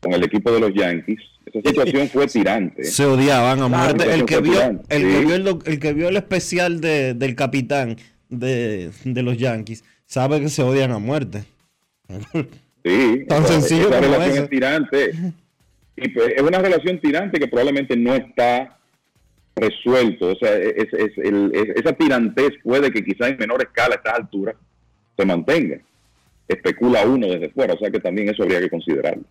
con 0.00 0.12
el 0.12 0.22
equipo 0.24 0.50
de 0.52 0.60
los 0.60 0.72
Yankees, 0.74 1.18
esa 1.46 1.68
situación 1.68 2.08
fue 2.08 2.26
tirante. 2.26 2.84
Se 2.84 3.04
odiaban 3.04 3.60
a 3.62 3.68
muerte. 3.68 4.12
El 4.14 4.24
que 4.24 4.40
vio, 4.40 4.52
tirante, 4.52 4.96
el 4.96 5.02
que 5.02 5.24
vio 5.24 5.34
el, 5.66 5.78
que 5.80 5.92
vio 5.92 6.08
el 6.08 6.16
especial 6.16 6.80
de- 6.80 7.14
del 7.14 7.34
capitán 7.34 7.96
de, 8.28 8.90
de 9.04 9.22
los 9.22 9.36
Yankees 9.36 9.84
sabe 10.06 10.40
que 10.40 10.48
se 10.48 10.62
odian 10.62 10.92
a 10.92 10.98
muerte. 10.98 11.44
Sí, 12.84 13.24
Tan 13.28 13.46
sencillo 13.46 13.88
esa 13.88 14.00
relación 14.00 14.44
es 14.44 14.50
tirante. 14.50 15.10
Y 15.96 16.08
pues, 16.08 16.28
es 16.36 16.42
una 16.42 16.58
relación 16.58 16.98
tirante 17.00 17.38
que 17.38 17.46
probablemente 17.48 17.96
no 17.96 18.14
está 18.14 18.78
resuelto. 19.56 20.28
O 20.32 20.36
sea, 20.36 20.54
es, 20.56 20.88
el- 21.18 21.50
es- 21.54 21.76
esa 21.76 21.92
tirantez 21.92 22.52
puede 22.62 22.90
que 22.90 23.04
quizá 23.04 23.28
en 23.28 23.36
menor 23.38 23.62
escala 23.62 23.94
a 23.94 23.98
estas 23.98 24.14
alturas 24.20 24.56
se 25.16 25.24
mantenga. 25.24 25.78
Especula 26.48 27.06
uno 27.06 27.26
desde 27.28 27.50
fuera, 27.50 27.74
o 27.74 27.78
sea 27.78 27.90
que 27.90 28.00
también 28.00 28.28
eso 28.28 28.42
habría 28.42 28.60
que 28.60 28.70
considerarlo. 28.70 29.22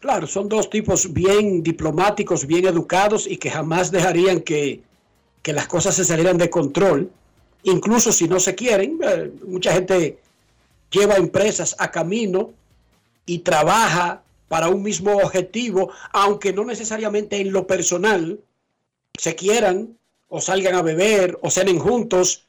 Claro, 0.00 0.26
son 0.26 0.48
dos 0.48 0.68
tipos 0.70 1.12
bien 1.12 1.62
diplomáticos, 1.62 2.46
bien 2.46 2.66
educados 2.66 3.26
y 3.26 3.36
que 3.36 3.50
jamás 3.50 3.90
dejarían 3.90 4.40
que, 4.40 4.80
que 5.42 5.52
las 5.52 5.66
cosas 5.66 5.94
se 5.94 6.04
salieran 6.04 6.36
de 6.36 6.50
control, 6.50 7.10
incluso 7.62 8.12
si 8.12 8.28
no 8.28 8.38
se 8.40 8.54
quieren. 8.54 8.98
Eh, 9.02 9.30
mucha 9.46 9.72
gente 9.72 10.18
lleva 10.90 11.16
empresas 11.16 11.74
a 11.78 11.90
camino 11.90 12.52
y 13.26 13.38
trabaja 13.38 14.22
para 14.48 14.68
un 14.68 14.82
mismo 14.82 15.16
objetivo, 15.16 15.90
aunque 16.12 16.52
no 16.52 16.64
necesariamente 16.64 17.38
en 17.40 17.52
lo 17.52 17.66
personal 17.66 18.38
se 19.16 19.34
quieran 19.34 19.98
o 20.28 20.40
salgan 20.40 20.74
a 20.74 20.82
beber 20.82 21.38
o 21.42 21.50
cenen 21.50 21.78
juntos. 21.78 22.44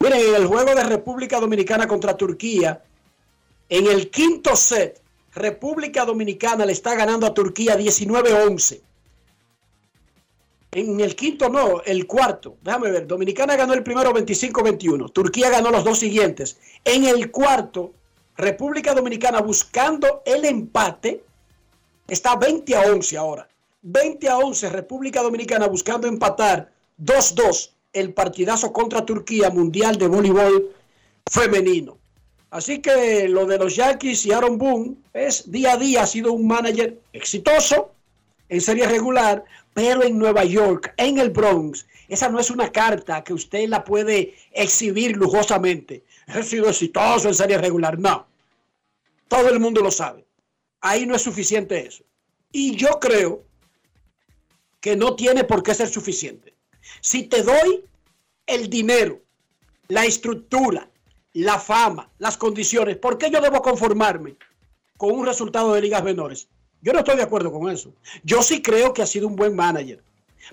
Miren, 0.00 0.20
en 0.20 0.34
el 0.34 0.46
juego 0.46 0.74
de 0.74 0.84
República 0.84 1.40
Dominicana 1.40 1.86
contra 1.86 2.16
Turquía, 2.16 2.82
en 3.68 3.86
el 3.86 4.10
quinto 4.10 4.56
set, 4.56 5.00
República 5.34 6.04
Dominicana 6.04 6.66
le 6.66 6.72
está 6.72 6.94
ganando 6.94 7.26
a 7.26 7.34
Turquía 7.34 7.76
19-11. 7.76 8.80
En 10.72 11.00
el 11.00 11.14
quinto 11.14 11.48
no, 11.48 11.82
el 11.82 12.06
cuarto. 12.06 12.56
Déjame 12.62 12.90
ver, 12.90 13.06
Dominicana 13.06 13.54
ganó 13.54 13.74
el 13.74 13.84
primero 13.84 14.12
25-21. 14.12 15.12
Turquía 15.12 15.50
ganó 15.50 15.70
los 15.70 15.84
dos 15.84 16.00
siguientes. 16.00 16.58
En 16.84 17.04
el 17.04 17.30
cuarto, 17.30 17.92
República 18.36 18.92
Dominicana 18.92 19.40
buscando 19.40 20.22
el 20.26 20.44
empate, 20.44 21.22
está 22.08 22.34
20 22.34 22.76
a 22.76 22.80
11 22.92 23.16
ahora. 23.16 23.48
20 23.84 24.28
a 24.30 24.38
11, 24.38 24.70
República 24.70 25.22
Dominicana 25.22 25.66
buscando 25.66 26.08
empatar 26.08 26.72
2-2 26.98 27.70
el 27.92 28.14
partidazo 28.14 28.72
contra 28.72 29.04
Turquía 29.04 29.50
Mundial 29.50 29.98
de 29.98 30.08
Voleibol 30.08 30.70
Femenino. 31.30 31.98
Así 32.50 32.80
que 32.80 33.28
lo 33.28 33.44
de 33.44 33.58
los 33.58 33.76
Yankees 33.76 34.24
y 34.24 34.32
Aaron 34.32 34.56
Boone 34.56 34.94
es 35.12 35.50
día 35.50 35.74
a 35.74 35.76
día 35.76 36.02
ha 36.02 36.06
sido 36.06 36.32
un 36.32 36.46
manager 36.46 36.98
exitoso 37.12 37.92
en 38.48 38.62
serie 38.62 38.86
regular, 38.86 39.44
pero 39.74 40.02
en 40.02 40.18
Nueva 40.18 40.44
York, 40.44 40.94
en 40.96 41.18
el 41.18 41.28
Bronx, 41.28 41.86
esa 42.08 42.30
no 42.30 42.40
es 42.40 42.50
una 42.50 42.72
carta 42.72 43.22
que 43.22 43.34
usted 43.34 43.68
la 43.68 43.84
puede 43.84 44.34
exhibir 44.52 45.14
lujosamente. 45.14 46.04
He 46.26 46.42
sido 46.42 46.70
exitoso 46.70 47.28
en 47.28 47.34
serie 47.34 47.58
regular. 47.58 47.98
No. 47.98 48.26
Todo 49.28 49.50
el 49.50 49.60
mundo 49.60 49.82
lo 49.82 49.90
sabe. 49.90 50.24
Ahí 50.80 51.04
no 51.04 51.14
es 51.14 51.22
suficiente 51.22 51.86
eso. 51.86 52.02
Y 52.50 52.76
yo 52.76 52.98
creo 52.98 53.42
que 54.84 54.96
no 54.96 55.16
tiene 55.16 55.44
por 55.44 55.62
qué 55.62 55.74
ser 55.74 55.88
suficiente. 55.88 56.52
Si 57.00 57.22
te 57.22 57.42
doy 57.42 57.86
el 58.46 58.68
dinero, 58.68 59.22
la 59.88 60.04
estructura, 60.04 60.90
la 61.32 61.58
fama, 61.58 62.10
las 62.18 62.36
condiciones, 62.36 62.98
¿por 62.98 63.16
qué 63.16 63.30
yo 63.30 63.40
debo 63.40 63.62
conformarme 63.62 64.36
con 64.98 65.12
un 65.12 65.24
resultado 65.24 65.72
de 65.72 65.80
ligas 65.80 66.04
menores? 66.04 66.48
Yo 66.82 66.92
no 66.92 66.98
estoy 66.98 67.16
de 67.16 67.22
acuerdo 67.22 67.50
con 67.50 67.70
eso. 67.70 67.94
Yo 68.24 68.42
sí 68.42 68.60
creo 68.60 68.92
que 68.92 69.00
ha 69.00 69.06
sido 69.06 69.26
un 69.26 69.36
buen 69.36 69.56
manager, 69.56 70.02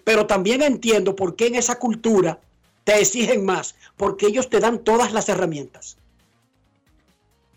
pero 0.05 0.25
también 0.25 0.61
entiendo 0.61 1.13
por 1.13 1.35
qué 1.35 1.47
en 1.47 1.55
esa 1.55 1.77
cultura 1.77 2.39
te 2.85 3.01
exigen 3.01 3.43
más, 3.43 3.75
porque 3.97 4.27
ellos 4.27 4.49
te 4.49 4.61
dan 4.61 4.79
todas 4.79 5.11
las 5.11 5.27
herramientas. 5.27 5.97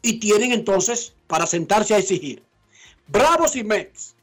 Y 0.02 0.18
tienen 0.18 0.50
entonces 0.50 1.14
para 1.28 1.46
sentarse 1.46 1.94
a 1.94 1.98
exigir. 1.98 2.42
Bravos 3.06 3.54
y 3.54 3.62
Mets 3.62 4.16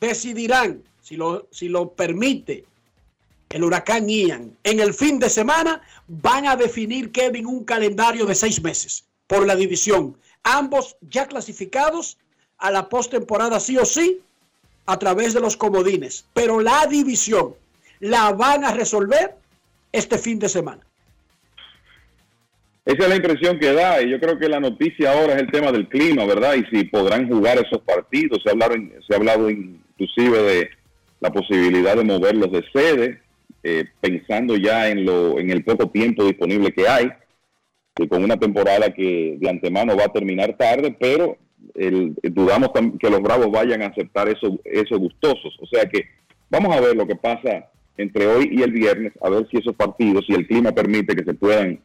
decidirán, 0.00 0.82
si 1.06 1.16
lo, 1.16 1.46
si 1.52 1.68
lo 1.68 1.90
permite 1.90 2.64
el 3.50 3.62
huracán 3.62 4.08
Ian, 4.08 4.56
en 4.64 4.80
el 4.80 4.92
fin 4.92 5.20
de 5.20 5.30
semana 5.30 5.80
van 6.08 6.48
a 6.48 6.56
definir, 6.56 7.12
Kevin, 7.12 7.46
un 7.46 7.64
calendario 7.64 8.26
de 8.26 8.34
seis 8.34 8.60
meses 8.60 9.04
por 9.28 9.46
la 9.46 9.54
división. 9.54 10.16
Ambos 10.42 10.96
ya 11.02 11.28
clasificados 11.28 12.18
a 12.58 12.72
la 12.72 12.88
postemporada 12.88 13.60
sí 13.60 13.78
o 13.78 13.84
sí 13.84 14.18
a 14.86 14.98
través 14.98 15.32
de 15.32 15.40
los 15.40 15.56
comodines. 15.56 16.26
Pero 16.34 16.60
la 16.60 16.88
división 16.88 17.54
la 18.00 18.32
van 18.32 18.64
a 18.64 18.72
resolver 18.72 19.36
este 19.92 20.18
fin 20.18 20.40
de 20.40 20.48
semana. 20.48 20.82
Esa 22.84 23.04
es 23.04 23.08
la 23.08 23.16
impresión 23.16 23.60
que 23.60 23.72
da 23.72 24.02
y 24.02 24.10
yo 24.10 24.18
creo 24.18 24.40
que 24.40 24.48
la 24.48 24.58
noticia 24.58 25.12
ahora 25.12 25.34
es 25.34 25.42
el 25.42 25.52
tema 25.52 25.70
del 25.70 25.88
clima, 25.88 26.24
¿verdad? 26.24 26.54
Y 26.54 26.64
si 26.76 26.84
podrán 26.84 27.28
jugar 27.28 27.58
esos 27.58 27.80
partidos. 27.82 28.42
Se 28.42 28.48
ha 28.48 28.52
hablado, 28.52 28.74
se 29.06 29.14
ha 29.14 29.16
hablado 29.16 29.48
inclusive 29.48 30.42
de 30.42 30.70
la 31.20 31.30
posibilidad 31.32 31.96
de 31.96 32.04
moverlos 32.04 32.52
de 32.52 32.64
sede, 32.72 33.20
eh, 33.62 33.84
pensando 34.00 34.56
ya 34.56 34.88
en, 34.88 35.04
lo, 35.04 35.38
en 35.38 35.50
el 35.50 35.64
poco 35.64 35.88
tiempo 35.88 36.24
disponible 36.24 36.72
que 36.72 36.86
hay, 36.88 37.08
y 37.98 38.06
con 38.08 38.22
una 38.22 38.36
temporada 38.36 38.90
que 38.92 39.36
de 39.40 39.48
antemano 39.48 39.96
va 39.96 40.04
a 40.04 40.12
terminar 40.12 40.56
tarde, 40.56 40.94
pero 40.98 41.36
el- 41.74 42.14
dudamos 42.22 42.68
tam- 42.68 42.98
que 42.98 43.10
los 43.10 43.22
Bravos 43.22 43.50
vayan 43.50 43.82
a 43.82 43.86
aceptar 43.86 44.28
eso, 44.28 44.58
eso 44.64 44.98
gustosos. 44.98 45.56
O 45.60 45.66
sea 45.66 45.86
que 45.86 46.04
vamos 46.50 46.76
a 46.76 46.80
ver 46.80 46.94
lo 46.94 47.06
que 47.06 47.16
pasa 47.16 47.70
entre 47.96 48.26
hoy 48.26 48.50
y 48.52 48.62
el 48.62 48.72
viernes, 48.72 49.12
a 49.22 49.30
ver 49.30 49.48
si 49.50 49.56
esos 49.56 49.74
partidos, 49.74 50.26
si 50.26 50.34
el 50.34 50.46
clima 50.46 50.72
permite 50.72 51.16
que 51.16 51.24
se 51.24 51.32
puedan 51.32 51.80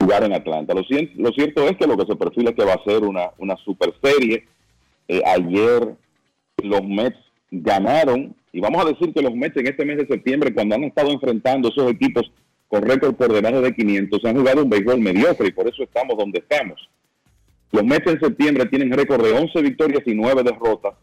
jugar 0.00 0.22
en 0.22 0.32
Atlanta. 0.32 0.72
Lo, 0.74 0.82
lo 1.16 1.32
cierto 1.32 1.66
es 1.68 1.76
que 1.76 1.86
lo 1.88 1.96
que 1.96 2.06
se 2.06 2.14
perfila 2.16 2.50
es 2.50 2.56
que 2.56 2.64
va 2.64 2.74
a 2.74 2.84
ser 2.84 3.02
una, 3.02 3.30
una 3.38 3.56
super 3.56 3.92
serie. 4.00 4.44
Eh, 5.08 5.20
ayer 5.26 5.96
los 6.62 6.84
Mets 6.84 7.18
ganaron, 7.50 8.36
y 8.52 8.60
vamos 8.60 8.84
a 8.84 8.88
decir 8.88 9.12
que 9.12 9.22
los 9.22 9.34
Mets 9.34 9.56
en 9.56 9.66
este 9.66 9.84
mes 9.84 9.98
de 9.98 10.06
septiembre, 10.06 10.52
cuando 10.52 10.74
han 10.74 10.84
estado 10.84 11.10
enfrentando 11.10 11.68
esos 11.68 11.90
equipos 11.90 12.30
con 12.68 12.82
récord 12.82 13.14
por 13.14 13.32
debajo 13.32 13.60
de 13.60 13.74
500, 13.74 14.24
han 14.24 14.36
jugado 14.36 14.62
un 14.64 14.70
béisbol 14.70 15.00
mediocre 15.00 15.48
y 15.48 15.52
por 15.52 15.68
eso 15.68 15.82
estamos 15.82 16.16
donde 16.16 16.40
estamos. 16.40 16.88
Los 17.72 17.84
Mets 17.84 18.06
en 18.06 18.20
septiembre 18.20 18.66
tienen 18.66 18.92
récord 18.92 19.24
de 19.24 19.32
11 19.32 19.62
victorias 19.62 20.02
y 20.06 20.14
9 20.14 20.42
derrotas 20.42 20.94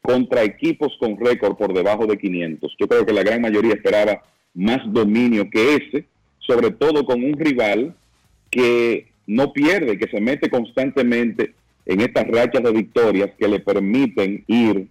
contra 0.00 0.42
equipos 0.42 0.96
con 0.98 1.18
récord 1.18 1.56
por 1.56 1.72
debajo 1.72 2.06
de 2.06 2.18
500. 2.18 2.74
Yo 2.78 2.88
creo 2.88 3.06
que 3.06 3.12
la 3.12 3.22
gran 3.22 3.40
mayoría 3.40 3.74
esperaba 3.74 4.22
más 4.54 4.80
dominio 4.92 5.48
que 5.50 5.76
ese, 5.76 6.06
sobre 6.38 6.70
todo 6.70 7.04
con 7.04 7.22
un 7.22 7.38
rival 7.38 7.94
que 8.50 9.06
no 9.26 9.52
pierde, 9.52 9.98
que 9.98 10.08
se 10.08 10.20
mete 10.20 10.50
constantemente 10.50 11.54
en 11.86 12.00
estas 12.00 12.26
rachas 12.28 12.62
de 12.62 12.72
victorias 12.72 13.30
que 13.38 13.48
le 13.48 13.60
permiten 13.60 14.44
ir 14.46 14.88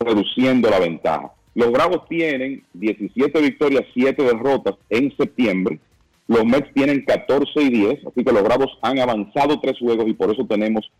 reduciendo 0.00 0.70
la 0.70 0.80
ventaja. 0.80 1.32
Los 1.54 1.70
Bravos 1.70 2.08
tienen 2.08 2.64
17 2.74 3.40
victorias, 3.40 3.84
7 3.94 4.22
derrotas 4.22 4.74
en 4.90 5.14
septiembre. 5.16 5.78
Los 6.26 6.44
Mets 6.44 6.72
tienen 6.74 7.04
14 7.04 7.50
y 7.62 7.68
10, 7.70 8.06
así 8.06 8.24
que 8.24 8.32
los 8.32 8.42
Bravos 8.42 8.76
han 8.82 8.98
avanzado 8.98 9.60
tres 9.60 9.78
juegos 9.78 10.08
y 10.08 10.14
por 10.14 10.32
eso 10.32 10.46
tenemos 10.46 10.90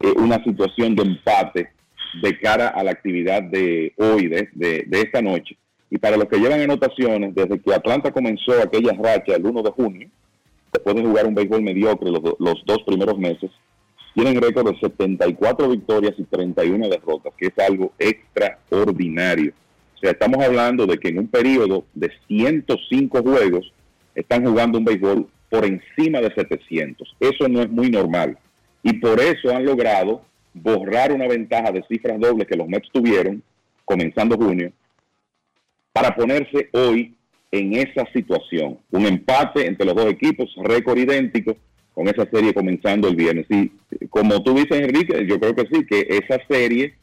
eh, 0.00 0.12
una 0.16 0.42
situación 0.44 0.94
de 0.94 1.02
empate 1.02 1.68
de 2.22 2.38
cara 2.38 2.68
a 2.68 2.82
la 2.84 2.92
actividad 2.92 3.42
de 3.42 3.92
hoy, 3.98 4.28
de, 4.28 4.48
de- 4.52 4.84
de 4.86 5.00
esta 5.00 5.20
noche. 5.20 5.56
Y 5.90 5.98
para 5.98 6.16
los 6.16 6.26
que 6.26 6.38
llevan 6.38 6.60
anotaciones, 6.60 7.34
desde 7.34 7.58
que 7.58 7.74
Atlanta 7.74 8.12
comenzó 8.12 8.52
aquella 8.62 8.92
racha 8.92 9.34
el 9.36 9.44
1 9.44 9.62
de 9.62 9.70
junio, 9.70 10.08
después 10.72 10.94
de 10.96 11.02
jugar 11.02 11.26
un 11.26 11.34
béisbol 11.34 11.62
mediocre 11.62 12.10
los, 12.10 12.22
do- 12.22 12.36
los 12.38 12.62
dos 12.64 12.78
primeros 12.86 13.18
meses, 13.18 13.50
tienen 14.18 14.42
récord 14.42 14.72
de 14.72 14.80
74 14.80 15.68
victorias 15.68 16.14
y 16.18 16.24
31 16.24 16.88
derrotas, 16.88 17.32
que 17.38 17.46
es 17.46 17.58
algo 17.64 17.92
extraordinario. 18.00 19.52
O 19.94 19.98
sea, 19.98 20.10
estamos 20.10 20.44
hablando 20.44 20.86
de 20.86 20.98
que 20.98 21.10
en 21.10 21.20
un 21.20 21.28
periodo 21.28 21.84
de 21.94 22.10
105 22.26 23.22
juegos 23.22 23.72
están 24.16 24.44
jugando 24.44 24.78
un 24.78 24.84
béisbol 24.84 25.28
por 25.48 25.64
encima 25.64 26.20
de 26.20 26.34
700. 26.34 27.14
Eso 27.20 27.48
no 27.48 27.62
es 27.62 27.70
muy 27.70 27.90
normal. 27.90 28.36
Y 28.82 28.94
por 28.94 29.20
eso 29.20 29.54
han 29.54 29.64
logrado 29.64 30.22
borrar 30.52 31.12
una 31.12 31.28
ventaja 31.28 31.70
de 31.70 31.84
cifras 31.88 32.18
dobles 32.18 32.48
que 32.48 32.56
los 32.56 32.66
Mets 32.66 32.90
tuvieron 32.90 33.40
comenzando 33.84 34.36
junio 34.36 34.72
para 35.92 36.16
ponerse 36.16 36.70
hoy 36.72 37.14
en 37.52 37.76
esa 37.76 38.04
situación. 38.12 38.80
Un 38.90 39.06
empate 39.06 39.64
entre 39.64 39.86
los 39.86 39.94
dos 39.94 40.06
equipos, 40.06 40.52
récord 40.64 40.98
idéntico, 40.98 41.56
con 41.98 42.06
esa 42.06 42.30
serie 42.30 42.54
comenzando 42.54 43.08
el 43.08 43.16
viernes. 43.16 43.46
Y 43.50 43.72
como 44.06 44.40
tú 44.44 44.54
dices, 44.54 44.82
Enrique, 44.82 45.26
yo 45.26 45.40
creo 45.40 45.56
que 45.56 45.66
sí, 45.66 45.84
que 45.84 46.06
esa 46.08 46.38
serie 46.48 46.94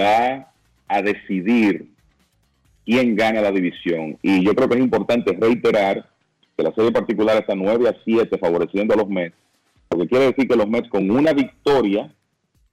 va 0.00 0.50
a 0.88 1.02
decidir 1.02 1.84
quién 2.86 3.16
gana 3.16 3.42
la 3.42 3.52
división. 3.52 4.16
Y 4.22 4.42
yo 4.42 4.54
creo 4.54 4.66
que 4.66 4.76
es 4.76 4.80
importante 4.80 5.36
reiterar 5.38 6.08
que 6.56 6.62
la 6.62 6.72
serie 6.72 6.90
particular 6.90 7.36
está 7.36 7.54
9 7.54 7.86
a 7.90 7.96
7 8.02 8.38
favoreciendo 8.38 8.94
a 8.94 8.96
los 8.96 9.10
Mets, 9.10 9.36
porque 9.88 10.08
quiere 10.08 10.28
decir 10.28 10.48
que 10.48 10.56
los 10.56 10.70
Mets 10.70 10.88
con 10.88 11.10
una 11.10 11.34
victoria 11.34 12.10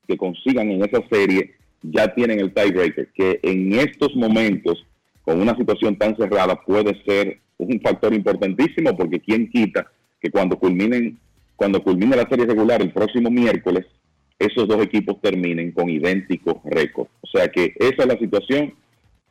que 0.07 0.15
consigan 0.15 0.71
en 0.71 0.85
esa 0.85 1.05
serie 1.11 1.55
ya 1.81 2.15
tienen 2.15 2.39
el 2.39 2.53
tiebreaker, 2.53 3.09
que 3.13 3.41
en 3.43 3.73
estos 3.73 4.15
momentos, 4.15 4.85
con 5.21 5.41
una 5.41 5.53
situación 5.57 5.97
tan 5.97 6.15
cerrada, 6.15 6.55
puede 6.61 7.03
ser 7.03 7.39
un 7.57 7.81
factor 7.81 8.13
importantísimo, 8.13 8.95
porque 8.95 9.19
quién 9.19 9.49
quita 9.49 9.85
que 10.21 10.31
cuando 10.31 10.57
culminen, 10.57 11.19
cuando 11.57 11.83
culmine 11.83 12.15
la 12.15 12.29
serie 12.29 12.45
regular 12.45 12.81
el 12.81 12.93
próximo 12.93 13.29
miércoles, 13.29 13.85
esos 14.39 14.67
dos 14.67 14.81
equipos 14.81 15.19
terminen 15.19 15.71
con 15.71 15.89
idénticos 15.89 16.57
récords. 16.63 17.09
O 17.21 17.27
sea 17.27 17.49
que 17.49 17.73
esa 17.79 18.03
es 18.03 18.07
la 18.07 18.17
situación 18.17 18.75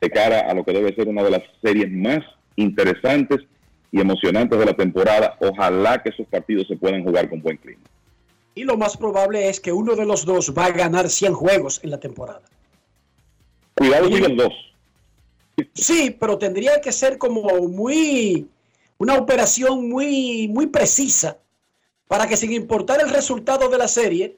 de 0.01 0.09
cara 0.11 0.41
a 0.41 0.53
lo 0.53 0.63
que 0.63 0.73
debe 0.73 0.93
ser 0.93 1.07
una 1.07 1.23
de 1.23 1.31
las 1.31 1.43
series 1.63 1.89
más 1.89 2.19
interesantes 2.57 3.39
y 3.91 4.01
emocionantes 4.01 4.59
de 4.59 4.65
la 4.65 4.73
temporada. 4.73 5.37
Ojalá 5.39 6.03
que 6.03 6.09
esos 6.09 6.27
partidos 6.27 6.67
se 6.67 6.75
puedan 6.75 7.03
jugar 7.03 7.29
con 7.29 7.41
buen 7.41 7.57
clima. 7.57 7.81
Y 8.55 8.65
lo 8.65 8.75
más 8.75 8.97
probable 8.97 9.47
es 9.47 9.61
que 9.61 9.71
uno 9.71 9.95
de 9.95 10.05
los 10.05 10.25
dos 10.25 10.53
va 10.55 10.65
a 10.65 10.71
ganar 10.71 11.09
100 11.09 11.33
juegos 11.33 11.79
en 11.83 11.91
la 11.91 11.99
temporada. 11.99 12.41
Cuidado 13.73 14.09
con 14.09 14.19
los 14.19 14.35
dos. 14.35 14.53
Sí, 15.73 16.15
pero 16.19 16.37
tendría 16.37 16.81
que 16.81 16.91
ser 16.91 17.17
como 17.17 17.41
muy 17.69 18.47
una 18.97 19.15
operación 19.15 19.89
muy 19.89 20.47
muy 20.49 20.67
precisa 20.67 21.37
para 22.07 22.27
que 22.27 22.37
sin 22.37 22.53
importar 22.53 23.01
el 23.01 23.09
resultado 23.09 23.69
de 23.69 23.77
la 23.77 23.87
serie, 23.87 24.37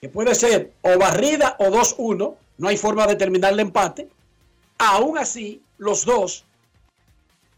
que 0.00 0.08
puede 0.08 0.34
ser 0.34 0.72
o 0.82 0.98
barrida 0.98 1.56
o 1.58 1.66
2-1, 1.66 2.34
no 2.58 2.68
hay 2.68 2.76
forma 2.76 3.06
de 3.06 3.16
terminar 3.16 3.52
el 3.52 3.60
empate, 3.60 4.08
aún 4.78 5.18
así 5.18 5.62
los 5.78 6.04
dos 6.04 6.44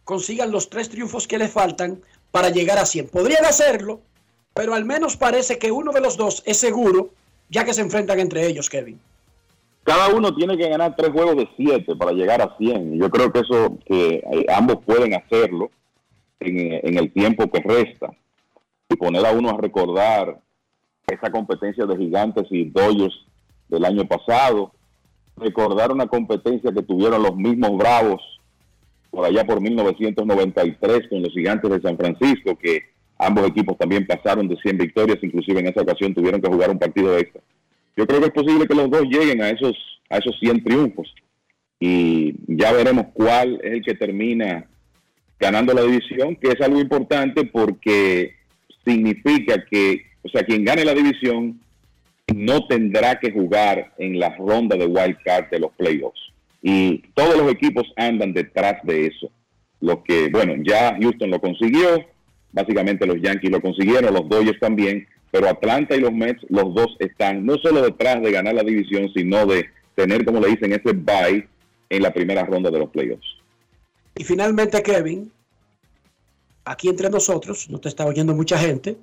consigan 0.04 0.50
los 0.50 0.70
tres 0.70 0.88
triunfos 0.88 1.26
que 1.26 1.38
les 1.38 1.50
faltan 1.50 2.00
para 2.30 2.50
llegar 2.50 2.78
a 2.78 2.86
100. 2.86 3.08
Podrían 3.08 3.44
hacerlo, 3.44 4.00
pero 4.54 4.74
al 4.74 4.84
menos 4.84 5.16
parece 5.16 5.58
que 5.58 5.70
uno 5.70 5.92
de 5.92 6.00
los 6.00 6.16
dos 6.16 6.42
es 6.46 6.56
seguro, 6.56 7.10
ya 7.48 7.64
que 7.64 7.74
se 7.74 7.80
enfrentan 7.80 8.20
entre 8.20 8.46
ellos, 8.46 8.68
Kevin. 8.68 9.00
Cada 9.82 10.08
uno 10.14 10.34
tiene 10.34 10.56
que 10.56 10.68
ganar 10.68 10.94
tres 10.96 11.10
juegos 11.10 11.36
de 11.36 11.48
siete 11.56 11.96
para 11.96 12.12
llegar 12.12 12.42
a 12.42 12.56
100. 12.56 12.94
Y 12.94 12.98
Yo 12.98 13.10
creo 13.10 13.32
que 13.32 13.40
eso, 13.40 13.78
que 13.86 14.16
eh, 14.16 14.46
ambos 14.54 14.84
pueden 14.84 15.14
hacerlo 15.14 15.70
en, 16.38 16.58
eh, 16.58 16.80
en 16.84 16.98
el 16.98 17.12
tiempo 17.12 17.50
que 17.50 17.60
resta. 17.60 18.10
Y 18.90 18.96
poner 18.96 19.24
a 19.24 19.32
uno 19.32 19.50
a 19.50 19.56
recordar 19.56 20.40
esa 21.06 21.30
competencia 21.30 21.86
de 21.86 21.96
gigantes 21.96 22.46
y 22.50 22.64
Dodgers 22.64 23.14
del 23.68 23.84
año 23.84 24.04
pasado. 24.06 24.72
Recordar 25.36 25.90
una 25.92 26.06
competencia 26.06 26.72
que 26.72 26.82
tuvieron 26.82 27.22
los 27.22 27.36
mismos 27.36 27.78
Bravos 27.78 28.20
por 29.10 29.24
allá 29.24 29.44
por 29.44 29.60
1993 29.60 31.08
con 31.08 31.22
los 31.22 31.32
gigantes 31.32 31.70
de 31.70 31.80
San 31.80 31.96
Francisco, 31.96 32.56
que 32.56 32.82
ambos 33.18 33.46
equipos 33.48 33.76
también 33.76 34.06
pasaron 34.06 34.48
de 34.48 34.56
100 34.56 34.78
victorias, 34.78 35.18
inclusive 35.22 35.60
en 35.60 35.66
esa 35.66 35.82
ocasión 35.82 36.14
tuvieron 36.14 36.40
que 36.40 36.48
jugar 36.48 36.70
un 36.70 36.78
partido 36.78 37.16
extra. 37.18 37.42
Yo 37.96 38.06
creo 38.06 38.20
que 38.20 38.26
es 38.26 38.32
posible 38.32 38.66
que 38.66 38.74
los 38.74 38.90
dos 38.90 39.02
lleguen 39.02 39.42
a 39.42 39.50
esos, 39.50 39.76
a 40.08 40.18
esos 40.18 40.38
100 40.38 40.64
triunfos 40.64 41.12
y 41.80 42.34
ya 42.46 42.72
veremos 42.72 43.06
cuál 43.12 43.60
es 43.62 43.72
el 43.72 43.82
que 43.82 43.94
termina 43.94 44.66
ganando 45.38 45.72
la 45.72 45.82
división, 45.82 46.36
que 46.36 46.48
es 46.48 46.60
algo 46.60 46.80
importante 46.80 47.44
porque 47.46 48.34
significa 48.90 49.64
que, 49.70 50.02
o 50.22 50.28
sea, 50.28 50.42
quien 50.42 50.64
gane 50.64 50.84
la 50.84 50.94
división 50.94 51.60
no 52.34 52.66
tendrá 52.66 53.18
que 53.18 53.32
jugar 53.32 53.92
en 53.98 54.18
la 54.18 54.34
ronda 54.36 54.76
de 54.76 54.86
wild 54.86 55.16
card 55.24 55.50
de 55.50 55.60
los 55.60 55.72
playoffs. 55.72 56.20
Y 56.62 56.98
todos 57.14 57.36
los 57.36 57.50
equipos 57.50 57.84
andan 57.96 58.32
detrás 58.32 58.76
de 58.84 59.06
eso. 59.06 59.30
Lo 59.80 60.02
que, 60.04 60.28
bueno, 60.28 60.54
ya 60.62 60.96
Houston 61.00 61.30
lo 61.30 61.40
consiguió, 61.40 62.04
básicamente 62.52 63.06
los 63.06 63.20
Yankees 63.20 63.50
lo 63.50 63.60
consiguieron, 63.60 64.12
los 64.12 64.28
Dodgers 64.28 64.60
también, 64.60 65.06
pero 65.30 65.48
Atlanta 65.48 65.96
y 65.96 66.00
los 66.00 66.12
Mets, 66.12 66.44
los 66.48 66.74
dos 66.74 66.96
están 66.98 67.46
no 67.46 67.56
solo 67.58 67.82
detrás 67.82 68.20
de 68.20 68.32
ganar 68.32 68.54
la 68.54 68.62
división, 68.62 69.10
sino 69.14 69.46
de 69.46 69.66
tener, 69.94 70.24
como 70.24 70.40
le 70.40 70.48
dicen, 70.48 70.72
ese 70.72 70.92
bye 70.92 71.46
en 71.88 72.02
la 72.02 72.12
primera 72.12 72.44
ronda 72.44 72.70
de 72.70 72.78
los 72.78 72.90
playoffs. 72.90 73.26
Y 74.16 74.24
finalmente, 74.24 74.82
Kevin, 74.82 75.32
aquí 76.70 76.88
entre 76.88 77.10
nosotros, 77.10 77.68
no 77.68 77.78
te 77.80 77.88
está 77.88 78.06
oyendo 78.06 78.32
mucha 78.34 78.56
gente, 78.58 78.96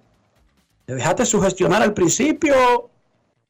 ¿te 0.85 0.95
dejaste 0.95 1.25
sugestionar 1.25 1.81
al 1.81 1.93
principio 1.93 2.55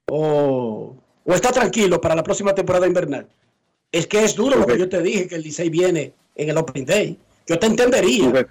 o, 0.10 0.96
o 1.24 1.34
está 1.34 1.52
tranquilo 1.52 2.02
para 2.02 2.16
la 2.16 2.24
próxima 2.24 2.54
temporada 2.56 2.88
invernal? 2.88 3.28
Es 3.92 4.08
que 4.08 4.24
es 4.24 4.36
duro 4.36 4.58
lo 4.58 4.66
que 4.66 4.78
yo 4.78 4.90
te 4.90 5.02
dije, 5.02 5.28
que 5.28 5.36
el 5.36 5.44
Licey 5.44 5.70
viene 5.70 6.14
en 6.36 6.50
el 6.50 6.58
Opening 6.58 6.86
Day. 6.86 7.18
Yo 7.48 7.58
te 7.60 7.68
entendería. 7.68 8.26
Suge- 8.26 8.48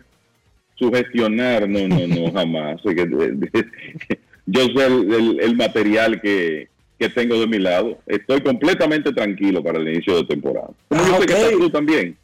Sugestionar, 0.78 1.68
no, 1.68 1.88
no, 1.88 2.06
no, 2.06 2.32
jamás. 2.38 2.80
Yo 2.84 4.60
sé 4.66 4.86
el, 4.86 5.12
el- 5.14 5.40
el 5.40 5.56
material 5.56 6.20
que, 6.20 6.68
que 6.98 7.09
tengo 7.09 7.38
de 7.40 7.47
mi 7.47 7.59
lado. 7.59 7.98
Estoy 8.06 8.40
completamente 8.43 9.12
tranquilo 9.12 9.62
para 9.62 9.78
el 9.78 9.88
inicio 9.88 10.16
de 10.16 10.24
temporada. 10.24 10.70
Como 10.88 11.05
yo 11.05 11.14
Ah, 11.16 11.18
sé 11.20 11.26
que 11.26 11.32
estás 11.34 11.52
tú 11.59 11.70
también. 11.70 12.16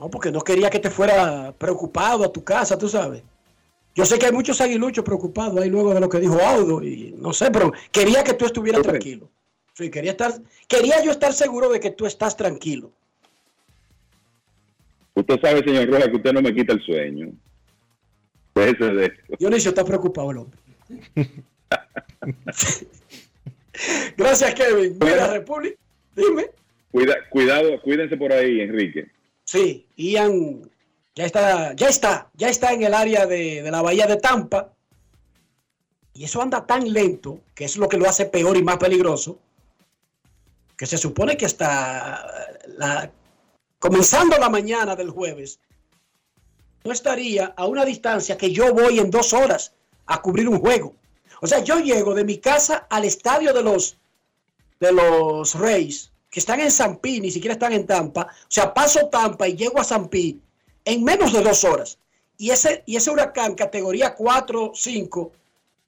No, 0.00 0.08
porque 0.10 0.32
no 0.32 0.40
quería 0.40 0.70
que 0.70 0.78
te 0.78 0.88
fuera 0.88 1.52
preocupado 1.58 2.24
a 2.24 2.32
tu 2.32 2.42
casa, 2.42 2.78
tú 2.78 2.88
sabes. 2.88 3.22
Yo 3.94 4.06
sé 4.06 4.18
que 4.18 4.24
hay 4.24 4.32
muchos 4.32 4.58
aguiluchos 4.62 5.04
preocupados 5.04 5.60
ahí 5.60 5.68
luego 5.68 5.92
de 5.92 6.00
lo 6.00 6.08
que 6.08 6.18
dijo 6.18 6.40
Audo 6.40 6.82
y 6.82 7.14
no 7.18 7.34
sé, 7.34 7.50
pero 7.50 7.70
quería 7.92 8.24
que 8.24 8.32
tú 8.32 8.46
estuvieras 8.46 8.80
tranquilo. 8.80 9.28
Sí, 9.74 9.90
quería 9.90 10.12
estar, 10.12 10.32
quería 10.66 11.04
yo 11.04 11.10
estar 11.10 11.34
seguro 11.34 11.68
de 11.68 11.80
que 11.80 11.90
tú 11.90 12.06
estás 12.06 12.34
tranquilo. 12.34 12.90
Usted 15.12 15.38
sabe, 15.42 15.62
señor 15.62 15.86
Rojas, 15.90 16.08
que 16.08 16.16
usted 16.16 16.32
no 16.32 16.40
me 16.40 16.54
quita 16.54 16.72
el 16.72 16.80
sueño. 16.80 17.32
De 18.54 18.70
eso. 18.70 18.90
Dionisio 19.38 19.68
está 19.68 19.84
preocupado 19.84 20.30
el 20.30 20.38
hombre. 20.38 20.58
Gracias, 24.16 24.54
Kevin. 24.54 24.96
Mira, 24.98 25.26
República, 25.26 25.76
dime. 26.16 26.46
Cuida, 26.90 27.16
cuidado, 27.28 27.82
cuídense 27.82 28.16
por 28.16 28.32
ahí, 28.32 28.62
Enrique. 28.62 29.10
Sí, 29.50 29.84
Ian 29.96 30.70
ya 31.16 31.24
está, 31.24 31.74
ya 31.74 31.88
está, 31.88 32.30
ya 32.34 32.48
está 32.48 32.72
en 32.72 32.84
el 32.84 32.94
área 32.94 33.26
de, 33.26 33.68
la 33.68 33.82
bahía 33.82 34.06
de 34.06 34.14
Tampa. 34.14 34.72
Y 36.14 36.22
eso 36.22 36.40
anda 36.40 36.64
tan 36.64 36.92
lento, 36.92 37.40
que 37.52 37.64
es 37.64 37.76
lo 37.76 37.88
que 37.88 37.96
lo 37.96 38.08
hace 38.08 38.26
peor 38.26 38.56
y 38.56 38.62
más 38.62 38.76
peligroso, 38.76 39.40
que 40.76 40.86
se 40.86 40.96
supone 40.96 41.36
que 41.36 41.46
hasta 41.46 42.24
la, 42.78 43.10
comenzando 43.80 44.38
la 44.38 44.50
mañana 44.50 44.94
del 44.94 45.10
jueves, 45.10 45.58
no 46.84 46.92
estaría 46.92 47.46
a 47.56 47.66
una 47.66 47.84
distancia 47.84 48.38
que 48.38 48.52
yo 48.52 48.72
voy 48.72 49.00
en 49.00 49.10
dos 49.10 49.32
horas 49.32 49.72
a 50.06 50.22
cubrir 50.22 50.48
un 50.48 50.60
juego. 50.60 50.94
O 51.40 51.48
sea, 51.48 51.58
yo 51.58 51.80
llego 51.80 52.14
de 52.14 52.22
mi 52.22 52.38
casa 52.38 52.86
al 52.88 53.04
estadio 53.04 53.52
de 53.52 53.64
los, 53.64 53.96
de 54.78 54.92
los 54.92 55.56
Reyes, 55.56 56.09
que 56.30 56.38
están 56.40 56.60
en 56.60 56.70
San 56.70 56.96
Pi, 56.98 57.20
ni 57.20 57.30
siquiera 57.30 57.54
están 57.54 57.72
en 57.72 57.86
Tampa. 57.86 58.28
O 58.30 58.46
sea, 58.48 58.72
paso 58.72 59.08
Tampa 59.10 59.48
y 59.48 59.56
llego 59.56 59.80
a 59.80 59.84
San 59.84 60.08
Pi 60.08 60.40
en 60.84 61.02
menos 61.04 61.32
de 61.32 61.42
dos 61.42 61.64
horas. 61.64 61.98
Y 62.38 62.50
ese, 62.50 62.82
y 62.86 62.96
ese 62.96 63.10
huracán 63.10 63.54
categoría 63.54 64.14
4, 64.14 64.72
5, 64.74 65.32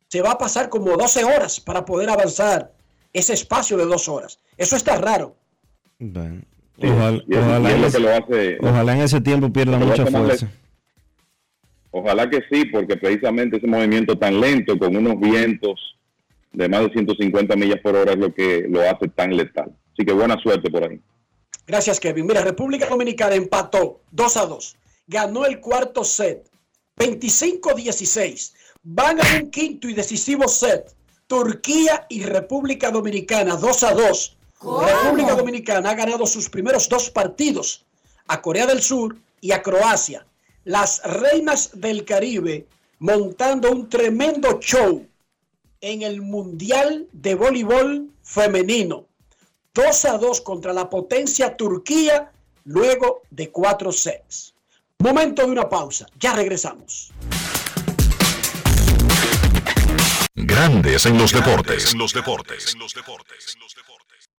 se 0.09 0.21
va 0.21 0.33
a 0.33 0.39
pasar 0.39 0.69
como 0.69 0.97
12 0.97 1.25
horas 1.25 1.61
para 1.61 1.85
poder 1.85 2.11
avanzar 2.11 2.73
ese 3.13 3.33
espacio 3.35 3.77
de 3.77 3.87
dos 3.87 4.09
horas. 4.09 4.39
Eso 4.59 4.77
está 4.77 4.97
raro. 4.97 5.35
Bueno, 5.99 6.43
ojalá, 6.79 7.71
es 7.71 7.75
en 7.77 7.85
ese, 7.85 7.97
que 7.97 8.03
lo 8.03 8.11
hace- 8.13 8.59
ojalá 8.61 8.93
en 8.95 9.01
ese 9.03 9.21
tiempo 9.21 9.51
pierda 9.53 9.79
mucha 9.79 10.05
fuerza. 10.05 10.51
Ojalá 11.91 12.29
que 12.29 12.41
sí, 12.51 12.65
porque 12.67 12.97
precisamente 12.97 13.59
ese 13.59 13.67
movimiento 13.67 14.19
tan 14.19 14.41
lento, 14.41 14.79
con 14.79 14.97
unos 14.97 15.21
vientos 15.21 15.79
de 16.53 16.69
más 16.69 16.83
de 16.83 16.91
150 16.93 17.55
millas 17.57 17.81
por 17.83 17.95
hora, 17.95 18.13
es 18.13 18.19
lo 18.19 18.35
que 18.35 18.67
lo 18.69 18.81
hace 18.83 19.09
tan 19.09 19.37
letal. 19.37 19.73
Así 20.03 20.07
que 20.07 20.15
buena 20.15 20.37
suerte 20.43 20.69
por 20.69 20.83
ahí. 20.83 21.01
Gracias, 21.65 22.01
Kevin. 22.01 22.27
Mira, 22.27 22.43
República 22.43 22.87
Dominicana 22.87 23.37
empató 23.37 24.01
2 24.11 24.37
a 24.37 24.47
2. 24.47 24.77
Ganó 25.07 25.47
el 25.47 25.61
cuarto 25.61 26.03
set, 26.03 26.51
25-16. 26.97 28.53
Van 28.83 29.21
a 29.21 29.37
un 29.37 29.51
quinto 29.53 29.89
y 29.89 29.95
decisivo 29.95 30.49
set. 30.49 30.93
Turquía 31.29 32.05
y 32.09 32.25
República 32.25 32.91
Dominicana, 32.91 33.55
2 33.55 33.83
a 33.85 33.95
2. 33.95 34.37
República 34.61 35.37
Dominicana 35.37 35.91
ha 35.91 35.95
ganado 35.95 36.27
sus 36.27 36.51
primeros 36.51 36.89
dos 36.89 37.09
partidos 37.09 37.87
a 38.27 38.43
Corea 38.43 38.67
del 38.67 38.83
Sur 38.83 39.17
y 39.41 39.53
a 39.53 39.63
Croacia. 39.63 40.27
Las 40.65 41.01
reinas 41.05 41.71
del 41.75 42.05
Caribe 42.05 42.67
montando 42.99 43.71
un 43.71 43.89
tremendo 43.89 44.59
show 44.61 45.07
en 45.81 46.03
el 46.03 46.23
Mundial 46.23 47.07
de 47.13 47.37
Voleibol 47.37 48.11
Femenino. 48.25 49.07
2 49.75 50.05
a 50.05 50.19
2 50.19 50.43
contra 50.43 50.75
la 50.75 50.91
potencia 50.91 51.57
Turquía 51.57 52.31
luego 52.65 53.23
de 53.31 53.51
cuatro 53.51 53.91
sets. 53.91 54.55
Momento 54.99 55.47
de 55.47 55.51
una 55.51 55.69
pausa. 55.69 56.07
Ya 56.21 56.35
regresamos. 56.35 57.11
Grandes 60.35 61.07
en 61.07 61.17
los 61.17 61.33
deportes. 61.33 61.93
En 61.93 61.99
los 61.99 62.13
deportes. 62.13 62.77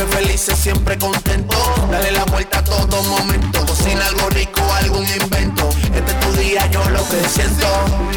siempre 0.00 0.18
felices, 0.18 0.58
siempre 0.58 0.98
contento. 0.98 1.56
Dale 1.90 2.12
la 2.12 2.24
vuelta 2.24 2.58
a 2.58 2.64
todo 2.64 3.02
momento. 3.02 3.66
Cocina 3.66 4.06
algo 4.06 4.28
rico, 4.30 4.60
algún 4.74 5.04
invento. 5.06 5.68
Este 5.94 6.12
es 6.12 6.20
tu 6.20 6.32
día, 6.32 6.66
yo 6.70 6.82
lo 6.90 7.06
que 7.08 7.28
siento. 7.28 7.66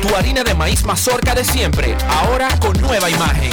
Tu 0.01 0.15
harina 0.15 0.43
de 0.43 0.53
maíz 0.53 0.85
mazorca 0.85 1.35
de 1.35 1.43
siempre, 1.43 1.97
ahora 2.07 2.47
con 2.59 2.79
nueva 2.79 3.09
imagen. 3.09 3.51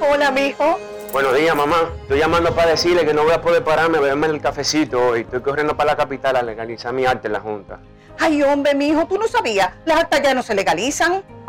Hola, 0.00 0.30
mijo. 0.30 0.78
Buenos 1.12 1.34
días, 1.34 1.56
mamá. 1.56 1.90
Estoy 2.02 2.20
llamando 2.20 2.54
para 2.54 2.70
decirle 2.70 3.04
que 3.04 3.12
no 3.12 3.24
voy 3.24 3.32
a 3.32 3.40
poder 3.40 3.64
pararme 3.64 3.98
a 3.98 4.00
beberme 4.00 4.28
el 4.28 4.40
cafecito 4.40 5.04
hoy. 5.08 5.22
Estoy 5.22 5.40
corriendo 5.40 5.76
para 5.76 5.92
la 5.92 5.96
capital 5.96 6.36
a 6.36 6.42
legalizar 6.42 6.92
mi 6.92 7.06
arte 7.06 7.26
en 7.26 7.32
la 7.32 7.40
Junta. 7.40 7.80
Ay, 8.22 8.42
hombre, 8.42 8.74
mijo, 8.74 9.06
tú 9.06 9.18
no 9.18 9.26
sabías. 9.26 9.70
Las 9.86 10.00
actas 10.00 10.20
ya 10.22 10.34
no 10.34 10.42
se 10.42 10.54
legalizan. 10.54 11.24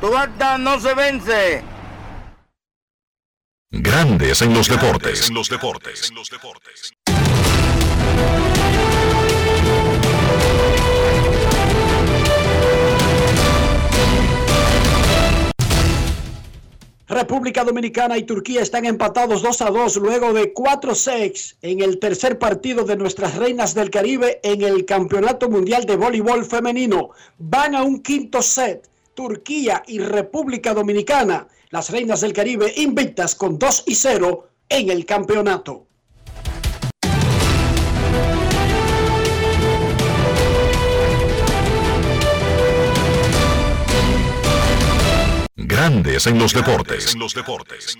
Tu 0.00 0.16
acta 0.16 0.56
no 0.58 0.78
se 0.78 0.94
vence. 0.94 1.62
Grandes 3.70 4.42
en 4.42 4.54
los 4.54 4.68
deportes. 4.68 5.28
En 5.28 5.34
los 5.34 5.50
deportes. 5.50 6.12
República 17.08 17.64
Dominicana 17.64 18.18
y 18.18 18.22
Turquía 18.22 18.62
están 18.62 18.84
empatados 18.84 19.42
2 19.42 19.62
a 19.62 19.70
2 19.70 19.96
luego 19.96 20.32
de 20.32 20.52
4 20.52 20.94
sets 20.94 21.56
en 21.62 21.80
el 21.80 21.98
tercer 21.98 22.38
partido 22.38 22.84
de 22.84 22.96
nuestras 22.96 23.34
reinas 23.34 23.74
del 23.74 23.90
Caribe 23.90 24.38
en 24.44 24.62
el 24.62 24.84
Campeonato 24.84 25.48
Mundial 25.48 25.86
de 25.86 25.96
Voleibol 25.96 26.44
Femenino. 26.44 27.10
Van 27.38 27.74
a 27.74 27.82
un 27.82 28.00
quinto 28.00 28.42
set. 28.42 28.87
Turquía 29.18 29.82
y 29.84 29.98
República 29.98 30.72
Dominicana, 30.72 31.48
las 31.70 31.90
reinas 31.90 32.20
del 32.20 32.32
Caribe 32.32 32.72
invictas 32.76 33.34
con 33.34 33.58
2 33.58 33.82
y 33.88 33.96
0 33.96 34.48
en 34.68 34.90
el 34.90 35.04
campeonato. 35.04 35.88
Grandes 45.56 46.28
en 46.28 46.38
los 46.38 46.54
deportes. 46.54 47.12
En 47.12 47.18
los 47.18 47.34
deportes. 47.34 47.96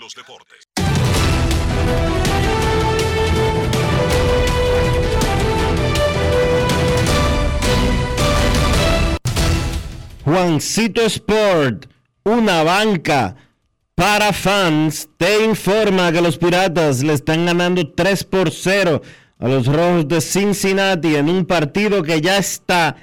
Juancito 10.29 11.01
Sport, 11.07 11.87
una 12.23 12.63
banca 12.63 13.35
para 13.95 14.35
fans, 14.35 15.09
te 15.17 15.43
informa 15.43 16.13
que 16.13 16.21
los 16.21 16.37
Piratas 16.37 17.03
le 17.03 17.15
están 17.15 17.47
ganando 17.47 17.89
3 17.95 18.25
por 18.25 18.51
0 18.51 19.01
a 19.39 19.49
los 19.49 19.67
Rojos 19.67 20.07
de 20.07 20.21
Cincinnati 20.21 21.17
en 21.17 21.31
un 21.31 21.47
partido 21.47 22.03
que 22.03 22.21
ya 22.21 22.37
está 22.37 22.97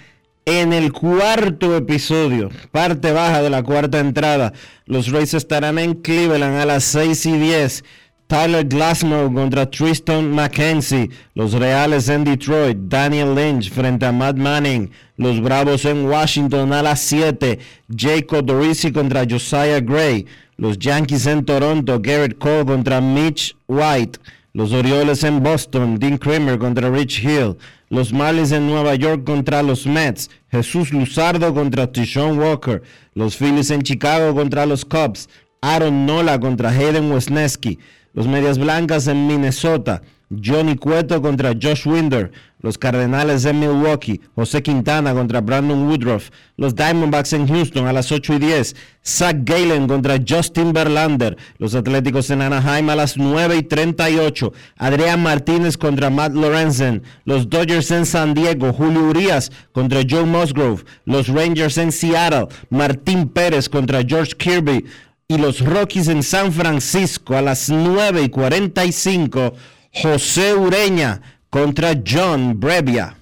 en 0.45 0.72
el 0.72 0.93
cuarto 0.93 1.76
episodio, 1.76 2.52
parte 2.72 3.11
baja 3.11 3.41
de 3.41 3.49
la 3.49 3.64
cuarta 3.64 3.97
entrada. 3.97 4.53
Los 4.85 5.11
Rays 5.11 5.34
estarán 5.34 5.80
en 5.80 5.95
Cleveland 5.95 6.60
a 6.60 6.65
las 6.68 6.84
6 6.84 7.26
y 7.26 7.38
10. 7.39 7.84
Tyler 8.27 8.64
Glasnow 8.64 9.31
contra 9.31 9.69
Tristan 9.69 10.31
McKenzie. 10.31 11.11
Los 11.35 11.53
Reales 11.53 12.10
en 12.10 12.23
Detroit. 12.23 12.76
Daniel 12.88 13.35
Lynch 13.35 13.69
frente 13.69 14.06
a 14.07 14.11
Matt 14.11 14.38
Manning. 14.38 14.89
Los 15.18 15.39
Bravos 15.39 15.85
en 15.85 16.07
Washington 16.07 16.73
a 16.73 16.81
las 16.81 17.02
7. 17.02 17.60
Jacob 17.95 18.43
Dorisi 18.43 18.91
contra 18.91 19.26
Josiah 19.30 19.80
Gray. 19.80 20.26
Los 20.57 20.80
Yankees 20.80 21.27
en 21.27 21.45
Toronto. 21.45 21.99
Garrett 22.02 22.39
Cole 22.39 22.65
contra 22.65 22.99
Mitch 22.99 23.56
White. 23.68 24.19
Los 24.53 24.73
Orioles 24.73 25.23
en 25.23 25.43
Boston. 25.43 25.99
Dean 25.99 26.18
Kramer 26.18 26.57
contra 26.57 26.89
Rich 26.89 27.23
Hill. 27.23 27.57
Los 27.89 28.11
Marlins 28.11 28.52
en 28.52 28.65
Nueva 28.65 28.95
York 28.95 29.23
contra 29.23 29.61
los 29.61 29.85
Mets. 29.85 30.31
Jesús 30.49 30.91
Luzardo 30.91 31.53
contra 31.53 31.91
Tishon 31.91 32.39
Walker. 32.39 32.81
Los 33.14 33.38
Phillies 33.38 33.69
en 33.69 33.84
Chicago 33.84 34.34
contra 34.34 34.65
los 34.65 34.84
Cubs. 34.84 35.30
Aaron 35.61 36.07
Nola 36.07 36.39
contra 36.39 36.72
Hayden 36.72 37.11
Wesneski. 37.11 37.77
Los 38.15 38.27
Medias 38.27 38.57
Blancas 38.57 39.07
en 39.07 39.27
Minnesota. 39.27 40.01
Johnny 40.43 40.75
Cueto 40.77 41.21
contra 41.21 41.51
Josh 41.51 41.85
Winder. 41.85 42.31
Los 42.61 42.79
Cardenales 42.79 43.43
de 43.43 43.53
Milwaukee, 43.53 44.21
José 44.33 44.63
Quintana 44.63 45.13
contra 45.13 45.41
Brandon 45.41 45.87
Woodruff. 45.87 46.31
Los 46.57 46.73
Diamondbacks 46.73 47.33
en 47.33 47.47
Houston 47.47 47.85
a 47.85 47.93
las 47.93 48.11
8 48.11 48.35
y 48.35 48.39
10. 48.39 48.75
Zach 49.05 49.35
Galen 49.43 49.87
contra 49.87 50.17
Justin 50.27 50.71
Verlander. 50.73 51.37
Los 51.59 51.75
Atléticos 51.75 52.29
en 52.31 52.41
Anaheim 52.41 52.89
a 52.89 52.95
las 52.95 53.17
9 53.17 53.57
y 53.57 53.63
38. 53.63 54.51
Adrián 54.77 55.21
Martínez 55.21 55.77
contra 55.77 56.09
Matt 56.09 56.33
Lorenzen. 56.33 57.03
Los 57.25 57.49
Dodgers 57.49 57.91
en 57.91 58.05
San 58.05 58.33
Diego, 58.33 58.73
Julio 58.73 59.09
Urias 59.09 59.51
contra 59.73 60.01
Joe 60.09 60.23
Musgrove. 60.23 60.85
Los 61.03 61.27
Rangers 61.27 61.77
en 61.77 61.91
Seattle, 61.91 62.47
Martín 62.69 63.27
Pérez 63.27 63.69
contra 63.69 64.01
George 64.03 64.31
Kirby. 64.37 64.85
Y 65.27 65.39
los 65.39 65.60
Rockies 65.60 66.07
en 66.10 66.22
San 66.22 66.53
Francisco 66.53 67.35
a 67.35 67.41
las 67.41 67.72
9 67.72 68.22
y 68.22 68.30
45. 68.30 69.56
José 69.91 70.53
Ureña 70.53 71.19
contra 71.49 71.99
John 72.06 72.60
Brevia. 72.60 73.18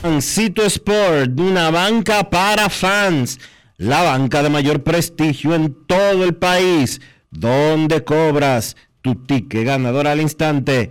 Fancito 0.00 0.64
Sport, 0.64 1.38
una 1.38 1.70
banca 1.70 2.28
para 2.28 2.68
fans, 2.68 3.38
la 3.76 4.02
banca 4.02 4.42
de 4.42 4.50
mayor 4.50 4.82
prestigio 4.82 5.54
en 5.54 5.72
todo 5.86 6.24
el 6.24 6.34
país, 6.34 7.00
donde 7.30 8.02
cobras 8.02 8.76
tu 9.02 9.14
ticket 9.14 9.64
ganador 9.64 10.08
al 10.08 10.20
instante 10.20 10.90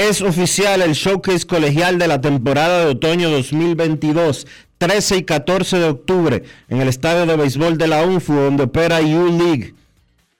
Es 0.00 0.20
oficial 0.22 0.80
el 0.80 0.94
showcase 0.94 1.46
colegial 1.46 1.98
de 1.98 2.08
la 2.08 2.22
temporada 2.22 2.86
de 2.86 2.92
otoño 2.92 3.28
2022, 3.28 4.46
13 4.78 5.18
y 5.18 5.24
14 5.24 5.78
de 5.78 5.90
octubre, 5.90 6.42
en 6.70 6.80
el 6.80 6.88
estadio 6.88 7.26
de 7.26 7.36
béisbol 7.36 7.76
de 7.76 7.86
la 7.86 8.06
UNFU, 8.06 8.32
donde 8.32 8.62
opera 8.62 9.02
U-League. 9.02 9.74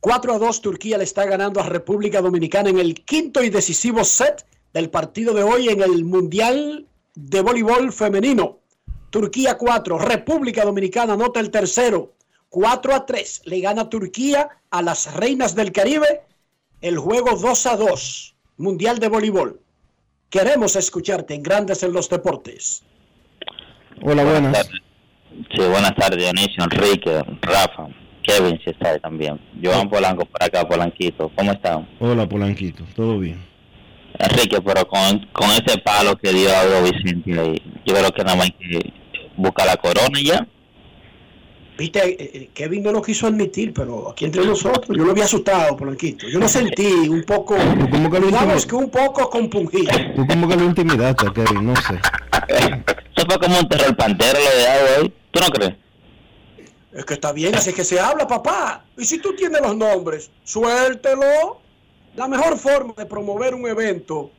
4 0.07 0.35
a 0.35 0.39
2 0.39 0.61
Turquía 0.61 0.97
le 0.97 1.03
está 1.03 1.25
ganando 1.25 1.59
a 1.59 1.63
República 1.63 2.21
Dominicana 2.21 2.69
en 2.69 2.79
el 2.79 2.95
quinto 3.03 3.43
y 3.43 3.49
decisivo 3.49 4.05
set 4.05 4.45
del 4.71 4.89
partido 4.89 5.33
de 5.33 5.43
hoy 5.43 5.67
en 5.67 5.81
el 5.81 6.05
Mundial 6.05 6.87
de 7.15 7.41
Voleibol 7.41 7.91
Femenino. 7.91 8.59
Turquía 9.09 9.57
4, 9.57 9.97
República 9.97 10.63
Dominicana 10.63 11.11
anota 11.11 11.41
el 11.41 11.51
tercero. 11.51 12.13
4 12.47 12.95
a 12.95 13.05
3 13.05 13.41
le 13.47 13.59
gana 13.59 13.89
Turquía 13.89 14.47
a 14.69 14.81
las 14.81 15.13
Reinas 15.13 15.55
del 15.55 15.73
Caribe 15.73 16.21
el 16.79 16.97
juego 16.97 17.35
2 17.35 17.65
a 17.65 17.75
2 17.75 18.35
Mundial 18.59 18.99
de 18.99 19.09
Voleibol. 19.09 19.59
Queremos 20.29 20.77
escucharte 20.77 21.33
en 21.33 21.43
Grandes 21.43 21.83
en 21.83 21.91
los 21.91 22.09
Deportes. 22.09 22.81
Hola, 24.01 24.23
buenas. 24.23 24.53
tardes. 24.53 24.81
Sí, 25.53 25.61
buenas 25.69 25.95
tardes, 25.95 26.17
Dionisio, 26.17 26.63
Enrique, 26.63 27.25
Rafa, 27.41 27.89
Kevin, 28.27 28.59
si 28.61 28.71
está 28.71 28.89
ahí 28.89 28.99
también. 28.99 29.39
Joan 29.63 29.89
Polanco 29.89 30.25
por 30.25 30.43
acá, 30.43 30.67
Polanquito. 30.67 31.31
¿Cómo 31.33 31.53
están? 31.53 31.87
Hola, 31.99 32.27
Polanquito. 32.27 32.83
¿Todo 32.93 33.19
bien? 33.19 33.41
Enrique, 34.19 34.59
pero 34.61 34.85
con, 34.85 35.25
con 35.31 35.49
ese 35.51 35.77
palo 35.77 36.15
que 36.17 36.33
dio 36.33 36.49
a 36.49 36.81
Vicente 36.81 37.39
ahí, 37.39 37.61
yo 37.85 37.93
creo 37.93 38.11
que 38.11 38.23
nada 38.23 38.35
más 38.35 38.45
hay 38.47 38.51
que 38.51 38.93
buscar 39.37 39.67
la 39.67 39.77
corona 39.77 40.19
y 40.19 40.25
ya. 40.25 40.45
Viste, 41.77 41.99
eh, 41.99 42.31
eh, 42.33 42.49
Kevin 42.53 42.83
no 42.83 42.91
lo 42.91 43.01
quiso 43.01 43.27
admitir, 43.27 43.71
pero 43.71 44.09
aquí 44.09 44.25
entre 44.25 44.43
nosotros 44.43 44.97
yo 44.97 45.05
lo 45.05 45.11
había 45.11 45.25
asustado, 45.25 45.77
Polanquito. 45.77 46.27
Yo 46.27 46.39
lo 46.39 46.49
sentí 46.49 47.07
un 47.07 47.23
poco, 47.23 47.55
cómo 47.55 48.09
que 48.09 48.19
lo 48.19 48.25
digamos 48.25 48.65
que 48.65 48.75
un 48.75 48.89
poco 48.89 49.29
compungido. 49.29 49.91
¿Tú 50.15 50.27
como 50.27 50.49
que 50.49 50.55
lo 50.55 50.65
intimidaste, 50.65 51.31
Kevin? 51.31 51.67
No 51.67 51.75
sé. 51.75 51.93
Eso 53.15 53.25
fue 53.25 53.39
como 53.39 53.59
un 53.59 53.69
terror 53.69 53.95
pantero 53.95 54.37
lo 54.39 54.59
de 54.59 55.01
hoy. 55.01 55.13
¿Tú 55.31 55.39
no 55.39 55.47
crees? 55.47 55.86
Es 56.93 57.05
que 57.05 57.15
está 57.15 57.31
bien, 57.33 57.53
así 57.55 57.71
es 57.71 57.75
que 57.75 57.83
se 57.83 57.99
habla, 57.99 58.27
papá. 58.27 58.85
Y 58.97 59.05
si 59.05 59.19
tú 59.19 59.35
tienes 59.35 59.61
los 59.61 59.75
nombres, 59.75 60.29
suéltelo. 60.43 61.59
La 62.15 62.27
mejor 62.27 62.57
forma 62.57 62.93
de 62.97 63.05
promover 63.05 63.53
un 63.53 63.67
evento 63.67 64.31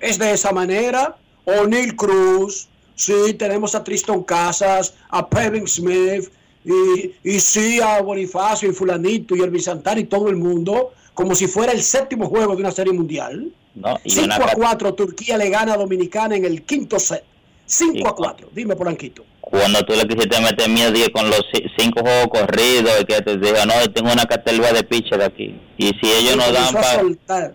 es 0.00 0.18
de 0.18 0.32
esa 0.32 0.50
manera. 0.52 1.16
O'Neill 1.44 1.94
Cruz, 1.96 2.68
sí, 2.96 3.34
tenemos 3.38 3.74
a 3.74 3.84
Tristan 3.84 4.22
Casas, 4.24 4.94
a 5.10 5.28
Pevin 5.28 5.66
Smith, 5.68 6.28
y, 6.64 7.12
y 7.22 7.40
sí 7.40 7.80
a 7.80 8.00
Bonifacio 8.02 8.68
y 8.70 8.72
Fulanito 8.74 9.34
y 9.36 9.40
el 9.42 9.50
Bizantari 9.50 10.02
y 10.02 10.04
todo 10.04 10.28
el 10.28 10.36
mundo, 10.36 10.92
como 11.14 11.34
si 11.34 11.46
fuera 11.46 11.72
el 11.72 11.82
séptimo 11.82 12.28
juego 12.28 12.54
de 12.54 12.62
una 12.62 12.72
serie 12.72 12.92
mundial. 12.92 13.52
No, 13.74 13.96
y 14.04 14.10
5 14.10 14.26
una 14.26 14.36
a 14.36 14.38
ca- 14.48 14.54
4, 14.56 14.94
Turquía 14.94 15.38
le 15.38 15.48
gana 15.48 15.74
a 15.74 15.76
Dominicana 15.76 16.34
en 16.36 16.44
el 16.44 16.62
quinto 16.62 16.98
set. 16.98 17.24
5 17.70 18.08
a 18.08 18.14
4, 18.16 18.48
dime 18.52 18.74
Polanquito. 18.76 19.24
Cuando 19.40 19.80
tú 19.84 19.94
le 19.94 20.06
quisiste 20.06 20.40
meter 20.40 20.68
miedo 20.68 20.92
con 21.12 21.28
los 21.30 21.40
ci- 21.52 21.70
cinco 21.78 22.00
juegos 22.00 22.28
corridos, 22.28 23.00
y 23.00 23.04
que 23.04 23.20
te 23.22 23.36
diga, 23.36 23.64
no, 23.66 23.74
tengo 23.92 24.12
una 24.12 24.24
categoría 24.24 24.72
de 24.72 24.82
pitcher 24.84 25.22
aquí. 25.22 25.60
Y 25.78 25.88
si 26.00 26.12
ellos 26.12 26.36
no 26.36 26.52
dan 26.52 26.72
para, 26.74 27.52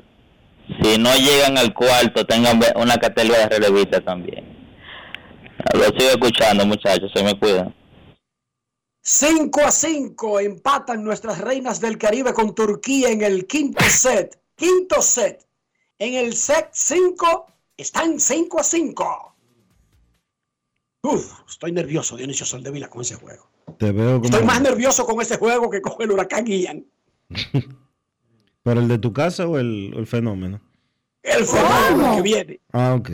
si 0.82 0.98
no 0.98 1.14
llegan 1.16 1.58
al 1.58 1.74
cuarto, 1.74 2.26
tengan 2.26 2.60
una 2.76 2.98
categoría 2.98 3.48
de 3.48 3.60
relevista 3.60 4.02
también. 4.02 4.56
Lo 5.74 5.86
sigo 5.86 6.12
escuchando, 6.12 6.66
muchachos, 6.66 7.12
se 7.14 7.24
me 7.24 7.38
cuidan. 7.38 7.74
5 9.02 9.62
a 9.62 9.72
5 9.72 10.40
empatan 10.40 11.04
nuestras 11.04 11.40
reinas 11.40 11.80
del 11.80 11.98
Caribe 11.98 12.34
con 12.34 12.56
Turquía 12.56 13.10
en 13.10 13.22
el 13.22 13.46
quinto 13.46 13.84
set. 13.84 14.40
Quinto 14.56 15.02
set. 15.02 15.46
En 16.00 16.16
el 16.16 16.36
set 16.36 16.70
5 16.72 17.48
están 17.78 18.20
5 18.20 18.60
a 18.60 18.64
5. 18.64 19.35
Uf, 21.06 21.42
estoy 21.48 21.72
nervioso, 21.72 22.18
Dionisio 22.18 22.48
Soldevila, 22.48 22.90
con 22.90 23.02
ese 23.02 23.16
juego. 23.16 23.48
Te 23.78 23.92
veo 23.92 24.16
como... 24.16 24.26
Estoy 24.26 24.44
más 24.44 24.62
nervioso 24.62 25.06
con 25.06 25.22
ese 25.22 25.38
juego 25.38 25.70
que 25.70 25.82
con 25.82 25.94
el 26.00 26.12
huracán 26.12 26.48
Ian. 26.48 26.84
¿Pero 28.64 28.80
el 28.80 28.88
de 28.88 28.98
tu 28.98 29.14
casa 29.14 29.48
o 29.48 29.60
el, 29.60 29.94
o 29.96 30.00
el 30.00 30.08
fenómeno? 30.08 30.60
El 31.22 31.46
fenómeno 31.46 32.16
que 32.16 32.22
viene. 32.24 32.60
Ah, 32.72 32.96
ok. 32.98 33.12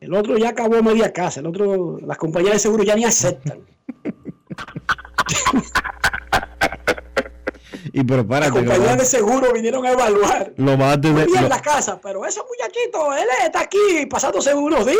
El 0.00 0.14
otro 0.14 0.38
ya 0.38 0.50
acabó 0.50 0.80
media 0.80 1.12
casa. 1.12 1.40
El 1.40 1.46
otro, 1.46 1.98
las 1.98 2.18
compañías 2.18 2.54
de 2.54 2.58
seguro 2.60 2.84
ya 2.84 2.94
ni 2.94 3.04
aceptan. 3.04 3.58
Y 7.92 8.04
pero 8.04 8.18
Las 8.18 8.26
párate, 8.26 8.52
que 8.52 8.60
lo, 8.62 8.70
compañías 8.70 8.96
de 8.96 9.02
va- 9.02 9.04
seguro 9.04 9.52
vinieron 9.52 9.84
a 9.86 9.90
evaluar. 9.92 10.52
lo 10.56 10.72
a 10.84 11.00
tener... 11.00 11.24
Muy 11.24 11.32
bien 11.32 11.42
lo- 11.42 11.48
la 11.48 11.60
casa, 11.60 12.00
pero 12.00 12.24
ese 12.24 12.40
muchachito, 12.48 13.12
él 13.14 13.26
está 13.44 13.60
aquí 13.60 14.06
pasándose 14.08 14.54
unos 14.54 14.86
días 14.86 14.96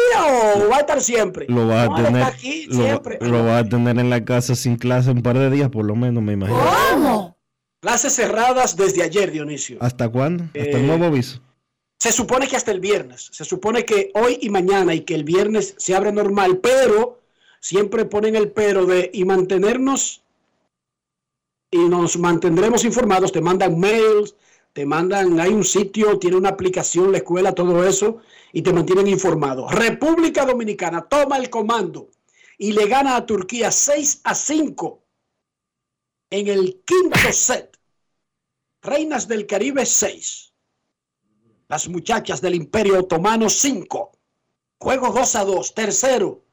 o 0.57 0.69
va 0.69 0.77
a 0.77 0.81
estar 0.81 1.01
siempre. 1.01 1.47
Lo 1.49 1.67
vas 1.67 1.89
No, 1.89 1.97
a 1.97 2.05
tener, 2.05 2.23
aquí 2.23 2.67
lo, 2.67 2.75
siempre. 2.83 3.19
lo 3.21 3.45
vas 3.45 3.65
a 3.65 3.69
tener 3.69 3.99
en 3.99 4.11
la 4.11 4.25
casa 4.25 4.55
sin 4.55 4.77
clase 4.77 5.11
un 5.11 5.23
par 5.23 5.39
de 5.39 5.51
días, 5.51 5.69
por 5.71 5.85
lo 5.85 5.95
menos, 5.95 6.23
me 6.23 6.33
imagino. 6.33 6.59
¿Cómo? 6.93 7.37
Clases 7.81 8.15
cerradas 8.15 8.77
desde 8.77 9.03
ayer, 9.03 9.31
Dionisio. 9.31 9.79
¿Hasta 9.81 10.09
cuándo? 10.09 10.45
Hasta 10.45 10.59
Eh, 10.59 10.71
el 10.75 10.87
nuevo 10.87 11.07
aviso. 11.07 11.41
Se 11.99 12.13
supone 12.13 12.47
que 12.49 12.57
hasta 12.57 12.71
el 12.73 12.81
viernes. 12.81 13.29
Se 13.33 13.45
supone 13.45 13.85
que 13.85 14.11
hoy 14.15 14.39
y 14.41 14.51
mañana 14.51 14.95
y 14.95 15.01
que 15.03 15.15
el 15.15 15.25
viernes 15.25 15.75
se 15.79 15.95
abre 15.95 16.13
normal, 16.13 16.59
pero 16.59 17.21
siempre 17.61 18.05
ponen 18.07 18.37
el 18.37 18.51
pero 18.51 18.87
de 18.87 19.11
y 19.13 19.25
mantenernos 19.25 20.23
y 21.71 21.79
nos 21.79 22.19
mantendremos 22.19 22.85
informados. 22.85 23.33
Te 23.33 23.41
mandan 23.41 23.79
mails, 23.79 24.35
te 24.73 24.87
mandan, 24.87 25.39
hay 25.41 25.53
un 25.53 25.65
sitio, 25.65 26.19
tiene 26.19 26.37
una 26.37 26.51
aplicación, 26.51 27.13
la 27.13 27.19
escuela, 27.19 27.55
todo 27.55 27.87
eso, 27.87 28.19
y 28.53 28.63
te 28.63 28.73
mantienen 28.73 29.09
informado. 29.09 29.69
República 29.69 30.45
Dominicana 30.45 31.03
toma 31.09 31.39
el 31.39 31.51
comando 31.51 32.11
y 32.59 32.73
le 32.73 32.87
gana 32.87 33.17
a 33.17 33.27
Turquía 33.27 33.71
6 33.71 34.21
a 34.25 34.35
5 34.35 35.03
en 36.31 36.49
el 36.49 36.83
quinto 36.85 37.19
set. 37.33 37.77
Reinas 38.83 39.29
del 39.29 39.47
Caribe 39.47 39.85
6. 39.85 40.53
Las 41.69 41.89
muchachas 41.89 42.41
del 42.41 42.55
Imperio 42.55 43.01
Otomano 43.01 43.49
5. 43.49 44.13
Juego 44.79 45.13
2 45.13 45.35
a 45.37 45.45
2. 45.45 45.75
Tercero. 45.75 46.45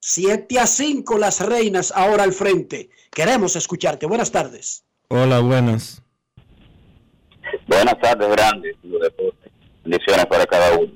7 0.00 0.58
a 0.58 0.66
5 0.66 1.18
las 1.18 1.40
reinas 1.40 1.92
ahora 1.94 2.24
al 2.24 2.32
frente. 2.32 2.90
Queremos 3.18 3.56
escucharte. 3.56 4.06
Buenas 4.06 4.30
tardes. 4.30 4.84
Hola, 5.08 5.40
buenas. 5.40 6.00
Buenas 7.66 7.98
tardes, 8.00 8.28
grandes. 8.30 8.76
Los 8.84 9.00
deportes. 9.00 9.52
Bendiciones 9.82 10.26
para 10.26 10.46
cada 10.46 10.78
uno. 10.78 10.92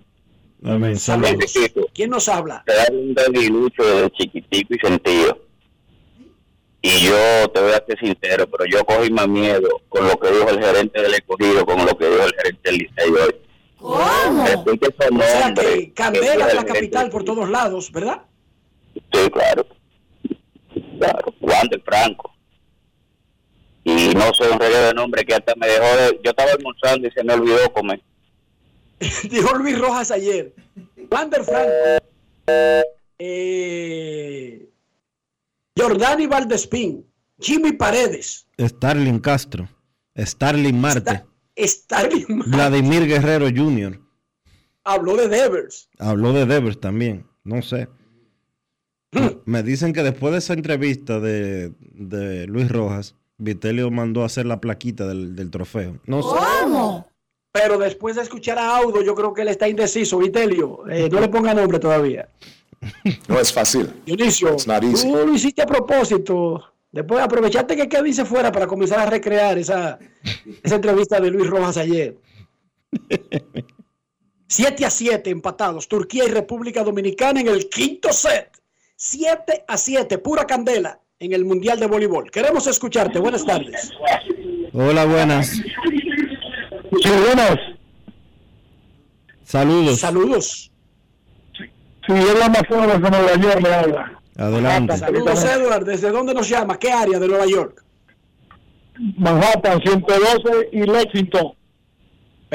Amén. 0.65 0.97
Saludos. 1.01 1.53
¿Quién 1.93 2.11
nos 2.11 2.29
habla? 2.29 2.63
Te 2.65 2.75
da 2.75 2.85
un 2.93 3.13
debilucho 3.13 3.83
desde 3.83 4.11
chiquitico 4.13 4.73
y 4.73 4.79
sentido. 4.79 5.37
Y 6.81 7.07
yo 7.07 7.51
te 7.53 7.61
voy 7.61 7.73
a 7.73 7.85
ser 7.85 7.99
sincero, 7.99 8.47
pero 8.49 8.67
yo 8.71 8.85
cogí 8.85 9.11
más 9.11 9.27
miedo 9.27 9.83
con 9.89 10.07
lo 10.07 10.17
que 10.17 10.31
dijo 10.31 10.49
el 10.49 10.61
gerente 10.61 11.03
del 11.03 11.15
escogido, 11.15 11.67
con 11.67 11.85
lo 11.85 11.99
que 11.99 12.09
dijo 12.09 12.23
el 12.25 12.35
gerente 12.37 12.71
del 12.71 12.79
liceo 12.79 13.25
hoy. 13.25 13.35
¿Cómo? 13.79 14.45
O 14.45 15.23
sea 15.25 15.55
que 15.55 15.93
Candela 15.93 16.47
es 16.47 16.55
la 16.55 16.65
capital 16.65 17.11
por 17.11 17.25
todos 17.25 17.51
lados, 17.51 17.91
¿verdad? 17.91 18.23
Sí, 18.95 19.29
claro. 19.33 19.67
Claro, 21.03 21.35
Wander 21.41 21.83
Franco. 21.83 22.33
Y 23.85 24.15
no 24.15 24.33
sé 24.33 24.49
un 24.49 24.61
reguero 24.61 24.87
de 24.87 24.95
nombre 24.95 25.25
que 25.25 25.35
hasta 25.35 25.55
me 25.57 25.67
dejó 25.67 25.97
de... 25.97 26.21
Yo 26.23 26.31
estaba 26.31 26.53
almorzando 26.53 27.09
y 27.09 27.11
se 27.11 27.25
me 27.25 27.35
olvidó 27.35 27.73
comer. 27.73 28.01
Dijo 29.31 29.53
Luis 29.57 29.79
Rojas 29.79 30.13
ayer. 30.13 30.55
Wander 31.11 31.43
Franco. 31.43 31.73
Eh, 33.19 34.69
Jordani 35.77 36.27
Valdespín. 36.27 37.05
Jimmy 37.41 37.73
Paredes. 37.73 38.47
Starling 38.57 39.19
Castro. 39.19 39.69
Starling 40.17 40.81
Marte. 40.81 41.25
Starling 41.59 42.45
Vladimir 42.47 43.07
Guerrero 43.07 43.47
Jr. 43.47 44.01
habló 44.85 45.17
de 45.17 45.29
Devers. 45.29 45.89
Habló 45.99 46.33
de 46.33 46.47
Devers 46.47 46.79
también. 46.79 47.27
No 47.43 47.61
sé. 47.63 47.89
Me 49.45 49.63
dicen 49.63 49.93
que 49.93 50.03
después 50.03 50.33
de 50.33 50.39
esa 50.39 50.55
entrevista 50.55 51.21
de, 51.21 51.73
de 51.81 52.47
Luis 52.47 52.71
Rojas, 52.71 53.15
Vitelio 53.39 53.91
mandó 53.91 54.23
a 54.23 54.27
hacer 54.27 54.47
la 54.47 54.61
plaquita 54.61 55.07
del, 55.07 55.37
del 55.37 55.51
trofeo. 55.51 55.99
No 56.07 56.23
sé. 56.23 56.39
Pero 57.53 57.77
después 57.79 58.17
de 58.17 58.23
escuchar 58.23 58.59
a 58.59 58.77
Audo, 58.77 59.03
yo 59.03 59.15
creo 59.15 59.35
que 59.35 59.43
él 59.43 59.49
está 59.49 59.69
indeciso. 59.69 60.19
Vitelio, 60.19 60.89
eh, 60.89 61.09
no 61.11 61.21
le 61.21 61.29
ponga 61.29 61.55
nombre 61.55 61.79
todavía. 61.79 62.29
No 63.29 63.39
es 63.39 63.53
fácil. 63.53 63.93
Dionisio, 64.05 64.57
tú 64.57 65.27
lo 65.27 65.33
hiciste 65.33 65.63
a 65.63 65.67
propósito. 65.67 66.73
Después 66.91 67.23
aprovechaste 67.23 67.77
que 67.77 67.89
Kevin 67.89 68.13
se 68.13 68.25
fuera 68.25 68.51
para 68.51 68.67
comenzar 68.67 68.99
a 68.99 69.07
recrear 69.07 69.57
esa, 69.57 70.01
esa 70.65 70.75
entrevista 70.75 71.21
de 71.21 71.31
Luis 71.31 71.49
Rojas 71.49 71.77
ayer. 71.77 72.19
7 74.49 74.85
a 74.85 74.91
7 74.91 75.31
empatados. 75.31 75.87
Turquía 75.87 76.25
y 76.25 76.29
República 76.29 76.83
Dominicana 76.83 77.41
en 77.41 77.49
el 77.49 77.69
quinto 77.69 78.13
set. 78.13 78.62
7 79.05 79.65
a 79.67 79.77
7, 79.77 80.19
pura 80.19 80.47
candela 80.47 81.01
en 81.19 81.33
el 81.33 81.45
Mundial 81.45 81.81
de 81.81 81.87
Voleibol. 81.89 82.31
Queremos 82.31 82.69
escucharte. 82.69 83.19
Buenas 83.19 83.45
tardes. 83.45 83.91
Hola, 84.73 85.05
buenas. 85.07 85.49
Sí, 85.49 87.11
buenas. 87.27 87.57
Saludos. 89.43 89.99
Saludos. 89.99 90.71
Sí, 92.07 92.13
es 92.13 92.39
la 92.39 92.47
Amazonas 92.47 93.03
de 93.03 93.11
Nueva 93.11 93.35
York, 93.35 93.61
le 93.61 93.75
habla. 93.75 94.23
Adelante. 94.37 94.97
Saludos, 94.97 95.45
Edward. 95.47 95.85
¿Desde 95.85 96.11
dónde 96.11 96.33
nos 96.33 96.49
llama? 96.49 96.79
¿Qué 96.79 96.93
área 96.93 97.19
de 97.19 97.27
Nueva 97.27 97.47
York? 97.47 97.85
Manhattan, 99.17 99.81
112 99.83 100.69
y 100.71 100.83
Lexington. 100.83 101.55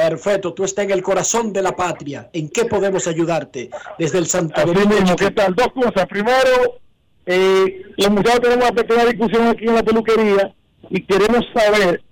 Perfecto, 0.07 0.53
tú 0.53 0.63
estás 0.63 0.85
en 0.85 0.91
el 0.91 1.01
corazón 1.01 1.51
de 1.51 1.63
la 1.63 1.75
patria. 1.75 2.29
¿En 2.31 2.49
qué 2.49 2.65
podemos 2.65 3.07
ayudarte? 3.07 3.71
Desde 3.97 4.19
el 4.19 4.27
Santo 4.27 4.63
Domingo. 4.63 5.15
¿qué 5.17 5.31
tal? 5.31 5.55
Dos 5.55 5.69
cosas. 5.73 6.05
Primero, 6.05 6.79
eh, 7.25 7.81
los 7.97 8.11
muchachos 8.11 8.41
tenemos 8.41 8.69
una 8.69 8.75
pequeña 8.79 9.05
discusión 9.05 9.47
aquí 9.47 9.65
en 9.65 9.73
la 9.73 9.81
peluquería 9.81 10.53
y 10.91 11.01
queremos 11.03 11.43
saber 11.51 12.03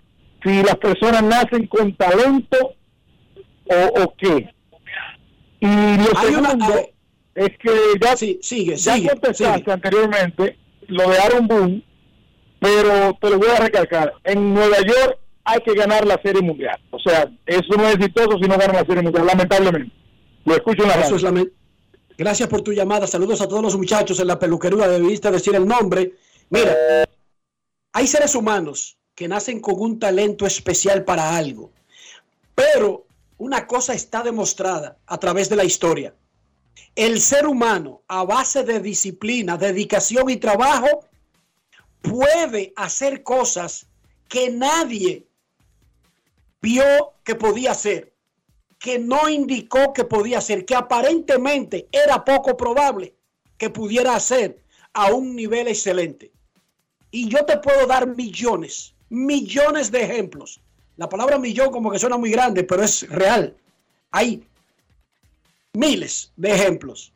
si 0.44 0.64
las 0.64 0.78
personas 0.78 1.22
nacen 1.22 1.68
con 1.68 1.96
talento 1.96 2.58
o, 3.66 4.02
o 4.02 4.16
qué. 4.18 4.50
Y 5.60 5.68
lo 5.68 6.18
Hay 6.18 6.34
una- 6.34 6.50
segundo 6.50 6.66
hay- 6.74 6.90
es 7.36 7.50
que 7.60 7.72
ya, 8.02 8.18
sigue, 8.18 8.76
ya 8.78 8.96
sigue, 8.96 9.10
contestaste 9.10 9.58
sigue. 9.60 9.72
anteriormente 9.72 10.58
lo 10.88 11.08
de 11.08 11.20
Aaron 11.20 11.48
Boone, 11.48 11.84
pero 12.60 13.16
te 13.22 13.30
lo 13.30 13.38
voy 13.38 13.50
a 13.50 13.60
recalcar. 13.60 14.12
En 14.24 14.56
Nueva 14.56 14.78
York 14.80 15.20
hay 15.46 15.62
que 15.62 15.74
ganar 15.74 16.06
la 16.06 16.20
Serie 16.22 16.42
Mundial. 16.42 16.80
O 16.90 17.00
sea, 17.00 17.32
eso 17.46 17.78
no 17.78 17.88
es 17.88 17.96
exitoso 17.96 18.38
si 18.38 18.48
no 18.48 18.58
ganan 18.58 18.76
la 18.76 18.86
Serie 18.86 19.04
Mundial, 19.04 19.28
lamentablemente. 19.28 19.96
Lo 20.44 20.56
escucho 20.56 20.84
en 20.84 20.90
la 20.90 20.96
Eso 20.96 21.16
es 21.16 21.48
Gracias 22.18 22.50
por 22.50 22.62
tu 22.62 22.72
llamada. 22.72 23.08
Saludos 23.08 23.42
a 23.42 23.48
todos 23.48 23.62
los 23.62 23.78
muchachos 23.78 24.20
en 24.20 24.28
la 24.28 24.40
peluquería. 24.40 24.88
Debiste 24.88 25.30
decir 25.30 25.56
el 25.56 25.68
nombre. 25.68 26.14
Mira, 26.50 26.76
hay 27.94 28.08
seres 28.08 28.36
humanos 28.36 28.98
que 29.14 29.28
nacen 29.28 29.60
con 29.60 29.76
un 29.80 30.00
talento 30.00 30.46
especial 30.46 31.04
para 31.04 31.36
algo. 31.36 31.72
Pero 32.56 33.06
una 33.38 33.68
cosa 33.68 33.94
está 33.94 34.24
demostrada 34.24 34.98
a 35.06 35.18
través 35.20 35.50
de 35.50 35.58
la 35.58 35.66
historia. 35.66 36.14
El 36.96 37.20
ser 37.20 37.46
humano, 37.46 38.02
a 38.08 38.24
base 38.24 38.64
de 38.64 38.80
disciplina, 38.80 39.58
dedicación 39.58 40.30
y 40.30 40.38
trabajo, 40.38 41.06
puede 42.02 42.74
hacer 42.78 43.24
cosas 43.24 43.88
que 44.28 44.50
nadie 44.50 45.28
vio 46.62 47.14
que 47.24 47.36
podía 47.36 47.72
hacer 47.72 48.16
que 48.86 49.00
no 49.00 49.30
indicó 49.30 49.94
que 49.94 50.04
podía 50.04 50.38
hacer, 50.38 50.64
que 50.64 50.76
aparentemente 50.76 51.88
era 51.92 52.24
poco 52.24 52.56
probable 52.56 53.16
que 53.58 53.72
pudiera 53.72 54.16
hacer 54.16 54.60
a 54.94 55.12
un 55.12 55.36
nivel 55.36 55.68
excelente. 55.68 56.32
Y 57.10 57.28
yo 57.28 57.46
te 57.46 57.58
puedo 57.58 57.88
dar 57.88 58.08
millones, 58.08 58.94
millones 59.10 59.92
de 59.92 60.04
ejemplos. 60.04 60.62
La 60.98 61.10
palabra 61.10 61.40
millón 61.40 61.72
como 61.72 61.92
que 61.92 61.98
suena 61.98 62.18
muy 62.18 62.30
grande, 62.30 62.64
pero 62.64 62.84
es 62.84 63.10
real. 63.10 63.56
Hay 64.12 64.46
miles 65.74 66.32
de 66.36 66.52
ejemplos. 66.52 67.12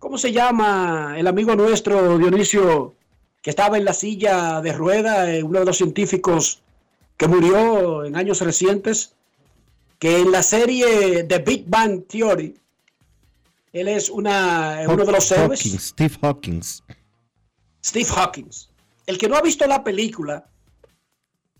¿Cómo 0.00 0.18
se 0.18 0.32
llama 0.32 1.14
el 1.16 1.26
amigo 1.26 1.54
nuestro 1.54 2.18
Dionisio 2.18 2.94
que 3.42 3.50
estaba 3.50 3.78
en 3.78 3.84
la 3.84 3.92
silla 3.92 4.60
de 4.60 4.72
rueda, 4.72 5.32
eh, 5.32 5.42
uno 5.44 5.60
de 5.60 5.66
los 5.66 5.76
científicos 5.76 6.62
que 7.16 7.28
murió 7.28 8.04
en 8.04 8.16
años 8.16 8.40
recientes? 8.40 9.16
que 9.98 10.18
en 10.18 10.30
la 10.30 10.42
serie 10.42 11.24
The 11.24 11.38
Big 11.38 11.64
Bang 11.66 12.06
Theory, 12.06 12.58
él 13.72 13.88
es 13.88 14.10
una, 14.10 14.84
uno 14.88 15.04
de 15.04 15.12
los 15.12 15.30
héroes, 15.30 15.60
Steve 15.60 16.16
Hawkins. 16.20 16.82
Steve 17.84 18.08
Hawkins. 18.14 18.70
El 19.06 19.18
que 19.18 19.28
no 19.28 19.36
ha 19.36 19.42
visto 19.42 19.66
la 19.66 19.84
película, 19.84 20.48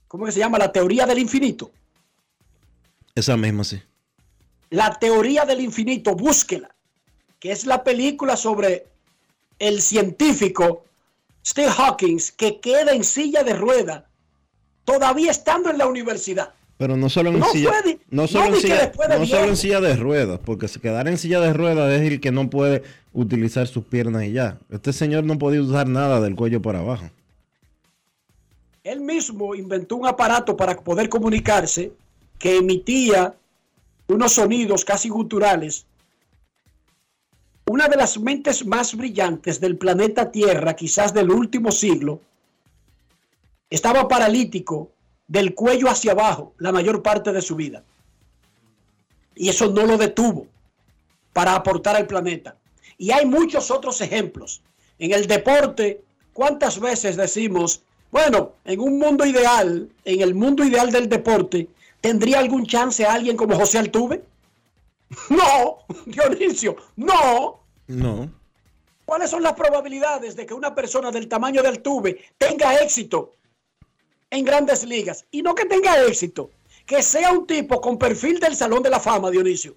¿cómo 0.08 0.26
que 0.26 0.32
se 0.32 0.40
llama? 0.40 0.58
La 0.58 0.72
teoría 0.72 1.06
del 1.06 1.18
infinito. 1.18 1.70
Esa 3.14 3.36
misma, 3.36 3.64
sí. 3.64 3.80
La 4.70 4.98
teoría 4.98 5.44
del 5.44 5.60
infinito, 5.60 6.14
búsquela, 6.14 6.74
que 7.38 7.52
es 7.52 7.64
la 7.66 7.84
película 7.84 8.36
sobre 8.36 8.88
el 9.58 9.80
científico 9.80 10.84
Steve 11.46 11.72
Hawkins 11.78 12.32
que 12.32 12.60
queda 12.60 12.92
en 12.92 13.04
silla 13.04 13.44
de 13.44 13.54
rueda, 13.54 14.05
todavía 14.86 15.30
estando 15.30 15.68
en 15.68 15.76
la 15.76 15.86
universidad. 15.86 16.54
Pero 16.78 16.96
no 16.96 17.08
solo 17.08 17.30
en 17.30 17.38
No 17.38 17.46
silla, 17.46 17.72
no 18.10 18.26
solo 18.26 18.50
no 18.50 18.54
en 18.56 18.60
silla, 18.60 18.86
de 18.86 19.18
no 19.18 19.26
solo 19.26 19.44
en 19.48 19.56
silla 19.56 19.80
de 19.80 19.96
ruedas, 19.96 20.40
porque 20.44 20.68
si 20.68 20.78
quedar 20.78 21.08
en 21.08 21.18
silla 21.18 21.40
de 21.40 21.52
ruedas 21.52 21.90
es 21.92 22.02
el 22.02 22.20
que 22.20 22.32
no 22.32 22.48
puede 22.48 22.82
utilizar 23.12 23.66
sus 23.66 23.84
piernas 23.84 24.24
y 24.24 24.32
ya. 24.32 24.58
Este 24.70 24.92
señor 24.92 25.24
no 25.24 25.38
podía 25.38 25.62
usar 25.62 25.88
nada 25.88 26.20
del 26.20 26.36
cuello 26.36 26.60
para 26.60 26.80
abajo. 26.80 27.10
Él 28.84 29.00
mismo 29.00 29.54
inventó 29.54 29.96
un 29.96 30.06
aparato 30.06 30.56
para 30.56 30.76
poder 30.76 31.08
comunicarse 31.08 31.92
que 32.38 32.58
emitía 32.58 33.34
unos 34.08 34.32
sonidos 34.32 34.84
casi 34.84 35.08
guturales. 35.08 35.86
Una 37.68 37.88
de 37.88 37.96
las 37.96 38.20
mentes 38.20 38.64
más 38.64 38.94
brillantes 38.94 39.60
del 39.60 39.76
planeta 39.76 40.30
Tierra, 40.30 40.76
quizás 40.76 41.12
del 41.12 41.30
último 41.30 41.72
siglo, 41.72 42.20
estaba 43.70 44.08
paralítico 44.08 44.90
del 45.28 45.54
cuello 45.54 45.88
hacia 45.88 46.12
abajo 46.12 46.54
la 46.58 46.72
mayor 46.72 47.02
parte 47.02 47.32
de 47.32 47.42
su 47.42 47.56
vida. 47.56 47.82
Y 49.34 49.48
eso 49.48 49.68
no 49.68 49.84
lo 49.86 49.98
detuvo 49.98 50.46
para 51.32 51.54
aportar 51.54 51.96
al 51.96 52.06
planeta. 52.06 52.56
Y 52.96 53.10
hay 53.10 53.26
muchos 53.26 53.70
otros 53.70 54.00
ejemplos. 54.00 54.62
En 54.98 55.12
el 55.12 55.26
deporte, 55.26 56.00
¿cuántas 56.32 56.80
veces 56.80 57.16
decimos, 57.16 57.82
bueno, 58.10 58.52
en 58.64 58.80
un 58.80 58.98
mundo 58.98 59.26
ideal, 59.26 59.90
en 60.04 60.20
el 60.22 60.34
mundo 60.34 60.64
ideal 60.64 60.90
del 60.90 61.08
deporte, 61.08 61.68
¿tendría 62.00 62.38
algún 62.38 62.66
chance 62.66 63.04
alguien 63.04 63.36
como 63.36 63.56
José 63.56 63.78
Altuve? 63.78 64.22
No, 65.30 65.78
Dionisio, 66.04 66.76
no. 66.96 67.60
No. 67.86 68.28
¿Cuáles 69.04 69.30
son 69.30 69.44
las 69.44 69.52
probabilidades 69.52 70.34
de 70.34 70.44
que 70.46 70.52
una 70.52 70.74
persona 70.74 71.12
del 71.12 71.28
tamaño 71.28 71.62
del 71.62 71.74
Altuve 71.74 72.24
tenga 72.38 72.74
éxito 72.80 73.36
en 74.30 74.44
grandes 74.44 74.84
ligas? 74.84 75.24
Y 75.30 75.42
no 75.42 75.54
que 75.54 75.64
tenga 75.64 76.02
éxito, 76.04 76.50
que 76.86 77.02
sea 77.02 77.32
un 77.32 77.46
tipo 77.46 77.80
con 77.80 77.98
perfil 77.98 78.40
del 78.40 78.56
Salón 78.56 78.82
de 78.82 78.90
la 78.90 79.00
Fama, 79.00 79.30
Dionisio. 79.30 79.74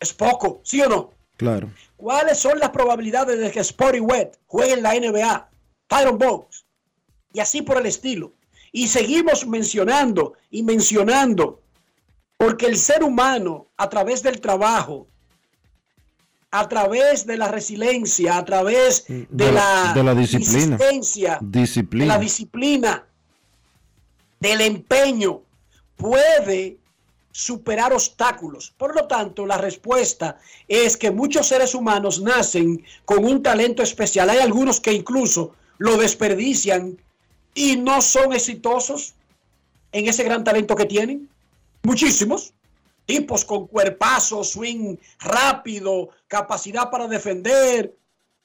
Es 0.00 0.12
poco, 0.12 0.60
¿sí 0.64 0.80
o 0.80 0.88
no? 0.88 1.10
Claro. 1.36 1.70
¿Cuáles 1.96 2.38
son 2.38 2.58
las 2.58 2.70
probabilidades 2.70 3.38
de 3.38 3.50
que 3.50 3.62
Spotty 3.62 4.00
Wet 4.00 4.38
juegue 4.46 4.74
en 4.74 4.82
la 4.82 4.94
NBA? 4.94 5.50
Tyron 5.86 6.18
Box. 6.18 6.64
Y 7.32 7.40
así 7.40 7.62
por 7.62 7.78
el 7.78 7.86
estilo. 7.86 8.32
Y 8.72 8.88
seguimos 8.88 9.46
mencionando 9.46 10.34
y 10.50 10.62
mencionando, 10.62 11.60
porque 12.38 12.66
el 12.66 12.76
ser 12.76 13.04
humano, 13.04 13.68
a 13.76 13.88
través 13.88 14.22
del 14.22 14.40
trabajo, 14.40 15.06
a 16.54 16.68
través 16.68 17.26
de 17.26 17.38
la 17.38 17.48
resiliencia, 17.48 18.36
a 18.36 18.44
través 18.44 19.06
de, 19.08 19.26
De 19.30 19.50
la- 19.52 19.92
de 19.94 20.02
la 20.04 20.14
disciplina. 20.14 20.74
insistencia, 20.74 21.38
Disciplina. 21.40 22.04
de 22.04 22.08
la 22.08 22.18
disciplina, 22.18 23.04
del 24.38 24.60
empeño, 24.60 25.40
puede 25.96 26.76
superar 27.30 27.94
obstáculos. 27.94 28.74
Por 28.76 28.94
lo 28.94 29.06
tanto, 29.06 29.46
la 29.46 29.56
respuesta 29.56 30.38
es 30.68 30.98
que 30.98 31.10
muchos 31.10 31.46
seres 31.46 31.74
humanos 31.74 32.20
nacen 32.20 32.84
con 33.06 33.24
un 33.24 33.42
talento 33.42 33.82
especial. 33.82 34.28
Hay 34.28 34.38
algunos 34.38 34.78
que 34.80 34.92
incluso 34.92 35.54
lo 35.78 35.96
desperdician 35.96 36.98
y 37.54 37.76
no 37.76 38.02
son 38.02 38.34
exitosos 38.34 39.14
en 39.92 40.06
ese 40.06 40.22
gran 40.24 40.44
talento 40.44 40.76
que 40.76 40.84
tienen. 40.84 41.30
Muchísimos. 41.82 42.52
Tipos 43.06 43.44
con 43.44 43.66
cuerpazo, 43.66 44.44
swing 44.44 44.96
rápido, 45.20 46.10
capacidad 46.28 46.90
para 46.90 47.08
defender 47.08 47.94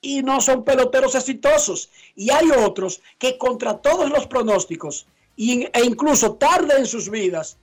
y 0.02 0.22
no 0.22 0.42
son 0.42 0.64
peloteros 0.64 1.16
exitosos. 1.16 1.90
Y 2.16 2.30
hay 2.32 2.50
otros 2.52 3.02
que 3.18 3.38
contra 3.38 3.78
todos 3.78 4.10
los 4.10 4.28
pronósticos 4.28 5.08
e 5.38 5.84
incluso 5.84 6.36
tarde 6.36 6.78
en 6.78 6.88
sus 6.88 7.10
vidas 7.10 7.58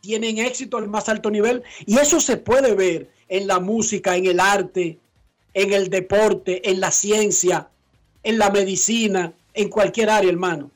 tienen 0.00 0.38
éxito 0.38 0.78
al 0.78 0.88
más 0.88 1.08
alto 1.08 1.30
nivel. 1.30 1.62
Y 1.86 1.98
eso 1.98 2.20
se 2.20 2.36
puede 2.36 2.74
ver 2.74 3.10
en 3.28 3.46
la 3.46 3.60
música, 3.60 4.16
en 4.16 4.26
el 4.26 4.40
arte, 4.40 4.98
en 5.54 5.72
el 5.72 5.90
deporte, 5.90 6.68
en 6.70 6.80
la 6.80 6.90
ciencia, 6.90 7.68
en 8.22 8.38
la 8.38 8.50
medicina, 8.50 9.32
en 9.54 9.68
cualquier 9.68 10.10
área, 10.10 10.30
hermano. 10.30 10.70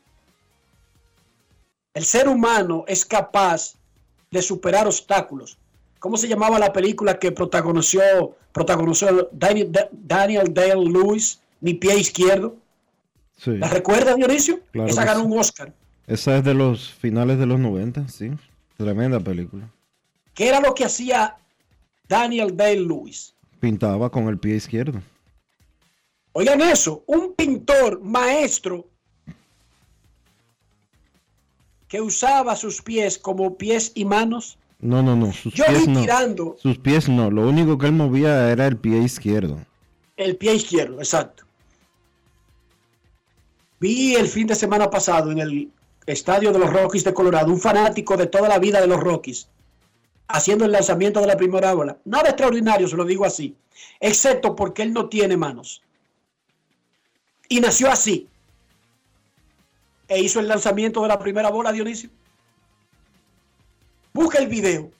El 1.94 2.04
ser 2.04 2.28
humano 2.28 2.84
es 2.86 3.04
capaz 3.06 3.74
de 4.30 4.42
superar 4.42 4.86
obstáculos. 4.86 5.58
¿Cómo 5.98 6.16
se 6.16 6.28
llamaba 6.28 6.58
la 6.58 6.72
película 6.72 7.18
que 7.18 7.32
protagonizó, 7.32 8.36
protagonizó 8.52 9.28
Daniel, 9.32 9.72
Daniel 9.92 10.52
Dale 10.52 10.84
Lewis, 10.84 11.40
Mi 11.60 11.74
pie 11.74 11.98
izquierdo? 11.98 12.56
Sí. 13.36 13.56
¿La 13.58 13.68
recuerdas, 13.68 14.16
Dionisio? 14.16 14.60
Claro 14.72 14.88
Esa 14.88 15.04
ganó 15.04 15.20
sí. 15.20 15.26
un 15.26 15.38
Oscar. 15.38 15.72
Esa 16.06 16.36
es 16.36 16.44
de 16.44 16.54
los 16.54 16.92
finales 16.92 17.38
de 17.38 17.46
los 17.46 17.58
90, 17.58 18.08
sí. 18.08 18.30
Tremenda 18.76 19.20
película. 19.20 19.68
¿Qué 20.34 20.48
era 20.48 20.60
lo 20.60 20.74
que 20.74 20.84
hacía 20.84 21.36
Daniel 22.08 22.56
Dale 22.56 22.80
Lewis? 22.80 23.34
Pintaba 23.58 24.10
con 24.10 24.28
el 24.28 24.38
pie 24.38 24.56
izquierdo. 24.56 25.02
Oigan 26.32 26.60
eso, 26.60 27.02
un 27.06 27.32
pintor 27.34 28.00
maestro 28.02 28.86
que 31.88 32.00
usaba 32.00 32.56
sus 32.56 32.82
pies 32.82 33.18
como 33.18 33.56
pies 33.56 33.92
y 33.94 34.04
manos. 34.04 34.58
No, 34.80 35.02
no, 35.02 35.16
no. 35.16 35.32
Sus 35.32 35.54
Yo 35.54 35.64
pies 35.66 35.86
vi 35.86 35.92
no. 35.92 36.00
tirando 36.00 36.56
Sus 36.60 36.78
pies 36.78 37.08
no. 37.08 37.30
Lo 37.30 37.48
único 37.48 37.78
que 37.78 37.86
él 37.86 37.92
movía 37.92 38.50
era 38.50 38.66
el 38.66 38.76
pie 38.76 38.98
izquierdo. 38.98 39.58
el 40.16 40.36
pie 40.36 40.54
izquierdo, 40.54 40.98
exacto. 40.98 41.44
Vi 43.80 44.14
el 44.14 44.26
fin 44.28 44.46
de 44.46 44.54
semana 44.54 44.88
pasado 44.90 45.30
en 45.30 45.38
el 45.38 45.70
estadio 46.06 46.52
de 46.52 46.58
los 46.58 46.72
Rockies 46.72 47.04
de 47.04 47.12
Colorado, 47.14 47.52
un 47.52 47.60
fanático 47.60 48.16
de 48.16 48.26
toda 48.26 48.48
la 48.48 48.58
vida 48.58 48.80
de 48.80 48.86
los 48.86 49.00
Rockies, 49.00 49.48
haciendo 50.28 50.64
el 50.64 50.72
lanzamiento 50.72 51.20
de 51.20 51.26
la 51.26 51.36
primera 51.36 51.74
bola. 51.74 51.98
Nada 52.04 52.30
extraordinario, 52.30 52.88
se 52.88 52.96
lo 52.96 53.04
digo 53.04 53.24
así, 53.26 53.54
excepto 54.00 54.56
porque 54.56 54.82
él 54.82 54.92
no 54.92 55.08
tiene 55.08 55.36
manos. 55.36 55.82
Y 57.48 57.60
nació 57.60 57.90
así. 57.90 58.28
E 60.08 60.20
hizo 60.20 60.40
el 60.40 60.48
lanzamiento 60.48 61.02
de 61.02 61.08
la 61.08 61.18
primera 61.18 61.50
bola, 61.50 61.72
Dionisio. 61.72 62.10
Busca 64.12 64.38
el 64.38 64.46
video. 64.46 64.90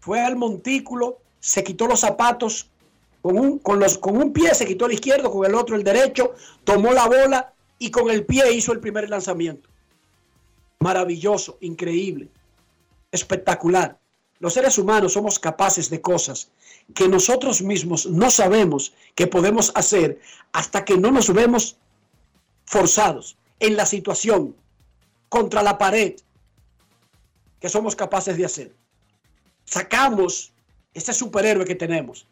Fue 0.00 0.20
al 0.20 0.36
montículo, 0.36 1.18
se 1.40 1.64
quitó 1.64 1.86
los 1.86 2.00
zapatos, 2.00 2.70
con 3.20 3.38
un, 3.38 3.58
con, 3.58 3.80
los, 3.80 3.98
con 3.98 4.16
un 4.16 4.32
pie 4.32 4.54
se 4.54 4.66
quitó 4.66 4.86
el 4.86 4.92
izquierdo, 4.92 5.30
con 5.30 5.44
el 5.44 5.54
otro 5.54 5.76
el 5.76 5.82
derecho, 5.82 6.34
tomó 6.64 6.92
la 6.92 7.06
bola 7.06 7.52
y 7.78 7.90
con 7.90 8.10
el 8.10 8.24
pie 8.24 8.52
hizo 8.52 8.72
el 8.72 8.80
primer 8.80 9.10
lanzamiento. 9.10 9.68
Maravilloso, 10.78 11.58
increíble, 11.60 12.28
espectacular. 13.10 13.98
Los 14.38 14.54
seres 14.54 14.78
humanos 14.78 15.14
somos 15.14 15.38
capaces 15.38 15.90
de 15.90 16.00
cosas 16.00 16.50
que 16.94 17.08
nosotros 17.08 17.60
mismos 17.60 18.06
no 18.06 18.30
sabemos 18.30 18.94
que 19.16 19.26
podemos 19.26 19.72
hacer 19.74 20.20
hasta 20.52 20.84
que 20.84 20.96
no 20.96 21.10
nos 21.10 21.32
vemos 21.34 21.76
forzados 22.64 23.36
en 23.60 23.76
la 23.76 23.86
situación, 23.86 24.54
contra 25.28 25.62
la 25.62 25.78
pared, 25.78 26.14
que 27.60 27.68
somos 27.68 27.96
capaces 27.96 28.36
de 28.36 28.44
hacer. 28.44 28.74
Sacamos 29.64 30.52
ese 30.94 31.12
superhéroe 31.12 31.64
que 31.64 31.74
tenemos. 31.74 32.26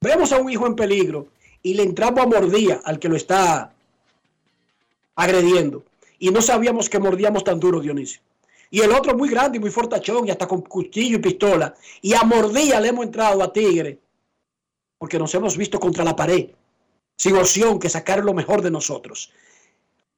Vemos 0.00 0.32
a 0.32 0.38
un 0.38 0.50
hijo 0.50 0.66
en 0.66 0.74
peligro 0.74 1.28
y 1.62 1.74
le 1.74 1.82
entramos 1.82 2.20
a 2.20 2.26
mordía 2.26 2.80
al 2.84 2.98
que 2.98 3.08
lo 3.08 3.16
está 3.16 3.72
agrediendo. 5.14 5.84
Y 6.18 6.30
no 6.30 6.42
sabíamos 6.42 6.88
que 6.88 6.98
mordíamos 6.98 7.44
tan 7.44 7.60
duro, 7.60 7.80
Dionisio. 7.80 8.20
Y 8.70 8.80
el 8.80 8.92
otro 8.92 9.16
muy 9.16 9.28
grande 9.28 9.58
y 9.58 9.60
muy 9.60 9.70
fortachón 9.70 10.28
y 10.28 10.30
hasta 10.30 10.46
con 10.46 10.62
cuchillo 10.62 11.16
y 11.16 11.20
pistola. 11.20 11.74
Y 12.00 12.14
a 12.14 12.22
mordía 12.22 12.80
le 12.80 12.88
hemos 12.88 13.04
entrado 13.04 13.42
a 13.42 13.52
Tigre. 13.52 13.98
Porque 14.98 15.18
nos 15.18 15.34
hemos 15.34 15.56
visto 15.56 15.80
contra 15.80 16.04
la 16.04 16.14
pared. 16.14 16.50
Sin 17.16 17.36
opción 17.36 17.78
que 17.78 17.88
sacar 17.88 18.24
lo 18.24 18.32
mejor 18.32 18.62
de 18.62 18.70
nosotros. 18.70 19.32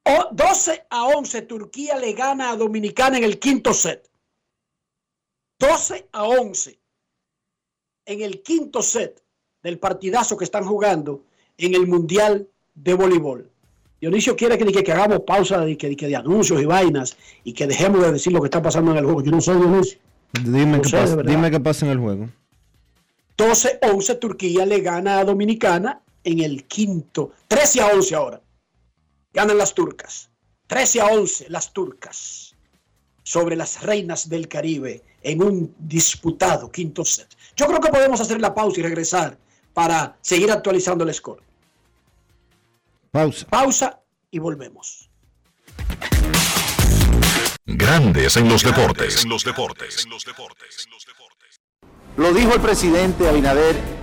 O 0.05 0.29
12 0.31 0.85
a 0.89 1.05
11 1.05 1.41
Turquía 1.43 1.97
le 1.97 2.13
gana 2.13 2.51
a 2.51 2.57
Dominicana 2.57 3.17
en 3.17 3.23
el 3.23 3.39
quinto 3.39 3.73
set. 3.73 4.09
12 5.59 6.09
a 6.11 6.23
11 6.23 6.79
en 8.05 8.21
el 8.21 8.41
quinto 8.41 8.81
set 8.81 9.23
del 9.61 9.79
partidazo 9.79 10.35
que 10.35 10.43
están 10.43 10.65
jugando 10.65 11.23
en 11.57 11.73
el 11.73 11.87
Mundial 11.87 12.49
de 12.75 12.93
Voleibol. 12.93 13.49
Dionisio 14.01 14.35
quiere 14.35 14.57
que, 14.57 14.65
que, 14.65 14.83
que 14.83 14.91
hagamos 14.91 15.21
pausa 15.21 15.61
de, 15.61 15.77
que, 15.77 15.95
que 15.95 16.07
de 16.07 16.15
anuncios 16.17 16.61
y 16.61 16.65
vainas 16.65 17.15
y 17.45 17.53
que 17.53 17.65
dejemos 17.65 18.01
de 18.01 18.11
decir 18.11 18.33
lo 18.33 18.41
que 18.41 18.47
está 18.47 18.61
pasando 18.61 18.91
en 18.91 18.97
el 18.97 19.05
juego. 19.05 19.23
Yo 19.23 19.31
no 19.31 19.39
soy 19.39 19.55
Dionisio. 19.55 19.99
Dime, 20.43 20.77
No 20.77 20.81
qué 20.81 20.89
sé, 20.89 20.97
pasa, 20.97 21.23
dime 21.23 21.51
qué 21.51 21.59
pasa 21.61 21.85
en 21.85 21.91
el 21.93 21.99
juego. 21.99 22.29
12-11 23.37 24.19
Turquía 24.19 24.65
le 24.65 24.81
gana 24.81 25.19
a 25.19 25.25
Dominicana 25.25 26.01
en 26.23 26.39
el 26.41 26.65
quinto. 26.65 27.31
13 27.47 27.81
a 27.81 27.87
11 27.87 28.15
ahora. 28.15 28.41
Ganan 29.33 29.57
las 29.57 29.73
turcas. 29.73 30.29
13 30.67 31.01
a 31.01 31.05
11 31.07 31.49
las 31.49 31.73
turcas 31.73 32.55
sobre 33.23 33.55
las 33.55 33.81
reinas 33.81 34.29
del 34.29 34.47
Caribe 34.47 35.03
en 35.21 35.41
un 35.41 35.75
disputado 35.79 36.71
quinto 36.71 37.03
set. 37.03 37.27
Yo 37.55 37.67
creo 37.67 37.79
que 37.79 37.89
podemos 37.89 38.19
hacer 38.21 38.39
la 38.39 38.53
pausa 38.53 38.79
y 38.79 38.83
regresar 38.83 39.37
para 39.73 40.17
seguir 40.21 40.51
actualizando 40.51 41.03
el 41.03 41.13
score. 41.13 41.41
Pausa. 43.11 43.47
Pausa 43.47 43.99
y 44.31 44.39
volvemos. 44.39 45.09
Grandes 47.65 48.35
en 48.37 48.49
los 48.49 48.63
deportes. 48.63 49.23
En 49.23 49.29
los 49.29 49.43
deportes. 49.43 50.07
Lo 52.17 52.33
dijo 52.33 52.53
el 52.53 52.61
presidente 52.61 53.27
Abinader 53.27 54.02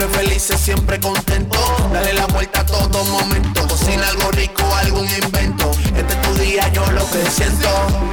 siempre 0.00 0.18
felices, 0.18 0.60
siempre 0.60 1.00
contento. 1.00 1.58
Dale 1.92 2.14
la 2.14 2.26
vuelta 2.26 2.60
a 2.60 2.66
todo 2.66 3.04
momento. 3.04 3.66
Cocina 3.68 4.08
algo 4.08 4.30
rico, 4.30 4.62
algún 4.76 5.06
invento. 5.22 5.70
Este 5.94 6.14
es 6.14 6.22
tu 6.22 6.34
día, 6.36 6.72
yo 6.72 6.90
lo 6.92 7.04
que 7.10 7.30
siento. 7.30 7.68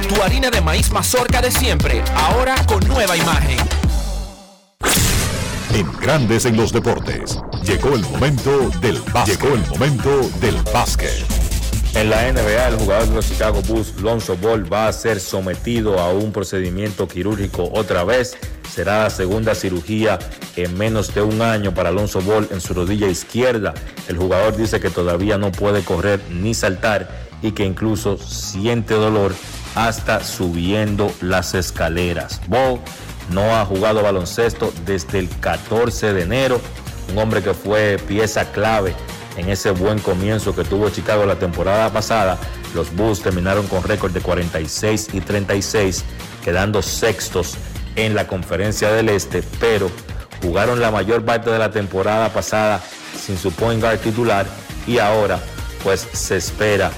Tu 0.08 0.22
harina 0.22 0.50
de 0.50 0.60
maíz 0.60 0.90
mazorca 0.90 1.40
de 1.40 1.50
siempre, 1.50 2.02
ahora 2.14 2.56
con 2.66 2.86
nueva 2.86 3.16
imagen. 3.16 3.56
En 5.72 5.90
Grandes 6.00 6.44
en 6.44 6.56
los 6.56 6.72
Deportes. 6.72 7.38
Llegó 7.62 7.94
el 7.94 8.02
momento 8.02 8.70
del 8.80 9.00
básquet. 9.12 9.40
Llegó 9.40 9.54
el 9.54 9.66
momento 9.68 10.30
del 10.40 10.56
básquet. 10.72 11.47
En 11.94 12.10
la 12.10 12.30
NBA, 12.30 12.68
el 12.68 12.76
jugador 12.76 13.08
de 13.08 13.14
los 13.14 13.28
Chicago 13.28 13.60
Bulls, 13.62 14.00
Lonzo 14.00 14.36
Ball, 14.36 14.72
va 14.72 14.88
a 14.88 14.92
ser 14.92 15.18
sometido 15.18 15.98
a 15.98 16.12
un 16.12 16.32
procedimiento 16.32 17.08
quirúrgico 17.08 17.70
otra 17.72 18.04
vez. 18.04 18.36
Será 18.70 19.04
la 19.04 19.10
segunda 19.10 19.54
cirugía 19.54 20.18
en 20.56 20.76
menos 20.76 21.12
de 21.14 21.22
un 21.22 21.42
año 21.42 21.74
para 21.74 21.90
Lonzo 21.90 22.20
Ball 22.20 22.46
en 22.52 22.60
su 22.60 22.74
rodilla 22.74 23.08
izquierda. 23.08 23.74
El 24.06 24.16
jugador 24.18 24.56
dice 24.56 24.80
que 24.80 24.90
todavía 24.90 25.38
no 25.38 25.50
puede 25.50 25.82
correr 25.82 26.20
ni 26.30 26.54
saltar 26.54 27.08
y 27.42 27.52
que 27.52 27.64
incluso 27.64 28.16
siente 28.18 28.94
dolor 28.94 29.34
hasta 29.74 30.22
subiendo 30.22 31.12
las 31.20 31.54
escaleras. 31.54 32.40
Ball 32.46 32.80
no 33.32 33.56
ha 33.56 33.64
jugado 33.64 34.02
baloncesto 34.02 34.72
desde 34.84 35.18
el 35.18 35.28
14 35.40 36.12
de 36.12 36.22
enero, 36.22 36.60
un 37.10 37.18
hombre 37.18 37.42
que 37.42 37.54
fue 37.54 37.98
pieza 38.06 38.52
clave 38.52 38.94
en 39.38 39.48
ese 39.48 39.70
buen 39.70 40.00
comienzo 40.00 40.54
que 40.54 40.64
tuvo 40.64 40.90
Chicago 40.90 41.24
la 41.24 41.36
temporada 41.36 41.90
pasada. 41.92 42.38
Los 42.74 42.94
Bulls 42.94 43.22
terminaron 43.22 43.66
con 43.68 43.84
récord 43.84 44.12
de 44.12 44.20
46 44.20 45.10
y 45.12 45.20
36, 45.20 46.04
quedando 46.44 46.82
sextos 46.82 47.54
en 47.94 48.14
la 48.14 48.26
conferencia 48.26 48.90
del 48.92 49.08
Este, 49.08 49.42
pero 49.60 49.90
jugaron 50.42 50.80
la 50.80 50.90
mayor 50.90 51.24
parte 51.24 51.50
de 51.50 51.58
la 51.58 51.70
temporada 51.70 52.32
pasada 52.32 52.80
sin 53.16 53.38
su 53.38 53.52
point 53.52 53.80
guard 53.80 54.00
titular 54.00 54.46
y 54.86 54.98
ahora 54.98 55.40
pues 55.82 56.06
se 56.12 56.36
espera 56.36 56.90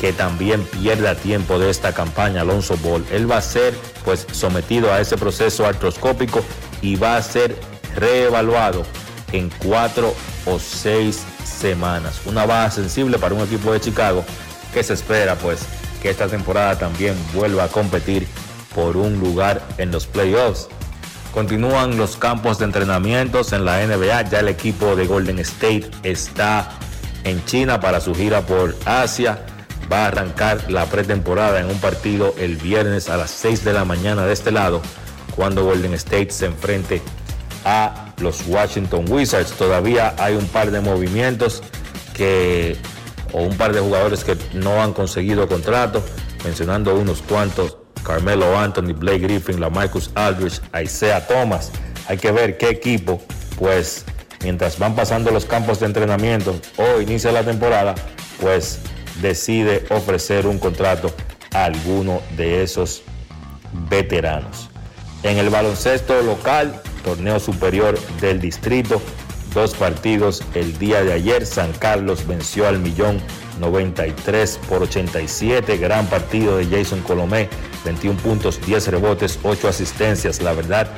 que 0.00 0.12
también 0.12 0.62
pierda 0.64 1.14
tiempo 1.14 1.58
de 1.58 1.70
esta 1.70 1.92
campaña 1.92 2.42
Alonso 2.42 2.76
Ball. 2.78 3.04
Él 3.12 3.30
va 3.30 3.38
a 3.38 3.42
ser 3.42 3.74
pues 4.04 4.26
sometido 4.32 4.92
a 4.92 5.00
ese 5.00 5.16
proceso 5.16 5.66
artroscópico 5.66 6.44
y 6.82 6.96
va 6.96 7.16
a 7.16 7.22
ser 7.22 7.56
reevaluado 7.94 8.84
en 9.32 9.50
cuatro 9.58 10.14
o 10.44 10.58
seis 10.58 11.24
semanas. 11.46 12.20
Una 12.26 12.46
baja 12.46 12.70
sensible 12.70 13.18
para 13.18 13.34
un 13.34 13.42
equipo 13.42 13.72
de 13.72 13.80
Chicago 13.80 14.24
que 14.72 14.82
se 14.82 14.94
espera 14.94 15.36
pues 15.36 15.60
que 16.02 16.10
esta 16.10 16.28
temporada 16.28 16.78
también 16.78 17.14
vuelva 17.32 17.64
a 17.64 17.68
competir 17.68 18.26
por 18.74 18.96
un 18.96 19.18
lugar 19.18 19.62
en 19.78 19.90
los 19.90 20.06
playoffs. 20.06 20.68
Continúan 21.32 21.96
los 21.96 22.16
campos 22.16 22.58
de 22.58 22.66
entrenamientos 22.66 23.52
en 23.52 23.64
la 23.64 23.84
NBA. 23.86 24.22
Ya 24.30 24.40
el 24.40 24.48
equipo 24.48 24.96
de 24.96 25.06
Golden 25.06 25.38
State 25.38 25.90
está 26.02 26.70
en 27.24 27.44
China 27.44 27.80
para 27.80 28.00
su 28.00 28.14
gira 28.14 28.42
por 28.42 28.74
Asia. 28.84 29.44
Va 29.92 30.04
a 30.04 30.06
arrancar 30.08 30.70
la 30.70 30.86
pretemporada 30.86 31.60
en 31.60 31.66
un 31.66 31.78
partido 31.78 32.34
el 32.38 32.56
viernes 32.56 33.08
a 33.08 33.16
las 33.16 33.30
6 33.30 33.64
de 33.64 33.72
la 33.72 33.84
mañana 33.84 34.26
de 34.26 34.32
este 34.32 34.50
lado, 34.50 34.82
cuando 35.34 35.64
Golden 35.64 35.94
State 35.94 36.30
se 36.30 36.46
enfrente 36.46 37.02
a 37.64 38.05
los 38.18 38.46
Washington 38.46 39.04
Wizards. 39.08 39.52
Todavía 39.52 40.14
hay 40.18 40.34
un 40.34 40.46
par 40.46 40.70
de 40.70 40.80
movimientos 40.80 41.62
que 42.14 42.76
o 43.32 43.42
un 43.42 43.56
par 43.56 43.72
de 43.72 43.80
jugadores 43.80 44.24
que 44.24 44.36
no 44.54 44.82
han 44.82 44.92
conseguido 44.92 45.46
contrato, 45.48 46.02
mencionando 46.44 46.94
unos 46.94 47.22
cuantos, 47.22 47.76
Carmelo 48.04 48.56
Anthony, 48.56 48.92
Blake 48.94 49.18
Griffin, 49.18 49.60
la 49.60 49.68
Marcus 49.68 50.10
Aldridge, 50.14 50.60
Isaiah 50.82 51.26
Thomas. 51.26 51.72
Hay 52.08 52.18
que 52.18 52.30
ver 52.30 52.56
qué 52.56 52.68
equipo, 52.68 53.20
pues 53.58 54.04
mientras 54.42 54.78
van 54.78 54.94
pasando 54.94 55.30
los 55.32 55.44
campos 55.44 55.80
de 55.80 55.86
entrenamiento 55.86 56.54
o 56.76 57.00
inicia 57.00 57.32
la 57.32 57.42
temporada, 57.42 57.94
pues 58.40 58.78
decide 59.20 59.84
ofrecer 59.90 60.46
un 60.46 60.58
contrato 60.58 61.12
a 61.52 61.64
alguno 61.64 62.20
de 62.36 62.62
esos 62.62 63.02
veteranos. 63.90 64.68
En 65.22 65.38
el 65.38 65.50
baloncesto 65.50 66.22
local, 66.22 66.80
torneo 67.06 67.38
superior 67.38 67.96
del 68.20 68.40
distrito, 68.40 69.00
dos 69.54 69.74
partidos 69.74 70.42
el 70.54 70.76
día 70.76 71.04
de 71.04 71.12
ayer. 71.12 71.46
San 71.46 71.72
Carlos 71.74 72.26
venció 72.26 72.66
al 72.66 72.80
Millón 72.80 73.20
93 73.60 74.58
por 74.68 74.82
87. 74.82 75.78
Gran 75.78 76.06
partido 76.06 76.58
de 76.58 76.66
Jason 76.66 77.00
Colomé, 77.02 77.48
21 77.84 78.18
puntos, 78.18 78.60
10 78.66 78.88
rebotes, 78.88 79.38
8 79.44 79.68
asistencias. 79.68 80.42
La 80.42 80.52
verdad 80.52 80.88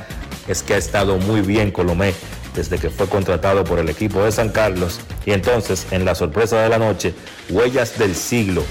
es 0.47 0.63
que 0.63 0.73
ha 0.73 0.77
estado 0.77 1.17
muy 1.19 1.41
bien 1.41 1.69
Colomé 1.69 2.15
desde 2.55 2.79
que 2.79 2.89
fue 2.89 3.07
contratado 3.07 3.63
por 3.63 3.77
el 3.77 3.87
equipo 3.87 4.23
de 4.23 4.31
San 4.31 4.49
Carlos. 4.49 5.01
Y 5.27 5.31
entonces, 5.31 5.85
en 5.91 6.05
la 6.05 6.15
sorpresa 6.15 6.59
de 6.59 6.69
la 6.69 6.79
noche, 6.79 7.13
Huellas 7.51 7.99
del 7.99 8.15
Siglo 8.15 8.63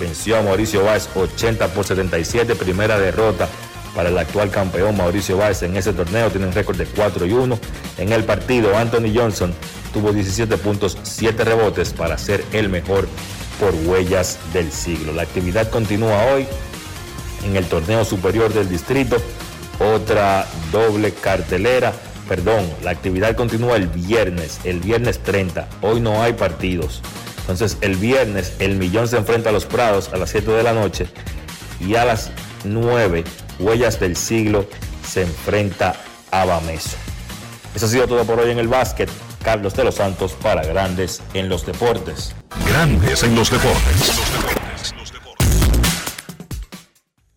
venció 0.00 0.38
a 0.38 0.42
Mauricio 0.42 0.82
Báez 0.82 1.08
80 1.14 1.68
por 1.68 1.84
77, 1.84 2.56
primera 2.56 2.98
derrota 2.98 3.48
para 4.00 4.08
el 4.08 4.16
actual 4.16 4.50
campeón 4.50 4.96
Mauricio 4.96 5.36
Báez 5.36 5.62
en 5.62 5.76
ese 5.76 5.92
torneo. 5.92 6.30
Tienen 6.30 6.54
récord 6.54 6.78
de 6.78 6.86
4 6.86 7.26
y 7.26 7.34
1. 7.34 7.58
En 7.98 8.12
el 8.12 8.24
partido, 8.24 8.74
Anthony 8.74 9.12
Johnson 9.14 9.52
tuvo 9.92 10.10
17 10.10 10.56
puntos, 10.56 10.96
7 11.02 11.44
rebotes 11.44 11.92
para 11.92 12.16
ser 12.16 12.42
el 12.52 12.70
mejor 12.70 13.06
por 13.60 13.74
Huellas 13.86 14.38
del 14.54 14.72
Siglo. 14.72 15.12
La 15.12 15.20
actividad 15.20 15.68
continúa 15.68 16.32
hoy 16.32 16.46
en 17.44 17.56
el 17.56 17.66
torneo 17.66 18.06
superior 18.06 18.54
del 18.54 18.70
distrito. 18.70 19.18
Otra 19.94 20.46
doble 20.72 21.12
cartelera 21.12 21.92
perdón, 22.26 22.64
la 22.82 22.92
actividad 22.92 23.36
continúa 23.36 23.76
el 23.76 23.88
viernes, 23.88 24.60
el 24.64 24.80
viernes 24.80 25.18
30. 25.18 25.68
Hoy 25.82 26.00
no 26.00 26.22
hay 26.22 26.32
partidos. 26.32 27.02
Entonces 27.42 27.76
el 27.82 27.96
viernes 27.96 28.54
el 28.60 28.76
Millón 28.76 29.08
se 29.08 29.18
enfrenta 29.18 29.50
a 29.50 29.52
los 29.52 29.66
Prados 29.66 30.10
a 30.14 30.16
las 30.16 30.30
7 30.30 30.50
de 30.52 30.62
la 30.62 30.72
noche 30.72 31.06
y 31.80 31.96
a 31.96 32.06
las 32.06 32.30
9 32.64 33.24
Huellas 33.60 34.00
del 34.00 34.16
Siglo 34.16 34.66
se 35.06 35.22
enfrenta 35.22 35.94
a 36.30 36.44
Bameso. 36.46 36.96
Eso 37.74 37.86
ha 37.86 37.88
sido 37.88 38.06
todo 38.06 38.24
por 38.24 38.40
hoy 38.40 38.50
en 38.50 38.58
el 38.58 38.68
básquet. 38.68 39.10
Carlos 39.44 39.74
de 39.74 39.84
los 39.84 39.94
Santos 39.94 40.32
para 40.32 40.64
Grandes 40.64 41.22
en 41.34 41.48
los 41.48 41.64
Deportes. 41.64 42.34
Grandes 42.66 43.22
en 43.22 43.34
los 43.34 43.50
Deportes. 43.50 44.20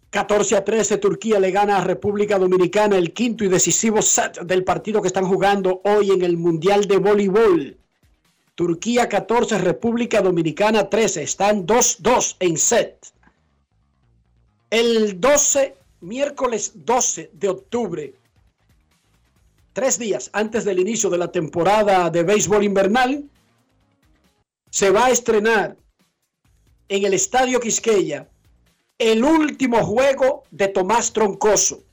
14 0.10 0.58
a 0.58 0.64
13, 0.64 0.98
Turquía 1.00 1.40
le 1.40 1.52
gana 1.52 1.78
a 1.78 1.84
República 1.84 2.38
Dominicana 2.38 2.98
el 2.98 3.14
quinto 3.14 3.44
y 3.44 3.48
decisivo 3.48 4.02
set 4.02 4.42
del 4.42 4.64
partido 4.64 5.02
que 5.02 5.08
están 5.08 5.26
jugando 5.26 5.82
hoy 5.86 6.12
en 6.12 6.22
el 6.22 6.38
Mundial 6.38 6.86
de 6.86 6.98
Voleibol. 6.98 7.78
Turquía 8.56 9.10
14, 9.10 9.58
República 9.58 10.22
Dominicana 10.22 10.90
13. 10.90 11.24
Están 11.24 11.66
2-2 11.66 12.36
en 12.40 12.58
set. 12.58 13.08
El 14.70 15.20
12, 15.20 15.76
miércoles 16.04 16.74
12 16.76 17.32
de 17.34 17.48
octubre, 17.50 18.14
tres 19.72 19.98
días 19.98 20.30
antes 20.34 20.66
del 20.66 20.80
inicio 20.80 21.10
de 21.10 21.18
la 21.18 21.32
temporada 21.32 22.10
de 22.10 22.24
béisbol 22.24 22.64
invernal, 22.64 23.24
se 24.70 24.92
va 24.92 25.06
a 25.06 25.12
estrenar 25.12 25.78
en 26.90 27.06
el 27.06 27.14
Estadio 27.14 27.60
Quisqueya 27.60 28.28
el 29.00 29.24
último 29.24 29.84
juego 29.86 30.44
de 30.52 30.68
Tomás 30.68 31.14
Troncoso, 31.14 31.84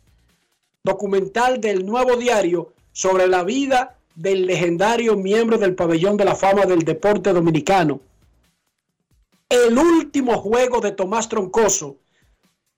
documental 0.82 1.60
del 1.60 1.86
nuevo 1.86 2.16
diario 2.16 2.72
sobre 2.92 3.28
la 3.28 3.44
vida 3.44 3.96
del 4.16 4.46
legendario 4.46 5.16
miembro 5.16 5.56
del 5.56 5.76
pabellón 5.76 6.16
de 6.16 6.24
la 6.24 6.34
fama 6.34 6.66
del 6.66 6.80
deporte 6.80 7.32
dominicano. 7.32 8.00
El 9.48 9.78
último 9.78 10.38
juego 10.38 10.80
de 10.80 10.92
Tomás 10.92 11.28
Troncoso, 11.28 11.96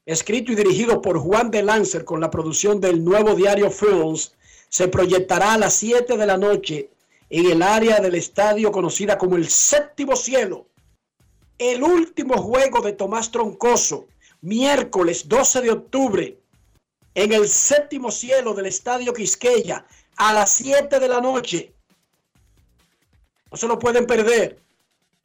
escrito 0.06 0.52
y 0.52 0.56
dirigido 0.56 1.00
por 1.00 1.18
Juan 1.18 1.50
de 1.50 1.62
Lancer 1.62 2.04
con 2.04 2.20
la 2.20 2.30
producción 2.30 2.80
del 2.80 3.04
nuevo 3.04 3.34
diario 3.34 3.70
Films, 3.70 4.34
se 4.68 4.88
proyectará 4.88 5.54
a 5.54 5.58
las 5.58 5.74
7 5.74 6.16
de 6.16 6.26
la 6.26 6.36
noche 6.36 6.90
en 7.30 7.50
el 7.50 7.62
área 7.62 8.00
del 8.00 8.14
estadio 8.14 8.72
conocida 8.72 9.16
como 9.16 9.36
el 9.36 9.48
séptimo 9.48 10.16
cielo. 10.16 10.66
El 11.58 11.82
último 11.82 12.36
juego 12.38 12.80
de 12.80 12.92
Tomás 12.92 13.30
Troncoso, 13.30 14.06
miércoles 14.40 15.28
12 15.28 15.60
de 15.60 15.70
octubre, 15.70 16.38
en 17.14 17.32
el 17.32 17.48
séptimo 17.48 18.10
cielo 18.10 18.54
del 18.54 18.66
estadio 18.66 19.12
Quisqueya, 19.12 19.86
a 20.16 20.32
las 20.32 20.50
7 20.52 20.98
de 20.98 21.08
la 21.08 21.20
noche. 21.20 21.74
No 23.50 23.56
se 23.56 23.68
lo 23.68 23.78
pueden 23.78 24.06
perder. 24.06 24.58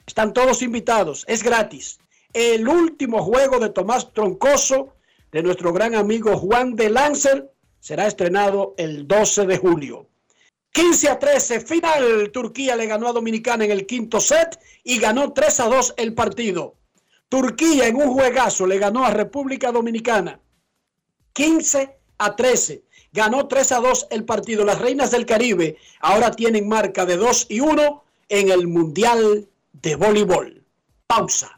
Están 0.06 0.32
todos 0.32 0.62
invitados. 0.62 1.24
Es 1.26 1.42
gratis. 1.42 1.98
El 2.34 2.68
último 2.68 3.22
juego 3.22 3.58
de 3.58 3.70
Tomás 3.70 4.12
Troncoso, 4.12 4.94
de 5.32 5.42
nuestro 5.42 5.72
gran 5.72 5.94
amigo 5.94 6.36
Juan 6.36 6.76
de 6.76 6.90
Lancer, 6.90 7.50
será 7.80 8.06
estrenado 8.06 8.74
el 8.76 9.08
12 9.08 9.46
de 9.46 9.56
julio. 9.56 10.08
15 10.72 11.08
a 11.08 11.18
13, 11.18 11.60
final. 11.60 12.30
Turquía 12.30 12.76
le 12.76 12.86
ganó 12.86 13.08
a 13.08 13.12
Dominicana 13.12 13.64
en 13.64 13.70
el 13.70 13.86
quinto 13.86 14.20
set 14.20 14.60
y 14.84 14.98
ganó 14.98 15.32
3 15.32 15.60
a 15.60 15.68
2 15.68 15.94
el 15.96 16.12
partido. 16.14 16.76
Turquía 17.30 17.86
en 17.86 17.96
un 17.96 18.12
juegazo 18.12 18.66
le 18.66 18.78
ganó 18.78 19.04
a 19.04 19.10
República 19.10 19.72
Dominicana 19.72 20.40
15 21.32 21.96
a 22.18 22.36
13. 22.36 22.84
Ganó 23.12 23.48
3 23.48 23.72
a 23.72 23.80
2 23.80 24.08
el 24.10 24.24
partido. 24.24 24.64
Las 24.64 24.78
Reinas 24.78 25.10
del 25.10 25.24
Caribe 25.24 25.78
ahora 26.00 26.30
tienen 26.30 26.68
marca 26.68 27.06
de 27.06 27.16
2 27.16 27.46
y 27.48 27.60
1 27.60 28.04
en 28.28 28.50
el 28.50 28.66
Mundial 28.66 29.48
de 29.72 29.96
Voleibol. 29.96 30.64
Pausa. 31.06 31.57